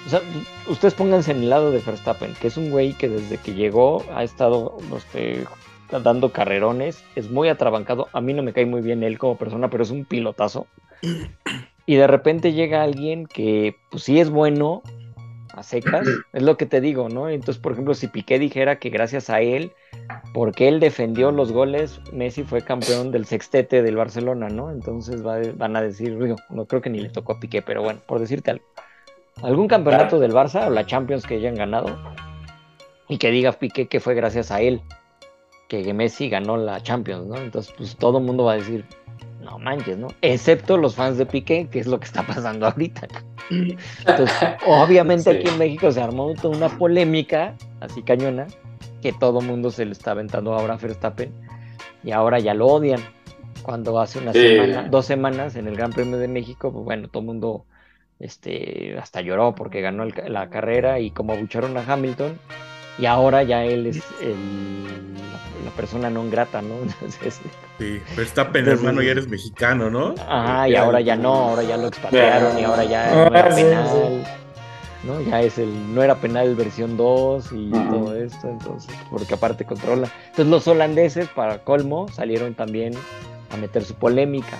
o 0.07 0.09
sea, 0.09 0.21
ustedes 0.69 0.93
pónganse 0.93 1.31
en 1.31 1.43
el 1.43 1.49
lado 1.49 1.69
de 1.69 1.79
Verstappen, 1.79 2.33
que 2.39 2.47
es 2.47 2.55
un 2.55 2.71
güey 2.71 2.93
que 2.93 3.09
desde 3.09 3.37
que 3.37 3.53
llegó 3.53 4.05
ha 4.15 4.23
estado 4.23 4.77
este, 4.95 5.43
dando 5.91 6.31
carrerones, 6.31 7.03
es 7.15 7.29
muy 7.29 7.49
atrabancado. 7.49 8.07
A 8.13 8.21
mí 8.21 8.33
no 8.33 8.41
me 8.41 8.53
cae 8.53 8.65
muy 8.65 8.81
bien 8.81 9.03
él 9.03 9.17
como 9.19 9.37
persona, 9.37 9.69
pero 9.69 9.83
es 9.83 9.91
un 9.91 10.05
pilotazo. 10.05 10.65
Y 11.85 11.95
de 11.95 12.07
repente 12.07 12.53
llega 12.53 12.83
alguien 12.83 13.27
que, 13.27 13.75
pues 13.91 14.03
sí 14.03 14.19
es 14.21 14.29
bueno 14.29 14.81
a 15.53 15.63
secas, 15.63 16.07
es 16.33 16.43
lo 16.43 16.55
que 16.55 16.65
te 16.65 16.79
digo, 16.79 17.09
¿no? 17.09 17.27
Entonces, 17.29 17.61
por 17.61 17.73
ejemplo, 17.73 17.93
si 17.93 18.07
Piqué 18.07 18.39
dijera 18.39 18.79
que 18.79 18.89
gracias 18.89 19.29
a 19.29 19.41
él, 19.41 19.73
porque 20.33 20.69
él 20.69 20.79
defendió 20.79 21.31
los 21.31 21.51
goles, 21.51 21.99
Messi 22.13 22.43
fue 22.43 22.61
campeón 22.61 23.11
del 23.11 23.25
sextete 23.25 23.81
del 23.81 23.97
Barcelona, 23.97 24.47
¿no? 24.47 24.71
Entonces 24.71 25.25
va- 25.25 25.41
van 25.55 25.75
a 25.75 25.81
decir, 25.81 26.17
digo, 26.17 26.37
no 26.49 26.65
creo 26.65 26.81
que 26.81 26.89
ni 26.89 26.99
le 26.99 27.09
tocó 27.09 27.33
a 27.33 27.39
Piqué, 27.41 27.61
pero 27.61 27.81
bueno, 27.81 27.99
por 28.05 28.19
decirte 28.19 28.51
algo 28.51 28.65
algún 29.43 29.67
campeonato 29.67 30.19
del 30.19 30.31
Barça 30.33 30.67
o 30.67 30.69
la 30.69 30.85
Champions 30.85 31.25
que 31.25 31.35
hayan 31.35 31.55
ganado 31.55 31.97
y 33.07 33.17
que 33.17 33.31
diga 33.31 33.51
Piqué 33.53 33.87
que 33.87 33.99
fue 33.99 34.13
gracias 34.15 34.51
a 34.51 34.61
él 34.61 34.81
que 35.67 35.93
Messi 35.93 36.29
ganó 36.29 36.55
la 36.57 36.81
Champions, 36.81 37.27
¿no? 37.27 37.35
Entonces, 37.37 37.73
pues 37.77 37.95
todo 37.97 38.19
el 38.19 38.23
mundo 38.23 38.45
va 38.45 38.53
a 38.53 38.55
decir, 38.55 38.85
no 39.41 39.59
manches, 39.59 39.97
¿no? 39.97 40.07
Excepto 40.21 40.77
los 40.77 40.95
fans 40.95 41.17
de 41.17 41.25
Piqué, 41.25 41.67
que 41.69 41.79
es 41.79 41.87
lo 41.87 41.99
que 41.99 42.05
está 42.05 42.23
pasando 42.23 42.67
ahorita. 42.67 43.07
Entonces, 43.49 44.37
obviamente 44.65 45.23
Sí. 45.31 45.37
aquí 45.37 45.47
en 45.49 45.57
México 45.57 45.91
se 45.91 46.01
armó 46.01 46.33
toda 46.35 46.55
una 46.55 46.69
polémica 46.69 47.53
así 47.81 48.01
cañona, 48.01 48.47
que 49.01 49.11
todo 49.11 49.41
mundo 49.41 49.69
se 49.69 49.83
le 49.85 49.91
está 49.91 50.11
aventando 50.11 50.53
ahora 50.53 50.75
a 50.75 50.77
Verstappen 50.77 51.33
y 52.03 52.11
ahora 52.11 52.39
ya 52.39 52.53
lo 52.53 52.67
odian. 52.67 53.01
Cuando 53.61 53.99
hace 53.99 54.19
una 54.19 54.31
Sí. 54.31 54.39
semana, 54.39 54.83
dos 54.89 55.05
semanas 55.05 55.57
en 55.57 55.67
el 55.67 55.75
Gran 55.75 55.91
Premio 55.91 56.17
de 56.17 56.29
México, 56.29 56.71
pues 56.71 56.85
bueno, 56.85 57.09
todo 57.09 57.19
el 57.21 57.25
mundo 57.27 57.65
este, 58.19 58.97
hasta 58.99 59.21
lloró 59.21 59.53
porque 59.55 59.81
ganó 59.81 60.03
el 60.03 60.13
la 60.27 60.49
carrera 60.49 60.99
y 60.99 61.11
como 61.11 61.33
abucharon 61.33 61.77
a 61.77 61.83
Hamilton, 61.87 62.37
y 62.97 63.05
ahora 63.05 63.43
ya 63.43 63.63
él 63.63 63.85
es 63.87 64.03
el- 64.21 65.13
la, 65.15 65.65
la 65.65 65.71
persona 65.75 66.09
no 66.09 66.27
grata, 66.29 66.61
¿no? 66.61 66.75
Entonces, 66.81 67.41
Sí, 67.79 68.01
Verstappen, 68.15 68.67
hermano, 68.67 69.01
ya 69.03 69.11
eres 69.11 69.27
mexicano, 69.27 69.89
¿no? 69.91 70.15
Ajá, 70.27 70.67
y 70.67 70.75
ahora 70.75 70.99
ya 70.99 71.15
no, 71.15 71.31
ahora 71.33 71.61
ya 71.63 71.77
lo 71.77 71.87
expatriaron 71.87 72.57
y 72.57 72.63
ahora 72.63 72.83
ya 72.85 73.11
no 73.11 73.35
Ah, 73.35 73.39
era 73.39 73.55
sí, 73.55 73.61
penal. 73.63 74.23
¿no? 75.03 75.21
Ya 75.21 75.41
es 75.41 75.59
el, 75.59 75.93
no 75.93 76.01
era 76.01 76.15
penal 76.15 76.55
versión 76.55 76.97
2 76.97 77.51
y 77.51 77.71
Ajá. 77.71 77.89
todo 77.91 78.15
esto, 78.15 78.49
entonces, 78.49 78.93
porque 79.11 79.35
aparte 79.35 79.63
controla. 79.63 80.09
Entonces 80.31 80.47
los 80.47 80.67
holandeses, 80.67 81.27
para 81.29 81.59
colmo, 81.59 82.07
salieron 82.11 82.55
también 82.55 82.93
a 83.53 83.57
meter 83.57 83.85
su 83.85 83.93
polémica. 83.93 84.57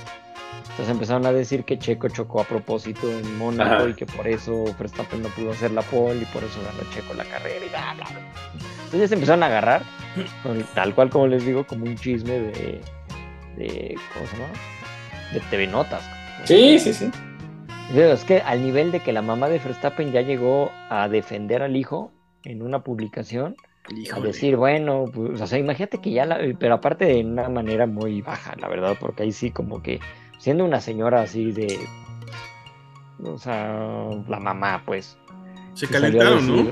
Entonces 0.77 0.93
empezaron 0.93 1.25
a 1.25 1.31
decir 1.31 1.63
que 1.63 1.79
Checo 1.79 2.07
chocó 2.09 2.39
a 2.41 2.43
propósito 2.43 3.09
en 3.11 3.37
Mónaco 3.39 3.73
Ajá. 3.83 3.89
y 3.89 3.93
que 3.95 4.05
por 4.05 4.27
eso 4.27 4.63
Verstappen 4.77 5.23
no 5.23 5.29
pudo 5.29 5.49
hacer 5.51 5.71
la 5.71 5.81
pole 5.81 6.21
y 6.21 6.25
por 6.25 6.43
eso 6.43 6.59
ganó 6.63 6.87
Checo 6.91 7.15
la 7.15 7.23
carrera 7.25 7.65
y 7.65 7.69
bla, 7.69 7.93
bla, 7.95 8.05
bla. 8.11 8.19
Entonces 8.85 8.99
ya 9.01 9.07
se 9.07 9.13
empezaron 9.15 9.41
a 9.41 9.47
agarrar, 9.47 9.81
con- 10.43 10.61
tal 10.75 10.93
cual 10.93 11.09
como 11.09 11.25
les 11.27 11.43
digo, 11.43 11.65
como 11.65 11.85
un 11.85 11.95
chisme 11.95 12.31
de, 12.39 12.81
de 13.57 13.95
¿cómo 14.13 14.27
se 14.27 14.37
llama? 14.37 14.53
De 15.33 15.39
TV 15.49 15.65
Notas. 15.67 16.07
Sí, 16.45 16.77
sí, 16.77 16.93
sí. 16.93 17.09
Pero 17.93 18.11
Es 18.13 18.23
que 18.23 18.39
al 18.41 18.61
nivel 18.61 18.91
de 18.91 18.99
que 18.99 19.11
la 19.13 19.21
mamá 19.23 19.49
de 19.49 19.57
Verstappen 19.59 20.11
ya 20.11 20.21
llegó 20.21 20.71
a 20.89 21.07
defender 21.09 21.63
al 21.63 21.75
hijo 21.75 22.11
en 22.43 22.61
una 22.61 22.83
publicación, 22.83 23.55
a 23.89 23.93
Híjole. 23.93 24.27
decir, 24.27 24.57
bueno, 24.57 25.05
pues, 25.11 25.41
o 25.41 25.47
sea, 25.47 25.57
imagínate 25.57 25.97
que 25.99 26.11
ya 26.11 26.25
la, 26.25 26.37
pero 26.59 26.75
aparte 26.75 27.05
de 27.05 27.21
una 27.25 27.49
manera 27.49 27.87
muy 27.87 28.21
baja, 28.21 28.53
la 28.59 28.67
verdad, 28.67 28.95
porque 28.99 29.23
ahí 29.23 29.31
sí 29.31 29.49
como 29.51 29.81
que 29.81 29.99
siendo 30.37 30.65
una 30.65 30.81
señora 30.81 31.21
así 31.21 31.51
de, 31.51 31.79
o 33.23 33.37
sea, 33.37 34.09
la 34.27 34.39
mamá, 34.39 34.83
pues. 34.85 35.17
Se 35.73 35.87
calentaron, 35.87 36.65
¿no? 36.65 36.71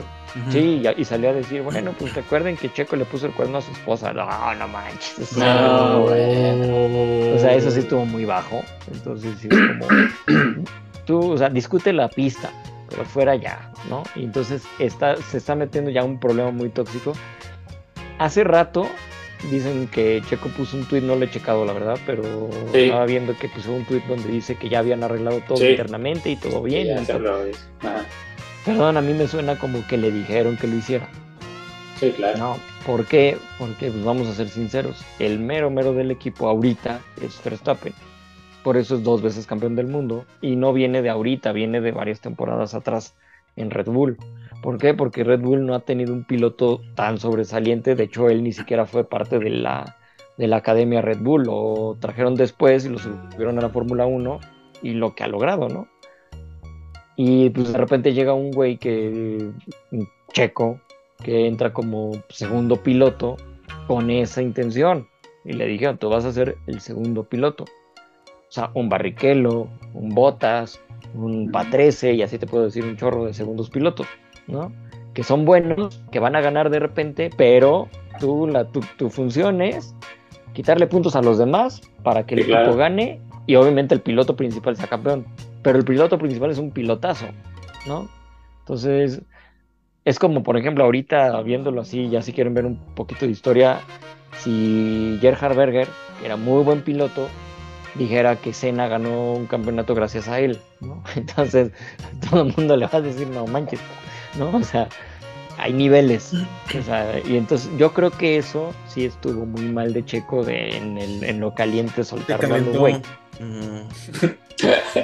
Sí, 0.49 0.82
y, 0.84 1.01
y 1.01 1.05
salió 1.05 1.30
a 1.30 1.34
decir, 1.34 1.61
bueno, 1.61 1.93
pues 1.97 2.13
recuerden 2.13 2.57
que 2.57 2.72
Checo 2.74 2.95
le 2.95 3.05
puso 3.05 3.28
el 3.28 3.34
cuerno 3.34 3.59
a 3.59 3.61
su 3.61 3.72
esposa. 3.72 4.11
No, 4.11 4.26
no 4.55 4.68
manches. 4.68 5.20
o 5.20 5.36
sea, 5.36 5.61
No, 5.61 6.01
bueno. 6.01 7.36
O 7.36 7.39
sea, 7.39 7.53
eso 7.53 7.72
sí 7.72 7.80
estuvo 7.80 8.05
muy 8.05 8.26
bajo. 8.26 8.61
Entonces, 8.91 9.38
sí, 9.39 9.47
es 9.49 9.57
como. 9.57 10.63
Tú, 11.05 11.32
o 11.34 11.38
sea, 11.38 11.49
discute 11.49 11.93
la 11.93 12.09
pista, 12.09 12.49
pero 12.89 13.05
fuera 13.05 13.36
ya, 13.36 13.72
¿no? 13.89 14.03
Y 14.16 14.24
entonces 14.24 14.63
está, 14.80 15.16
se 15.18 15.38
está 15.38 15.55
metiendo 15.55 15.91
ya 15.91 16.03
un 16.03 16.20
problema 16.20 16.51
muy 16.51 16.70
tóxico. 16.70 17.13
Hace 18.18 18.43
rato 18.43 18.88
dicen 19.51 19.88
que 19.88 20.21
Checo 20.27 20.49
puso 20.49 20.77
un 20.77 20.86
tuit, 20.86 21.03
no 21.03 21.15
lo 21.15 21.25
he 21.25 21.29
checado, 21.29 21.65
la 21.65 21.73
verdad, 21.73 21.97
pero 22.05 22.23
Sí. 22.71 22.79
estaba 22.86 23.05
viendo 23.05 23.38
que 23.38 23.47
puso 23.49 23.71
un 23.73 23.86
tuit 23.86 24.03
donde 24.05 24.29
dice 24.29 24.55
que 24.55 24.69
ya 24.69 24.79
habían 24.79 25.03
arreglado 25.03 25.41
todo 25.47 25.57
Sí. 25.57 25.67
internamente 25.67 26.29
y 26.31 26.36
todo 26.36 26.61
bien. 26.63 26.83
Sí, 26.83 26.88
ya 26.88 27.01
y 27.01 27.05
se 27.05 27.13
todo. 27.13 27.15
habló 27.17 27.43
de 27.43 27.51
eso. 27.51 27.59
Ajá. 27.81 28.05
Perdón, 28.65 28.97
a 28.97 29.01
mí 29.01 29.13
me 29.13 29.27
suena 29.27 29.57
como 29.59 29.86
que 29.88 29.97
le 29.97 30.11
dijeron 30.11 30.57
que 30.57 30.67
lo 30.67 30.75
hiciera. 30.75 31.07
Sí, 31.99 32.11
claro. 32.11 32.38
No, 32.38 32.57
¿por 32.86 33.05
qué? 33.05 33.38
Porque 33.59 33.89
pues 33.91 34.03
vamos 34.03 34.27
a 34.27 34.33
ser 34.33 34.49
sinceros, 34.49 35.03
el 35.19 35.39
mero 35.39 35.69
mero 35.69 35.93
del 35.93 36.11
equipo 36.11 36.49
ahorita 36.49 36.99
es 37.21 37.39
Verstappen. 37.43 37.93
Por 38.63 38.75
eso 38.77 38.95
es 38.95 39.03
dos 39.03 39.21
veces 39.21 39.45
campeón 39.45 39.75
del 39.75 39.88
mundo 39.88 40.25
y 40.41 40.55
no 40.55 40.73
viene 40.73 41.01
de 41.03 41.09
ahorita, 41.09 41.51
viene 41.51 41.79
de 41.81 41.91
varias 41.91 42.19
temporadas 42.19 42.73
atrás 42.73 43.13
en 43.55 43.69
Red 43.69 43.86
Bull. 43.86 44.17
¿Por 44.66 44.80
qué? 44.80 44.95
Porque 44.95 45.24
Red 45.24 45.41
Bull 45.41 45.63
no 45.63 45.76
ha 45.76 45.82
tenido 45.82 46.11
un 46.11 46.24
piloto 46.24 46.82
tan 46.95 47.20
sobresaliente, 47.20 47.93
de 47.93 48.05
hecho 48.05 48.30
él 48.30 48.41
ni 48.41 48.51
siquiera 48.51 48.88
fue 48.88 49.07
parte 49.07 49.38
de 49.38 49.51
la, 49.51 49.95
de 50.38 50.47
la 50.47 50.55
academia 50.55 51.03
Red 51.03 51.20
Bull, 51.20 51.43
lo 51.43 51.97
trajeron 51.99 52.34
después 52.34 52.84
y 52.84 52.89
lo 52.89 52.97
subieron 52.97 53.59
a 53.59 53.61
la 53.61 53.70
Fórmula 53.70 54.07
1 54.07 54.39
y 54.82 54.93
lo 54.93 55.13
que 55.13 55.24
ha 55.24 55.28
logrado, 55.28 55.70
¿no? 55.70 55.88
Y 57.16 57.51
pues 57.51 57.74
de 57.74 57.78
repente 57.78 58.16
llega 58.16 58.34
un 58.34 58.49
güey 58.49 58.78
que, 58.78 59.51
un 59.91 60.09
checo, 60.34 60.82
que 61.24 61.45
entra 61.45 61.72
como 61.72 62.13
segundo 62.30 62.82
piloto 62.82 63.38
con 63.86 64.09
esa 64.09 64.41
intención. 64.41 65.07
Y 65.43 65.53
le 65.53 65.68
dijeron, 65.68 65.99
tú 65.99 66.09
vas 66.09 66.26
a 66.26 66.34
ser 66.34 66.57
el 66.66 66.82
segundo 66.82 67.26
piloto. 67.26 67.66
O 67.66 68.51
sea, 68.51 68.72
un 68.74 68.89
Barrichello, 68.89 69.68
un 69.93 70.09
Botas, 70.09 70.82
un 71.13 71.51
Patrese, 71.51 72.13
y 72.13 72.24
así 72.24 72.39
te 72.39 72.47
puedo 72.47 72.63
decir 72.63 72.84
un 72.84 72.97
chorro 72.97 73.26
de 73.26 73.34
segundos 73.36 73.70
pilotos, 73.70 74.07
¿no? 74.47 74.71
Que 75.13 75.23
son 75.23 75.45
buenos, 75.45 76.03
que 76.11 76.19
van 76.19 76.35
a 76.35 76.41
ganar 76.41 76.69
de 76.69 76.79
repente, 76.79 77.29
pero 77.35 77.89
tú, 78.19 78.47
la, 78.47 78.71
tu, 78.71 78.81
tu 78.97 79.09
función 79.09 79.61
es 79.61 79.95
quitarle 80.53 80.87
puntos 80.87 81.15
a 81.15 81.21
los 81.21 81.37
demás 81.37 81.81
para 82.03 82.25
que 82.25 82.35
el 82.35 82.41
Sí, 82.41 82.43
equipo 82.43 82.75
claro. 82.75 82.75
gane 82.75 83.21
y 83.45 83.55
obviamente 83.55 83.95
el 83.95 84.01
piloto 84.01 84.35
principal 84.35 84.75
sea 84.77 84.87
campeón. 84.87 85.27
Pero 85.61 85.77
el 85.79 85.85
piloto 85.85 86.17
principal 86.17 86.51
es 86.51 86.57
un 86.59 86.71
pilotazo, 86.71 87.35
¿no? 87.85 88.11
Entonces, 88.61 89.21
es 90.05 90.19
como, 90.19 90.43
por 90.43 90.57
ejemplo, 90.57 90.83
ahorita 90.83 91.41
viéndolo 91.43 91.81
así, 91.81 92.09
ya 92.09 92.21
si 92.21 92.33
quieren 92.33 92.53
ver 92.53 92.65
un 92.65 92.77
poquito 92.95 93.25
de 93.25 93.31
historia, 93.31 93.87
si 94.31 95.17
Gerhard 95.21 95.55
Berger, 95.55 95.97
que 96.17 96.25
era 96.25 96.37
muy 96.37 96.63
buen 96.63 96.83
piloto, 96.83 97.33
dijera 97.93 98.41
que 98.41 98.53
Senna 98.53 98.87
ganó 98.87 99.33
un 99.33 99.47
campeonato 99.47 99.95
gracias 99.95 100.27
a 100.27 100.39
él, 100.39 100.65
¿no? 100.79 101.03
Entonces, 101.15 101.71
todo 102.29 102.43
el 102.43 102.53
mundo 102.55 102.77
le 102.77 102.87
va 102.87 102.97
a 102.99 103.01
decir, 103.01 103.29
no 103.29 103.47
manches, 103.47 103.81
¿no? 104.39 104.55
O 104.55 104.63
sea, 104.63 104.88
hay 105.57 105.73
niveles. 105.73 106.33
O 106.33 106.83
sea, 106.83 107.19
y 107.25 107.38
entonces 107.38 107.69
yo 107.77 107.93
creo 107.93 108.11
que 108.11 108.38
eso 108.38 108.73
sí 108.88 109.05
estuvo 109.05 109.45
muy 109.45 109.63
mal 109.63 109.93
de 109.93 110.03
Checo 110.05 110.43
de, 110.43 110.77
en, 110.77 110.97
el, 110.97 111.23
en 111.23 111.39
lo 111.39 111.53
caliente 111.53 112.03
Se 112.03 112.11
soltarlo 112.11 112.55
a 112.55 112.59
güey. 112.59 113.01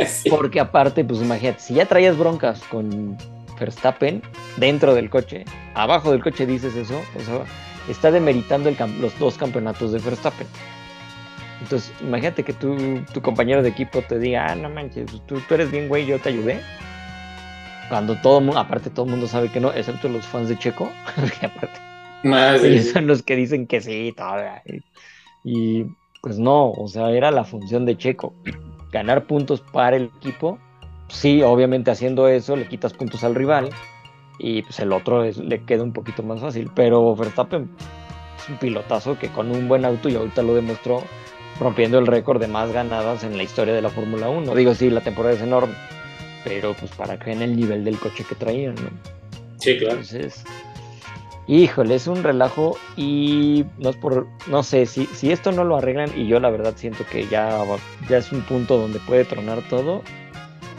Sí. 0.07 0.29
Porque 0.29 0.61
aparte, 0.61 1.03
pues 1.03 1.19
imagínate, 1.21 1.59
si 1.59 1.73
ya 1.73 1.85
traías 1.85 2.17
broncas 2.17 2.61
con 2.71 3.17
Verstappen 3.59 4.23
dentro 4.55 4.95
del 4.95 5.09
coche, 5.09 5.43
abajo 5.75 6.11
del 6.11 6.23
coche 6.23 6.45
dices 6.45 6.73
eso, 6.75 7.01
o 7.17 7.19
sea, 7.19 7.43
está 7.89 8.11
demeritando 8.11 8.69
el 8.69 8.77
los 9.01 9.17
dos 9.19 9.37
campeonatos 9.37 9.91
de 9.91 9.99
Verstappen. 9.99 10.47
Entonces, 11.61 11.91
imagínate 12.01 12.43
que 12.43 12.53
tú, 12.53 13.03
tu 13.13 13.21
compañero 13.21 13.61
de 13.61 13.69
equipo 13.69 14.01
te 14.01 14.17
diga, 14.17 14.47
ah, 14.47 14.55
no 14.55 14.69
manches, 14.69 15.11
tú, 15.27 15.39
tú 15.41 15.53
eres 15.53 15.69
bien 15.69 15.89
güey, 15.89 16.05
yo 16.05 16.17
te 16.17 16.29
ayudé. 16.29 16.61
Cuando 17.91 18.15
todo 18.15 18.39
mundo, 18.39 18.57
aparte 18.57 18.89
todo 18.89 19.03
el 19.03 19.11
mundo 19.11 19.27
sabe 19.27 19.49
que 19.49 19.59
no, 19.59 19.73
excepto 19.73 20.07
los 20.07 20.25
fans 20.25 20.47
de 20.47 20.57
Checo, 20.57 20.89
porque 21.17 21.45
aparte 21.45 21.77
ellos 22.63 22.85
son 22.87 23.05
los 23.05 23.21
que 23.21 23.35
dicen 23.35 23.67
que 23.67 23.81
sí, 23.81 24.13
todavía. 24.15 24.63
Y 25.43 25.83
pues 26.21 26.39
no, 26.39 26.71
o 26.71 26.87
sea, 26.87 27.09
era 27.09 27.31
la 27.31 27.43
función 27.43 27.85
de 27.85 27.97
Checo. 27.97 28.33
Ganar 28.93 29.25
puntos 29.25 29.59
para 29.59 29.97
el 29.97 30.09
equipo. 30.17 30.57
Sí, 31.09 31.41
obviamente 31.41 31.91
haciendo 31.91 32.29
eso 32.29 32.55
le 32.55 32.65
quitas 32.65 32.93
puntos 32.93 33.25
al 33.25 33.35
rival 33.35 33.67
y 34.39 34.61
pues 34.61 34.79
el 34.79 34.93
otro 34.93 35.25
es- 35.25 35.37
le 35.37 35.65
queda 35.65 35.83
un 35.83 35.91
poquito 35.91 36.23
más 36.23 36.39
fácil. 36.39 36.71
Pero 36.73 37.13
Verstappen 37.13 37.69
es 38.41 38.47
un 38.47 38.57
pilotazo 38.57 39.19
que 39.19 39.27
con 39.27 39.51
un 39.51 39.67
buen 39.67 39.83
auto 39.83 40.07
y 40.07 40.15
ahorita 40.15 40.43
lo 40.43 40.55
demostró 40.55 41.03
rompiendo 41.59 41.99
el 41.99 42.07
récord 42.07 42.39
de 42.39 42.47
más 42.47 42.71
ganadas 42.71 43.25
en 43.25 43.35
la 43.35 43.43
historia 43.43 43.73
de 43.73 43.81
la 43.81 43.89
Fórmula 43.89 44.29
1. 44.29 44.55
Digo, 44.55 44.73
sí, 44.75 44.89
la 44.89 45.01
temporada 45.01 45.35
es 45.35 45.41
enorme, 45.41 45.73
pero 46.43 46.73
pues 46.73 46.91
para 46.91 47.17
que 47.19 47.31
en 47.31 47.41
el 47.41 47.55
nivel 47.55 47.83
del 47.83 47.97
coche 47.97 48.23
que 48.27 48.35
traían, 48.35 48.75
¿no? 48.75 48.89
Sí, 49.59 49.77
claro. 49.77 49.93
Entonces, 49.93 50.43
híjole, 51.47 51.95
es 51.95 52.07
un 52.07 52.23
relajo 52.23 52.77
y 52.95 53.65
no 53.77 53.89
es 53.89 53.95
por, 53.97 54.27
no 54.47 54.63
sé, 54.63 54.85
si, 54.85 55.05
si 55.07 55.31
esto 55.31 55.51
no 55.51 55.63
lo 55.63 55.77
arreglan 55.77 56.11
y 56.15 56.27
yo 56.27 56.39
la 56.39 56.49
verdad 56.49 56.73
siento 56.75 57.05
que 57.11 57.27
ya, 57.27 57.63
ya 58.09 58.17
es 58.17 58.31
un 58.31 58.41
punto 58.41 58.77
donde 58.77 58.99
puede 58.99 59.25
tronar 59.25 59.61
todo, 59.69 60.01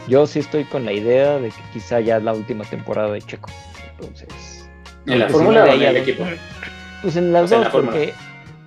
yo 0.07 0.27
sí 0.27 0.39
estoy 0.39 0.65
con 0.65 0.85
la 0.85 0.91
idea 0.93 1.37
de 1.37 1.49
que 1.49 1.61
quizá 1.71 1.99
ya 1.99 2.17
es 2.17 2.23
la 2.23 2.33
última 2.33 2.65
temporada 2.65 3.11
de 3.11 3.21
Checo. 3.21 3.49
Entonces, 3.99 4.69
En 5.05 5.19
la 5.19 5.29
fórmula 5.29 5.63
o 5.63 5.67
en 5.67 5.81
el 5.81 5.97
equipo. 5.97 6.25
pues 7.01 7.15
en 7.15 7.31
las 7.31 7.43
O 7.43 7.47
sea, 7.47 7.57
en 7.59 7.63
dos, 7.63 7.73
la 7.73 7.79
porque, 7.81 8.13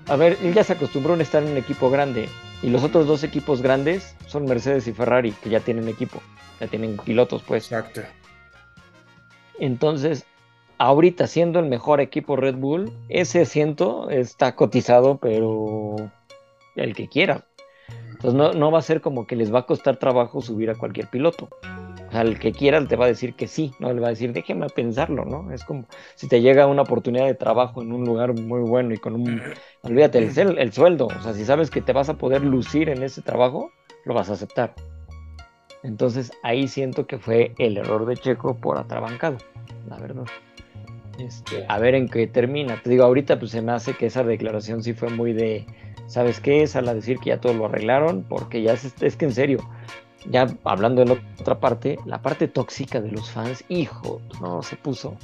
a 0.08 0.16
ver, 0.16 0.38
él 0.42 0.54
ya 0.54 0.64
se 0.64 0.72
acostumbró 0.74 1.14
a 1.14 1.22
estar 1.22 1.42
en 1.42 1.50
un 1.50 1.56
equipo 1.58 1.90
grande 1.90 2.28
y 2.62 2.70
los 2.70 2.82
otros 2.82 3.06
dos 3.06 3.22
equipos 3.24 3.62
grandes 3.62 4.16
son 4.26 4.44
Mercedes 4.44 4.86
y 4.88 4.92
Ferrari, 4.92 5.32
que 5.32 5.50
ya 5.50 5.60
tienen 5.60 5.88
equipo, 5.88 6.20
ya 6.60 6.66
tienen 6.66 6.96
pilotos, 6.96 7.42
pues. 7.42 7.64
Exacto. 7.64 8.02
Entonces, 9.58 10.26
ahorita 10.78 11.26
siendo 11.26 11.58
el 11.58 11.66
mejor 11.66 12.00
equipo 12.00 12.36
Red 12.36 12.56
Bull, 12.56 12.92
ese 13.08 13.42
asiento 13.42 14.10
está 14.10 14.54
cotizado, 14.54 15.18
pero 15.18 15.96
el 16.76 16.94
que 16.94 17.08
quiera. 17.08 17.44
Entonces 18.10 18.34
no, 18.34 18.52
no 18.52 18.70
va 18.70 18.78
a 18.78 18.82
ser 18.82 19.00
como 19.00 19.26
que 19.26 19.36
les 19.36 19.52
va 19.52 19.60
a 19.60 19.66
costar 19.66 19.98
trabajo 19.98 20.40
subir 20.40 20.70
a 20.70 20.74
cualquier 20.74 21.08
piloto. 21.08 21.48
O 22.08 22.12
sea, 22.12 22.22
el 22.22 22.38
que 22.38 22.52
quiera 22.52 22.86
te 22.86 22.96
va 22.96 23.06
a 23.06 23.08
decir 23.08 23.34
que 23.34 23.48
sí, 23.48 23.72
no 23.80 23.92
le 23.92 24.00
va 24.00 24.08
a 24.08 24.10
decir 24.10 24.32
déjeme 24.32 24.68
pensarlo, 24.68 25.24
¿no? 25.24 25.52
Es 25.52 25.64
como 25.64 25.86
si 26.14 26.28
te 26.28 26.40
llega 26.40 26.66
una 26.66 26.82
oportunidad 26.82 27.26
de 27.26 27.34
trabajo 27.34 27.82
en 27.82 27.92
un 27.92 28.04
lugar 28.04 28.32
muy 28.34 28.60
bueno 28.60 28.94
y 28.94 28.98
con 28.98 29.14
un, 29.14 29.42
olvídate, 29.82 30.18
el, 30.18 30.58
el 30.58 30.72
sueldo, 30.72 31.06
o 31.06 31.22
sea, 31.22 31.32
si 31.34 31.44
sabes 31.44 31.70
que 31.70 31.80
te 31.80 31.92
vas 31.92 32.08
a 32.08 32.14
poder 32.14 32.42
lucir 32.42 32.88
en 32.88 33.02
ese 33.02 33.22
trabajo, 33.22 33.70
lo 34.04 34.14
vas 34.14 34.30
a 34.30 34.34
aceptar. 34.34 34.74
Entonces 35.82 36.32
ahí 36.42 36.68
siento 36.68 37.06
que 37.06 37.18
fue 37.18 37.54
el 37.58 37.76
error 37.76 38.06
de 38.06 38.16
Checo 38.16 38.56
por 38.56 38.78
atrabancado, 38.78 39.38
la 39.88 39.98
verdad. 39.98 40.24
Este, 41.18 41.64
a 41.68 41.78
ver 41.78 41.94
en 41.94 42.08
qué 42.08 42.26
termina. 42.26 42.80
Te 42.82 42.90
digo, 42.90 43.04
ahorita 43.04 43.38
pues 43.38 43.50
se 43.50 43.62
me 43.62 43.72
hace 43.72 43.94
que 43.94 44.06
esa 44.06 44.22
declaración 44.22 44.82
sí 44.82 44.92
fue 44.92 45.08
muy 45.08 45.32
de, 45.32 45.66
¿sabes 46.06 46.40
qué? 46.40 46.62
Es 46.62 46.76
a 46.76 46.82
decir 46.82 47.18
que 47.18 47.30
ya 47.30 47.40
todo 47.40 47.54
lo 47.54 47.66
arreglaron, 47.66 48.24
porque 48.28 48.62
ya 48.62 48.72
es, 48.72 48.94
es 49.00 49.16
que 49.16 49.24
en 49.24 49.32
serio, 49.32 49.58
ya 50.30 50.46
hablando 50.64 51.02
en 51.02 51.10
otra 51.40 51.58
parte, 51.60 51.98
la 52.04 52.20
parte 52.22 52.48
tóxica 52.48 53.00
de 53.00 53.10
los 53.12 53.30
fans, 53.30 53.64
hijo, 53.68 54.20
no, 54.40 54.62
se 54.62 54.76
puso. 54.76 55.16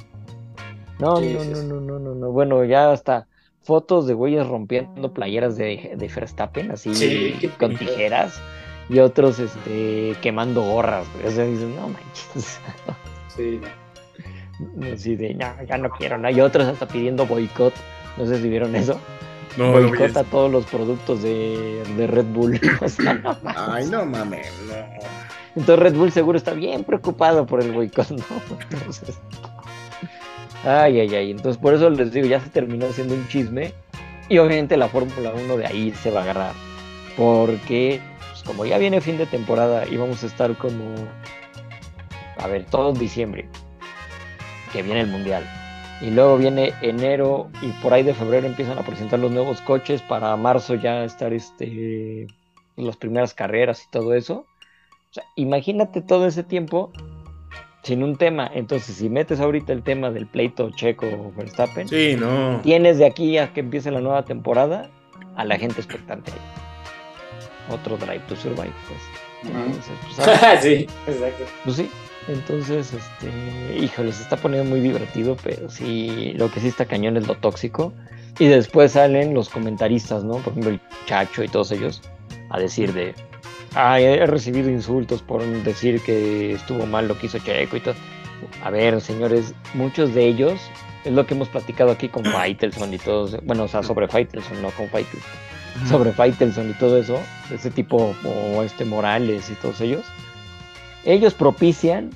No, 0.99 1.19
no, 1.19 1.43
no, 1.43 1.63
no, 1.63 1.81
no, 1.81 1.99
no, 1.99 2.15
no. 2.15 2.31
Bueno, 2.31 2.63
ya 2.63 2.91
hasta 2.91 3.27
fotos 3.61 4.07
de 4.07 4.13
güeyes 4.13 4.47
rompiendo 4.47 5.13
playeras 5.13 5.55
de, 5.57 5.93
de 5.95 6.07
Verstappen, 6.07 6.71
así 6.71 6.93
Sí, 6.93 7.49
con 7.59 7.75
tijeras, 7.75 8.39
y 8.89 8.99
otros 8.99 9.39
este, 9.39 10.15
quemando 10.21 10.61
gorras. 10.61 11.07
güey. 11.13 11.27
O 11.27 11.31
sea, 11.31 11.45
dicen, 11.45 11.75
no 11.75 11.87
manches. 11.89 12.59
Sí, 13.35 13.59
no. 13.61 13.83
Así 14.93 15.15
de, 15.15 15.33
no, 15.33 15.47
ya 15.67 15.77
no 15.77 15.89
quiero, 15.89 16.17
¿no? 16.17 16.29
Y 16.29 16.39
otros 16.39 16.67
hasta 16.67 16.87
pidiendo 16.87 17.25
boicot. 17.25 17.73
No 18.17 18.25
sé 18.27 18.39
si 18.39 18.47
vieron 18.47 18.75
eso. 18.75 18.99
No, 19.57 19.71
no 19.71 19.77
vi 19.79 19.89
boicot 19.89 20.09
eso. 20.09 20.19
a 20.19 20.23
todos 20.23 20.51
los 20.51 20.65
productos 20.65 21.21
de, 21.21 21.83
de 21.97 22.07
Red 22.07 22.25
Bull. 22.25 22.59
O 22.81 22.89
sea, 22.89 23.13
no 23.15 23.37
mames. 23.43 23.57
Ay, 23.67 23.85
no 23.87 24.05
mames. 24.05 24.51
no. 24.67 24.73
Entonces 25.55 25.79
Red 25.79 25.95
Bull 25.95 26.11
seguro 26.11 26.37
está 26.37 26.53
bien 26.53 26.83
preocupado 26.83 27.45
por 27.45 27.61
el 27.61 27.71
boicot, 27.71 28.09
¿no? 28.09 28.25
Entonces. 28.71 29.17
Ay, 30.63 30.99
ay, 30.99 31.15
ay. 31.15 31.31
Entonces 31.31 31.61
por 31.61 31.73
eso 31.73 31.89
les 31.89 32.11
digo, 32.11 32.27
ya 32.27 32.39
se 32.39 32.49
terminó 32.49 32.87
haciendo 32.87 33.13
un 33.13 33.27
chisme. 33.27 33.73
Y 34.29 34.37
obviamente 34.37 34.77
la 34.77 34.87
Fórmula 34.87 35.31
1 35.35 35.57
de 35.57 35.65
ahí 35.65 35.91
se 35.91 36.09
va 36.09 36.21
a 36.21 36.23
agarrar. 36.23 36.53
Porque, 37.17 38.01
pues, 38.31 38.43
como 38.43 38.65
ya 38.65 38.77
viene 38.77 39.01
fin 39.01 39.17
de 39.17 39.25
temporada 39.25 39.85
y 39.87 39.97
vamos 39.97 40.23
a 40.23 40.27
estar 40.27 40.55
como. 40.57 40.95
A 42.37 42.47
ver, 42.47 42.65
todo 42.65 42.93
diciembre. 42.93 43.47
Que 44.71 44.81
viene 44.81 45.01
el 45.01 45.07
Mundial. 45.07 45.47
Y 46.03 46.11
luego 46.11 46.37
viene 46.37 46.73
enero 46.81 47.49
y 47.61 47.67
por 47.81 47.93
ahí 47.93 48.03
de 48.03 48.13
febrero 48.13 48.45
empiezan 48.45 48.77
a 48.77 48.81
presentar 48.81 49.19
los 49.19 49.31
nuevos 49.31 49.61
coches 49.61 50.01
para 50.01 50.35
marzo 50.35 50.75
ya 50.75 51.05
estar 51.05 51.31
este 51.31 52.27
las 52.75 52.97
primeras 52.97 53.33
carreras 53.33 53.83
y 53.87 53.89
todo 53.89 54.13
eso. 54.13 54.45
O 55.09 55.13
sea, 55.13 55.23
imagínate 55.35 56.01
todo 56.01 56.27
ese 56.27 56.43
tiempo 56.43 56.91
sin 57.83 58.03
un 58.03 58.17
tema. 58.17 58.49
Entonces, 58.53 58.95
si 58.97 59.09
metes 59.09 59.39
ahorita 59.39 59.71
el 59.71 59.81
tema 59.83 60.09
del 60.11 60.25
pleito 60.27 60.71
Checo 60.71 61.31
Verstappen, 61.37 61.87
Sí, 61.87 62.15
no. 62.19 62.59
tienes 62.63 62.97
de 62.97 63.05
aquí 63.05 63.37
a 63.37 63.53
que 63.53 63.61
empiece 63.61 63.89
la 63.91 64.01
nueva 64.01 64.25
temporada 64.25 64.89
a 65.35 65.45
la 65.45 65.57
gente 65.57 65.79
expectante 65.79 66.31
ahí. 66.31 67.73
Otro 67.75 67.95
Drive 67.95 68.21
to 68.27 68.35
Survive, 68.35 68.73
pues. 68.87 69.53
Entonces, 69.55 69.93
pues, 70.15 70.61
sí, 70.61 70.87
exacto. 71.07 71.45
pues 71.63 71.75
sí. 71.77 71.89
Entonces, 72.27 72.93
este, 72.93 73.77
híjole, 73.77 74.11
se 74.11 74.23
está 74.23 74.37
poniendo 74.37 74.69
muy 74.69 74.79
divertido, 74.79 75.35
pero 75.43 75.69
sí, 75.69 76.33
lo 76.37 76.49
que 76.51 76.59
sí 76.59 76.67
está 76.67 76.85
cañón 76.85 77.17
es 77.17 77.27
lo 77.27 77.35
tóxico. 77.35 77.93
Y 78.39 78.47
después 78.47 78.93
salen 78.93 79.33
los 79.33 79.49
comentaristas, 79.49 80.23
¿no? 80.23 80.37
Por 80.37 80.53
ejemplo, 80.53 80.71
el 80.71 80.79
Chacho 81.05 81.43
y 81.43 81.47
todos 81.47 81.71
ellos, 81.71 82.01
a 82.49 82.59
decir 82.59 82.93
de, 82.93 83.13
ah, 83.75 83.99
he 83.99 84.25
recibido 84.25 84.69
insultos 84.69 85.21
por 85.21 85.45
decir 85.63 86.01
que 86.01 86.53
estuvo 86.53 86.85
mal 86.85 87.07
lo 87.07 87.17
que 87.17 87.27
hizo 87.27 87.39
Checo 87.39 87.77
y 87.77 87.81
todo. 87.81 87.95
A 88.63 88.71
ver, 88.71 88.99
señores, 89.01 89.53
muchos 89.73 90.13
de 90.13 90.25
ellos, 90.25 90.59
es 91.03 91.13
lo 91.13 91.27
que 91.27 91.35
hemos 91.35 91.49
platicado 91.49 91.91
aquí 91.91 92.09
con 92.09 92.25
Faitelson 92.25 92.93
y 92.93 92.97
todos, 92.97 93.37
bueno, 93.43 93.63
o 93.63 93.67
sea, 93.67 93.83
sobre 93.83 94.07
Faitelson, 94.07 94.61
no 94.61 94.71
con 94.71 94.89
Faitelson 94.89 95.21
sobre 95.87 96.11
Faitelson 96.11 96.69
y 96.69 96.73
todo 96.73 96.97
eso, 96.97 97.19
ese 97.51 97.71
tipo 97.71 98.15
o 98.23 98.63
este 98.63 98.85
Morales 98.85 99.49
y 99.49 99.55
todos 99.55 99.81
ellos, 99.81 100.05
ellos 101.05 101.33
propician 101.33 102.11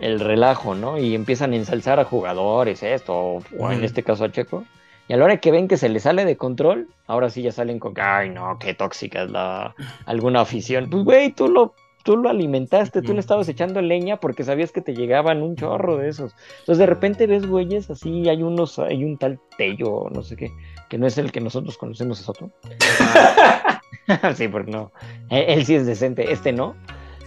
el 0.00 0.20
relajo, 0.20 0.74
¿no? 0.74 0.98
Y 0.98 1.14
empiezan 1.14 1.52
a 1.52 1.56
ensalzar 1.56 1.98
a 1.98 2.04
jugadores, 2.04 2.82
esto, 2.82 3.14
o, 3.16 3.42
o 3.58 3.72
en 3.72 3.84
este 3.84 4.02
caso 4.02 4.24
a 4.24 4.32
Checo. 4.32 4.64
Y 5.08 5.14
a 5.14 5.16
la 5.16 5.24
hora 5.24 5.36
que 5.38 5.50
ven 5.50 5.68
que 5.68 5.78
se 5.78 5.88
le 5.88 6.00
sale 6.00 6.24
de 6.24 6.36
control, 6.36 6.88
ahora 7.06 7.30
sí 7.30 7.42
ya 7.42 7.50
salen 7.50 7.78
con 7.78 7.94
que, 7.94 8.02
ay, 8.02 8.28
no, 8.28 8.58
qué 8.58 8.74
tóxica 8.74 9.22
es 9.22 9.30
la 9.30 9.74
alguna 10.04 10.42
afición. 10.42 10.90
Pues, 10.90 11.02
güey, 11.02 11.32
tú 11.32 11.48
lo, 11.48 11.74
tú 12.04 12.18
lo 12.18 12.28
alimentaste, 12.28 13.00
tú 13.00 13.14
le 13.14 13.20
estabas 13.20 13.48
echando 13.48 13.80
leña 13.80 14.18
porque 14.18 14.44
sabías 14.44 14.70
que 14.70 14.82
te 14.82 14.94
llegaban 14.94 15.42
un 15.42 15.56
chorro 15.56 15.96
de 15.96 16.10
esos. 16.10 16.34
Entonces, 16.60 16.78
de 16.78 16.86
repente 16.86 17.26
ves 17.26 17.46
güeyes 17.46 17.90
así, 17.90 18.28
hay 18.28 18.42
unos, 18.42 18.78
hay 18.78 19.02
un 19.02 19.16
tal 19.16 19.40
Tello, 19.56 20.08
no 20.12 20.22
sé 20.22 20.36
qué, 20.36 20.52
que 20.90 20.98
no 20.98 21.06
es 21.06 21.16
el 21.16 21.32
que 21.32 21.40
nosotros 21.40 21.78
conocemos, 21.78 22.20
es 22.20 22.28
otro. 22.28 22.50
sí, 24.34 24.48
porque 24.48 24.70
no. 24.70 24.92
Él, 25.30 25.44
él 25.48 25.64
sí 25.64 25.74
es 25.74 25.86
decente, 25.86 26.30
este 26.32 26.52
no. 26.52 26.76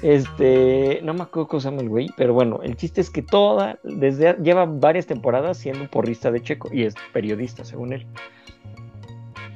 Este, 0.02 1.00
no 1.04 1.14
me 1.14 1.24
acuerdo 1.24 1.48
cómo 1.48 1.62
se 1.62 1.70
llama 1.70 1.82
el 1.82 1.90
güey, 1.90 2.10
pero 2.18 2.34
bueno, 2.34 2.62
el 2.64 2.76
chiste 2.76 3.02
es 3.02 3.10
que 3.10 3.22
toda, 3.22 3.78
desde 3.84 4.34
lleva 4.42 4.66
varias 4.66 5.06
temporadas 5.06 5.58
siendo 5.58 5.84
un 5.84 5.90
porrista 5.90 6.32
de 6.32 6.42
Checo 6.42 6.70
y 6.74 6.84
es 6.84 6.96
periodista, 7.14 7.64
según 7.64 7.94
él. 7.94 8.08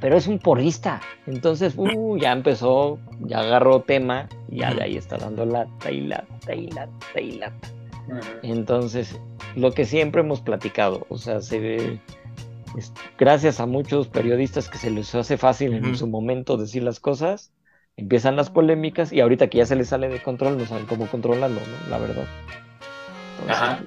Pero 0.01 0.17
es 0.17 0.27
un 0.27 0.37
porrista, 0.37 1.01
entonces, 1.25 1.73
uh, 1.77 2.17
ya 2.17 2.31
empezó, 2.31 2.99
ya 3.21 3.39
agarró 3.39 3.81
tema 3.81 4.29
y 4.49 4.57
ya 4.57 4.73
de 4.73 4.83
ahí 4.83 4.97
está 4.97 5.17
dando 5.17 5.45
lata 5.45 5.91
y 5.91 6.01
lata 6.01 6.53
y 6.53 6.67
lata 6.67 7.21
y 7.21 7.31
lata. 7.39 7.67
Ujú. 8.07 8.19
Entonces, 8.43 9.19
lo 9.55 9.71
que 9.71 9.85
siempre 9.85 10.21
hemos 10.21 10.41
platicado, 10.41 11.07
o 11.09 11.17
sea, 11.17 11.41
se 11.41 11.59
ve, 11.59 11.99
gracias 13.17 13.59
a 13.59 13.65
muchos 13.65 14.07
periodistas 14.07 14.69
que 14.69 14.77
se 14.77 14.91
les 14.91 15.15
hace 15.15 15.37
fácil 15.37 15.73
en 15.73 15.95
su 15.95 16.05
momento 16.05 16.55
decir 16.57 16.83
las 16.83 16.99
cosas, 16.99 17.51
empiezan 17.97 18.35
las 18.35 18.49
polémicas 18.49 19.11
y 19.13 19.21
ahorita 19.21 19.47
que 19.47 19.59
ya 19.59 19.65
se 19.65 19.75
les 19.75 19.89
sale 19.89 20.09
de 20.09 20.21
control, 20.21 20.57
no 20.57 20.65
saben 20.65 20.85
cómo 20.85 21.07
controlarlo, 21.07 21.59
¿no? 21.59 21.89
La 21.89 21.97
verdad. 21.97 22.25
Entonces, 23.39 23.55
Ajá. 23.57 23.79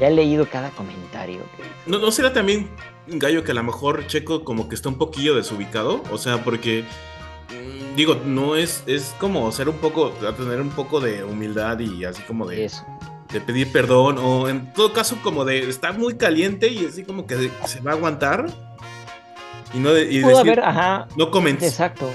Ya 0.00 0.08
he 0.08 0.10
leído 0.10 0.46
cada 0.50 0.70
comentario. 0.70 1.38
que- 1.56 1.90
¿No, 1.90 1.98
¿No 2.00 2.10
será 2.10 2.32
también, 2.32 2.68
Gallo, 3.06 3.44
que 3.44 3.52
a 3.52 3.54
lo 3.54 3.62
mejor 3.62 4.06
Checo 4.08 4.42
como 4.44 4.68
que 4.68 4.74
está 4.74 4.88
un 4.88 4.98
poquillo 4.98 5.36
desubicado? 5.36 6.02
O 6.10 6.18
sea, 6.18 6.42
porque, 6.42 6.82
mm, 7.50 7.94
digo, 7.94 8.16
no 8.24 8.56
es, 8.56 8.82
es 8.88 9.14
como 9.20 9.50
ser 9.52 9.68
un 9.68 9.76
poco, 9.76 10.10
tener 10.36 10.60
un 10.60 10.70
poco 10.70 10.98
de 11.00 11.22
humildad 11.22 11.78
y 11.78 12.04
así 12.04 12.22
como 12.22 12.46
de, 12.46 12.64
Eso. 12.64 12.84
de 13.32 13.40
pedir 13.40 13.70
perdón, 13.70 14.18
o 14.18 14.48
en 14.48 14.72
todo 14.72 14.92
caso 14.92 15.16
como 15.22 15.44
de 15.44 15.68
estar 15.68 15.96
muy 15.96 16.16
caliente 16.16 16.66
y 16.68 16.86
así 16.86 17.04
como 17.04 17.24
que 17.28 17.50
se 17.66 17.80
va 17.80 17.92
a 17.92 17.94
aguantar 17.94 18.46
y 19.72 19.78
no 19.78 19.92
de, 19.92 20.10
y 20.10 20.18
decir, 20.18 20.36
haber, 20.36 20.60
ajá, 20.60 21.06
no 21.16 21.30
comentes. 21.30 21.70
Exacto. 21.70 22.10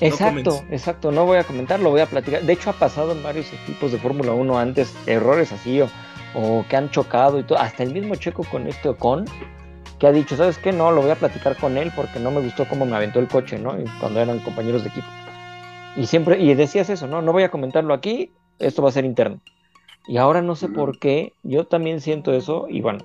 Exacto, 0.00 0.64
exacto. 0.70 1.12
No 1.12 1.26
voy 1.26 1.38
a 1.38 1.44
comentar, 1.44 1.80
lo 1.80 1.90
voy 1.90 2.00
a 2.00 2.06
platicar. 2.06 2.42
De 2.42 2.52
hecho, 2.52 2.70
ha 2.70 2.74
pasado 2.74 3.12
en 3.12 3.22
varios 3.22 3.52
equipos 3.52 3.92
de 3.92 3.98
Fórmula 3.98 4.32
1 4.32 4.58
antes, 4.58 4.94
errores 5.06 5.52
así, 5.52 5.80
o, 5.80 5.88
o 6.34 6.64
que 6.68 6.76
han 6.76 6.90
chocado 6.90 7.38
y 7.38 7.42
todo. 7.42 7.58
Hasta 7.58 7.82
el 7.82 7.92
mismo 7.92 8.14
Checo 8.14 8.44
con 8.44 8.66
este 8.66 8.88
Ocon, 8.88 9.26
que 9.98 10.06
ha 10.06 10.12
dicho, 10.12 10.36
¿sabes 10.36 10.58
qué? 10.58 10.72
No, 10.72 10.90
lo 10.90 11.02
voy 11.02 11.10
a 11.10 11.16
platicar 11.16 11.56
con 11.56 11.76
él 11.76 11.92
porque 11.94 12.18
no 12.18 12.30
me 12.30 12.40
gustó 12.40 12.66
cómo 12.66 12.86
me 12.86 12.96
aventó 12.96 13.20
el 13.20 13.28
coche, 13.28 13.58
¿no? 13.58 13.78
Y 13.78 13.84
Cuando 14.00 14.20
eran 14.20 14.38
compañeros 14.40 14.82
de 14.82 14.88
equipo. 14.88 15.06
Y 15.96 16.06
siempre, 16.06 16.40
y 16.40 16.54
decías 16.54 16.88
eso, 16.88 17.06
¿no? 17.06 17.20
No 17.20 17.32
voy 17.32 17.42
a 17.42 17.50
comentarlo 17.50 17.92
aquí, 17.92 18.32
esto 18.58 18.82
va 18.82 18.88
a 18.88 18.92
ser 18.92 19.04
interno. 19.04 19.40
Y 20.06 20.16
ahora 20.16 20.40
no 20.40 20.56
sé 20.56 20.68
por 20.68 20.98
qué, 20.98 21.34
yo 21.42 21.66
también 21.66 22.00
siento 22.00 22.32
eso, 22.32 22.66
y 22.68 22.80
bueno, 22.80 23.04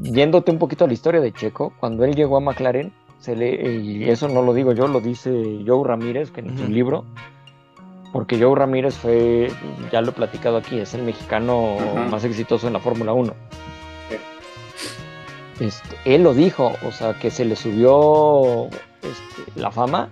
yéndote 0.00 0.50
un 0.50 0.58
poquito 0.58 0.84
a 0.84 0.88
la 0.88 0.94
historia 0.94 1.20
de 1.20 1.32
Checo, 1.32 1.72
cuando 1.78 2.04
él 2.04 2.14
llegó 2.14 2.36
a 2.36 2.40
McLaren, 2.40 2.92
se 3.22 3.36
le, 3.36 3.76
y 3.76 4.10
eso 4.10 4.28
no 4.28 4.42
lo 4.42 4.52
digo 4.52 4.72
yo, 4.72 4.88
lo 4.88 5.00
dice 5.00 5.60
Joe 5.64 5.86
Ramírez, 5.86 6.32
que 6.32 6.40
en 6.40 6.58
su 6.58 6.66
libro, 6.66 7.04
porque 8.12 8.36
Joe 8.36 8.56
Ramírez 8.56 8.96
fue, 8.96 9.48
ya 9.92 10.00
lo 10.00 10.10
he 10.10 10.12
platicado 10.12 10.56
aquí, 10.56 10.80
es 10.80 10.92
el 10.94 11.02
mexicano 11.02 11.76
más 12.10 12.24
exitoso 12.24 12.66
en 12.66 12.72
la 12.72 12.80
Fórmula 12.80 13.12
1. 13.12 13.32
Sí. 14.08 14.16
Este, 15.64 15.96
él 16.04 16.24
lo 16.24 16.34
dijo, 16.34 16.72
o 16.84 16.90
sea, 16.90 17.14
que 17.14 17.30
se 17.30 17.44
le 17.44 17.54
subió 17.54 18.66
este, 18.66 19.60
la 19.60 19.70
fama 19.70 20.08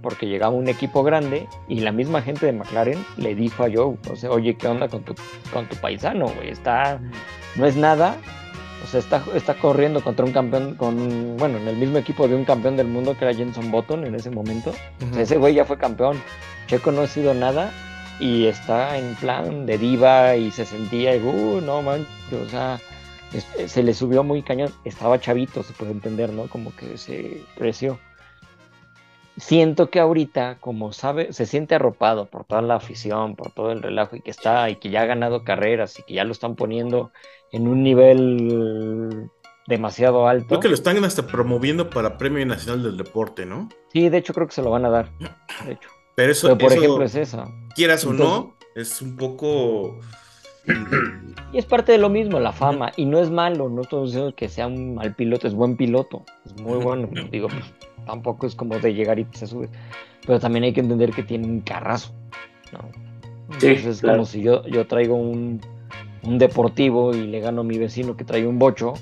porque 0.00 0.26
llegaba 0.26 0.54
un 0.54 0.68
equipo 0.68 1.02
grande 1.02 1.46
y 1.68 1.80
la 1.80 1.92
misma 1.92 2.22
gente 2.22 2.46
de 2.46 2.52
McLaren 2.52 3.04
le 3.18 3.34
dijo 3.34 3.62
a 3.62 3.68
Joe, 3.70 3.94
o 4.10 4.16
sea, 4.16 4.30
oye, 4.30 4.56
¿qué 4.56 4.68
onda 4.68 4.88
con 4.88 5.02
tu, 5.02 5.14
con 5.52 5.68
tu 5.68 5.76
paisano, 5.76 6.28
güey? 6.28 6.48
Está, 6.48 6.98
no 7.56 7.66
es 7.66 7.76
nada, 7.76 8.16
o 8.82 8.86
sea, 8.86 9.00
está, 9.00 9.24
está 9.34 9.54
corriendo 9.54 10.02
contra 10.02 10.24
un 10.24 10.32
campeón, 10.32 10.74
con, 10.76 11.36
bueno, 11.36 11.58
en 11.58 11.68
el 11.68 11.76
mismo 11.76 11.98
equipo 11.98 12.26
de 12.28 12.34
un 12.34 12.44
campeón 12.44 12.76
del 12.76 12.88
mundo 12.88 13.16
que 13.16 13.24
era 13.24 13.34
Jenson 13.34 13.70
Button 13.70 14.04
en 14.06 14.14
ese 14.14 14.30
momento. 14.30 14.70
O 14.70 15.04
Ujú. 15.04 15.14
sea, 15.14 15.22
ese 15.22 15.36
güey 15.38 15.54
ya 15.54 15.64
fue 15.64 15.78
campeón. 15.78 16.22
Checo 16.66 16.90
no 16.92 17.02
ha 17.02 17.06
sido 17.06 17.34
nada 17.34 17.72
y 18.18 18.46
está 18.46 18.98
en 18.98 19.14
plan 19.16 19.66
de 19.66 19.78
diva 19.78 20.36
y 20.36 20.50
se 20.50 20.64
sentía, 20.64 21.16
uh, 21.16 21.60
no 21.60 21.82
man, 21.82 22.06
o 22.32 22.48
sea, 22.48 22.80
es- 23.32 23.70
se 23.72 23.82
le 23.82 23.94
subió 23.94 24.22
muy 24.24 24.42
cañón. 24.42 24.70
Estaba 24.84 25.20
chavito, 25.20 25.62
se 25.62 25.72
puede 25.74 25.92
entender, 25.92 26.30
¿no? 26.30 26.48
Como 26.48 26.74
que 26.74 26.98
se 26.98 27.42
creció. 27.56 27.98
Siento 29.38 29.88
que 29.90 29.98
ahorita, 29.98 30.58
como 30.60 30.92
sabe, 30.92 31.32
se 31.32 31.46
siente 31.46 31.74
arropado 31.74 32.28
por 32.28 32.44
toda 32.44 32.60
la 32.60 32.74
afición, 32.76 33.34
por 33.34 33.50
todo 33.50 33.72
el 33.72 33.82
relajo 33.82 34.14
y 34.16 34.20
que 34.20 34.30
está 34.30 34.68
y 34.68 34.76
que 34.76 34.90
ya 34.90 35.02
ha 35.02 35.06
ganado 35.06 35.42
carreras 35.42 35.98
y 35.98 36.02
que 36.02 36.14
ya 36.14 36.24
lo 36.24 36.32
están 36.32 36.54
poniendo 36.54 37.12
en 37.52 37.68
un 37.68 37.82
nivel 37.82 39.30
demasiado 39.66 40.26
alto. 40.26 40.48
Creo 40.48 40.60
que 40.60 40.68
lo 40.68 40.74
están 40.74 41.02
hasta 41.04 41.26
promoviendo 41.26 41.88
para 41.88 42.18
Premio 42.18 42.44
Nacional 42.44 42.82
del 42.82 42.96
Deporte, 42.96 43.46
¿no? 43.46 43.68
Sí, 43.92 44.08
de 44.08 44.18
hecho 44.18 44.34
creo 44.34 44.46
que 44.46 44.54
se 44.54 44.62
lo 44.62 44.70
van 44.70 44.84
a 44.84 44.90
dar. 44.90 45.10
De 45.64 45.72
hecho. 45.72 45.88
Pero 46.14 46.32
eso, 46.32 46.48
Pero 46.48 46.58
por 46.58 46.72
eso, 46.72 46.82
ejemplo 46.82 47.04
es 47.04 47.14
esa. 47.14 47.48
quieras 47.74 48.04
o 48.04 48.12
no, 48.12 48.54
es 48.74 49.00
un 49.00 49.16
poco 49.16 49.98
Y 51.52 51.58
es 51.58 51.66
parte 51.66 51.92
de 51.92 51.98
lo 51.98 52.08
mismo, 52.08 52.38
la 52.40 52.52
fama. 52.52 52.92
Y 52.96 53.04
no 53.04 53.18
es 53.18 53.30
malo, 53.30 53.68
no 53.68 53.82
estoy 53.82 54.06
diciendo 54.06 54.34
que 54.34 54.48
sea 54.48 54.66
un 54.66 54.94
mal 54.94 55.14
piloto, 55.14 55.46
es 55.46 55.54
buen 55.54 55.76
piloto. 55.76 56.24
Es 56.44 56.60
muy 56.60 56.78
bueno. 56.78 57.08
Digo, 57.30 57.48
pues, 57.48 57.64
tampoco 58.06 58.46
es 58.46 58.54
como 58.54 58.78
de 58.78 58.94
llegar 58.94 59.18
y 59.18 59.26
se 59.32 59.46
sube. 59.46 59.68
Pero 60.26 60.38
también 60.38 60.64
hay 60.64 60.72
que 60.72 60.80
entender 60.80 61.10
que 61.10 61.22
tiene 61.22 61.46
un 61.46 61.60
carrazo. 61.60 62.14
¿no? 62.72 62.80
Sí, 63.58 63.66
Entonces 63.66 63.86
es 63.86 64.00
claro. 64.00 64.18
como 64.18 64.26
si 64.26 64.42
yo, 64.42 64.66
yo 64.66 64.86
traigo 64.86 65.16
un, 65.16 65.60
un 66.22 66.38
deportivo 66.38 67.14
y 67.14 67.26
le 67.26 67.40
gano 67.40 67.62
a 67.62 67.64
mi 67.64 67.78
vecino 67.78 68.16
que 68.16 68.24
trae 68.24 68.46
un 68.46 68.58
bocho. 68.58 68.94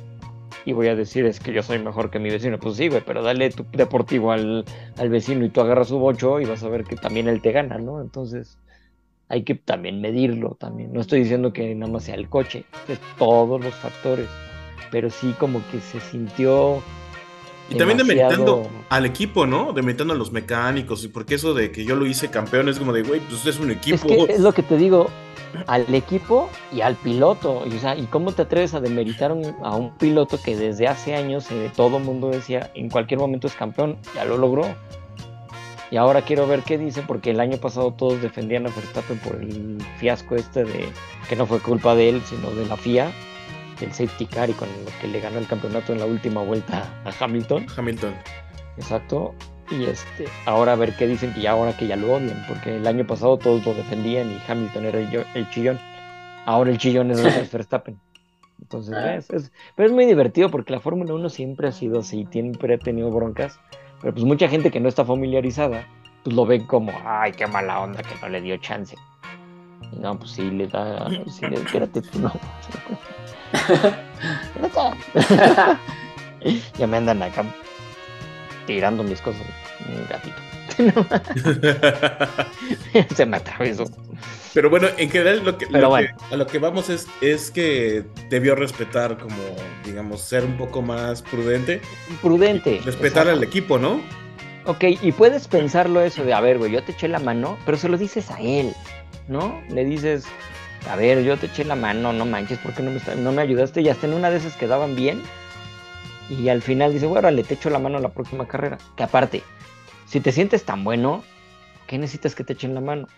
Y 0.66 0.72
voy 0.72 0.88
a 0.88 0.94
decir, 0.94 1.24
es 1.24 1.40
que 1.40 1.52
yo 1.52 1.62
soy 1.62 1.78
mejor 1.78 2.10
que 2.10 2.18
mi 2.18 2.30
vecino. 2.30 2.58
Pues 2.58 2.76
sí, 2.76 2.88
güey, 2.88 3.02
pero 3.04 3.22
dale 3.22 3.50
tu 3.50 3.64
deportivo 3.72 4.32
al, 4.32 4.64
al 4.98 5.08
vecino 5.08 5.44
y 5.44 5.48
tú 5.48 5.60
agarras 5.62 5.88
su 5.88 5.98
bocho 5.98 6.38
y 6.38 6.44
vas 6.44 6.62
a 6.62 6.68
ver 6.68 6.84
que 6.84 6.96
también 6.96 7.28
él 7.28 7.40
te 7.40 7.52
gana, 7.52 7.78
¿no? 7.78 8.00
Entonces 8.00 8.58
hay 9.30 9.44
que 9.44 9.54
también 9.54 10.00
medirlo 10.00 10.56
también. 10.58 10.92
No 10.92 11.00
estoy 11.00 11.20
diciendo 11.20 11.52
que 11.52 11.74
nada 11.74 11.90
más 11.90 12.04
sea 12.04 12.16
el 12.16 12.28
coche, 12.28 12.64
es 12.88 12.98
todos 13.16 13.62
los 13.62 13.74
factores. 13.74 14.28
Pero 14.90 15.08
sí 15.08 15.34
como 15.38 15.62
que 15.70 15.80
se 15.80 16.00
sintió... 16.00 16.82
Y 17.70 17.76
también 17.76 17.98
demeritando 17.98 18.68
al 18.88 19.06
equipo, 19.06 19.46
¿no? 19.46 19.72
Demeritando 19.72 20.12
a 20.12 20.16
los 20.16 20.32
mecánicos. 20.32 21.04
Y 21.04 21.08
porque 21.08 21.36
eso 21.36 21.54
de 21.54 21.70
que 21.70 21.84
yo 21.84 21.94
lo 21.96 22.04
hice 22.06 22.28
campeón 22.28 22.68
es 22.68 22.78
como 22.78 22.92
de, 22.92 23.02
güey, 23.02 23.20
pues 23.20 23.46
es 23.46 23.58
un 23.60 23.70
equipo. 23.70 23.94
Es 23.94 24.02
que 24.02 24.32
es 24.32 24.40
lo 24.40 24.52
que 24.52 24.62
te 24.62 24.76
digo, 24.76 25.08
al 25.66 25.92
equipo 25.94 26.50
y 26.72 26.80
al 26.80 26.96
piloto. 26.96 27.62
Y, 27.70 27.76
o 27.76 27.78
sea, 27.80 27.96
¿y 27.96 28.06
cómo 28.06 28.32
te 28.32 28.42
atreves 28.42 28.74
a 28.74 28.80
demeritar 28.80 29.30
un- 29.32 29.54
a 29.62 29.76
un 29.76 29.96
piloto 29.96 30.38
que 30.42 30.56
desde 30.56 30.88
hace 30.88 31.14
años 31.14 31.50
eh, 31.50 31.70
todo 31.76 31.98
el 31.98 32.04
mundo 32.04 32.28
decía 32.30 32.70
en 32.74 32.90
cualquier 32.90 33.20
momento 33.20 33.46
es 33.46 33.54
campeón? 33.54 33.96
Ya 34.16 34.24
lo 34.24 34.36
logró. 34.36 34.64
Y 35.92 35.96
ahora 35.96 36.22
quiero 36.22 36.46
ver 36.46 36.62
qué 36.62 36.78
dice, 36.78 37.02
porque 37.06 37.30
el 37.30 37.40
año 37.40 37.56
pasado 37.58 37.92
todos 37.92 38.22
defendían 38.22 38.64
a 38.66 38.70
Verstappen 38.70 39.18
por 39.18 39.34
el 39.36 39.78
fiasco 39.98 40.36
este 40.36 40.64
de 40.64 40.88
que 41.28 41.34
no 41.34 41.46
fue 41.46 41.58
culpa 41.58 41.96
de 41.96 42.10
él, 42.10 42.22
sino 42.26 42.48
de 42.52 42.64
la 42.66 42.76
FIA, 42.76 43.10
del 43.80 43.92
safety 43.92 44.26
car 44.26 44.48
y 44.50 44.52
con 44.52 44.68
lo 44.68 44.90
que 45.00 45.08
le 45.08 45.20
ganó 45.20 45.38
el 45.38 45.46
campeonato 45.46 45.92
en 45.92 45.98
la 46.00 46.06
última 46.06 46.42
vuelta 46.42 46.84
a 47.04 47.24
Hamilton. 47.24 47.66
Hamilton. 47.76 48.14
Exacto. 48.76 49.34
Y 49.70 49.84
este, 49.84 50.26
ahora 50.46 50.72
a 50.72 50.76
ver 50.76 50.96
qué 50.96 51.06
dicen 51.06 51.32
que 51.32 51.40
ya 51.42 51.52
ahora 51.52 51.76
que 51.76 51.86
ya 51.86 51.96
lo 51.96 52.12
odian, 52.14 52.44
porque 52.48 52.76
el 52.76 52.86
año 52.86 53.06
pasado 53.06 53.38
todos 53.38 53.64
lo 53.64 53.72
defendían 53.74 54.30
y 54.30 54.40
Hamilton 54.48 54.84
era 54.84 54.98
el, 54.98 55.26
el 55.34 55.50
chillón. 55.50 55.78
Ahora 56.46 56.70
el 56.70 56.78
chillón 56.78 57.10
es 57.10 57.22
Max 57.22 57.50
Verstappen. 57.52 57.98
Entonces, 58.60 58.94
Ah. 58.96 59.14
es, 59.14 59.30
es- 59.30 59.52
pero 59.76 59.88
es 59.88 59.92
muy 59.94 60.06
divertido 60.06 60.50
porque 60.50 60.72
la 60.72 60.80
Fórmula 60.80 61.14
1 61.14 61.28
siempre 61.28 61.68
ha 61.68 61.72
sido 61.72 62.00
así, 62.00 62.26
siempre 62.30 62.74
ha 62.74 62.78
tenido 62.78 63.10
broncas, 63.10 63.58
pero 64.00 64.12
pues 64.12 64.24
mucha 64.24 64.48
gente 64.48 64.70
que 64.70 64.80
no 64.80 64.88
está 64.88 65.04
familiarizada, 65.04 65.86
pues 66.24 66.34
lo 66.36 66.44
ven 66.46 66.66
como, 66.66 66.92
ay, 67.04 67.32
qué 67.32 67.46
mala 67.46 67.80
onda 67.80 68.02
que 68.02 68.14
no 68.20 68.28
le 68.28 68.40
dio 68.42 68.56
chance. 68.58 68.96
Y 69.92 69.96
no, 69.98 70.18
pues 70.18 70.32
sí 70.32 70.42
le 70.50 70.66
da, 70.66 71.08
sí 71.28 71.46
le, 71.46 71.56
espérate 71.56 72.02
tú 72.02 72.18
no. 72.18 72.32
Ya 76.78 76.86
me 76.86 76.96
andan 76.96 77.22
acá 77.22 77.44
tirando 78.66 79.03
mis 79.03 79.20
cosas. 79.20 79.42
Un 79.88 80.07
gatito. 80.09 80.36
Se 83.14 83.26
me 83.26 83.36
atravesó. 83.38 83.84
Pero 84.55 84.70
bueno, 84.70 84.88
en 84.96 85.11
general 85.11 85.44
lo 85.44 85.59
que, 85.59 85.66
lo 85.66 85.88
bueno. 85.88 86.09
que- 86.28 86.34
a 86.34 86.38
lo 86.38 86.46
que 86.46 86.59
vamos 86.59 86.88
es, 86.88 87.07
es 87.20 87.51
que 87.51 88.05
debió 88.28 88.55
respetar 88.55 89.18
como, 89.18 89.34
digamos, 89.84 90.22
ser 90.22 90.44
un 90.44 90.57
poco 90.57 90.82
más 90.82 91.22
prudente. 91.22 91.80
Prudente. 92.22 92.80
Respetar 92.84 93.26
exacto. 93.26 93.30
al 93.30 93.42
equipo, 93.42 93.78
¿no? 93.78 94.01
Ok, 94.66 94.84
y 95.01 95.12
puedes 95.12 95.48
pensarlo 95.48 96.01
eso 96.01 96.24
de, 96.24 96.34
a 96.34 96.40
ver, 96.40 96.59
güey, 96.59 96.72
yo 96.72 96.82
te 96.84 96.92
eché 96.92 97.09
la 97.09 97.18
mano, 97.18 97.59
pero 97.64 97.78
se 97.78 97.88
lo 97.88 97.96
dices 97.96 98.30
a 98.30 98.40
él, 98.40 98.74
¿no? 99.26 99.61
Le 99.68 99.84
dices, 99.84 100.26
a 100.88 100.96
ver, 100.96 101.22
yo 101.22 101.36
te 101.36 101.46
eché 101.46 101.64
la 101.64 101.74
mano, 101.76 102.12
no 102.12 102.24
manches, 102.26 102.58
¿por 102.58 102.72
qué 102.74 102.82
no 102.82 102.90
me, 102.90 102.96
está- 102.98 103.14
no 103.14 103.32
me 103.32 103.42
ayudaste? 103.42 103.80
Y 103.82 103.88
hasta 103.88 104.06
en 104.06 104.14
una 104.14 104.30
de 104.30 104.38
esas 104.38 104.56
quedaban 104.56 104.94
bien. 104.96 105.22
Y 106.28 106.48
al 106.48 106.62
final 106.62 106.92
dice, 106.92 107.06
bueno, 107.06 107.30
le 107.30 107.42
te 107.42 107.54
echo 107.54 107.70
la 107.70 107.78
mano 107.80 107.98
a 107.98 108.00
la 108.00 108.10
próxima 108.10 108.46
carrera. 108.46 108.78
Que 108.96 109.02
aparte, 109.02 109.42
si 110.06 110.20
te 110.20 110.30
sientes 110.32 110.64
tan 110.64 110.84
bueno, 110.84 111.22
¿qué 111.86 111.98
necesitas 111.98 112.34
que 112.34 112.44
te 112.44 112.52
echen 112.52 112.74
la 112.74 112.80
mano? 112.80 113.08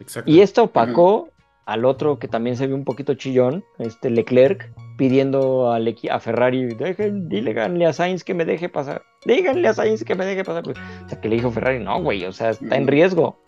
Exacto. 0.00 0.30
Y 0.30 0.40
esto 0.40 0.64
opacó 0.64 1.30
al 1.66 1.86
otro 1.86 2.18
que 2.18 2.28
también 2.28 2.56
se 2.56 2.66
vio 2.66 2.76
un 2.76 2.84
poquito 2.84 3.14
chillón, 3.14 3.64
este 3.78 4.10
Leclerc, 4.10 4.70
pidiendo 4.98 5.72
a 5.72 6.20
Ferrari, 6.20 6.66
dejen, 6.74 7.28
díganle 7.30 7.86
a 7.86 7.92
Sainz 7.94 8.22
que 8.22 8.34
me 8.34 8.44
deje 8.44 8.68
pasar, 8.68 9.02
díganle 9.24 9.66
a 9.68 9.72
Sainz 9.74 10.04
que 10.04 10.14
me 10.14 10.26
deje 10.26 10.44
pasar. 10.44 10.62
Pues, 10.64 10.76
o 11.06 11.08
sea, 11.08 11.20
que 11.20 11.28
le 11.30 11.36
dijo 11.36 11.50
Ferrari, 11.50 11.82
no, 11.82 12.02
güey, 12.02 12.24
o 12.26 12.32
sea, 12.32 12.50
está 12.50 12.76
en 12.76 12.86
riesgo. 12.86 13.40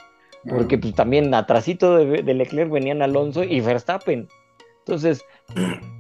Porque 0.49 0.79
pues 0.79 0.95
también 0.95 1.33
atrasito 1.35 1.97
de, 1.97 2.23
de 2.23 2.35
Leclerc 2.35 2.71
venían 2.71 3.03
Alonso 3.03 3.43
y 3.43 3.61
Verstappen. 3.61 4.29
Entonces, 4.79 5.25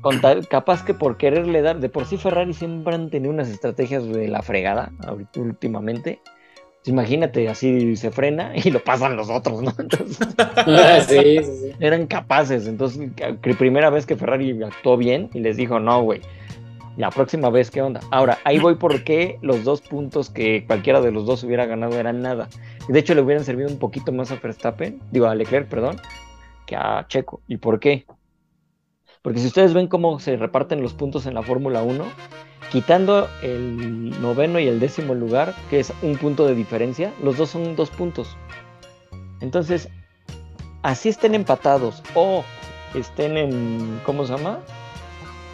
con 0.00 0.20
tal- 0.20 0.46
capaz 0.46 0.84
que 0.84 0.94
por 0.94 1.16
quererle 1.16 1.62
dar, 1.62 1.80
de 1.80 1.88
por 1.88 2.04
sí 2.04 2.16
Ferrari 2.16 2.52
siempre 2.54 2.94
han 2.94 3.10
tenido 3.10 3.32
unas 3.32 3.48
estrategias 3.48 4.06
de 4.06 4.28
la 4.28 4.42
fregada, 4.42 4.92
ahorita 5.04 5.40
últimamente. 5.40 6.20
Pues, 6.24 6.88
imagínate, 6.88 7.48
así 7.48 7.96
se 7.96 8.12
frena 8.12 8.52
y 8.64 8.70
lo 8.70 8.78
pasan 8.84 9.16
los 9.16 9.28
otros, 9.28 9.62
¿no? 9.62 9.72
Entonces, 9.76 10.18
sí, 11.08 11.38
sí, 11.38 11.44
sí. 11.44 11.72
eran 11.80 12.06
capaces. 12.06 12.68
Entonces, 12.68 13.10
primera 13.58 13.90
vez 13.90 14.06
que 14.06 14.14
Ferrari 14.14 14.62
actuó 14.62 14.96
bien 14.96 15.30
y 15.34 15.40
les 15.40 15.56
dijo, 15.56 15.80
no, 15.80 16.02
güey, 16.02 16.20
la 16.96 17.10
próxima 17.10 17.50
vez, 17.50 17.70
¿qué 17.70 17.82
onda? 17.82 18.00
Ahora, 18.10 18.38
ahí 18.44 18.58
voy 18.58 18.74
porque 18.78 19.38
los 19.42 19.64
dos 19.64 19.80
puntos 19.80 20.30
que 20.30 20.64
cualquiera 20.66 21.00
de 21.00 21.12
los 21.12 21.26
dos 21.26 21.44
hubiera 21.44 21.66
ganado 21.66 21.98
eran 21.98 22.22
nada. 22.22 22.48
De 22.88 22.98
hecho, 22.98 23.14
le 23.14 23.22
hubieran 23.22 23.44
servido 23.44 23.68
un 23.68 23.78
poquito 23.78 24.12
más 24.12 24.30
a 24.30 24.36
Verstappen, 24.36 25.00
digo, 25.10 25.26
a 25.26 25.34
Leclerc, 25.34 25.68
perdón, 25.68 26.00
que 26.66 26.76
a 26.76 27.06
Checo. 27.08 27.40
¿Y 27.46 27.58
por 27.58 27.80
qué? 27.80 28.06
Porque 29.22 29.40
si 29.40 29.48
ustedes 29.48 29.74
ven 29.74 29.88
cómo 29.88 30.20
se 30.20 30.36
reparten 30.36 30.82
los 30.82 30.94
puntos 30.94 31.26
en 31.26 31.34
la 31.34 31.42
Fórmula 31.42 31.82
1, 31.82 32.04
quitando 32.70 33.28
el 33.42 34.20
noveno 34.22 34.60
y 34.60 34.68
el 34.68 34.78
décimo 34.80 35.14
lugar, 35.14 35.54
que 35.68 35.80
es 35.80 35.92
un 36.02 36.16
punto 36.16 36.46
de 36.46 36.54
diferencia, 36.54 37.12
los 37.22 37.36
dos 37.36 37.50
son 37.50 37.74
dos 37.74 37.90
puntos. 37.90 38.36
Entonces, 39.40 39.88
así 40.82 41.08
estén 41.08 41.34
empatados 41.34 42.02
o 42.14 42.44
estén 42.94 43.36
en, 43.36 44.00
¿cómo 44.04 44.24
se 44.24 44.36
llama? 44.36 44.60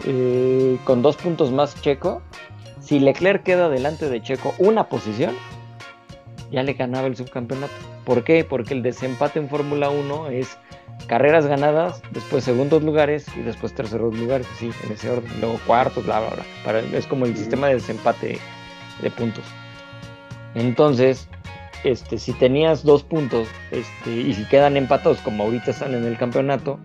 Eh, 0.05 0.77
con 0.83 1.01
dos 1.01 1.15
puntos 1.15 1.51
más 1.51 1.79
Checo, 1.81 2.21
si 2.81 2.99
Leclerc 2.99 3.43
queda 3.43 3.69
delante 3.69 4.09
de 4.09 4.21
Checo 4.21 4.53
una 4.57 4.89
posición, 4.89 5.35
ya 6.51 6.63
le 6.63 6.73
ganaba 6.73 7.07
el 7.07 7.15
subcampeonato. 7.15 7.73
¿Por 8.05 8.23
qué? 8.23 8.43
Porque 8.43 8.73
el 8.73 8.83
desempate 8.83 9.39
en 9.39 9.49
Fórmula 9.49 9.89
1 9.89 10.27
es 10.27 10.57
carreras 11.07 11.47
ganadas, 11.47 12.01
después 12.11 12.43
segundos 12.43 12.83
lugares 12.83 13.25
y 13.37 13.41
después 13.41 13.73
terceros 13.73 14.15
lugares, 14.17 14.47
sí, 14.59 14.71
en 14.83 14.91
ese 14.91 15.09
orden, 15.09 15.31
luego 15.39 15.59
cuartos, 15.65 16.05
bla, 16.05 16.19
bla, 16.19 16.29
bla. 16.31 16.43
Para- 16.63 16.79
es 16.79 17.07
como 17.07 17.25
el 17.25 17.35
sistema 17.35 17.67
de 17.67 17.75
desempate 17.75 18.39
de 19.01 19.11
puntos. 19.11 19.43
Entonces, 20.53 21.27
este, 21.83 22.17
si 22.17 22.33
tenías 22.33 22.83
dos 22.83 23.03
puntos 23.03 23.47
este, 23.71 24.11
y 24.11 24.33
si 24.33 24.45
quedan 24.45 24.77
empatados 24.77 25.17
como 25.19 25.43
ahorita 25.43 25.71
están 25.71 25.93
en 25.95 26.05
el 26.05 26.17
campeonato, 26.17 26.79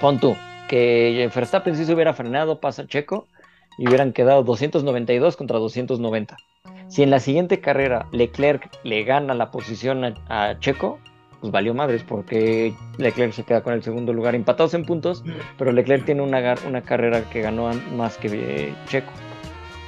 pon 0.00 0.20
tú 0.20 0.36
que 0.68 1.30
Verstappen 1.34 1.76
sí 1.76 1.84
se 1.84 1.94
hubiera 1.94 2.14
frenado, 2.14 2.60
pasa 2.60 2.86
Checo 2.86 3.26
y 3.78 3.86
hubieran 3.88 4.12
quedado 4.12 4.42
292 4.42 5.36
contra 5.36 5.58
290. 5.58 6.36
Si 6.88 7.02
en 7.02 7.10
la 7.10 7.20
siguiente 7.20 7.60
carrera 7.60 8.06
Leclerc 8.12 8.70
le 8.84 9.02
gana 9.04 9.34
la 9.34 9.50
posición 9.50 10.14
a, 10.28 10.58
Checo, 10.60 10.98
pues 11.40 11.52
valió 11.52 11.74
madres 11.74 12.02
porque 12.02 12.74
Leclerc 12.98 13.32
se 13.32 13.44
queda 13.44 13.62
con 13.62 13.74
el 13.74 13.82
segundo 13.82 14.12
lugar 14.12 14.34
empatados 14.34 14.72
en 14.74 14.84
puntos, 14.84 15.22
pero 15.58 15.72
Leclerc 15.72 16.04
tiene 16.04 16.22
una, 16.22 16.54
una 16.66 16.82
carrera 16.82 17.22
que 17.30 17.42
ganó 17.42 17.68
an- 17.68 17.96
más 17.96 18.16
que 18.16 18.28
eh, 18.32 18.74
Checo. 18.86 19.12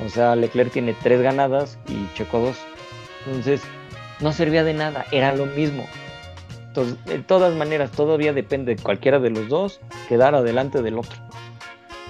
O 0.05 0.09
sea, 0.09 0.37
Leclerc 0.37 0.73
tiene 0.73 0.95
tres 1.03 1.23
ganadas 1.23 1.79
y 1.89 2.07
Checo 2.15 2.39
dos. 2.41 2.59
Entonces, 3.27 3.63
no 4.21 4.33
servía 4.33 4.65
de 4.65 4.75
nada, 4.75 5.07
era 5.13 5.35
lo 5.35 5.47
mismo. 5.47 5.87
Entonces, 6.83 7.05
de 7.07 7.19
todas 7.21 7.55
maneras, 7.55 7.91
todavía 7.91 8.33
depende 8.33 8.75
de 8.75 8.83
cualquiera 8.83 9.19
de 9.19 9.31
los 9.31 9.49
dos 9.49 9.81
quedar 10.09 10.35
adelante 10.35 10.83
del 10.83 10.99
otro. 10.99 11.19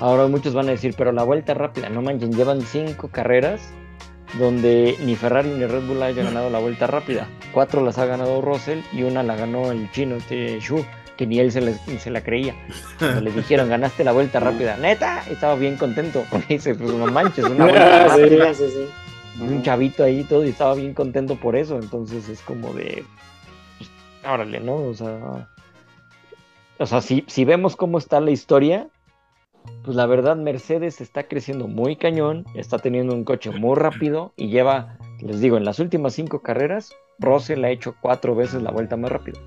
Ahora 0.01 0.27
muchos 0.29 0.55
van 0.55 0.69
a 0.69 0.73
decir, 0.73 0.95
pero 0.97 1.11
la 1.13 1.25
vuelta 1.25 1.55
rápida, 1.55 1.89
no 1.89 2.03
manchen, 2.03 2.33
llevan 2.33 2.61
cinco 2.63 3.09
carreras 3.09 3.61
donde 4.39 4.97
ni 5.05 5.17
Ferrari 5.17 5.49
ni 5.49 5.65
Red 5.65 5.87
Bull 5.87 6.03
haya 6.03 6.23
ganado 6.23 6.51
la 6.51 6.59
vuelta 6.59 6.87
rápida. 6.87 7.27
Cuatro 7.53 7.83
las 7.85 7.99
ha 7.99 8.05
ganado 8.07 8.41
Russell 8.43 8.81
y 8.93 9.03
una 9.03 9.23
la 9.23 9.37
ganó 9.37 9.73
el 9.73 9.91
chino, 9.91 10.17
este 10.17 10.61
Shu, 10.61 10.85
que 11.17 11.27
ni 11.27 11.39
él 11.41 11.51
se, 11.51 11.63
la- 11.63 11.73
se 11.99 12.11
la 12.11 12.21
creía. 12.23 12.55
Cuando 12.99 13.23
le 13.23 13.33
dijeron, 13.33 13.69
ganaste 13.71 14.05
la 14.05 14.13
vuelta 14.13 14.39
rápida, 14.39 14.77
neta, 14.77 15.23
estaba 15.31 15.55
bien 15.55 15.77
contento. 15.77 16.23
Porque 16.31 16.47
dice, 16.55 16.75
pues 16.75 16.93
no 16.93 17.07
manches, 17.07 17.47
una 17.47 17.65
vuelta 17.69 18.15
sí, 18.15 18.21
rápida 18.23 18.55
sí, 18.55 18.65
sí. 18.69 19.43
un 19.43 19.63
chavito 19.63 20.05
ahí 20.05 20.21
y 20.21 20.25
todo 20.25 20.45
y 20.45 20.51
estaba 20.51 20.75
bien 20.75 20.93
contento 20.95 21.37
por 21.37 21.57
eso. 21.57 21.77
Entonces 21.79 22.29
es 22.29 22.41
como 22.43 22.73
de. 22.75 23.05
Órale, 24.33 24.61
¿no? 24.61 24.75
O 24.77 24.95
sea. 24.95 25.49
O 26.79 26.87
sea, 26.87 27.01
si, 27.01 27.25
si 27.27 27.45
vemos 27.45 27.75
cómo 27.75 27.99
está 27.99 28.21
la 28.21 28.31
historia, 28.31 28.89
pues 29.85 29.97
la 29.97 30.07
verdad, 30.07 30.37
Mercedes 30.37 31.01
está 31.01 31.25
creciendo 31.25 31.67
muy 31.67 31.97
cañón, 31.97 32.45
está 32.55 32.79
teniendo 32.79 33.15
un 33.15 33.25
coche 33.25 33.51
muy 33.51 33.75
rápido 33.77 34.33
y 34.37 34.49
lleva, 34.49 34.97
les 35.21 35.41
digo, 35.41 35.57
en 35.57 35.65
las 35.65 35.81
últimas 35.81 36.15
cinco 36.15 36.41
carreras, 36.41 36.93
Russell 37.19 37.65
ha 37.65 37.71
hecho 37.71 37.97
cuatro 38.01 38.37
veces 38.37 38.63
la 38.63 38.71
vuelta 38.71 38.97
más 38.97 39.11
rápida. 39.11 39.41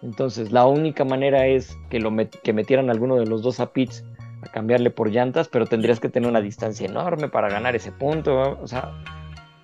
Entonces, 0.00 0.52
la 0.52 0.64
única 0.64 1.04
manera 1.04 1.48
es 1.48 1.76
que, 1.90 1.98
lo 1.98 2.12
met- 2.12 2.40
que 2.42 2.52
metieran 2.52 2.88
alguno 2.88 3.16
de 3.16 3.26
los 3.26 3.42
dos 3.42 3.58
a 3.58 3.72
pits 3.72 4.04
a 4.42 4.52
cambiarle 4.52 4.90
por 4.90 5.10
llantas, 5.10 5.48
pero 5.48 5.66
tendrías 5.66 5.98
que 5.98 6.08
tener 6.08 6.30
una 6.30 6.40
distancia 6.40 6.86
enorme 6.86 7.28
para 7.28 7.48
ganar 7.48 7.74
ese 7.74 7.90
punto. 7.90 8.56
O 8.62 8.68
sea, 8.68 8.92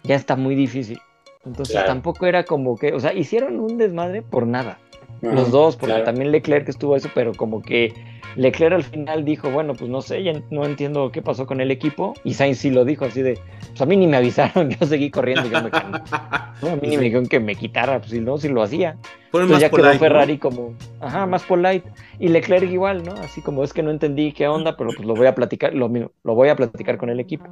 ya 0.03 0.17
está 0.17 0.35
muy 0.35 0.57
difícil. 0.57 0.99
Entonces, 1.47 1.75
Claro. 1.75 1.89
tampoco 1.89 2.27
era 2.27 2.45
como 2.45 2.77
que, 2.77 2.93
o 2.93 3.01
sea, 3.01 3.13
hicieron 3.13 3.61
un 3.61 3.79
desmadre 3.79 4.23
por 4.23 4.47
nada. 4.47 4.79
Los 5.21 5.51
dos, 5.51 5.77
porque 5.77 5.93
claro. 5.93 6.05
también 6.05 6.33
Leclerc 6.33 6.69
estuvo 6.69 6.97
eso, 6.97 7.09
pero 7.15 7.33
como 7.33 7.63
que 7.63 7.95
Leclerc 8.37 8.75
al 8.75 8.83
final 8.83 9.25
dijo, 9.25 9.51
bueno, 9.51 9.73
pues 9.75 9.89
no 9.91 10.03
sé, 10.03 10.23
ya 10.23 10.33
no 10.51 10.67
entiendo 10.67 11.11
qué 11.13 11.23
pasó 11.23 11.47
con 11.47 11.61
el 11.63 11.71
equipo. 11.71 12.13
Y 12.25 12.35
Sainz 12.35 12.59
sí 12.59 12.71
lo 12.71 12.85
dijo 12.85 13.07
así 13.07 13.23
de, 13.23 13.39
pues 13.69 13.81
a 13.81 13.87
mí 13.87 13.97
ni 13.97 14.07
me 14.07 14.19
avisaron, 14.19 14.69
yo 14.81 14.87
seguí 14.87 15.11
corriendo, 15.11 15.49
yo 15.49 15.63
me. 15.63 15.71
No, 15.71 16.69
a 16.71 16.77
mí 16.77 16.89
ni 16.89 16.97
me 16.97 17.05
dijeron 17.05 17.27
que 17.27 17.41
me 17.41 17.55
quitara, 17.55 17.99
pues 18.01 18.11
si 18.11 18.21
no, 18.21 18.37
si 18.37 18.49
lo 18.49 18.63
hacía. 18.63 18.97
Entonces 19.33 19.61
ya 19.61 19.71
polite, 19.71 19.83
quedó 19.89 19.93
¿no? 19.95 19.99
Ferrari 19.99 20.39
como, 20.39 20.75
ajá, 21.01 21.25
más 21.27 21.43
polite. 21.45 21.89
Y 22.19 22.29
Leclerc 22.29 22.71
igual, 22.71 23.03
¿no? 23.05 23.13
Así 23.15 23.41
como 23.41 23.65
es 23.65 23.73
que 23.73 23.83
no 23.83 23.91
entendí 23.91 24.33
qué 24.33 24.47
onda, 24.47 24.77
pero 24.77 24.91
pues 24.95 25.07
lo 25.07 25.15
voy 25.15 25.27
a 25.27 25.35
platicar, 25.35 25.73
lo, 25.75 25.89
lo 25.89 26.35
voy 26.35 26.49
a 26.51 26.57
platicar 26.57 26.99
con 26.99 27.09
el 27.09 27.19
equipo. 27.21 27.47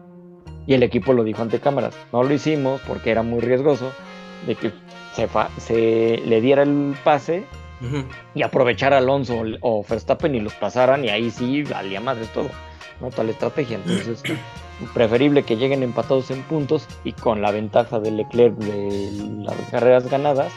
Y 0.67 0.75
el 0.75 0.83
equipo 0.83 1.13
lo 1.13 1.25
dijo 1.25 1.43
ante 1.43 1.59
cámaras. 1.61 1.95
No 2.13 2.23
lo 2.23 2.33
hicimos 2.33 2.81
porque 2.87 3.11
era 3.11 3.23
muy 3.23 3.41
riesgoso 3.41 3.93
de 4.47 4.55
que 4.55 4.73
se, 5.15 5.27
fa- 5.29 5.51
se 5.59 6.23
le 6.25 6.41
diera 6.41 6.63
el 6.63 6.95
pase 7.05 7.45
Ujú. 7.81 8.05
y 8.35 8.43
aprovechar 8.43 8.93
a 8.95 8.99
Alonso 8.99 9.43
o- 9.61 9.85
Verstappen 9.89 10.35
y 10.35 10.41
los 10.41 10.55
pasaran 10.55 11.05
y 11.05 11.09
ahí 11.09 11.31
sí 11.31 11.63
valía 11.65 12.01
madre 12.01 12.27
todo, 12.33 12.49
¿no? 13.01 13.11
Tal 13.11 13.29
estrategia. 13.31 13.77
Entonces, 13.85 14.23
preferible 14.95 15.43
que 15.43 15.57
lleguen 15.57 15.83
empatados 15.83 16.31
en 16.31 16.43
puntos 16.43 16.87
y 17.05 17.13
con 17.13 17.43
la 17.43 17.51
ventaja 17.51 18.01
de 18.01 18.11
Leclerc 18.11 18.55
de 18.57 19.11
las 19.45 19.57
carreras 19.71 20.09
ganadas. 20.09 20.53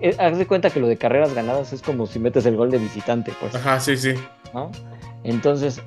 Eh, 0.00 0.16
haz 0.18 0.36
de 0.36 0.46
cuenta 0.48 0.70
que 0.70 0.80
lo 0.80 0.88
de 0.88 0.96
carreras 0.96 1.32
ganadas 1.32 1.72
es 1.72 1.80
como 1.80 2.06
si 2.08 2.18
metes 2.18 2.44
el 2.46 2.56
gol 2.56 2.70
de 2.72 2.78
visitante, 2.78 3.32
pues, 3.40 3.54
Ajá, 3.54 3.78
sí, 3.78 3.96
sí. 3.96 4.14
¿no? 4.52 4.70
Entonces, 5.22 5.80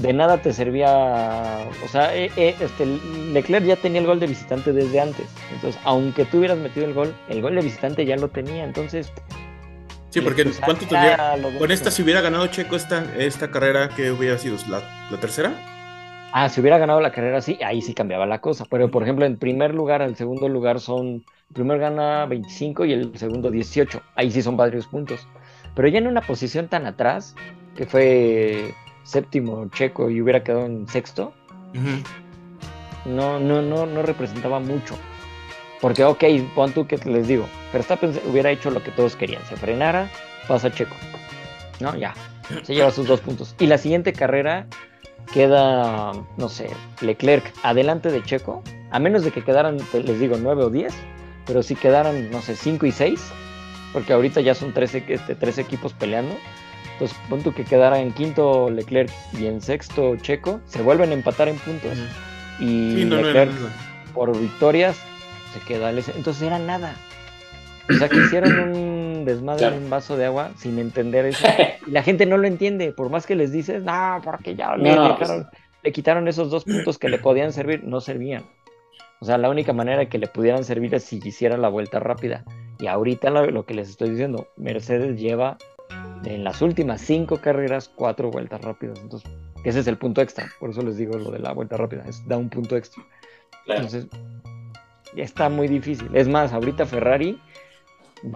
de 0.00 0.12
nada 0.14 0.38
te 0.38 0.52
servía, 0.52 1.66
o 1.84 1.88
sea, 1.88 2.16
eh, 2.16 2.30
eh, 2.36 2.54
este, 2.58 2.86
Leclerc 3.32 3.66
ya 3.66 3.76
tenía 3.76 4.00
el 4.00 4.06
gol 4.06 4.18
de 4.18 4.26
visitante 4.26 4.72
desde 4.72 5.00
antes. 5.00 5.26
Entonces, 5.52 5.80
aunque 5.84 6.24
tú 6.24 6.38
hubieras 6.38 6.58
metido 6.58 6.86
el 6.86 6.94
gol, 6.94 7.14
el 7.28 7.42
gol 7.42 7.54
de 7.54 7.60
visitante 7.60 8.06
ya 8.06 8.16
lo 8.16 8.28
tenía. 8.28 8.64
Entonces, 8.64 9.12
Sí, 10.08 10.20
porque 10.20 10.42
pues, 10.42 10.58
¿cuánto 10.58 10.86
tendría? 10.86 11.38
Con 11.58 11.70
esta, 11.70 11.90
si 11.90 12.02
hubiera 12.02 12.20
ganado 12.20 12.46
Checo 12.48 12.74
esta, 12.74 13.04
esta 13.16 13.50
carrera, 13.50 13.90
¿qué 13.90 14.10
hubiera 14.10 14.36
sido? 14.38 14.56
¿La, 14.68 14.82
la 15.08 15.20
tercera? 15.20 15.52
Ah, 16.32 16.48
si 16.48 16.60
hubiera 16.60 16.78
ganado 16.78 17.00
la 17.00 17.12
carrera, 17.12 17.40
sí, 17.40 17.58
ahí 17.62 17.80
sí 17.80 17.94
cambiaba 17.94 18.26
la 18.26 18.40
cosa. 18.40 18.64
Pero, 18.68 18.90
por 18.90 19.04
ejemplo, 19.04 19.24
en 19.24 19.36
primer 19.36 19.72
lugar, 19.72 20.02
al 20.02 20.16
segundo 20.16 20.48
lugar 20.48 20.80
son. 20.80 21.24
El 21.48 21.54
primer 21.54 21.78
gana 21.78 22.26
25 22.26 22.84
y 22.86 22.92
el 22.92 23.18
segundo 23.18 23.50
18. 23.50 24.02
Ahí 24.16 24.30
sí 24.30 24.42
son 24.42 24.56
varios 24.56 24.86
puntos. 24.86 25.26
Pero 25.74 25.88
ya 25.88 25.98
en 25.98 26.06
una 26.06 26.22
posición 26.22 26.68
tan 26.68 26.86
atrás, 26.86 27.34
que 27.76 27.86
fue 27.86 28.74
séptimo 29.10 29.68
checo 29.70 30.08
y 30.10 30.20
hubiera 30.20 30.42
quedado 30.42 30.66
en 30.66 30.86
sexto, 30.88 31.32
no, 33.04 33.38
no, 33.40 33.62
no, 33.62 33.86
no 33.86 34.02
representaba 34.02 34.60
mucho. 34.60 34.96
Porque, 35.80 36.04
ok, 36.04 36.22
pon 36.54 36.72
tú 36.72 36.86
que 36.86 36.96
les 36.98 37.26
digo, 37.26 37.46
Verstappen 37.72 38.12
hubiera 38.30 38.50
hecho 38.50 38.70
lo 38.70 38.82
que 38.82 38.90
todos 38.90 39.16
querían, 39.16 39.42
se 39.46 39.56
frenara, 39.56 40.10
pasa 40.46 40.70
Checo. 40.70 40.94
No, 41.80 41.96
ya, 41.96 42.12
se 42.62 42.74
lleva 42.74 42.90
sus 42.90 43.06
dos 43.06 43.20
puntos. 43.20 43.54
Y 43.58 43.66
la 43.66 43.78
siguiente 43.78 44.12
carrera 44.12 44.66
queda, 45.32 46.12
no 46.36 46.48
sé, 46.48 46.68
Leclerc 47.00 47.50
adelante 47.62 48.10
de 48.10 48.22
Checo, 48.22 48.62
a 48.90 48.98
menos 48.98 49.24
de 49.24 49.30
que 49.30 49.42
quedaran, 49.42 49.78
les 49.94 50.20
digo, 50.20 50.36
9 50.38 50.64
o 50.64 50.70
10, 50.70 50.92
pero 51.46 51.62
si 51.62 51.74
quedaran, 51.74 52.30
no 52.30 52.42
sé, 52.42 52.56
5 52.56 52.84
y 52.86 52.92
6, 52.92 53.20
porque 53.94 54.12
ahorita 54.12 54.40
ya 54.42 54.54
son 54.54 54.72
tres, 54.74 54.94
equ- 54.94 55.10
este, 55.14 55.34
tres 55.34 55.56
equipos 55.58 55.92
peleando. 55.94 56.34
Entonces, 57.00 57.18
pon 57.30 57.42
tú 57.42 57.54
que 57.54 57.64
quedara 57.64 57.98
en 57.98 58.12
quinto 58.12 58.68
Leclerc 58.68 59.10
y 59.38 59.46
en 59.46 59.62
sexto 59.62 60.16
Checo, 60.16 60.60
se 60.66 60.82
vuelven 60.82 61.08
a 61.10 61.14
empatar 61.14 61.48
en 61.48 61.56
puntos. 61.56 61.96
Y 62.58 62.94
Sí, 62.94 63.04
no, 63.06 63.16
no 63.22 63.28
era 63.30 63.46
Leclerc 63.46 63.72
por 64.12 64.38
victorias 64.38 65.00
se 65.54 65.60
queda 65.60 65.90
entonces 65.90 66.42
era 66.42 66.58
nada. 66.58 66.94
O 67.88 67.94
sea 67.94 68.08
que 68.10 68.18
hicieron 68.18 68.58
un 68.76 69.24
desmadre 69.24 69.60
Claro. 69.60 69.76
en 69.76 69.84
un 69.84 69.90
vaso 69.90 70.16
de 70.18 70.26
agua 70.26 70.50
sin 70.58 70.78
entender 70.78 71.24
eso. 71.24 71.46
Y 71.86 71.90
la 71.92 72.02
gente 72.02 72.26
no 72.26 72.36
lo 72.36 72.46
entiende 72.46 72.92
por 72.92 73.08
más 73.08 73.26
que 73.26 73.34
les 73.34 73.50
dices 73.50 73.82
no 73.82 74.20
porque 74.22 74.54
ya 74.54 74.76
le, 74.76 74.94
No, 74.94 75.08
dejaron- 75.16 75.48
le 75.82 75.92
quitaron 75.92 76.28
esos 76.28 76.50
dos 76.50 76.64
puntos 76.64 76.98
que 76.98 77.08
le 77.08 77.18
podían 77.18 77.52
servir 77.54 77.82
no 77.82 78.00
servían. 78.02 78.44
O 79.20 79.24
sea 79.24 79.38
la 79.38 79.48
única 79.48 79.72
manera 79.72 80.06
que 80.10 80.18
le 80.18 80.26
pudieran 80.26 80.64
servir 80.64 80.94
es 80.94 81.04
si 81.04 81.18
hiciera 81.24 81.56
la 81.56 81.68
vuelta 81.70 81.98
rápida. 81.98 82.44
Y 82.78 82.86
ahorita 82.88 83.30
lo, 83.30 83.46
lo 83.50 83.64
que 83.64 83.72
les 83.74 83.88
estoy 83.88 84.10
diciendo 84.10 84.48
Mercedes 84.58 85.18
lleva 85.18 85.56
en 86.24 86.44
las 86.44 86.62
últimas 86.62 87.00
cinco 87.00 87.38
carreras 87.38 87.90
cuatro 87.94 88.30
vueltas 88.30 88.60
rápidas 88.60 88.98
entonces 89.00 89.30
ese 89.64 89.80
es 89.80 89.86
el 89.86 89.98
punto 89.98 90.20
extra 90.20 90.48
por 90.58 90.70
eso 90.70 90.82
les 90.82 90.96
digo 90.96 91.16
lo 91.16 91.30
de 91.30 91.38
la 91.38 91.52
vuelta 91.52 91.76
rápida 91.76 92.04
es 92.06 92.26
da 92.28 92.36
un 92.36 92.48
punto 92.48 92.76
extra 92.76 93.02
Claro. 93.64 93.82
entonces, 93.82 94.08
ya 95.14 95.24
está 95.24 95.48
muy 95.48 95.68
difícil. 95.68 96.08
Es 96.14 96.28
más, 96.28 96.52
ahorita 96.52 96.86
Ferrari 96.86 97.40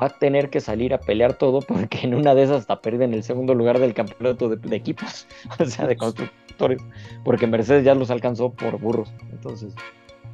va 0.00 0.06
a 0.06 0.10
tener 0.10 0.50
que 0.50 0.60
salir 0.60 0.94
a 0.94 0.98
pelear 0.98 1.34
todo 1.34 1.60
porque 1.60 2.00
en 2.02 2.14
una 2.14 2.34
de 2.34 2.44
esas 2.44 2.60
hasta 2.60 2.80
pierden 2.80 3.14
el 3.14 3.22
segundo 3.22 3.54
lugar 3.54 3.78
del 3.78 3.94
campeonato 3.94 4.48
de, 4.48 4.56
de 4.56 4.76
equipos, 4.76 5.26
o 5.58 5.64
sea, 5.64 5.86
de 5.86 5.96
constructores, 5.96 6.82
porque 7.24 7.46
Mercedes 7.46 7.84
ya 7.84 7.94
los 7.94 8.10
alcanzó 8.10 8.50
por 8.50 8.78
burros. 8.78 9.12
Entonces, 9.30 9.74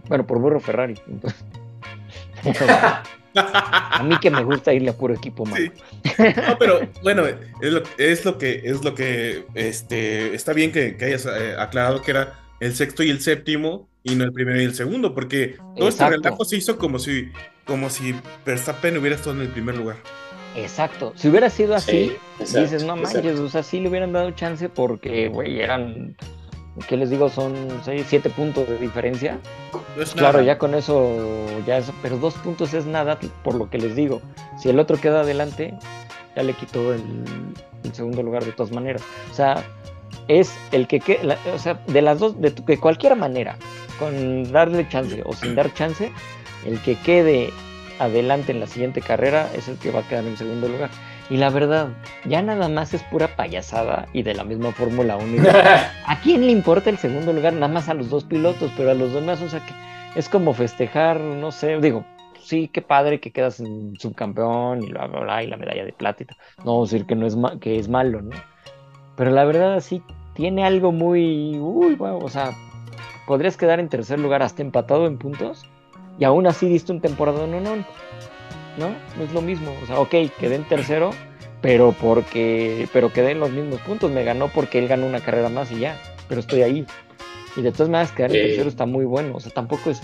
bueno, 0.09 0.27
por 0.27 0.39
burro 0.39 0.61
Ferrari. 0.61 0.95
Entonces, 1.09 1.45
a 3.35 4.03
mí 4.05 4.17
que 4.21 4.31
me 4.31 4.43
gusta 4.43 4.73
irle 4.73 4.91
a 4.91 4.93
puro 4.93 5.15
equipo 5.15 5.45
malo. 5.45 5.71
Sí. 6.05 6.23
No, 6.49 6.59
pero 6.59 6.81
bueno, 7.03 7.25
es 7.27 7.73
lo, 7.73 7.83
es 7.99 8.25
lo 8.25 8.39
que 8.39 8.63
es 8.65 8.85
lo 8.85 8.95
que 8.95 9.45
este 9.55 10.35
está 10.35 10.53
bien 10.53 10.73
que, 10.73 10.97
que 10.97 11.07
hayas 11.07 11.27
eh, 11.27 11.55
aclarado 11.59 12.03
que 12.03 12.11
era 12.11 12.41
el 12.61 12.75
sexto 12.75 13.03
y 13.03 13.11
el 13.11 13.21
séptimo 13.21 13.89
y 14.03 14.15
no 14.15 14.25
el 14.25 14.33
primero 14.33 14.61
y 14.61 14.65
el 14.65 14.75
segundo, 14.75 15.15
porque 15.15 15.57
todo 15.77 15.89
este 15.89 16.03
Exacto. 16.05 16.23
relajo 16.23 16.45
se 16.45 16.57
hizo 16.57 16.79
como 16.79 16.99
si 16.99 17.31
como 17.65 17.91
si 17.91 18.15
Verstappen 18.45 18.97
hubiera 18.97 19.17
estado 19.17 19.37
en 19.37 19.43
el 19.43 19.49
primer 19.49 19.77
lugar. 19.77 19.97
Exacto. 20.57 21.13
Si 21.17 21.29
hubiera 21.29 21.49
sido 21.51 21.75
así, 21.75 21.91
Sí, 21.91 22.17
exacto, 22.41 22.61
dices, 22.63 22.85
no 22.85 22.97
manches, 22.97 23.17
exacto. 23.17 23.45
o 23.45 23.49
sea, 23.49 23.63
sí 23.63 23.81
le 23.81 23.89
hubieran 23.89 24.13
dado 24.13 24.31
chance 24.33 24.69
porque, 24.69 25.29
güey, 25.29 25.61
eran, 25.61 26.17
¿qué 26.89 26.97
les 26.97 27.11
digo? 27.11 27.29
Son 27.29 27.55
6, 27.85 28.05
7 28.09 28.31
puntos 28.31 28.69
de 28.69 28.79
diferencia. 28.79 29.39
No 29.97 30.03
es 30.03 30.13
Claro, 30.13 30.39
nada. 30.39 30.45
ya 30.45 30.59
con 30.59 30.75
eso, 30.75 31.47
ya 31.67 31.79
eso, 31.79 31.93
pero 32.03 32.17
dos 32.19 32.35
puntos 32.35 32.75
es 32.75 32.87
nada 32.87 33.19
por 33.43 33.55
lo 33.55 33.69
que 33.71 33.79
les 33.79 33.95
digo. 33.97 34.21
Si 34.59 34.69
el 34.69 34.79
otro 34.79 34.97
queda 34.99 35.21
adelante, 35.21 35.75
ya 36.37 36.43
le 36.43 36.53
quitó 36.55 36.93
el, 36.95 37.03
el 37.85 37.95
segundo 37.95 38.23
lugar 38.23 38.45
de 38.45 38.53
todas 38.53 38.73
maneras. 38.73 39.03
O 39.31 39.35
sea, 39.35 39.65
es 40.29 40.57
el 40.73 40.87
que, 40.87 41.01
que 41.01 41.19
la- 41.23 41.39
o 41.55 41.59
sea, 41.59 41.75
de 41.87 42.03
las 42.03 42.19
dos, 42.19 42.41
de, 42.41 42.51
de 42.51 42.79
cualquier 42.79 43.17
manera, 43.17 43.57
con 43.99 44.51
darle 44.53 44.89
chance 44.89 45.23
o 45.25 45.33
sin 45.35 45.55
dar 45.55 45.73
chance, 45.75 46.11
el 46.65 46.79
que 46.81 46.95
quede 46.97 47.51
adelante 47.99 48.53
en 48.53 48.61
la 48.61 48.67
siguiente 48.67 49.01
carrera 49.03 49.51
es 49.55 49.69
el 49.69 49.77
que 49.77 49.91
va 49.91 50.01
a 50.01 50.09
quedar 50.09 50.25
en 50.25 50.37
segundo 50.37 50.69
lugar. 50.69 50.91
Y 51.31 51.37
la 51.37 51.49
verdad, 51.49 51.89
ya 52.25 52.43
nada 52.43 52.69
más 52.69 52.93
es 52.93 53.03
pura 53.05 53.29
payasada 53.37 54.07
y 54.13 54.23
de 54.25 54.35
la 54.35 54.43
misma 54.45 54.73
Fórmula 54.73 55.17
1. 55.17 55.37
y 55.37 55.47
¿A 56.07 56.21
quién 56.23 56.45
le 56.45 56.51
importa 56.53 56.91
el 56.91 56.99
segundo 56.99 57.33
lugar? 57.33 57.53
Nada 57.53 57.69
más 57.73 57.89
a 57.89 57.95
los 57.95 58.11
dos 58.11 58.25
pilotos, 58.25 58.73
pero 58.77 58.91
a 58.91 58.95
los 58.95 59.13
demás, 59.13 59.41
o 59.41 59.49
sea, 59.49 59.61
que 59.65 59.73
es 60.19 60.29
como 60.29 60.53
festejar, 60.55 61.21
no 61.21 61.53
sé, 61.53 61.79
digo, 61.81 62.05
sí, 62.43 62.69
qué 62.73 62.83
padre 62.83 63.21
que 63.21 63.31
quedas 63.31 63.61
en 63.61 63.95
subcampeón 63.99 64.83
y 64.83 64.89
bla, 64.91 65.07
bla, 65.07 65.21
bla, 65.21 65.43
y 65.45 65.47
la 65.47 65.57
medalla 65.57 65.85
de 65.85 65.93
plata 65.93 66.25
y 66.25 66.27
todo. 66.27 66.39
No 66.65 66.73
vamos 66.73 66.91
a 66.91 66.93
decir 66.97 67.07
que, 67.07 67.15
no 67.15 67.27
es, 67.27 67.37
ma- 67.37 67.61
que 67.61 67.79
es 67.79 67.89
malo, 67.89 68.23
¿no? 68.23 68.35
Pero 69.17 69.31
la 69.31 69.45
verdad, 69.45 69.79
sí, 69.81 70.03
tiene 70.35 70.65
algo 70.65 70.91
muy, 70.91 71.57
uy, 71.61 71.95
wow, 71.95 72.25
o 72.25 72.29
sea, 72.29 72.51
podrías 73.29 73.57
quedar 73.57 73.79
en 73.79 73.89
tercer 73.89 74.19
lugar 74.19 74.43
hasta 74.43 74.63
empatado 74.63 75.07
en 75.07 75.17
puntos 75.17 75.65
y 76.19 76.25
aún 76.25 76.49
así 76.49 76.67
diste 76.69 76.91
un 76.91 77.01
temporada, 77.01 77.47
no, 77.47 77.61
no, 77.61 77.85
no, 78.81 78.97
no 79.17 79.25
es 79.25 79.33
lo 79.33 79.41
mismo, 79.41 79.73
o 79.83 79.87
sea, 79.87 80.01
ok, 80.01 80.11
quedé 80.39 80.57
en 80.57 80.65
tercero, 80.65 81.11
pero 81.61 81.93
porque, 81.93 82.89
pero 82.93 83.13
quedé 83.13 83.33
en 83.33 83.41
los 83.41 83.51
mismos 83.51 83.81
puntos, 83.83 84.11
me 84.11 84.25
ganó 84.25 84.49
porque 84.49 84.79
él 84.79 84.89
ganó 84.89 85.07
una 85.07 85.21
carrera 85.21 85.49
más 85.49 85.71
y 85.71 85.79
ya, 85.79 85.97
pero 86.29 86.41
estoy 86.41 86.63
ahí. 86.63 86.87
Y 87.57 87.63
de 87.63 87.73
todas 87.73 87.89
maneras, 87.89 88.13
quedar 88.13 88.35
en 88.35 88.47
tercero 88.49 88.69
está 88.69 88.87
muy 88.87 89.05
bueno, 89.05 89.37
o 89.37 89.41
sea, 89.41 89.53
tampoco 89.53 89.91
es, 89.91 90.01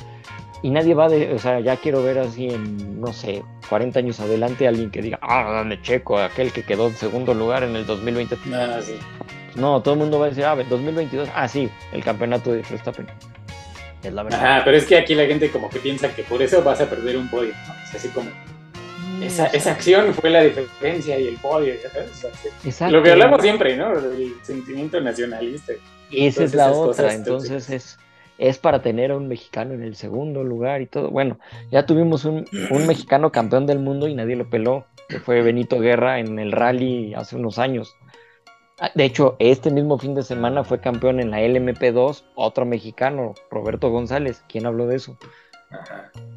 y 0.62 0.70
nadie 0.70 0.94
va 0.94 1.08
de, 1.08 1.32
o 1.32 1.38
sea, 1.38 1.60
ya 1.60 1.76
quiero 1.76 2.02
ver 2.02 2.18
así 2.18 2.48
en, 2.48 3.00
no 3.00 3.12
sé, 3.12 3.42
40 3.68 3.98
años 3.98 4.20
adelante 4.20 4.66
alguien 4.66 4.90
que 4.90 5.02
diga, 5.02 5.18
ah, 5.22 5.50
dame 5.52 5.80
checo, 5.82 6.18
aquel 6.18 6.52
que 6.52 6.62
quedó 6.62 6.88
en 6.88 6.96
segundo 6.96 7.34
lugar 7.34 7.62
en 7.62 7.76
el 7.76 7.86
2020. 7.86 8.36
No, 8.46 8.82
sí. 8.82 8.96
No, 9.54 9.80
todo 9.82 9.94
el 9.94 10.00
mundo 10.00 10.18
va 10.18 10.26
a 10.26 10.28
decir, 10.30 10.44
ah, 10.44 10.56
2022, 10.56 11.28
ah, 11.34 11.48
sí, 11.48 11.70
el 11.92 12.02
campeonato 12.02 12.52
de 12.52 12.62
Verstappen. 12.68 13.06
Es 14.02 14.12
la 14.12 14.22
verdad. 14.22 14.44
Ajá, 14.44 14.62
pero 14.64 14.76
es 14.76 14.84
que 14.86 14.96
aquí 14.96 15.14
la 15.14 15.26
gente 15.26 15.50
como 15.50 15.68
que 15.70 15.78
piensa 15.78 16.14
que 16.14 16.22
por 16.22 16.42
eso 16.42 16.62
vas 16.62 16.80
a 16.80 16.88
perder 16.88 17.16
un 17.16 17.28
podio, 17.28 17.52
sea, 17.90 17.98
así 17.98 18.08
como, 18.08 18.30
esa, 19.22 19.46
esa 19.46 19.72
acción 19.72 20.12
fue 20.14 20.30
la 20.30 20.42
diferencia 20.42 21.18
y 21.18 21.28
el 21.28 21.36
podio, 21.36 21.74
ya 21.82 21.90
sabes, 21.90 22.10
o 22.10 22.14
sea, 22.14 22.30
sí. 22.34 22.48
Exacto. 22.64 22.96
Lo 22.96 23.02
que 23.02 23.12
hablamos 23.12 23.42
siempre, 23.42 23.76
¿no? 23.76 23.92
El 23.92 24.34
sentimiento 24.42 25.00
nacionalista. 25.00 25.72
Esa 26.10 26.44
es 26.44 26.54
la 26.54 26.70
otra, 26.72 27.12
entonces 27.14 27.70
es, 27.70 27.98
es 28.38 28.58
para 28.58 28.82
tener 28.82 29.10
a 29.10 29.16
un 29.16 29.28
mexicano 29.28 29.74
en 29.74 29.82
el 29.82 29.96
segundo 29.96 30.44
lugar 30.44 30.82
y 30.82 30.86
todo. 30.86 31.10
Bueno, 31.10 31.38
ya 31.70 31.86
tuvimos 31.86 32.24
un, 32.24 32.44
un 32.70 32.86
mexicano 32.86 33.32
campeón 33.32 33.66
del 33.66 33.78
mundo 33.78 34.08
y 34.08 34.14
nadie 34.14 34.36
lo 34.36 34.48
peló, 34.48 34.86
que 35.08 35.20
fue 35.20 35.42
Benito 35.42 35.80
Guerra 35.80 36.18
en 36.20 36.38
el 36.38 36.52
rally 36.52 37.14
hace 37.14 37.36
unos 37.36 37.58
años. 37.58 37.96
Ah, 38.78 38.90
De 38.94 39.04
hecho, 39.04 39.36
este 39.38 39.70
mismo 39.70 39.98
fin 39.98 40.14
de 40.14 40.22
semana 40.22 40.62
fue 40.62 40.80
campeón 40.80 41.18
en 41.18 41.30
la 41.30 41.40
LMP2 41.40 42.24
otro 42.34 42.66
mexicano, 42.66 43.34
Roberto 43.50 43.88
González. 43.88 44.42
¿Quién 44.48 44.66
habló 44.66 44.86
de 44.86 44.96
eso? 44.96 45.16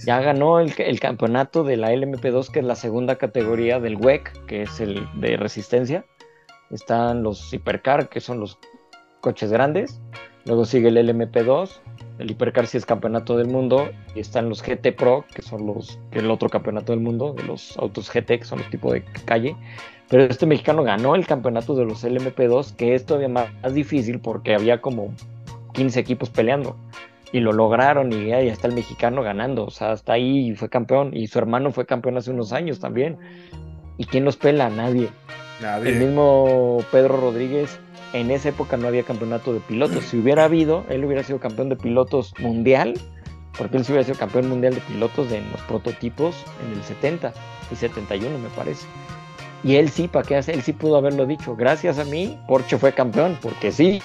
Ya 0.06 0.22
ganó 0.22 0.60
el, 0.60 1.00
campeonato 1.00 1.64
de 1.64 1.78
la 1.78 1.92
LMP2, 1.92 2.52
que 2.52 2.60
es 2.60 2.66
la 2.66 2.76
segunda 2.76 3.18
categoría 3.18 3.80
del 3.80 3.96
WEC, 3.96 4.46
que 4.46 4.64
es 4.64 4.80
el 4.80 5.08
de 5.20 5.38
resistencia. 5.38 6.06
Están 6.72 7.24
los 7.24 7.54
Hipercar, 7.54 8.10
que 8.10 8.22
son 8.22 8.40
los 8.40 8.58
coches 9.22 9.52
grandes. 9.52 10.00
Luego 10.46 10.66
sigue 10.66 10.88
el 10.88 10.98
LMP2. 10.98 11.70
El 12.20 12.32
Hipercar 12.32 12.68
sí 12.68 12.78
es 12.78 12.86
campeonato 12.86 13.38
del 13.38 13.48
mundo. 13.48 13.90
Y 14.16 14.22
están 14.22 14.50
los 14.50 14.64
GT 14.64 14.96
Pro, 14.96 15.26
que 15.34 15.42
son 15.42 15.68
los 15.68 16.00
que 16.12 16.20
el 16.20 16.32
otro 16.32 16.50
campeonato 16.50 16.94
del 16.94 17.02
mundo, 17.02 17.34
de 17.34 17.44
los 17.44 17.78
autos 17.78 18.10
GT, 18.10 18.40
que 18.40 18.46
son 18.46 18.60
los 18.60 18.70
tipos 18.70 18.94
de 18.94 19.04
calle. 19.26 19.56
Pero 20.08 20.24
este 20.24 20.46
mexicano 20.46 20.84
ganó 20.84 21.16
el 21.16 21.28
campeonato 21.28 21.76
de 21.76 21.86
los 21.86 22.04
LMP2, 22.04 22.76
que 22.76 22.96
es 22.96 23.06
todavía 23.06 23.30
más, 23.30 23.54
más 23.62 23.74
difícil 23.74 24.20
porque 24.20 24.56
había 24.56 24.82
como 24.82 25.14
15 25.74 26.00
equipos 26.00 26.30
peleando 26.30 26.76
y 27.32 27.40
lo 27.40 27.54
lograron 27.54 28.12
y 28.12 28.28
ya, 28.28 28.42
ya 28.42 28.52
está 28.52 28.68
el 28.68 28.74
mexicano 28.74 29.22
ganando, 29.22 29.66
o 29.66 29.70
sea, 29.70 29.92
hasta 29.92 30.14
ahí 30.14 30.50
y 30.50 30.56
fue 30.56 30.70
campeón 30.70 31.12
y 31.14 31.28
su 31.28 31.38
hermano 31.40 31.72
fue 31.72 31.86
campeón 31.86 32.18
hace 32.18 32.32
unos 32.32 32.54
años 32.54 32.80
también. 32.80 33.18
¿Y 33.98 34.06
quién 34.06 34.26
los 34.26 34.38
pela? 34.38 34.70
Nadie. 34.70 35.10
Nadie. 35.62 35.92
El 35.92 36.00
mismo 36.00 36.84
Pedro 36.92 37.18
Rodríguez, 37.18 37.80
en 38.14 38.32
esa 38.32 38.50
época 38.50 38.78
no 38.78 38.88
había 38.88 39.04
campeonato 39.04 39.54
de 39.54 39.60
pilotos. 39.60 40.06
Si 40.06 40.18
hubiera 40.18 40.46
habido, 40.46 40.86
él 40.90 41.04
hubiera 41.04 41.24
sido 41.24 41.40
campeón 41.40 41.70
de 41.70 41.76
pilotos 41.76 42.34
mundial, 42.40 42.94
porque 43.58 43.78
él 43.78 43.84
sí 43.84 43.92
hubiera 43.92 44.06
sido 44.06 44.18
campeón 44.18 44.48
mundial 44.48 44.74
de 44.74 44.82
pilotos 44.82 45.30
de 45.30 45.38
en 45.40 45.52
los 45.52 45.62
prototipos 45.62 46.46
en 46.66 46.78
el 46.78 46.84
70 46.84 47.34
y 47.72 47.76
71 47.76 48.40
me 48.40 48.50
parece. 48.50 48.88
Y 49.64 49.76
él 49.76 49.90
sí, 49.90 50.08
¿para 50.08 50.26
qué 50.26 50.38
hace? 50.38 50.54
Él 50.54 50.62
sí 50.62 50.72
pudo 50.72 50.96
haberlo 50.96 51.26
dicho. 51.26 51.56
Gracias 51.56 52.00
a 52.00 52.06
mí, 52.06 52.40
Porsche 52.48 52.78
fue 52.78 52.94
campeón, 52.94 53.38
porque 53.42 53.72
sí. 53.72 54.02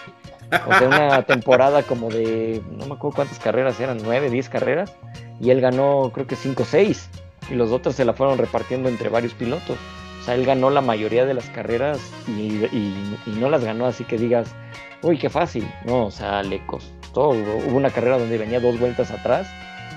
O 0.66 0.74
sea, 0.74 0.88
una 0.88 1.22
temporada 1.26 1.82
como 1.82 2.10
de, 2.10 2.62
no 2.70 2.86
me 2.86 2.94
acuerdo 2.94 3.16
cuántas 3.16 3.38
carreras 3.38 3.78
eran, 3.80 3.98
nueve, 4.02 4.30
diez 4.30 4.48
carreras, 4.48 4.94
y 5.40 5.50
él 5.50 5.60
ganó 5.60 6.10
creo 6.14 6.26
que 6.26 6.36
cinco 6.36 6.62
o 6.62 6.66
seis, 6.66 7.08
y 7.50 7.54
los 7.54 7.70
otros 7.70 7.94
se 7.94 8.04
la 8.04 8.12
fueron 8.14 8.38
repartiendo 8.38 8.88
entre 8.88 9.08
varios 9.08 9.34
pilotos. 9.34 9.76
O 10.20 10.24
sea, 10.24 10.34
él 10.34 10.46
ganó 10.46 10.70
la 10.70 10.80
mayoría 10.80 11.26
de 11.26 11.34
las 11.34 11.50
carreras 11.50 12.00
y, 12.26 12.64
y- 12.72 13.18
y 13.26 13.30
no 13.32 13.50
las 13.50 13.62
ganó 13.62 13.84
así 13.86 14.04
que 14.04 14.16
digas, 14.16 14.54
uy, 15.02 15.18
qué 15.18 15.28
fácil. 15.28 15.68
No, 15.84 16.06
o 16.06 16.10
sea, 16.10 16.42
le 16.42 16.64
costó. 16.66 17.28
Hubo 17.30 17.56
hubo 17.58 17.76
una 17.76 17.90
carrera 17.90 18.18
donde 18.18 18.38
venía 18.38 18.58
dos 18.58 18.78
vueltas 18.80 19.10
atrás 19.10 19.46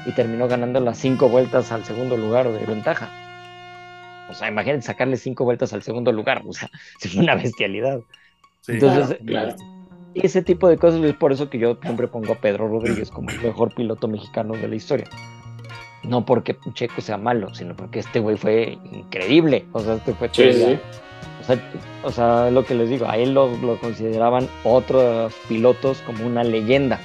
y 0.06 0.12
terminó 0.12 0.48
ganando 0.50 0.80
las 0.82 0.98
cinco 0.98 1.30
vueltas 1.30 1.72
al 1.72 1.86
segundo 1.86 2.18
lugar 2.18 2.52
de 2.52 2.66
ventaja. 2.66 3.10
O 4.30 4.34
sea, 4.34 4.50
imagínate 4.50 4.82
sacarle 4.82 5.16
cinco 5.18 5.46
vueltas 5.46 5.72
al 5.74 5.84
segundo 5.84 6.12
lugar. 6.12 6.42
O 6.46 6.52
sea, 6.54 6.70
fue 7.00 7.22
una 7.22 7.36
bestialidad. 7.36 8.00
Sí. 8.62 8.74
Entonces, 8.74 9.18
Claro, 9.26 9.56
claro. 9.56 9.56
Ese 10.16 10.42
tipo 10.42 10.68
de 10.68 10.78
cosas 10.78 11.04
es 11.04 11.16
por 11.16 11.32
eso 11.32 11.50
que 11.50 11.60
yo 11.60 11.78
siempre 11.82 12.08
pongo 12.08 12.34
a 12.34 12.36
Pedro 12.36 12.68
Rodríguez 12.68 13.10
como 13.12 13.30
el 13.30 13.40
mejor 13.42 13.74
piloto 13.74 14.08
mexicano 14.08 14.54
de 14.54 14.68
la 14.68 14.76
historia. 14.76 15.08
No 16.04 16.26
porque 16.26 16.56
Checo 16.74 17.02
sea 17.02 17.18
malo, 17.18 17.54
sino 17.54 17.76
porque 17.76 18.00
este 18.00 18.20
güey 18.20 18.38
fue 18.38 18.78
increíble. 18.92 19.66
O 19.74 19.80
sea, 19.80 19.96
este 19.96 20.14
fue 20.14 20.30
Sí. 20.32 20.80
O 21.42 21.44
sea, 21.44 21.72
o 22.04 22.12
sea, 22.12 22.52
lo 22.52 22.66
que 22.66 22.76
les 22.76 22.90
digo, 22.90 23.08
a 23.08 23.18
él 23.18 23.34
lo, 23.34 23.56
lo 23.58 23.80
consideraban 23.80 24.50
otros 24.64 25.34
pilotos 25.48 26.02
como 26.02 26.26
una 26.26 26.44
leyenda. 26.44 27.00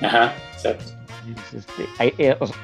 ¿no? 0.00 0.06
Ajá, 0.06 0.34
exacto. 0.52 0.84
Este, 1.56 1.86
ahí, 1.98 2.12
eh, 2.18 2.36
o 2.38 2.46
sea, 2.46 2.56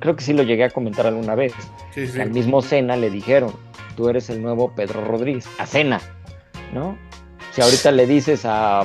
creo 0.00 0.16
que 0.16 0.22
sí 0.22 0.32
lo 0.32 0.42
llegué 0.42 0.64
a 0.64 0.70
comentar 0.70 1.06
alguna 1.06 1.34
vez. 1.34 1.54
Sí, 1.94 2.06
sí. 2.06 2.20
Al 2.20 2.30
mismo 2.30 2.60
Cena 2.62 2.96
le 2.96 3.10
dijeron, 3.10 3.52
tú 3.96 4.08
eres 4.08 4.28
el 4.28 4.42
nuevo 4.42 4.72
Pedro 4.74 5.04
Rodríguez, 5.04 5.48
a 5.58 5.66
Cena, 5.66 6.00
¿no? 6.74 6.98
Si 7.56 7.62
ahorita 7.62 7.90
le 7.90 8.06
dices 8.06 8.42
a, 8.44 8.84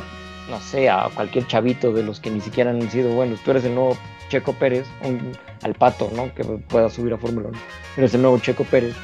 no 0.49 0.59
sé, 0.61 0.89
a 0.89 1.09
cualquier 1.13 1.45
chavito 1.45 1.91
de 1.91 2.03
los 2.03 2.22
que 2.22 2.30
ni 2.32 2.39
siquiera 2.39 2.72
han 2.72 2.89
sido 2.89 3.09
buenos, 3.13 3.41
tú 3.41 3.51
eres 3.51 3.65
el 3.65 3.76
nuevo 3.76 3.97
Checo 4.30 4.53
Pérez, 4.53 4.88
un- 5.03 5.34
al 5.61 5.74
pato, 5.74 6.09
¿no? 6.15 6.34
Que 6.34 6.45
pueda 6.45 6.89
subir 6.89 7.13
a 7.13 7.17
Fórmula 7.17 7.49
1, 7.49 7.57
eres 7.97 8.13
el 8.13 8.22
nuevo 8.22 8.39
Checo 8.39 8.63
Pérez, 8.63 8.95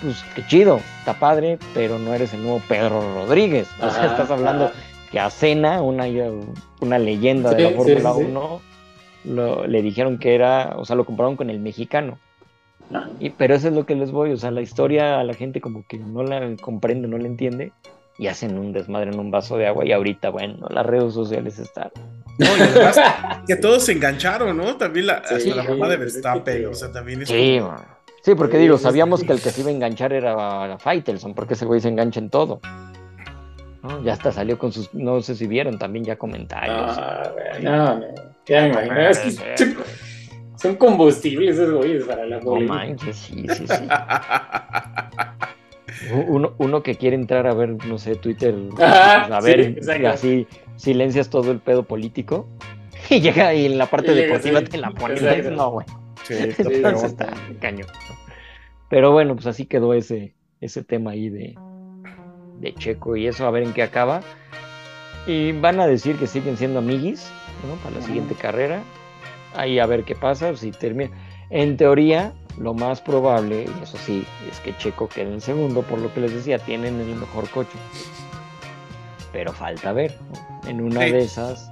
pues 0.00 0.22
qué 0.36 0.46
chido, 0.46 0.80
está 1.00 1.14
padre, 1.18 1.58
pero 1.74 1.98
no 1.98 2.14
eres 2.14 2.32
el 2.32 2.44
nuevo 2.44 2.62
Pedro 2.68 3.00
Rodríguez. 3.16 3.68
O 3.78 3.90
sea, 3.90 4.04
Ajá, 4.04 4.06
estás 4.06 4.30
hablando 4.30 4.66
ajá. 4.66 4.74
que 5.10 5.18
a 5.18 5.30
Cena, 5.30 5.82
una, 5.82 6.04
una 6.80 6.98
leyenda 7.00 7.50
de 7.54 7.62
la 7.64 7.70
Fórmula 7.76 8.12
sí, 8.14 8.20
sí. 8.20 8.24
1, 8.30 8.60
lo- 9.24 9.66
le 9.66 9.82
dijeron 9.82 10.18
que 10.18 10.36
era, 10.36 10.74
o 10.76 10.84
sea, 10.84 10.94
lo 10.94 11.04
compararon 11.04 11.34
con 11.36 11.50
el 11.50 11.58
mexicano. 11.58 12.20
Ajá. 12.94 13.10
Y, 13.18 13.30
pero 13.30 13.56
eso 13.56 13.66
es 13.66 13.74
lo 13.74 13.84
que 13.84 13.96
les 13.96 14.12
voy, 14.12 14.30
o 14.32 14.36
sea, 14.36 14.52
la 14.52 14.60
historia 14.62 15.18
a 15.18 15.24
la 15.24 15.34
gente 15.34 15.60
como 15.60 15.84
que 15.88 15.98
no 15.98 16.22
la 16.22 16.54
comprende, 16.60 17.08
no 17.08 17.18
la 17.18 17.26
entiende 17.26 17.72
y 18.18 18.26
hacen 18.26 18.58
un 18.58 18.72
desmadre 18.72 19.10
en 19.12 19.18
un 19.18 19.30
vaso 19.30 19.56
de 19.56 19.66
agua 19.68 19.86
y 19.86 19.92
ahorita, 19.92 20.30
bueno, 20.30 20.66
las 20.70 20.84
redes 20.84 21.14
sociales 21.14 21.58
están. 21.58 21.90
No, 22.38 22.46
y 22.56 22.60
además 22.60 22.98
que 23.46 23.56
todos 23.56 23.84
se 23.84 23.92
engancharon, 23.92 24.56
¿no? 24.56 24.76
También 24.76 25.06
la, 25.06 25.22
Sí, 25.24 25.50
hasta 25.50 25.54
la 25.62 25.62
mamá 25.70 25.88
de 25.88 25.96
Verstappen, 25.96 26.58
sí. 26.58 26.64
o 26.64 26.74
sea, 26.74 26.90
también 26.92 27.22
es 27.22 27.28
Sí, 27.28 27.58
man. 27.60 27.80
sí, 28.22 28.34
porque 28.34 28.56
Sí, 28.56 28.62
digo, 28.62 28.76
sabíamos 28.78 29.22
que 29.24 29.32
el 29.32 29.40
que 29.40 29.50
se 29.50 29.60
iba 29.60 29.70
a 29.70 29.72
enganchar 29.72 30.12
era 30.12 30.78
Faitelson, 30.78 31.34
porque 31.34 31.54
ese 31.54 31.64
güey 31.64 31.80
se 31.80 31.88
engancha 31.88 32.18
en 32.20 32.30
todo. 32.30 32.60
¿no? 33.82 34.02
Ya 34.02 34.12
hasta 34.14 34.32
salió 34.32 34.58
con 34.58 34.72
sus, 34.72 34.92
no 34.92 35.20
sé 35.22 35.36
si 35.36 35.46
vieron 35.46 35.78
también 35.78 36.04
ya 36.04 36.16
comentarios. 36.18 36.76
Ah, 36.98 37.30
güey, 37.32 37.62
no, 37.62 37.94
no. 38.00 38.06
Ya 38.46 38.62
me 38.62 38.68
imagino. 38.70 39.00
Es 39.00 39.18
que 39.20 39.30
son, 39.30 39.76
son 40.56 40.74
combustibles 40.76 41.56
esos 41.56 41.72
güeyes 41.76 42.04
para 42.04 42.26
la 42.26 42.38
no 42.38 42.42
polémica. 42.44 42.74
manches, 42.74 43.16
sí, 43.16 43.46
sí, 43.48 43.66
sí. 43.68 43.88
Uno, 46.26 46.54
uno 46.58 46.82
que 46.82 46.96
quiere 46.96 47.16
entrar 47.16 47.46
a 47.46 47.54
ver, 47.54 47.70
no 47.86 47.98
sé, 47.98 48.14
Twitter, 48.16 48.54
Ajá, 48.78 49.36
a 49.36 49.40
sí, 49.40 49.46
ver, 49.46 49.60
exacto. 49.60 50.08
así 50.08 50.46
silencias 50.76 51.30
todo 51.30 51.50
el 51.50 51.58
pedo 51.60 51.82
político 51.84 52.46
y 53.10 53.20
llega 53.20 53.54
y 53.54 53.66
en 53.66 53.78
la 53.78 53.86
parte 53.86 54.14
llega, 54.14 54.26
deportiva 54.26 54.60
sí, 54.60 54.66
te 54.66 54.78
la 54.78 54.90
ponen. 54.90 55.16
exacto. 55.16 55.50
No, 55.50 55.70
güey. 55.70 55.86
Sí, 56.24 56.34
está 56.38 56.62
Sí, 56.64 56.68
peor. 56.68 56.76
Entonces 56.76 57.10
está 57.12 57.32
cañón. 57.60 57.86
Pero 58.90 59.12
bueno, 59.12 59.34
pues 59.34 59.46
así 59.46 59.66
quedó 59.66 59.94
ese, 59.94 60.34
ese 60.60 60.82
tema 60.84 61.12
ahí 61.12 61.28
de, 61.30 61.54
de 62.60 62.74
Checo 62.74 63.16
y 63.16 63.26
eso, 63.26 63.46
a 63.46 63.50
ver 63.50 63.62
en 63.62 63.72
qué 63.72 63.82
acaba. 63.82 64.20
Y 65.26 65.52
van 65.52 65.80
a 65.80 65.86
decir 65.86 66.16
que 66.16 66.26
siguen 66.26 66.56
siendo 66.56 66.78
amiguis, 66.78 67.30
¿no? 67.66 67.74
Para 67.82 67.96
la 67.96 68.02
siguiente 68.02 68.34
carrera. 68.34 68.82
Ahí 69.54 69.78
a 69.78 69.86
ver 69.86 70.04
qué 70.04 70.14
pasa, 70.14 70.54
si 70.56 70.70
termina. 70.70 71.10
En 71.50 71.76
teoría, 71.76 72.32
lo 72.58 72.74
más 72.74 73.00
probable, 73.00 73.64
y 73.64 73.82
eso 73.82 73.96
sí, 73.98 74.24
es 74.50 74.58
que 74.60 74.76
Checo 74.76 75.08
quede 75.08 75.32
en 75.32 75.40
segundo, 75.40 75.82
por 75.82 75.98
lo 76.00 76.12
que 76.12 76.20
les 76.20 76.32
decía, 76.34 76.58
tienen 76.58 77.00
el 77.00 77.14
mejor 77.16 77.48
coche. 77.50 77.78
Pero 79.32 79.52
falta 79.52 79.92
ver, 79.92 80.16
¿no? 80.32 80.68
En 80.68 80.80
una 80.80 81.04
Sí. 81.04 81.12
de 81.12 81.18
esas 81.20 81.70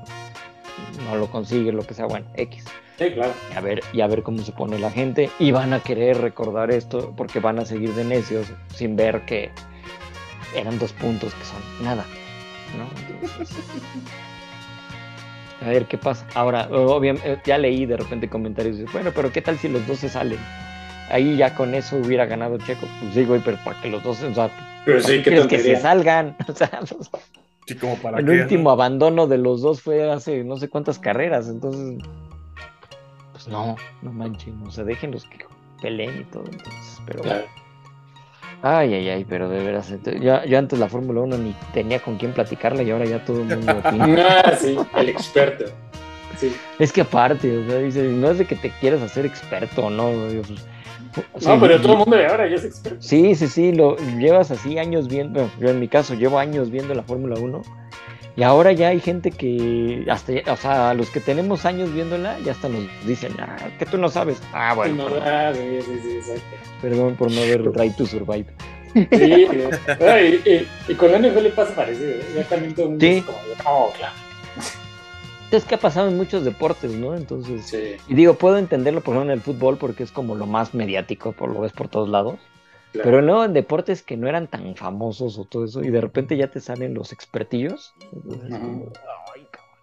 no 1.04 1.16
lo 1.16 1.26
consigue, 1.28 1.72
lo 1.72 1.82
que 1.86 1.94
sea, 1.94 2.06
bueno, 2.06 2.26
X 2.34 2.64
Sí, 2.98 3.10
claro. 3.12 3.32
y 3.52 3.56
a 3.56 3.60
ver, 3.60 3.80
y 3.92 4.00
a 4.00 4.06
ver 4.06 4.22
cómo 4.22 4.38
se 4.42 4.52
pone 4.52 4.78
la 4.78 4.90
gente. 4.90 5.30
Y 5.38 5.50
van 5.50 5.72
a 5.72 5.80
querer 5.80 6.18
recordar 6.20 6.70
esto 6.70 7.12
porque 7.16 7.40
van 7.40 7.58
a 7.58 7.64
seguir 7.66 7.92
de 7.94 8.04
necios 8.04 8.46
sin 8.74 8.96
ver 8.96 9.22
que 9.26 9.50
eran 10.54 10.78
dos 10.78 10.92
puntos 10.92 11.34
que 11.34 11.44
son 11.44 11.84
nada. 11.84 12.04
¿no? 12.78 12.84
Entonces, 13.20 13.56
a 15.62 15.68
ver 15.68 15.86
qué 15.86 15.98
pasa. 15.98 16.26
Ahora, 16.34 16.68
obviamente, 16.70 17.40
ya 17.44 17.58
leí 17.58 17.86
de 17.86 17.96
repente 17.96 18.28
comentarios 18.28 18.90
bueno, 18.92 19.10
pero 19.14 19.32
¿qué 19.32 19.42
tal 19.42 19.58
si 19.58 19.68
los 19.68 19.86
dos 19.86 19.98
se 19.98 20.08
salen? 20.08 20.38
Ahí 21.10 21.36
ya 21.36 21.54
con 21.54 21.74
eso 21.74 21.96
hubiera 21.96 22.26
ganado 22.26 22.58
Checo. 22.58 22.86
Pues 23.00 23.14
sí, 23.14 23.24
güey, 23.24 23.40
pero 23.44 23.58
para 23.64 23.80
que 23.80 23.88
los 23.90 24.02
dos, 24.02 24.22
o 24.22 24.34
sea, 24.34 24.50
Pero 24.84 24.98
¿para 24.98 25.08
sí, 25.08 25.18
qué 25.18 25.22
qué 25.22 25.30
quieres 25.30 25.46
que 25.46 25.58
se 25.58 25.76
salgan? 25.76 26.36
O 26.48 26.52
sea, 26.54 26.80
Sí, 27.66 27.74
como 27.74 27.96
para 27.96 28.18
el 28.20 28.24
qué, 28.26 28.30
último 28.42 28.70
abandono 28.70 29.26
de 29.26 29.38
los 29.38 29.60
dos 29.60 29.80
fue 29.82 30.08
hace 30.10 30.44
no 30.44 30.56
sé 30.56 30.68
cuántas 30.68 31.00
carreras, 31.00 31.48
entonces, 31.48 31.98
pues 33.32 33.48
no, 33.48 33.74
no 34.02 34.12
manchen, 34.12 34.62
no 34.62 34.70
se 34.70 34.84
dejen 34.84 35.10
los 35.10 35.24
que 35.24 35.38
peleen 35.82 36.20
y 36.20 36.24
todo, 36.24 36.44
entonces, 36.44 37.00
pero 37.06 37.22
Claro. 37.22 37.44
ay, 38.62 38.94
ay, 38.94 39.08
ay, 39.08 39.24
pero 39.28 39.48
de 39.48 39.64
veras, 39.64 39.92
ya, 40.20 40.44
yo 40.44 40.58
antes 40.58 40.78
la 40.78 40.88
Fórmula 40.88 41.22
1 41.22 41.38
ni 41.38 41.56
tenía 41.74 41.98
con 41.98 42.16
quién 42.18 42.32
platicarla 42.32 42.84
y 42.84 42.90
ahora 42.92 43.04
ya 43.04 43.24
todo 43.24 43.42
el 43.42 43.46
mundo 43.48 43.72
opina. 43.84 44.06
Ah, 44.44 44.52
sí, 44.56 44.76
el 44.96 45.08
experto. 45.08 45.64
Sí. 46.38 46.54
es 46.78 46.92
que 46.92 47.00
aparte, 47.00 47.58
o 47.58 47.66
sea, 47.68 47.78
dice, 47.78 48.02
no 48.04 48.30
es 48.30 48.38
de 48.38 48.44
que 48.46 48.54
te 48.56 48.70
quieras 48.78 49.00
hacer 49.02 49.26
experto 49.26 49.86
o 49.86 49.90
no, 49.90 50.10
pues, 50.46 50.48
sea, 51.38 51.54
No, 51.54 51.60
pero 51.60 51.80
todo 51.80 51.92
el 51.92 51.98
mundo 51.98 52.16
de 52.16 52.26
ahora 52.26 52.48
ya 52.48 52.56
es 52.56 52.64
experto. 52.64 53.00
Sí, 53.02 53.34
sí, 53.34 53.46
sí, 53.48 53.72
lo 53.72 53.96
llevas 54.18 54.50
así 54.50 54.78
años 54.78 55.08
viendo, 55.08 55.50
yo 55.60 55.68
en 55.70 55.80
mi 55.80 55.88
caso 55.88 56.14
llevo 56.14 56.38
años 56.38 56.70
viendo 56.70 56.94
la 56.94 57.02
Fórmula 57.02 57.36
1 57.40 57.62
y 58.36 58.42
ahora 58.42 58.72
ya 58.72 58.88
hay 58.88 59.00
gente 59.00 59.30
que 59.30 60.04
hasta, 60.10 60.32
o 60.52 60.56
sea, 60.56 60.92
los 60.92 61.08
que 61.10 61.20
tenemos 61.20 61.64
años 61.64 61.92
viéndola 61.94 62.38
ya 62.44 62.52
hasta 62.52 62.68
nos 62.68 62.82
dicen, 63.06 63.32
ah, 63.40 63.56
que 63.78 63.86
tú 63.86 63.96
no 63.96 64.10
sabes. 64.10 64.42
Ah, 64.52 64.74
bueno, 64.74 64.94
No, 64.94 65.04
perdón, 65.06 65.22
ah, 65.26 65.52
sí, 65.54 65.78
sí, 65.82 66.20
sí, 66.22 66.32
perdón 66.82 67.14
por 67.16 67.30
no 67.32 67.40
ver 67.40 67.62
Drive 67.72 67.94
to 67.96 68.04
Survive. 68.06 68.44
Sí, 68.94 69.46
y, 69.50 70.50
y- 70.50 70.68
y 70.88 70.94
con 70.94 71.12
la 71.12 71.18
NFL 71.18 71.46
pasa 71.54 71.74
parecido. 71.74 72.10
¿eh? 72.10 72.20
Ya 72.36 72.44
también 72.44 72.74
todo 72.74 72.84
el 72.86 72.90
mundo 72.92 73.06
Sí. 73.06 73.12
es 73.12 73.24
como, 73.24 73.38
oh, 73.66 73.92
claro. 73.96 74.14
Es 75.52 75.64
que 75.64 75.76
ha 75.76 75.78
pasado 75.78 76.08
en 76.08 76.16
muchos 76.16 76.44
deportes, 76.44 76.92
¿no? 76.92 77.14
Entonces, 77.14 77.64
Sí, 77.66 77.96
y 78.08 78.14
digo, 78.14 78.34
puedo 78.34 78.58
entenderlo 78.58 79.00
por 79.00 79.14
ejemplo 79.14 79.32
en 79.32 79.38
el 79.38 79.42
fútbol 79.44 79.76
porque 79.76 80.02
es 80.02 80.10
como 80.10 80.34
lo 80.34 80.46
más 80.46 80.74
mediático, 80.74 81.32
por 81.32 81.52
lo 81.52 81.60
ves 81.60 81.72
por 81.72 81.88
todos 81.88 82.08
lados. 82.08 82.38
claro. 82.92 83.04
Pero 83.10 83.22
luego 83.22 83.44
en 83.44 83.52
deportes 83.52 84.02
que 84.02 84.16
no 84.16 84.28
eran 84.28 84.48
tan 84.48 84.74
famosos 84.74 85.38
o 85.38 85.44
todo 85.44 85.64
eso, 85.64 85.82
y 85.82 85.90
de 85.90 86.00
repente 86.00 86.36
ya 86.36 86.48
te 86.50 86.60
salen 86.60 86.94
los 86.94 87.12
expertillos. 87.12 87.94
entonces, 88.12 88.50
como, 88.58 88.92
ay, 89.34 89.46
cabrón. 89.50 89.76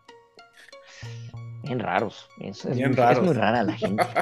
Bien 1.63 1.79
raros. 1.79 2.27
Es, 2.39 2.65
es 2.65 2.75
Bien 2.75 2.89
muy, 2.89 2.97
raros. 2.97 3.17
es 3.19 3.23
muy 3.23 3.33
rara 3.33 3.63
la 3.63 3.73
gente. 3.73 4.03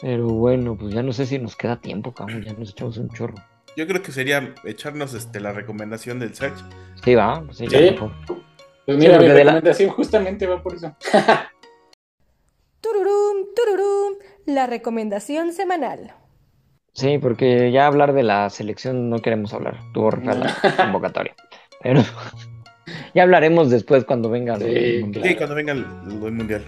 Pero 0.00 0.26
bueno, 0.28 0.76
pues 0.76 0.94
ya 0.94 1.02
no 1.02 1.12
sé 1.12 1.26
si 1.26 1.38
nos 1.38 1.56
queda 1.56 1.76
tiempo, 1.80 2.12
cabrón. 2.12 2.42
Ya 2.42 2.52
nos 2.54 2.70
echamos 2.70 2.96
un 2.98 3.08
chorro. 3.10 3.34
Yo 3.80 3.86
creo 3.86 4.02
que 4.02 4.12
sería 4.12 4.52
echarnos 4.64 5.14
este, 5.14 5.40
la 5.40 5.52
recomendación 5.52 6.18
del 6.18 6.34
search. 6.34 6.58
Sí, 7.02 7.14
va. 7.14 7.40
Pues 7.46 7.56
sí, 7.56 7.66
ya 7.66 7.78
Sí. 7.78 7.96
Pues 8.84 8.98
mira, 8.98 9.12
porque 9.14 9.28
mi 9.28 9.28
la- 9.28 9.34
recomendación 9.52 9.88
justamente 9.88 10.46
va 10.46 10.62
por 10.62 10.74
eso. 10.74 10.94
Tururum, 12.82 13.46
tururum, 13.56 14.14
la 14.44 14.66
recomendación 14.66 15.54
semanal. 15.54 16.12
Sí, 16.92 17.16
porque 17.16 17.72
ya 17.72 17.86
hablar 17.86 18.12
de 18.12 18.22
la 18.22 18.50
selección 18.50 19.08
no 19.08 19.20
queremos 19.20 19.54
hablar. 19.54 19.78
Tuvo 19.94 20.10
fea 20.24 20.34
la 20.34 20.56
convocatoria. 20.76 21.34
Pero 21.82 22.02
ya 23.14 23.22
hablaremos 23.22 23.70
después 23.70 24.04
cuando 24.04 24.28
venga 24.28 24.58
Sí, 24.58 24.64
del 24.64 25.00
mundial. 25.00 25.24
Sí, 25.26 25.36
cuando 25.36 25.54
venga 25.54 25.72
el, 25.72 25.86
el 26.06 26.32
mundial. 26.32 26.64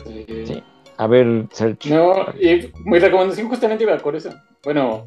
Sí. 0.46 0.62
A 0.96 1.06
ver, 1.06 1.46
Sergio. 1.52 1.94
No, 1.94 2.40
y 2.40 2.72
mi 2.86 2.98
recomendación 2.98 3.48
justamente 3.48 3.84
iba 3.84 3.98
por 3.98 4.16
eso. 4.16 4.30
Bueno, 4.64 5.06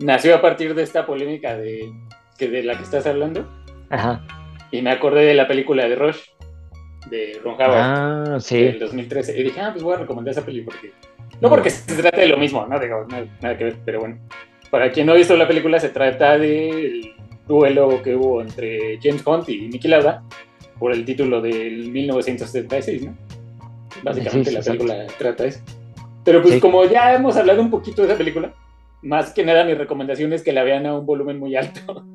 nació 0.00 0.34
a 0.34 0.40
partir 0.40 0.74
de 0.74 0.82
esta 0.82 1.06
polémica 1.06 1.56
de, 1.56 1.92
que 2.36 2.48
de 2.48 2.62
la 2.62 2.76
que 2.76 2.82
estás 2.82 3.06
hablando. 3.06 3.48
Ajá. 3.90 4.22
Y 4.70 4.82
me 4.82 4.90
acordé 4.90 5.24
de 5.24 5.34
la 5.34 5.48
película 5.48 5.88
de 5.88 5.96
Rush, 5.96 6.18
de 7.10 7.40
Ron 7.42 7.54
Howard, 7.54 7.70
Ah, 7.74 8.24
del 8.30 8.40
sí. 8.42 8.66
2013. 8.72 9.38
Y 9.38 9.42
dije, 9.44 9.60
ah, 9.60 9.70
pues 9.72 9.82
voy 9.82 9.94
a 9.94 9.98
recomendar 9.98 10.32
esa 10.32 10.44
película. 10.44 10.76
Porque... 10.76 10.92
No 11.40 11.48
porque 11.48 11.70
se 11.70 12.00
trata 12.00 12.20
de 12.20 12.28
lo 12.28 12.36
mismo, 12.36 12.66
no 12.66 12.78
digo, 12.78 13.06
nada, 13.08 13.26
nada 13.40 13.56
que 13.56 13.64
ver, 13.64 13.76
pero 13.84 14.00
bueno. 14.00 14.18
Para 14.70 14.92
quien 14.92 15.06
no 15.06 15.12
ha 15.12 15.16
visto 15.16 15.36
la 15.36 15.48
película, 15.48 15.80
se 15.80 15.88
trata 15.88 16.38
del 16.38 17.14
duelo 17.48 18.02
que 18.02 18.14
hubo 18.14 18.40
entre 18.40 18.98
James 19.02 19.26
Hunt 19.26 19.48
y 19.48 19.68
Nicky 19.68 19.88
Lauda 19.88 20.22
por 20.78 20.92
el 20.92 21.04
título 21.04 21.40
del 21.40 21.90
1976, 21.90 23.02
¿no? 23.02 23.14
Básicamente 24.02 24.50
Sí, 24.50 24.56
sí, 24.56 24.62
la 24.62 24.62
película 24.62 25.06
trata 25.18 25.44
eso. 25.44 25.60
Pero 26.24 26.42
pues 26.42 26.60
como 26.60 26.84
ya 26.84 27.14
hemos 27.14 27.36
hablado 27.36 27.60
un 27.60 27.70
poquito 27.70 28.02
de 28.02 28.08
esa 28.08 28.16
película, 28.16 28.52
más 29.02 29.32
que 29.32 29.44
nada 29.44 29.64
mi 29.64 29.74
recomendación 29.74 30.32
es 30.32 30.42
que 30.42 30.52
la 30.52 30.62
vean 30.62 30.86
a 30.86 30.98
un 30.98 31.06
volumen 31.06 31.38
muy 31.38 31.56
alto. 31.56 32.04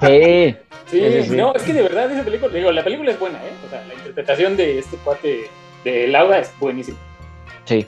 Sí. 0.00 0.54
Sí, 0.86 1.00
Sí, 1.00 1.12
sí, 1.12 1.22
sí. 1.30 1.36
no, 1.36 1.54
es 1.54 1.62
que 1.62 1.72
de 1.72 1.82
verdad 1.82 2.10
esa 2.10 2.24
película, 2.24 2.52
digo, 2.52 2.72
la 2.72 2.82
película 2.82 3.10
es 3.12 3.18
buena, 3.20 3.38
¿eh? 3.38 3.52
O 3.66 3.70
sea, 3.70 3.84
la 3.86 3.94
interpretación 3.94 4.56
de 4.56 4.78
este 4.78 4.96
cuate 4.98 5.48
de 5.84 6.08
Lauda 6.08 6.38
es 6.38 6.52
buenísima. 6.58 6.98
Sí. 7.64 7.86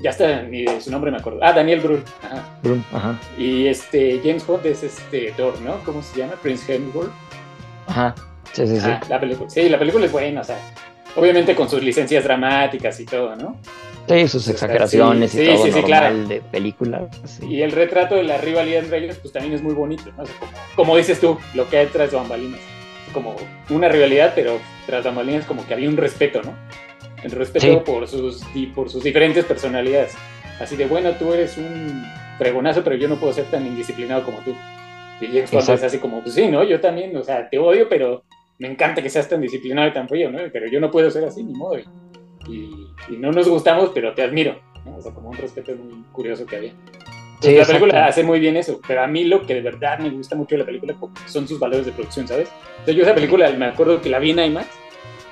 Ya 0.00 0.10
está, 0.10 0.42
ni 0.42 0.64
de 0.64 0.80
su 0.80 0.90
nombre 0.90 1.10
me 1.10 1.18
acuerdo. 1.18 1.40
Ah, 1.42 1.52
Daniel 1.52 1.80
Brühl. 1.80 2.02
Ajá. 2.22 2.44
Brum, 2.62 2.82
Ajá. 2.92 3.18
Y 3.38 3.66
este, 3.66 4.20
James 4.24 4.44
Hunt 4.48 4.66
es 4.66 4.82
este 4.82 5.32
Thor, 5.36 5.60
¿no? 5.60 5.78
¿Cómo 5.84 6.02
se 6.02 6.18
llama? 6.18 6.34
Prince 6.42 6.74
Hemsworth. 6.74 7.10
Ajá. 7.86 8.14
Sí, 8.52 8.66
sí, 8.66 8.76
sí. 8.80 8.86
Ah, 8.88 9.00
la 9.08 9.20
película. 9.20 9.48
Sí, 9.48 9.68
la 9.68 9.78
película 9.78 10.06
es 10.06 10.12
buena, 10.12 10.40
o 10.40 10.44
sea, 10.44 10.58
obviamente 11.16 11.54
con 11.54 11.68
sus 11.70 11.82
licencias 11.82 12.24
dramáticas 12.24 12.98
y 13.00 13.06
todo, 13.06 13.36
¿no? 13.36 13.56
Sí, 14.14 14.28
sus 14.28 14.48
exageraciones 14.48 15.30
sí, 15.32 15.42
y 15.42 15.46
todo 15.46 15.56
sí, 15.56 15.62
sí, 15.62 15.80
normal 15.80 15.84
claro. 15.86 16.28
de 16.28 16.40
películas. 16.40 17.02
sí. 17.24 17.46
Y 17.46 17.62
el 17.62 17.72
retrato 17.72 18.16
de 18.16 18.22
la 18.24 18.38
rivalidad 18.38 18.84
entre 18.84 18.98
ellos, 18.98 19.16
pues 19.18 19.32
también 19.32 19.54
es 19.54 19.62
muy 19.62 19.74
bonito, 19.74 20.10
¿no? 20.16 20.22
O 20.22 20.26
sea, 20.26 20.34
como, 20.38 20.52
como 20.76 20.96
dices 20.96 21.20
tú, 21.20 21.38
lo 21.54 21.68
que 21.68 21.78
hay 21.78 21.86
tras 21.86 22.12
bambalinas. 22.12 22.60
Como 23.12 23.34
una 23.70 23.88
rivalidad, 23.88 24.32
pero 24.34 24.58
tras 24.86 25.04
bambalinas 25.04 25.44
como 25.46 25.66
que 25.66 25.74
había 25.74 25.88
un 25.88 25.96
respeto, 25.96 26.42
¿no? 26.42 26.54
El 27.22 27.32
respeto 27.32 27.66
Sí. 27.66 27.78
por, 27.84 28.06
sus, 28.08 28.42
y 28.54 28.66
por 28.66 28.88
sus 28.88 29.02
diferentes 29.04 29.44
personalidades. 29.44 30.14
Así 30.60 30.76
de, 30.76 30.86
bueno, 30.86 31.12
tú 31.12 31.32
eres 31.32 31.56
un 31.58 32.02
fregonazo, 32.38 32.82
pero 32.84 32.96
yo 32.96 33.08
no 33.08 33.16
puedo 33.16 33.32
ser 33.32 33.44
tan 33.46 33.66
indisciplinado 33.66 34.24
como 34.24 34.38
tú. 34.38 34.54
Y 35.20 35.26
James 35.26 35.50
Bond 35.50 35.70
es 35.70 35.82
así 35.82 35.98
como, 35.98 36.22
pues 36.22 36.34
sí, 36.34 36.48
¿no? 36.48 36.64
Yo 36.64 36.80
también, 36.80 37.14
o 37.16 37.22
sea, 37.22 37.48
te 37.48 37.58
odio, 37.58 37.88
pero 37.88 38.24
me 38.58 38.68
encanta 38.68 39.02
que 39.02 39.10
seas 39.10 39.28
tan 39.28 39.40
disciplinado 39.40 39.88
y 39.88 39.92
tan 39.92 40.08
frío, 40.08 40.30
¿no? 40.30 40.38
Pero 40.52 40.66
yo 40.70 40.80
no 40.80 40.90
puedo 40.90 41.10
ser 41.10 41.24
así, 41.24 41.42
ni 41.42 41.52
modo. 41.52 41.76
Y, 42.52 42.86
y- 43.08 43.16
no 43.16 43.32
nos 43.32 43.48
gustamos, 43.48 43.90
pero 43.94 44.14
te 44.14 44.22
admiro. 44.22 44.58
¿no? 44.84 44.96
O 44.96 45.00
sea, 45.02 45.12
como 45.12 45.30
un 45.30 45.36
respeto 45.36 45.72
muy 45.76 46.02
curioso 46.12 46.46
que 46.46 46.56
había. 46.56 46.72
Sí, 47.40 47.54
la 47.54 47.64
película 47.64 48.06
hace 48.06 48.22
muy 48.22 48.38
bien 48.38 48.56
eso, 48.58 48.80
pero 48.86 49.02
a 49.02 49.06
mí 49.06 49.24
lo 49.24 49.46
que 49.46 49.54
de 49.54 49.62
verdad 49.62 49.98
me 49.98 50.10
gusta 50.10 50.36
mucho 50.36 50.54
de 50.56 50.58
la 50.58 50.66
película 50.66 50.94
son 51.26 51.48
sus 51.48 51.58
valores 51.58 51.86
de 51.86 51.92
producción, 51.92 52.28
¿sabes? 52.28 52.50
Entonces 52.72 52.96
yo 52.96 53.02
esa 53.02 53.14
película 53.14 53.50
me 53.52 53.64
acuerdo 53.66 54.00
que 54.02 54.10
la 54.10 54.18
vi 54.18 54.30
en 54.32 54.40
IMAX 54.40 54.66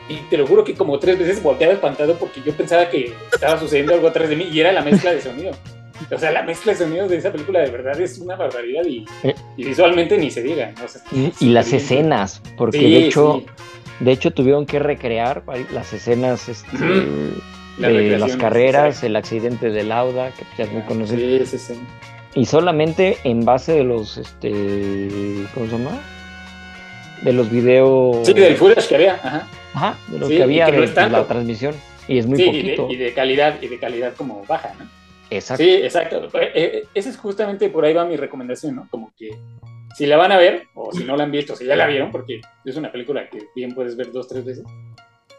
y 0.09 0.17
te 0.31 0.39
lo 0.39 0.47
juro 0.47 0.65
que 0.65 0.73
como 0.75 0.99
tres 0.99 1.19
veces 1.19 1.43
volteaba 1.43 1.75
espantado 1.75 2.15
porque 2.19 2.41
yo 2.45 2.55
pensaba 2.55 2.89
que 2.89 3.13
estaba 3.31 3.59
sucediendo 3.61 3.93
algo 3.93 4.09
atrás 4.09 4.31
de 4.31 4.37
mí 4.37 4.49
y 4.51 4.59
era 4.59 4.73
la 4.73 4.81
mezcla 4.83 5.13
de 5.13 5.21
sonido. 5.21 5.51
O 6.11 6.19
sea, 6.19 6.31
la 6.31 6.43
mezcla 6.45 6.73
de 6.73 6.79
sonido 6.79 7.09
de 7.09 7.17
esa 7.19 7.31
película 7.31 7.61
de 7.61 7.71
verdad 7.73 8.01
es 8.01 8.19
una 8.19 8.37
barbaridad 8.37 8.87
y, 8.87 9.05
Eh. 9.25 9.35
y 9.59 9.65
visualmente 9.67 10.17
ni 10.17 10.31
se 10.31 10.43
diga. 10.43 10.73
¿no? 10.79 10.85
O 10.87 10.89
sea, 10.89 11.03
Y, 11.13 11.31
y 11.41 11.49
las 11.51 11.71
escenas, 11.75 12.41
porque 12.57 12.79
Sí, 12.79 12.91
de 12.91 13.07
hecho, 13.07 13.43
sí. 13.45 13.47
De 14.01 14.13
hecho 14.13 14.33
tuvieron 14.33 14.67
que 14.67 14.79
recrear 14.79 15.43
las 15.73 15.93
escenas 15.93 16.49
este, 16.49 16.77
de 17.79 18.19
las 18.19 18.37
carreras, 18.37 19.03
el 19.03 19.17
accidente 19.17 19.71
de 19.71 19.85
Lauda, 19.85 20.33
que 20.33 20.45
ya 20.57 20.65
es 20.65 20.73
muy 20.73 20.83
conocido. 20.83 21.45
Sí, 21.45 21.59
sí, 21.59 21.59
sí. 21.59 21.81
Y 22.35 22.47
solamente 22.47 23.19
en 23.25 23.45
base 23.45 23.73
de 23.73 23.85
los, 23.85 24.17
este, 24.17 24.51
¿cómo 25.55 25.67
se 25.67 25.73
llama? 25.73 26.01
De 27.23 27.33
los 27.33 27.51
videos. 27.51 28.27
Sí, 28.27 28.33
del 28.33 28.57
footage 28.57 28.89
que 28.89 28.95
había. 28.95 29.15
Ajá. 29.15 29.49
Ajá, 29.75 29.99
de 30.09 30.19
lo 30.19 30.29
que 30.29 30.43
había 30.43 30.67
que 30.67 30.73
de, 30.73 30.87
de 30.87 31.11
la 31.11 31.25
transmisión. 31.27 31.75
Y 32.07 32.19
es 32.19 32.27
muy 32.27 32.39
sí, 32.39 32.45
y 32.45 32.47
de, 32.47 32.77
poquito. 32.77 32.89
y 32.91 32.97
de 32.97 33.13
calidad, 33.13 33.61
y 33.61 33.69
de 33.69 33.79
calidad 33.79 34.15
como 34.15 34.45
baja, 34.47 34.73
¿no? 34.79 34.87
Exacto. 35.31 35.63
Sí, 35.63 35.71
exacto. 35.71 36.29
Eh, 36.35 36.51
eh, 36.55 36.85
Esa 36.95 37.11
es 37.11 37.19
justamente 37.19 37.69
por 37.69 37.85
ahí 37.85 37.93
va 37.93 38.05
mi 38.07 38.17
recomendación, 38.17 38.77
¿no? 38.77 38.89
Como 38.91 39.13
que 39.17 39.31
si 39.95 40.07
la 40.07 40.17
van 40.17 40.33
a 40.33 40.37
ver, 40.37 40.65
o 40.75 40.93
si 40.93 41.05
no 41.05 41.17
la 41.17 41.25
han 41.25 41.31
visto, 41.31 41.57
si 41.57 41.65
ya 41.65 41.77
la 41.77 41.87
vieron, 41.87 42.11
porque 42.11 42.41
es 42.65 42.77
una 42.77 42.93
película 42.93 43.29
que 43.29 43.49
bien 43.55 43.75
puedes 43.75 43.97
ver 43.97 44.13
dos, 44.13 44.29
tres 44.29 44.45
veces. 44.45 44.65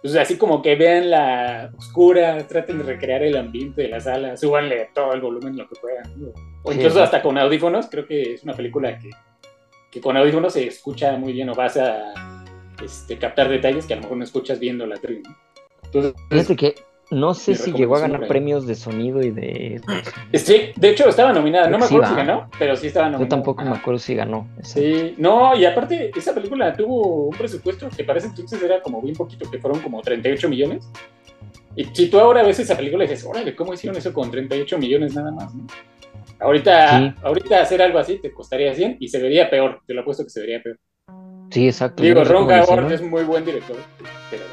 Pues 0.01 0.15
así 0.15 0.37
como 0.37 0.61
que 0.61 0.75
vean 0.75 1.09
la 1.09 1.71
oscura, 1.77 2.47
traten 2.47 2.77
de 2.77 2.83
recrear 2.85 3.21
el 3.21 3.35
ambiente 3.35 3.81
de 3.81 3.89
la 3.89 3.99
sala, 3.99 4.37
súbanle 4.37 4.89
todo 4.95 5.13
el 5.13 5.21
volumen 5.21 5.57
lo 5.57 5.67
que 5.67 5.75
puedan. 5.75 6.05
O 6.63 6.71
Sí, 6.71 6.77
incluso 6.77 6.99
exacto. 6.99 7.03
hasta 7.03 7.21
con 7.21 7.37
audífonos, 7.37 7.87
creo 7.87 8.05
que 8.07 8.33
es 8.33 8.43
una 8.43 8.53
película 8.53 8.97
que, 8.97 9.09
que 9.91 9.99
con 10.01 10.15
audífonos 10.15 10.53
se 10.53 10.67
escucha 10.67 11.17
muy 11.17 11.33
bien 11.33 11.49
o 11.49 11.53
vas 11.55 11.75
a 11.77 12.13
este, 12.83 13.17
captar 13.17 13.49
detalles 13.49 13.85
que 13.85 13.93
a 13.93 13.97
lo 13.97 14.03
mejor 14.03 14.17
no 14.17 14.23
escuchas 14.23 14.59
viendo 14.59 14.85
la 14.85 14.95
tri. 14.97 15.21
¿no? 15.21 15.35
Entonces, 15.83 16.13
Fíjate 16.29 16.55
que 16.55 16.75
no 17.11 17.33
sé 17.33 17.55
si 17.55 17.71
llegó 17.73 17.95
a 17.95 18.01
ganar 18.01 18.27
premios 18.27 18.67
de 18.67 18.75
sonido 18.75 19.21
y 19.21 19.31
de. 19.31 19.81
sí, 20.33 20.71
de 20.75 20.89
hecho 20.89 21.09
estaba 21.09 21.33
nominada, 21.33 21.67
no 21.69 21.77
me 21.79 21.87
Sí, 21.87 21.95
acuerdo 21.95 22.09
si 22.13 22.15
ganó, 22.17 22.49
pero 22.59 22.75
sí 22.75 22.87
estaba 22.87 23.07
nominada. 23.07 23.25
Yo 23.25 23.29
tampoco 23.29 23.63
me 23.63 23.75
acuerdo 23.75 23.99
si 23.99 24.15
ganó. 24.15 24.47
Sí, 24.61 25.15
no, 25.17 25.55
y 25.55 25.65
aparte, 25.65 26.11
esa 26.15 26.33
película 26.33 26.73
tuvo 26.75 27.27
un 27.29 27.35
presupuesto 27.37 27.89
que 27.89 28.03
parece 28.03 28.27
entonces 28.27 28.61
era 28.61 28.81
como 28.81 29.01
bien 29.01 29.15
poquito, 29.15 29.49
que 29.49 29.57
fueron 29.59 29.79
como 29.81 30.01
38 30.01 30.47
millones. 30.49 30.87
Y 31.75 31.85
si 31.85 32.09
tú 32.09 32.19
ahora 32.19 32.43
ves 32.43 32.59
esa 32.59 32.75
película 32.75 33.05
y 33.05 33.07
dices, 33.07 33.25
órale, 33.25 33.55
¿cómo 33.55 33.73
hicieron 33.73 33.97
eso 33.97 34.11
con 34.13 34.29
38 34.29 34.77
millones 34.77 35.15
nada 35.15 35.31
más? 35.31 35.53
no? 35.55 35.65
Ahorita, 36.39 36.99
Sí. 36.99 37.13
ahorita 37.21 37.61
hacer 37.61 37.81
algo 37.81 37.99
así 37.99 38.17
te 38.19 38.31
costaría 38.31 38.73
100 38.73 38.97
y 38.99 39.07
se 39.09 39.19
vería 39.21 39.49
peor, 39.49 39.81
te 39.85 39.93
lo 39.93 40.01
apuesto 40.01 40.23
que 40.23 40.29
se 40.29 40.39
vería 40.41 40.61
peor. 40.61 40.77
Sí, 41.51 41.67
exacto. 41.67 42.01
Digo, 42.03 42.23
Ron 42.23 42.43
Howard 42.45 42.63
hicieron. 42.63 42.91
es 42.93 43.01
muy 43.01 43.23
buen 43.23 43.43
director, 43.45 43.75
pero 44.29 44.43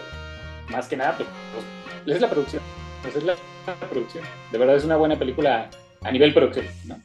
más 0.70 0.88
que 0.88 0.96
nada, 0.96 1.14
pues, 1.16 1.28
pues, 1.52 1.64
es 2.06 2.20
la 2.20 2.28
producción. 2.30 2.62
Es 3.06 3.22
la, 3.22 3.34
la 3.66 3.74
producción. 3.88 4.24
De 4.52 4.58
verdad 4.58 4.76
es 4.76 4.84
una 4.84 4.96
buena 4.96 5.16
película 5.18 5.68
a 6.02 6.10
nivel 6.12 6.32
producción, 6.34 6.66
¿no? 6.86 6.96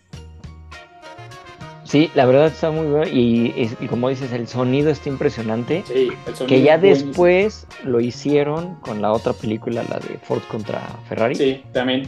Sí, 1.83 2.09
la 2.15 2.25
verdad 2.25 2.45
está 2.47 2.71
muy 2.71 2.87
bueno. 2.87 3.07
Y, 3.11 3.53
es- 3.57 3.75
y 3.81 3.87
como 3.87 4.07
dices, 4.09 4.31
el 4.31 4.47
sonido 4.47 4.89
está 4.89 5.09
impresionante. 5.09 5.83
Sí, 5.85 6.09
el 6.25 6.35
sonido 6.35 6.47
Que 6.47 6.61
ya 6.63 6.77
buenísimo. 6.77 7.07
después 7.09 7.67
lo 7.83 7.99
hicieron 7.99 8.75
con 8.75 9.01
la 9.01 9.11
otra 9.11 9.33
película, 9.33 9.83
la 9.89 9.99
de 9.99 10.17
Ford 10.19 10.41
contra 10.49 10.79
Ferrari. 11.09 11.35
Sí, 11.35 11.63
también. 11.73 12.07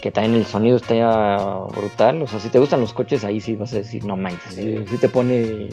Que 0.00 0.12
también 0.12 0.36
el 0.36 0.46
sonido 0.46 0.76
está 0.76 1.58
brutal. 1.76 2.22
O 2.22 2.26
sea, 2.28 2.38
si 2.38 2.50
te 2.50 2.60
gustan 2.60 2.80
los 2.80 2.92
coches, 2.92 3.24
ahí 3.24 3.40
sí 3.40 3.56
vas 3.56 3.72
a 3.72 3.78
decir, 3.78 4.04
no 4.04 4.16
manches, 4.16 4.54
sí, 4.54 4.84
sí 4.88 4.96
te 4.98 5.08
pone 5.08 5.68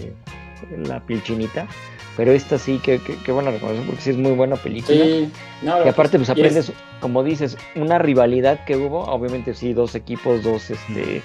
la 0.78 1.00
piel 1.06 1.22
chinita. 1.22 1.68
Pero 2.16 2.32
esta 2.32 2.58
sí, 2.60 2.80
que, 2.80 3.00
que, 3.00 3.18
que 3.24 3.32
buena 3.32 3.52
recomendación, 3.52 3.88
porque 3.88 4.02
sí 4.04 4.10
es 4.12 4.18
muy 4.18 4.32
buena 4.34 4.56
película. 4.56 5.06
Sí, 5.06 5.28
no, 5.64 5.84
Y 5.86 5.90
aparte, 5.90 6.18
pues 6.18 6.30
y 6.30 6.32
es- 6.32 6.38
aprendes, 6.38 6.74
como 7.00 7.24
dices, 7.24 7.58
una 7.76 7.98
rivalidad 7.98 8.60
que 8.66 8.78
hubo, 8.78 9.04
obviamente 9.06 9.54
sí, 9.56 9.74
dos 9.74 9.96
equipos, 9.96 10.44
dos 10.44 10.70
este, 10.70 11.22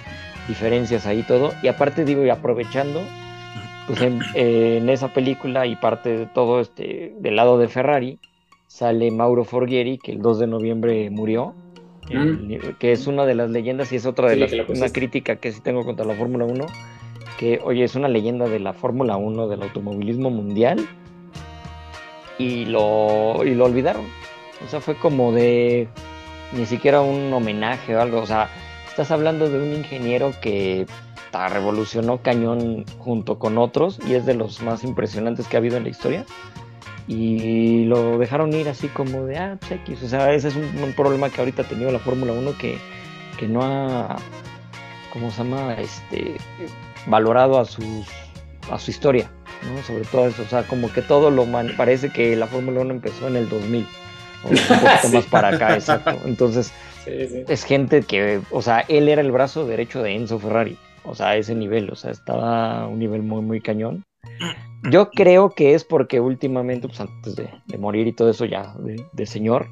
diferencias 0.49 1.07
ahí 1.07 1.23
todo. 1.25 1.53
Y 1.63 1.69
aparte, 1.69 2.05
digo, 2.05 2.25
y 2.25 2.31
aprovechando, 2.31 3.03
pues 3.87 4.01
en, 4.01 4.21
eh, 4.35 4.79
en 4.81 4.89
esa 4.89 5.09
película 5.09 5.67
y 5.67 5.77
parte 5.77 6.17
de 6.17 6.27
todo 6.27 6.61
este, 6.61 7.13
del 7.21 7.37
lado 7.37 7.59
de 7.59 7.69
Ferrari, 7.69 8.19
sale 8.67 9.11
Mauro 9.11 9.45
Forghieri, 9.45 9.99
que 9.99 10.13
el 10.13 10.23
2 10.23 10.39
de 10.39 10.47
noviembre 10.47 11.11
murió, 11.11 11.55
el- 12.11 12.77
que 12.79 12.93
es 12.93 13.07
una 13.07 13.27
de 13.27 13.35
las 13.35 13.51
leyendas 13.51 13.93
y 13.93 13.97
es 13.97 14.07
otra 14.07 14.29
de 14.31 14.37
Sí, 14.37 14.41
las, 14.57 14.69
una 14.71 14.89
crítica 14.91 15.37
que 15.37 15.53
sí 15.53 15.61
tengo 15.61 15.85
contra 15.85 16.07
la 16.07 16.15
Fórmula 16.15 16.45
1, 16.47 16.67
que 17.39 17.61
oye, 17.63 17.85
es 17.85 17.95
una 17.95 18.09
leyenda 18.09 18.47
de 18.49 18.59
la 18.59 18.75
Fórmula 18.75 19.17
1, 19.17 19.49
del 19.49 19.63
automovilismo 19.63 20.29
mundial, 20.29 20.87
y 22.37 22.67
lo, 22.67 23.45
y 23.45 23.55
lo 23.55 23.65
olvidaron. 23.65 24.05
O 24.65 24.69
sea, 24.69 24.81
fue 24.81 24.97
como 24.97 25.33
de 25.33 25.89
ni 26.53 26.67
siquiera 26.67 27.01
un 27.01 27.33
homenaje 27.33 27.97
o 27.97 28.03
algo. 28.03 28.21
O 28.21 28.27
sea, 28.27 28.51
estás 28.89 29.11
hablando 29.11 29.49
de 29.49 29.59
un 29.59 29.75
ingeniero 29.75 30.33
que 30.43 30.87
revolucionó 31.49 32.19
cañón 32.19 32.85
junto 32.99 33.39
con 33.39 33.59
otros 33.59 34.01
y 34.09 34.15
es 34.15 34.27
de 34.27 34.35
los 34.35 34.63
más 34.63 34.83
impresionantes 34.83 35.47
que 35.47 35.57
ha 35.57 35.61
habido 35.61 35.77
en 35.77 35.85
la 35.85 35.91
historia. 35.91 36.25
Y 37.07 37.85
lo 37.85 38.19
dejaron 38.19 38.53
ir 38.53 38.69
así 38.69 38.89
como 38.89 39.25
de, 39.25 39.39
ah, 39.39 39.57
pues 39.61 39.73
X. 39.73 40.03
O 40.03 40.09
sea, 40.09 40.33
ese 40.33 40.49
es 40.49 40.57
un, 40.57 40.65
un 40.83 40.93
problema 40.93 41.31
que 41.31 41.41
ahorita 41.41 41.63
ha 41.63 41.69
tenido 41.69 41.91
la 41.91 42.01
Fórmula 42.01 42.33
1 42.33 42.59
que, 42.59 42.79
que 43.39 43.49
no 43.49 43.63
ha, 43.63 44.17
¿cómo 45.13 45.31
se 45.31 45.43
llama? 45.43 45.75
Este, 45.75 46.37
valorado 47.09 47.59
a, 47.59 47.65
sus, 47.65 47.85
a 48.71 48.79
su 48.79 48.91
historia, 48.91 49.31
¿no? 49.65 49.83
Sobre 49.83 50.05
todo 50.05 50.27
eso. 50.29 50.43
O 50.43 50.47
sea, 50.47 50.63
como 50.65 50.93
que 50.93 51.03
todo 51.03 51.31
lo 51.31 51.47
man- 51.47 51.73
parece 51.77 52.11
que 52.11 52.37
la 52.37 52.47
Fórmula 52.47 52.81
1 52.81 52.91
empezó 52.93 53.29
en 53.29 53.37
el 53.37 53.49
2000. 53.49 53.87
O 54.45 54.49
un 54.49 54.55
poquito 54.69 55.09
Sí. 55.09 55.17
más 55.17 55.27
para 55.27 55.49
acá, 55.49 55.75
exacto. 55.75 56.17
Entonces, 56.25 56.73
Sí, 57.05 57.27
sí. 57.29 57.45
es 57.49 57.65
gente 57.65 58.03
que, 58.03 58.41
o 58.51 58.61
sea, 58.63 58.85
él 58.89 59.09
era 59.09 59.21
el 59.23 59.33
brazo 59.33 59.67
derecho 59.67 60.03
de 60.03 60.15
Enzo 60.15 60.39
Ferrari, 60.39 60.77
o 61.05 61.15
sea, 61.15 61.31
a 61.31 61.37
ese 61.37 61.55
nivel, 61.55 61.91
o 61.91 61.95
sea, 61.97 62.11
estaba 62.11 62.83
a 62.83 62.87
un 62.87 62.99
nivel 62.99 63.23
muy, 63.23 63.41
muy 63.43 63.61
cañón. 63.61 64.05
Yo 64.91 65.11
creo 65.11 65.51
que 65.51 65.75
es 65.75 65.85
porque 65.85 66.21
últimamente, 66.21 66.87
pues 66.87 67.01
antes 67.01 67.35
de, 67.35 67.49
de 67.67 67.79
morir 67.79 68.07
y 68.07 68.13
todo 68.13 68.31
eso 68.31 68.45
ya 68.45 68.75
de, 68.79 69.05
de 69.13 69.27
señor, 69.27 69.69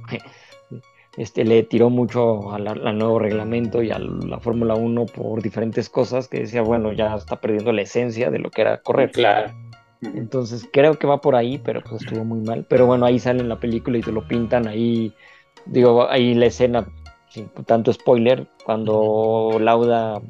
este, 1.16 1.44
le 1.44 1.62
tiró 1.62 1.90
mucho 1.90 2.52
al 2.52 2.66
al 2.68 2.98
nuevo 2.98 3.18
reglamento 3.18 3.82
y 3.82 3.90
a 3.90 3.98
la 3.98 4.38
Fórmula 4.38 4.74
1 4.74 5.06
por 5.06 5.42
diferentes 5.42 5.88
cosas 5.88 6.28
que 6.28 6.40
decía, 6.40 6.62
bueno, 6.62 6.92
ya 6.92 7.14
está 7.14 7.40
perdiendo 7.40 7.72
la 7.72 7.82
esencia 7.82 8.30
de 8.30 8.38
lo 8.38 8.50
que 8.50 8.62
era 8.62 8.82
correr. 8.82 9.10
Claro. 9.12 9.52
Entonces 10.02 10.68
creo 10.72 10.98
que 10.98 11.06
va 11.06 11.20
por 11.20 11.34
ahí, 11.36 11.58
pero 11.58 11.80
pues 11.80 12.02
estuvo 12.02 12.24
muy 12.24 12.40
mal. 12.40 12.66
Pero 12.68 12.86
bueno, 12.86 13.06
ahí 13.06 13.18
sale 13.18 13.40
en 13.40 13.48
la 13.48 13.58
película 13.58 13.98
y 13.98 14.02
te 14.02 14.12
lo 14.12 14.26
pintan 14.26 14.68
ahí. 14.68 15.12
Digo, 15.64 16.08
ahí 16.08 16.34
la 16.34 16.46
escena, 16.46 16.86
sin 17.28 17.48
tanto 17.66 17.92
spoiler, 17.92 18.46
cuando 18.64 19.58
Lauda 19.58 20.20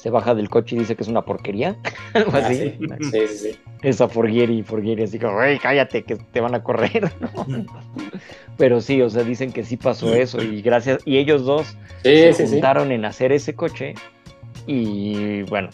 se 0.00 0.08
baja 0.10 0.34
del 0.34 0.48
coche 0.48 0.76
y 0.76 0.78
dice 0.80 0.96
que 0.96 1.02
es 1.02 1.08
una 1.08 1.22
porquería. 1.22 1.76
Algo 2.14 2.32
Ah, 2.34 2.38
así. 2.44 2.56
sí. 2.56 2.78
Sí, 3.10 3.28
sí. 3.28 3.60
Esa 3.82 4.08
Forgieri, 4.08 4.62
Forgieri, 4.62 5.02
así 5.02 5.18
como, 5.18 5.42
hey, 5.42 5.58
cállate, 5.60 6.02
que 6.04 6.16
te 6.16 6.40
van 6.40 6.54
a 6.54 6.62
correr. 6.62 7.12
¿no? 7.20 7.66
Pero 8.56 8.80
sí, 8.80 9.00
o 9.02 9.10
sea, 9.10 9.22
dicen 9.22 9.52
que 9.52 9.62
sí 9.64 9.76
pasó 9.76 10.14
eso 10.14 10.42
y 10.42 10.62
gracias. 10.62 11.02
Y 11.04 11.18
ellos 11.18 11.44
dos 11.44 11.76
se 12.02 12.32
juntaron 12.46 12.92
en 12.92 13.04
hacer 13.04 13.32
ese 13.32 13.54
coche 13.54 13.94
y 14.66 15.42
bueno, 15.44 15.68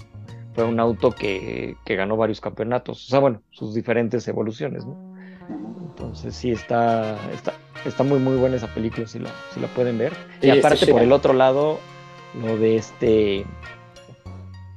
fue 0.55 0.65
un 0.65 0.81
auto 0.81 1.11
que, 1.13 1.77
que 1.85 1.97
ganó 1.97 2.17
varios 2.17 2.41
campeonatos, 2.41 3.07
o 3.07 3.09
sea, 3.11 3.19
bueno, 3.19 3.43
sus 3.51 3.75
diferentes 3.75 4.27
evoluciones, 4.29 4.85
¿no? 4.87 5.15
Entonces 5.91 6.35
sí 6.35 6.51
está, 6.51 7.17
está, 7.33 7.55
está 7.85 8.03
muy 8.03 8.19
muy 8.19 8.37
buena 8.37 8.57
esa 8.57 8.73
película, 8.73 9.07
si 9.07 9.19
la, 9.19 9.31
si 9.53 9.61
la 9.61 9.69
pueden 9.69 9.99
ver. 9.99 10.13
Y 10.43 10.51
aparte 10.51 10.87
por 10.87 11.03
el 11.03 11.13
otro 11.13 11.33
lado, 11.33 11.79
lo 12.43 12.57
de 12.59 12.77
este, 12.77 13.45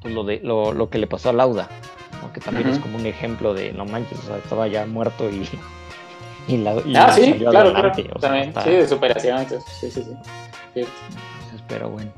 pues 0.02 0.14
lo 0.14 0.24
de 0.24 0.40
lo, 0.44 0.74
lo 0.74 0.90
que 0.90 0.98
le 0.98 1.08
pasó 1.08 1.30
a 1.30 1.34
Lauda, 1.34 1.70
¿no? 2.22 2.32
que 2.34 2.40
también 2.40 2.70
es 2.70 2.80
como 2.80 2.98
un 2.98 3.06
ejemplo 3.06 3.54
de 3.54 3.72
no 3.74 3.86
manches, 3.86 4.20
o 4.20 4.24
sea, 4.24 4.38
estaba 4.38 4.68
ya 4.68 4.86
muerto 4.86 5.30
y, 5.30 5.48
y 6.48 6.58
la 6.58 6.76
y 6.86 6.96
Ah, 6.96 7.12
sí, 7.12 7.26
salió 7.32 7.50
claro, 7.50 7.70
adelante, 7.70 8.04
claro. 8.04 8.18
o 8.18 8.20
sea, 8.22 8.30
También, 8.30 8.50
está- 8.50 8.64
sí, 8.64 8.70
de 8.72 8.88
superación. 8.88 9.38
entonces, 9.40 9.72
Sí, 9.80 9.92
sí, 9.92 10.04
sí. 10.04 10.12
Entonces, 10.76 11.64
pero 11.68 11.90
bueno. 11.90 12.12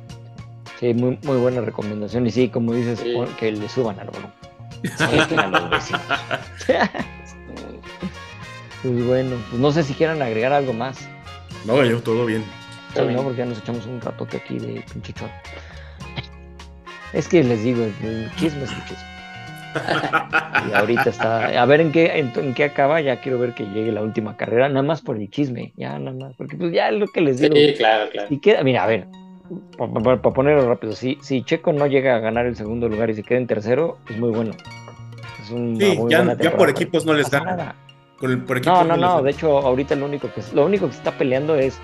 Sí, 0.80 0.94
muy, 0.96 1.20
muy 1.24 1.38
buena 1.38 1.62
recomendación. 1.62 2.26
Y 2.26 2.32
sí, 2.32 2.50
como 2.50 2.74
dices, 2.74 3.00
Sí. 3.00 3.14
que 3.38 3.52
le 3.52 3.70
suban 3.70 4.00
al 4.00 4.10
a 4.10 5.48
los 5.60 5.70
vecinos. 5.70 6.02
pues 8.82 9.06
bueno, 9.06 9.36
pues 9.50 9.62
no 9.62 9.72
sé 9.72 9.84
si 9.84 9.94
quieran 9.94 10.22
agregar 10.22 10.54
algo 10.54 10.74
más. 10.74 10.98
No, 11.66 11.84
yo 11.86 12.02
todo 12.02 12.26
bien. 12.26 12.44
Sí, 12.96 13.02
bien. 13.02 13.16
¿no? 13.16 13.22
Porque 13.24 13.38
ya 13.40 13.46
nos 13.46 13.60
echamos 13.60 13.86
un 13.86 14.02
ratote 14.02 14.38
aquí 14.38 14.58
de 14.58 14.84
pinche 14.92 15.14
chorro. 15.14 15.32
Es 17.14 17.28
que 17.28 17.44
les 17.44 17.64
digo, 17.64 17.84
el 17.84 18.30
chisme 18.36 18.64
es 18.64 18.72
el 18.72 18.84
chisme. 18.86 19.12
Y 20.70 20.74
ahorita 20.74 21.10
está. 21.10 21.62
A 21.62 21.66
ver 21.66 21.82
en 21.82 21.92
qué, 21.92 22.20
en, 22.20 22.32
en 22.36 22.54
qué 22.54 22.66
acaba. 22.66 23.00
Ya 23.02 23.22
quiero 23.22 23.40
ver 23.40 23.54
que 23.54 23.64
llegue 23.66 23.92
la 23.92 24.02
última 24.02 24.36
carrera. 24.38 24.68
Nada 24.70 24.84
más 24.84 25.02
por 25.02 25.16
el 25.18 25.30
chisme. 25.30 25.74
Ya, 25.78 25.98
nada 25.98 26.16
más. 26.18 26.36
Porque 26.36 26.58
pues 26.58 26.72
ya 26.74 26.90
es 26.90 26.96
lo 27.00 27.08
que 27.08 27.22
les 27.22 27.40
digo. 27.40 27.56
Sí, 27.56 27.74
claro, 27.78 28.10
claro. 28.12 28.28
Si 28.28 28.40
queda, 28.40 28.64
mira, 28.64 28.84
a 28.84 28.88
ver, 28.88 29.08
para 29.78 30.22
ponerlo 30.22 30.68
rápido, 30.68 30.94
si, 30.94 31.18
si 31.22 31.44
Checo 31.44 31.72
no 31.74 31.88
llega 31.88 32.16
a 32.16 32.20
ganar 32.20 32.46
el 32.46 32.56
segundo 32.56 32.90
lugar 32.90 33.10
y 33.10 33.16
se 33.16 33.24
queda 33.24 33.38
en 33.40 33.48
tercero, 33.48 33.98
es 34.10 34.18
muy 34.18 34.30
bueno. 34.32 34.52
Es 35.42 35.50
una 35.52 35.80
Sí, 35.80 35.98
muy 35.98 36.12
ya- 36.12 36.38
ya 36.38 36.56
por 36.58 36.70
equipos 36.70 37.06
no 37.06 37.14
les 37.14 37.24
pasa 37.30 37.40
gana. 37.40 37.56
nada. 37.56 37.76
Con 38.18 38.32
el- 38.32 38.44
por 38.44 38.58
equipos 38.58 38.78
No, 38.78 38.84
no, 38.84 38.98
no. 38.98 39.22
De 39.24 39.32
hecho, 39.32 39.58
ahorita 39.58 39.96
lo 39.96 40.06
único 40.06 40.30
que 40.34 40.42
lo 40.54 40.66
único 40.66 40.88
que 40.88 40.92
se 40.94 40.98
está 41.00 41.12
peleando 41.18 41.56
es 41.56 41.80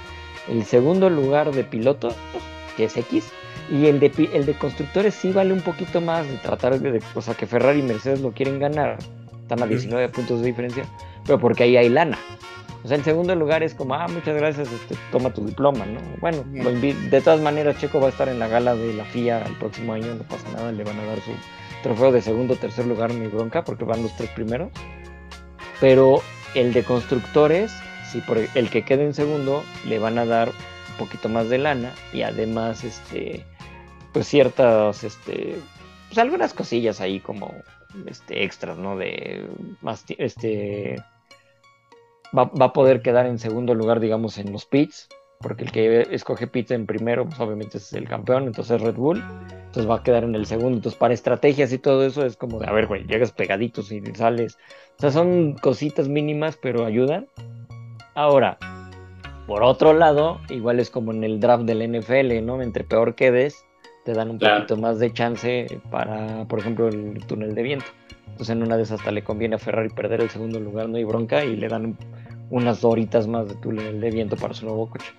el 0.49 0.63
segundo 0.65 1.09
lugar 1.09 1.51
de 1.51 1.63
pilotos, 1.63 2.15
que 2.75 2.83
es 2.85 2.95
X, 2.97 3.31
y 3.69 3.87
el 3.87 3.99
de 3.99 4.11
el 4.33 4.45
de 4.45 4.53
constructores 4.53 5.13
sí 5.13 5.31
vale 5.31 5.53
un 5.53 5.61
poquito 5.61 6.01
más 6.01 6.27
de 6.27 6.37
tratar 6.37 6.79
de, 6.79 7.01
o 7.15 7.21
sea, 7.21 7.33
que 7.33 7.45
Ferrari 7.45 7.79
y 7.79 7.83
Mercedes 7.83 8.21
lo 8.21 8.31
quieren 8.31 8.59
ganar. 8.59 8.97
Están 9.41 9.59
a 9.59 9.63
Ujú. 9.63 9.69
19 9.69 10.09
puntos 10.09 10.41
de 10.41 10.47
diferencia, 10.47 10.85
pero 11.25 11.39
porque 11.39 11.63
ahí 11.63 11.77
hay 11.77 11.89
lana. 11.89 12.17
O 12.83 12.87
sea, 12.87 12.95
el 12.97 13.03
segundo 13.03 13.35
lugar 13.35 13.63
es 13.63 13.73
como, 13.73 13.95
ah, 13.95 14.07
muchas 14.07 14.35
gracias, 14.35 14.71
este, 14.71 14.95
toma 15.11 15.33
tu 15.33 15.45
diploma, 15.45 15.85
¿no? 15.85 15.99
Bueno, 16.21 16.45
lo 16.53 16.71
de 16.71 17.21
todas 17.21 17.41
maneras, 17.41 17.77
Checo 17.79 17.99
va 17.99 18.07
a 18.07 18.09
estar 18.09 18.29
en 18.29 18.39
la 18.39 18.47
gala 18.47 18.75
de 18.75 18.93
la 18.93 19.03
FIA 19.03 19.41
el 19.45 19.55
próximo 19.55 19.93
año, 19.93 20.13
no 20.15 20.23
pasa 20.23 20.47
nada, 20.53 20.71
le 20.71 20.83
van 20.83 20.97
a 20.99 21.05
dar 21.05 21.17
su 21.19 21.31
trofeo 21.83 22.11
de 22.11 22.21
segundo 22.21 22.53
o 22.53 22.57
tercer 22.57 22.85
lugar, 22.85 23.13
ni 23.13 23.27
bronca, 23.27 23.63
porque 23.63 23.83
van 23.83 24.03
los 24.03 24.15
tres 24.15 24.29
primeros. 24.29 24.69
Pero 25.79 26.21
el 26.55 26.73
de 26.73 26.83
constructores, 26.83 27.71
si 28.11 28.21
por 28.21 28.37
el 28.37 28.69
que 28.69 28.83
quede 28.83 29.03
en 29.05 29.13
segundo, 29.13 29.63
le 29.85 29.99
van 29.99 30.17
a 30.17 30.25
dar 30.25 30.49
un 30.49 30.97
poquito 30.97 31.29
más 31.29 31.49
de 31.49 31.57
lana 31.57 31.93
y 32.13 32.21
además, 32.21 32.83
este, 32.83 33.43
pues 34.17 34.29
ciertas, 34.29 35.03
este, 35.03 35.59
pues 36.07 36.17
algunas 36.17 36.51
cosillas 36.51 37.01
ahí 37.01 37.19
como, 37.19 37.53
este, 38.07 38.43
extras, 38.43 38.75
¿no? 38.75 38.97
De 38.97 39.45
más, 39.81 40.05
este, 40.17 40.95
va, 42.35 42.45
va 42.45 42.65
a 42.65 42.73
poder 42.73 43.03
quedar 43.03 43.27
en 43.27 43.37
segundo 43.37 43.75
lugar, 43.75 43.99
digamos, 43.99 44.39
en 44.39 44.51
los 44.51 44.65
pits, 44.65 45.07
porque 45.39 45.65
el 45.65 45.71
que 45.71 46.07
escoge 46.09 46.47
pits 46.47 46.71
en 46.71 46.87
primero, 46.87 47.25
pues 47.25 47.39
obviamente 47.39 47.77
es 47.77 47.93
el 47.93 48.09
campeón, 48.09 48.45
entonces 48.47 48.81
Red 48.81 48.95
Bull, 48.95 49.23
entonces 49.67 49.87
va 49.87 49.97
a 49.97 50.03
quedar 50.03 50.23
en 50.23 50.33
el 50.33 50.47
segundo, 50.47 50.77
entonces 50.77 50.97
para 50.97 51.13
estrategias 51.13 51.71
y 51.71 51.77
todo 51.77 52.03
eso 52.03 52.25
es 52.25 52.35
como 52.37 52.57
de, 52.57 52.65
a 52.65 52.71
ver, 52.71 52.87
güey, 52.87 53.05
llegas 53.05 53.31
pegaditos 53.31 53.91
y 53.91 54.01
sales, 54.15 54.57
o 54.97 55.01
sea, 55.01 55.11
son 55.11 55.53
cositas 55.53 56.07
mínimas, 56.07 56.57
pero 56.59 56.87
ayudan. 56.87 57.27
Ahora, 58.15 58.57
por 59.45 59.61
otro 59.61 59.93
lado, 59.93 60.41
igual 60.49 60.79
es 60.79 60.89
como 60.89 61.11
en 61.11 61.23
el 61.23 61.39
draft 61.39 61.65
del 61.65 61.87
NFL, 61.87 62.43
¿no? 62.43 62.63
Entre 62.63 62.83
peor 62.83 63.13
quedes, 63.13 63.66
te 64.07 64.13
dan 64.13 64.29
un 64.31 64.37
Claro. 64.37 64.63
poquito 64.63 64.77
más 64.81 64.99
de 64.99 65.11
chance 65.11 65.67
para, 65.91 66.45
por 66.45 66.59
ejemplo, 66.59 66.87
el 66.87 67.21
túnel 67.27 67.53
de 67.53 67.61
viento. 67.61 67.87
Entonces 68.27 68.49
en 68.55 68.63
una 68.63 68.77
de 68.77 68.83
esas 68.83 68.99
hasta 69.01 69.11
le 69.11 69.21
conviene 69.21 69.55
a 69.55 69.59
Ferrari 69.59 69.89
perder 69.89 70.21
el 70.21 70.29
segundo 70.29 70.61
lugar, 70.61 70.87
no 70.87 70.95
hay 70.95 71.03
bronca, 71.03 71.43
y 71.43 71.57
le 71.57 71.67
dan 71.67 71.85
un- 71.87 71.97
unas 72.49 72.85
horitas 72.85 73.27
más 73.27 73.49
de 73.49 73.55
túnel 73.55 73.99
de 73.99 74.09
viento 74.09 74.37
para 74.37 74.53
su 74.53 74.65
nuevo 74.65 74.89
coche. 74.89 75.11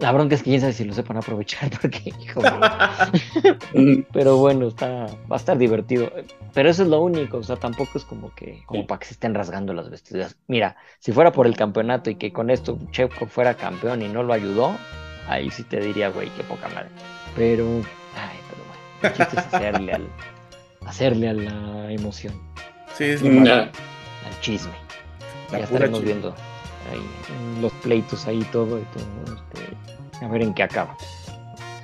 La 0.00 0.12
bronca 0.12 0.34
es 0.34 0.42
que 0.42 0.50
quién 0.50 0.60
sabe 0.60 0.74
si 0.74 0.84
lo 0.84 0.92
sepan 0.92 1.16
aprovechar, 1.16 1.70
porque, 1.80 2.12
hijo, 2.20 2.42
pero 4.12 4.36
bueno, 4.36 4.68
está, 4.68 5.06
va 5.30 5.36
a 5.36 5.36
estar 5.36 5.56
divertido. 5.56 6.12
Pero 6.52 6.68
eso 6.68 6.82
es 6.82 6.88
lo 6.90 7.00
único, 7.02 7.38
o 7.38 7.42
sea, 7.42 7.56
tampoco 7.56 7.92
es 7.96 8.04
como 8.04 8.34
que, 8.34 8.62
como 8.66 8.86
para 8.86 8.98
que 8.98 9.06
se 9.06 9.14
estén 9.14 9.34
rasgando 9.34 9.72
las 9.72 9.88
vestiduras. 9.88 10.36
Mira, 10.46 10.76
si 10.98 11.12
fuera 11.12 11.32
por 11.32 11.46
el 11.46 11.56
campeonato 11.56 12.10
y 12.10 12.16
que 12.16 12.32
con 12.34 12.50
esto 12.50 12.78
Checo 12.90 13.26
fuera 13.26 13.54
campeón 13.54 14.02
y 14.02 14.08
no 14.08 14.22
lo 14.22 14.34
ayudó, 14.34 14.76
ahí 15.26 15.50
sí 15.50 15.62
te 15.64 15.80
diría, 15.80 16.10
güey, 16.10 16.28
qué 16.36 16.44
poca 16.44 16.68
madre. 16.68 16.90
Pero, 17.38 17.66
ay, 18.16 18.38
pero 18.50 18.62
bueno, 18.66 19.14
el 19.14 19.26
chiste 19.26 19.38
es 19.40 19.54
hacerle 19.54 19.92
al, 19.92 20.08
hacerle 20.86 21.28
a 21.28 21.32
la 21.32 21.92
emoción, 21.92 22.34
Sí, 22.96 23.04
es 23.04 23.22
malo. 23.22 23.54
al 23.54 24.40
chisme. 24.40 24.72
La 25.52 25.58
ya 25.58 25.64
estaremos 25.64 26.02
viendo 26.02 26.34
ahí 26.92 27.62
los 27.62 27.72
pleitos 27.74 28.26
ahí 28.26 28.42
todo 28.52 28.78
y 28.78 28.82
todo, 28.82 29.36
este, 29.36 30.24
a 30.24 30.28
ver 30.28 30.42
en 30.42 30.52
qué 30.54 30.64
acaba. 30.64 30.96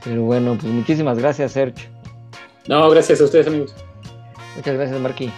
Pero 0.05 0.23
bueno, 0.23 0.55
pues 0.61 0.73
muchísimas 0.73 1.19
gracias, 1.19 1.53
Serge. 1.53 1.89
No, 2.67 2.89
gracias 2.91 3.21
a 3.21 3.25
ustedes, 3.25 3.47
amigos. 3.47 3.75
Muchas 4.57 4.75
gracias, 4.75 5.01
Marquis. 5.01 5.31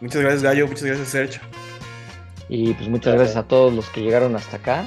Muchas 0.00 0.20
gracias, 0.20 0.42
Gallo. 0.42 0.66
Muchas 0.66 0.84
gracias, 0.84 1.08
Sergio. 1.08 1.40
Y 2.48 2.74
pues 2.74 2.88
muchas 2.88 3.14
gracias 3.14 3.36
a 3.36 3.44
todos 3.44 3.72
los 3.72 3.88
que 3.88 4.02
llegaron 4.02 4.36
hasta 4.36 4.58
acá 4.58 4.84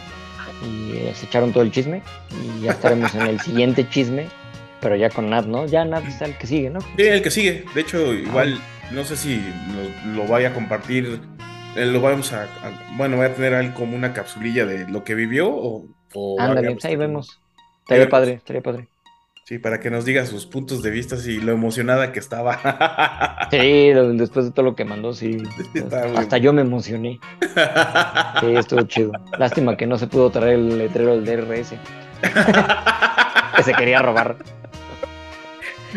y 0.64 0.98
eh, 0.98 1.14
se 1.16 1.26
echaron 1.26 1.52
todo 1.52 1.64
el 1.64 1.72
chisme. 1.72 2.04
Y 2.32 2.62
ya 2.62 2.72
estaremos 2.72 3.14
en 3.16 3.24
el 3.24 3.40
siguiente 3.40 3.90
chisme, 3.90 4.28
pero 4.82 4.96
ya 4.96 5.10
con 5.10 5.30
Nat, 5.30 5.46
¿no? 5.46 5.66
Ya 5.66 5.84
Nat 5.86 6.06
está 6.08 6.26
el 6.26 6.38
que 6.38 6.48
sigue, 6.48 6.70
¿no? 6.70 6.80
Sí, 6.82 6.88
el 6.98 7.22
que 7.22 7.32
sigue. 7.32 7.66
De 7.74 7.82
hecho, 7.82 8.14
igual, 8.14 8.60
no 8.92 9.04
sé 9.04 9.16
si 9.16 9.42
lo, 10.06 10.16
lo 10.24 10.28
vaya 10.28 10.50
a 10.50 10.54
compartir. 10.54 11.20
eh, 11.76 11.86
Lo 11.86 12.02
vamos 12.02 12.34
a, 12.34 12.44
a- 12.44 12.96
Bueno, 12.98 13.18
voy 13.18 13.26
a 13.26 13.34
tener 13.34 13.54
ahí 13.56 13.70
como 13.70 13.96
una 13.96 14.14
capsulilla 14.14 14.66
de 14.66 14.88
lo 14.88 15.04
que 15.04 15.16
vivió 15.16 15.50
o. 15.50 15.86
o 16.14 16.40
Ándale, 16.42 16.72
pues 16.72 16.86
ahí 16.86 16.96
vemos. 16.96 17.40
Estaría 17.82 18.10
padre, 18.10 18.34
estaría 18.34 18.62
padre. 18.62 18.88
Sí, 19.46 19.60
para 19.60 19.80
que 19.80 19.90
nos 19.90 20.04
diga 20.04 20.26
sus 20.26 20.46
puntos 20.46 20.84
de 20.84 20.90
vista 20.92 21.16
y 21.26 21.40
lo 21.40 21.54
emocionada 21.54 22.12
que 22.12 22.20
estaba. 22.20 22.60
Sí, 23.50 23.92
después 24.16 24.46
de 24.48 24.52
todo 24.52 24.66
lo 24.66 24.76
que 24.76 24.84
mandó, 24.84 25.14
sí. 25.14 25.38
Muy 25.74 26.18
Hasta 26.18 26.38
yo 26.38 26.52
me 26.52 26.62
emocioné. 26.64 27.18
Sí, 28.42 28.56
estuvo 28.56 28.82
chido. 28.82 29.12
Lástima 29.40 29.78
que 29.78 29.88
no 29.88 29.98
se 29.98 30.08
pudo 30.08 30.30
traer 30.30 30.56
el 30.56 30.78
letrero 30.78 31.18
del 31.18 31.24
DRS. 31.26 31.76
que 33.56 33.64
se 33.64 33.74
quería 33.74 34.02
robar. 34.02 34.36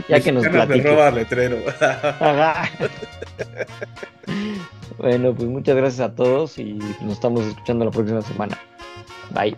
Ya 0.09 0.21
que 0.21 0.33
nos 0.33 0.43
Mexicanos 0.45 0.45
me 0.45 0.51
platique. 0.51 0.89
roba 0.89 1.11
letrero. 1.11 1.59
Ajá. 2.21 2.71
Bueno, 4.99 5.35
pues 5.35 5.49
muchas 5.49 5.77
gracias 5.77 6.01
a 6.01 6.15
todos 6.15 6.59
y 6.59 6.75
nos 7.01 7.15
estamos 7.15 7.47
escuchando 7.47 7.87
la 7.87 7.91
próxima 7.91 8.21
semana. 8.21 8.59
Bye. 9.31 9.57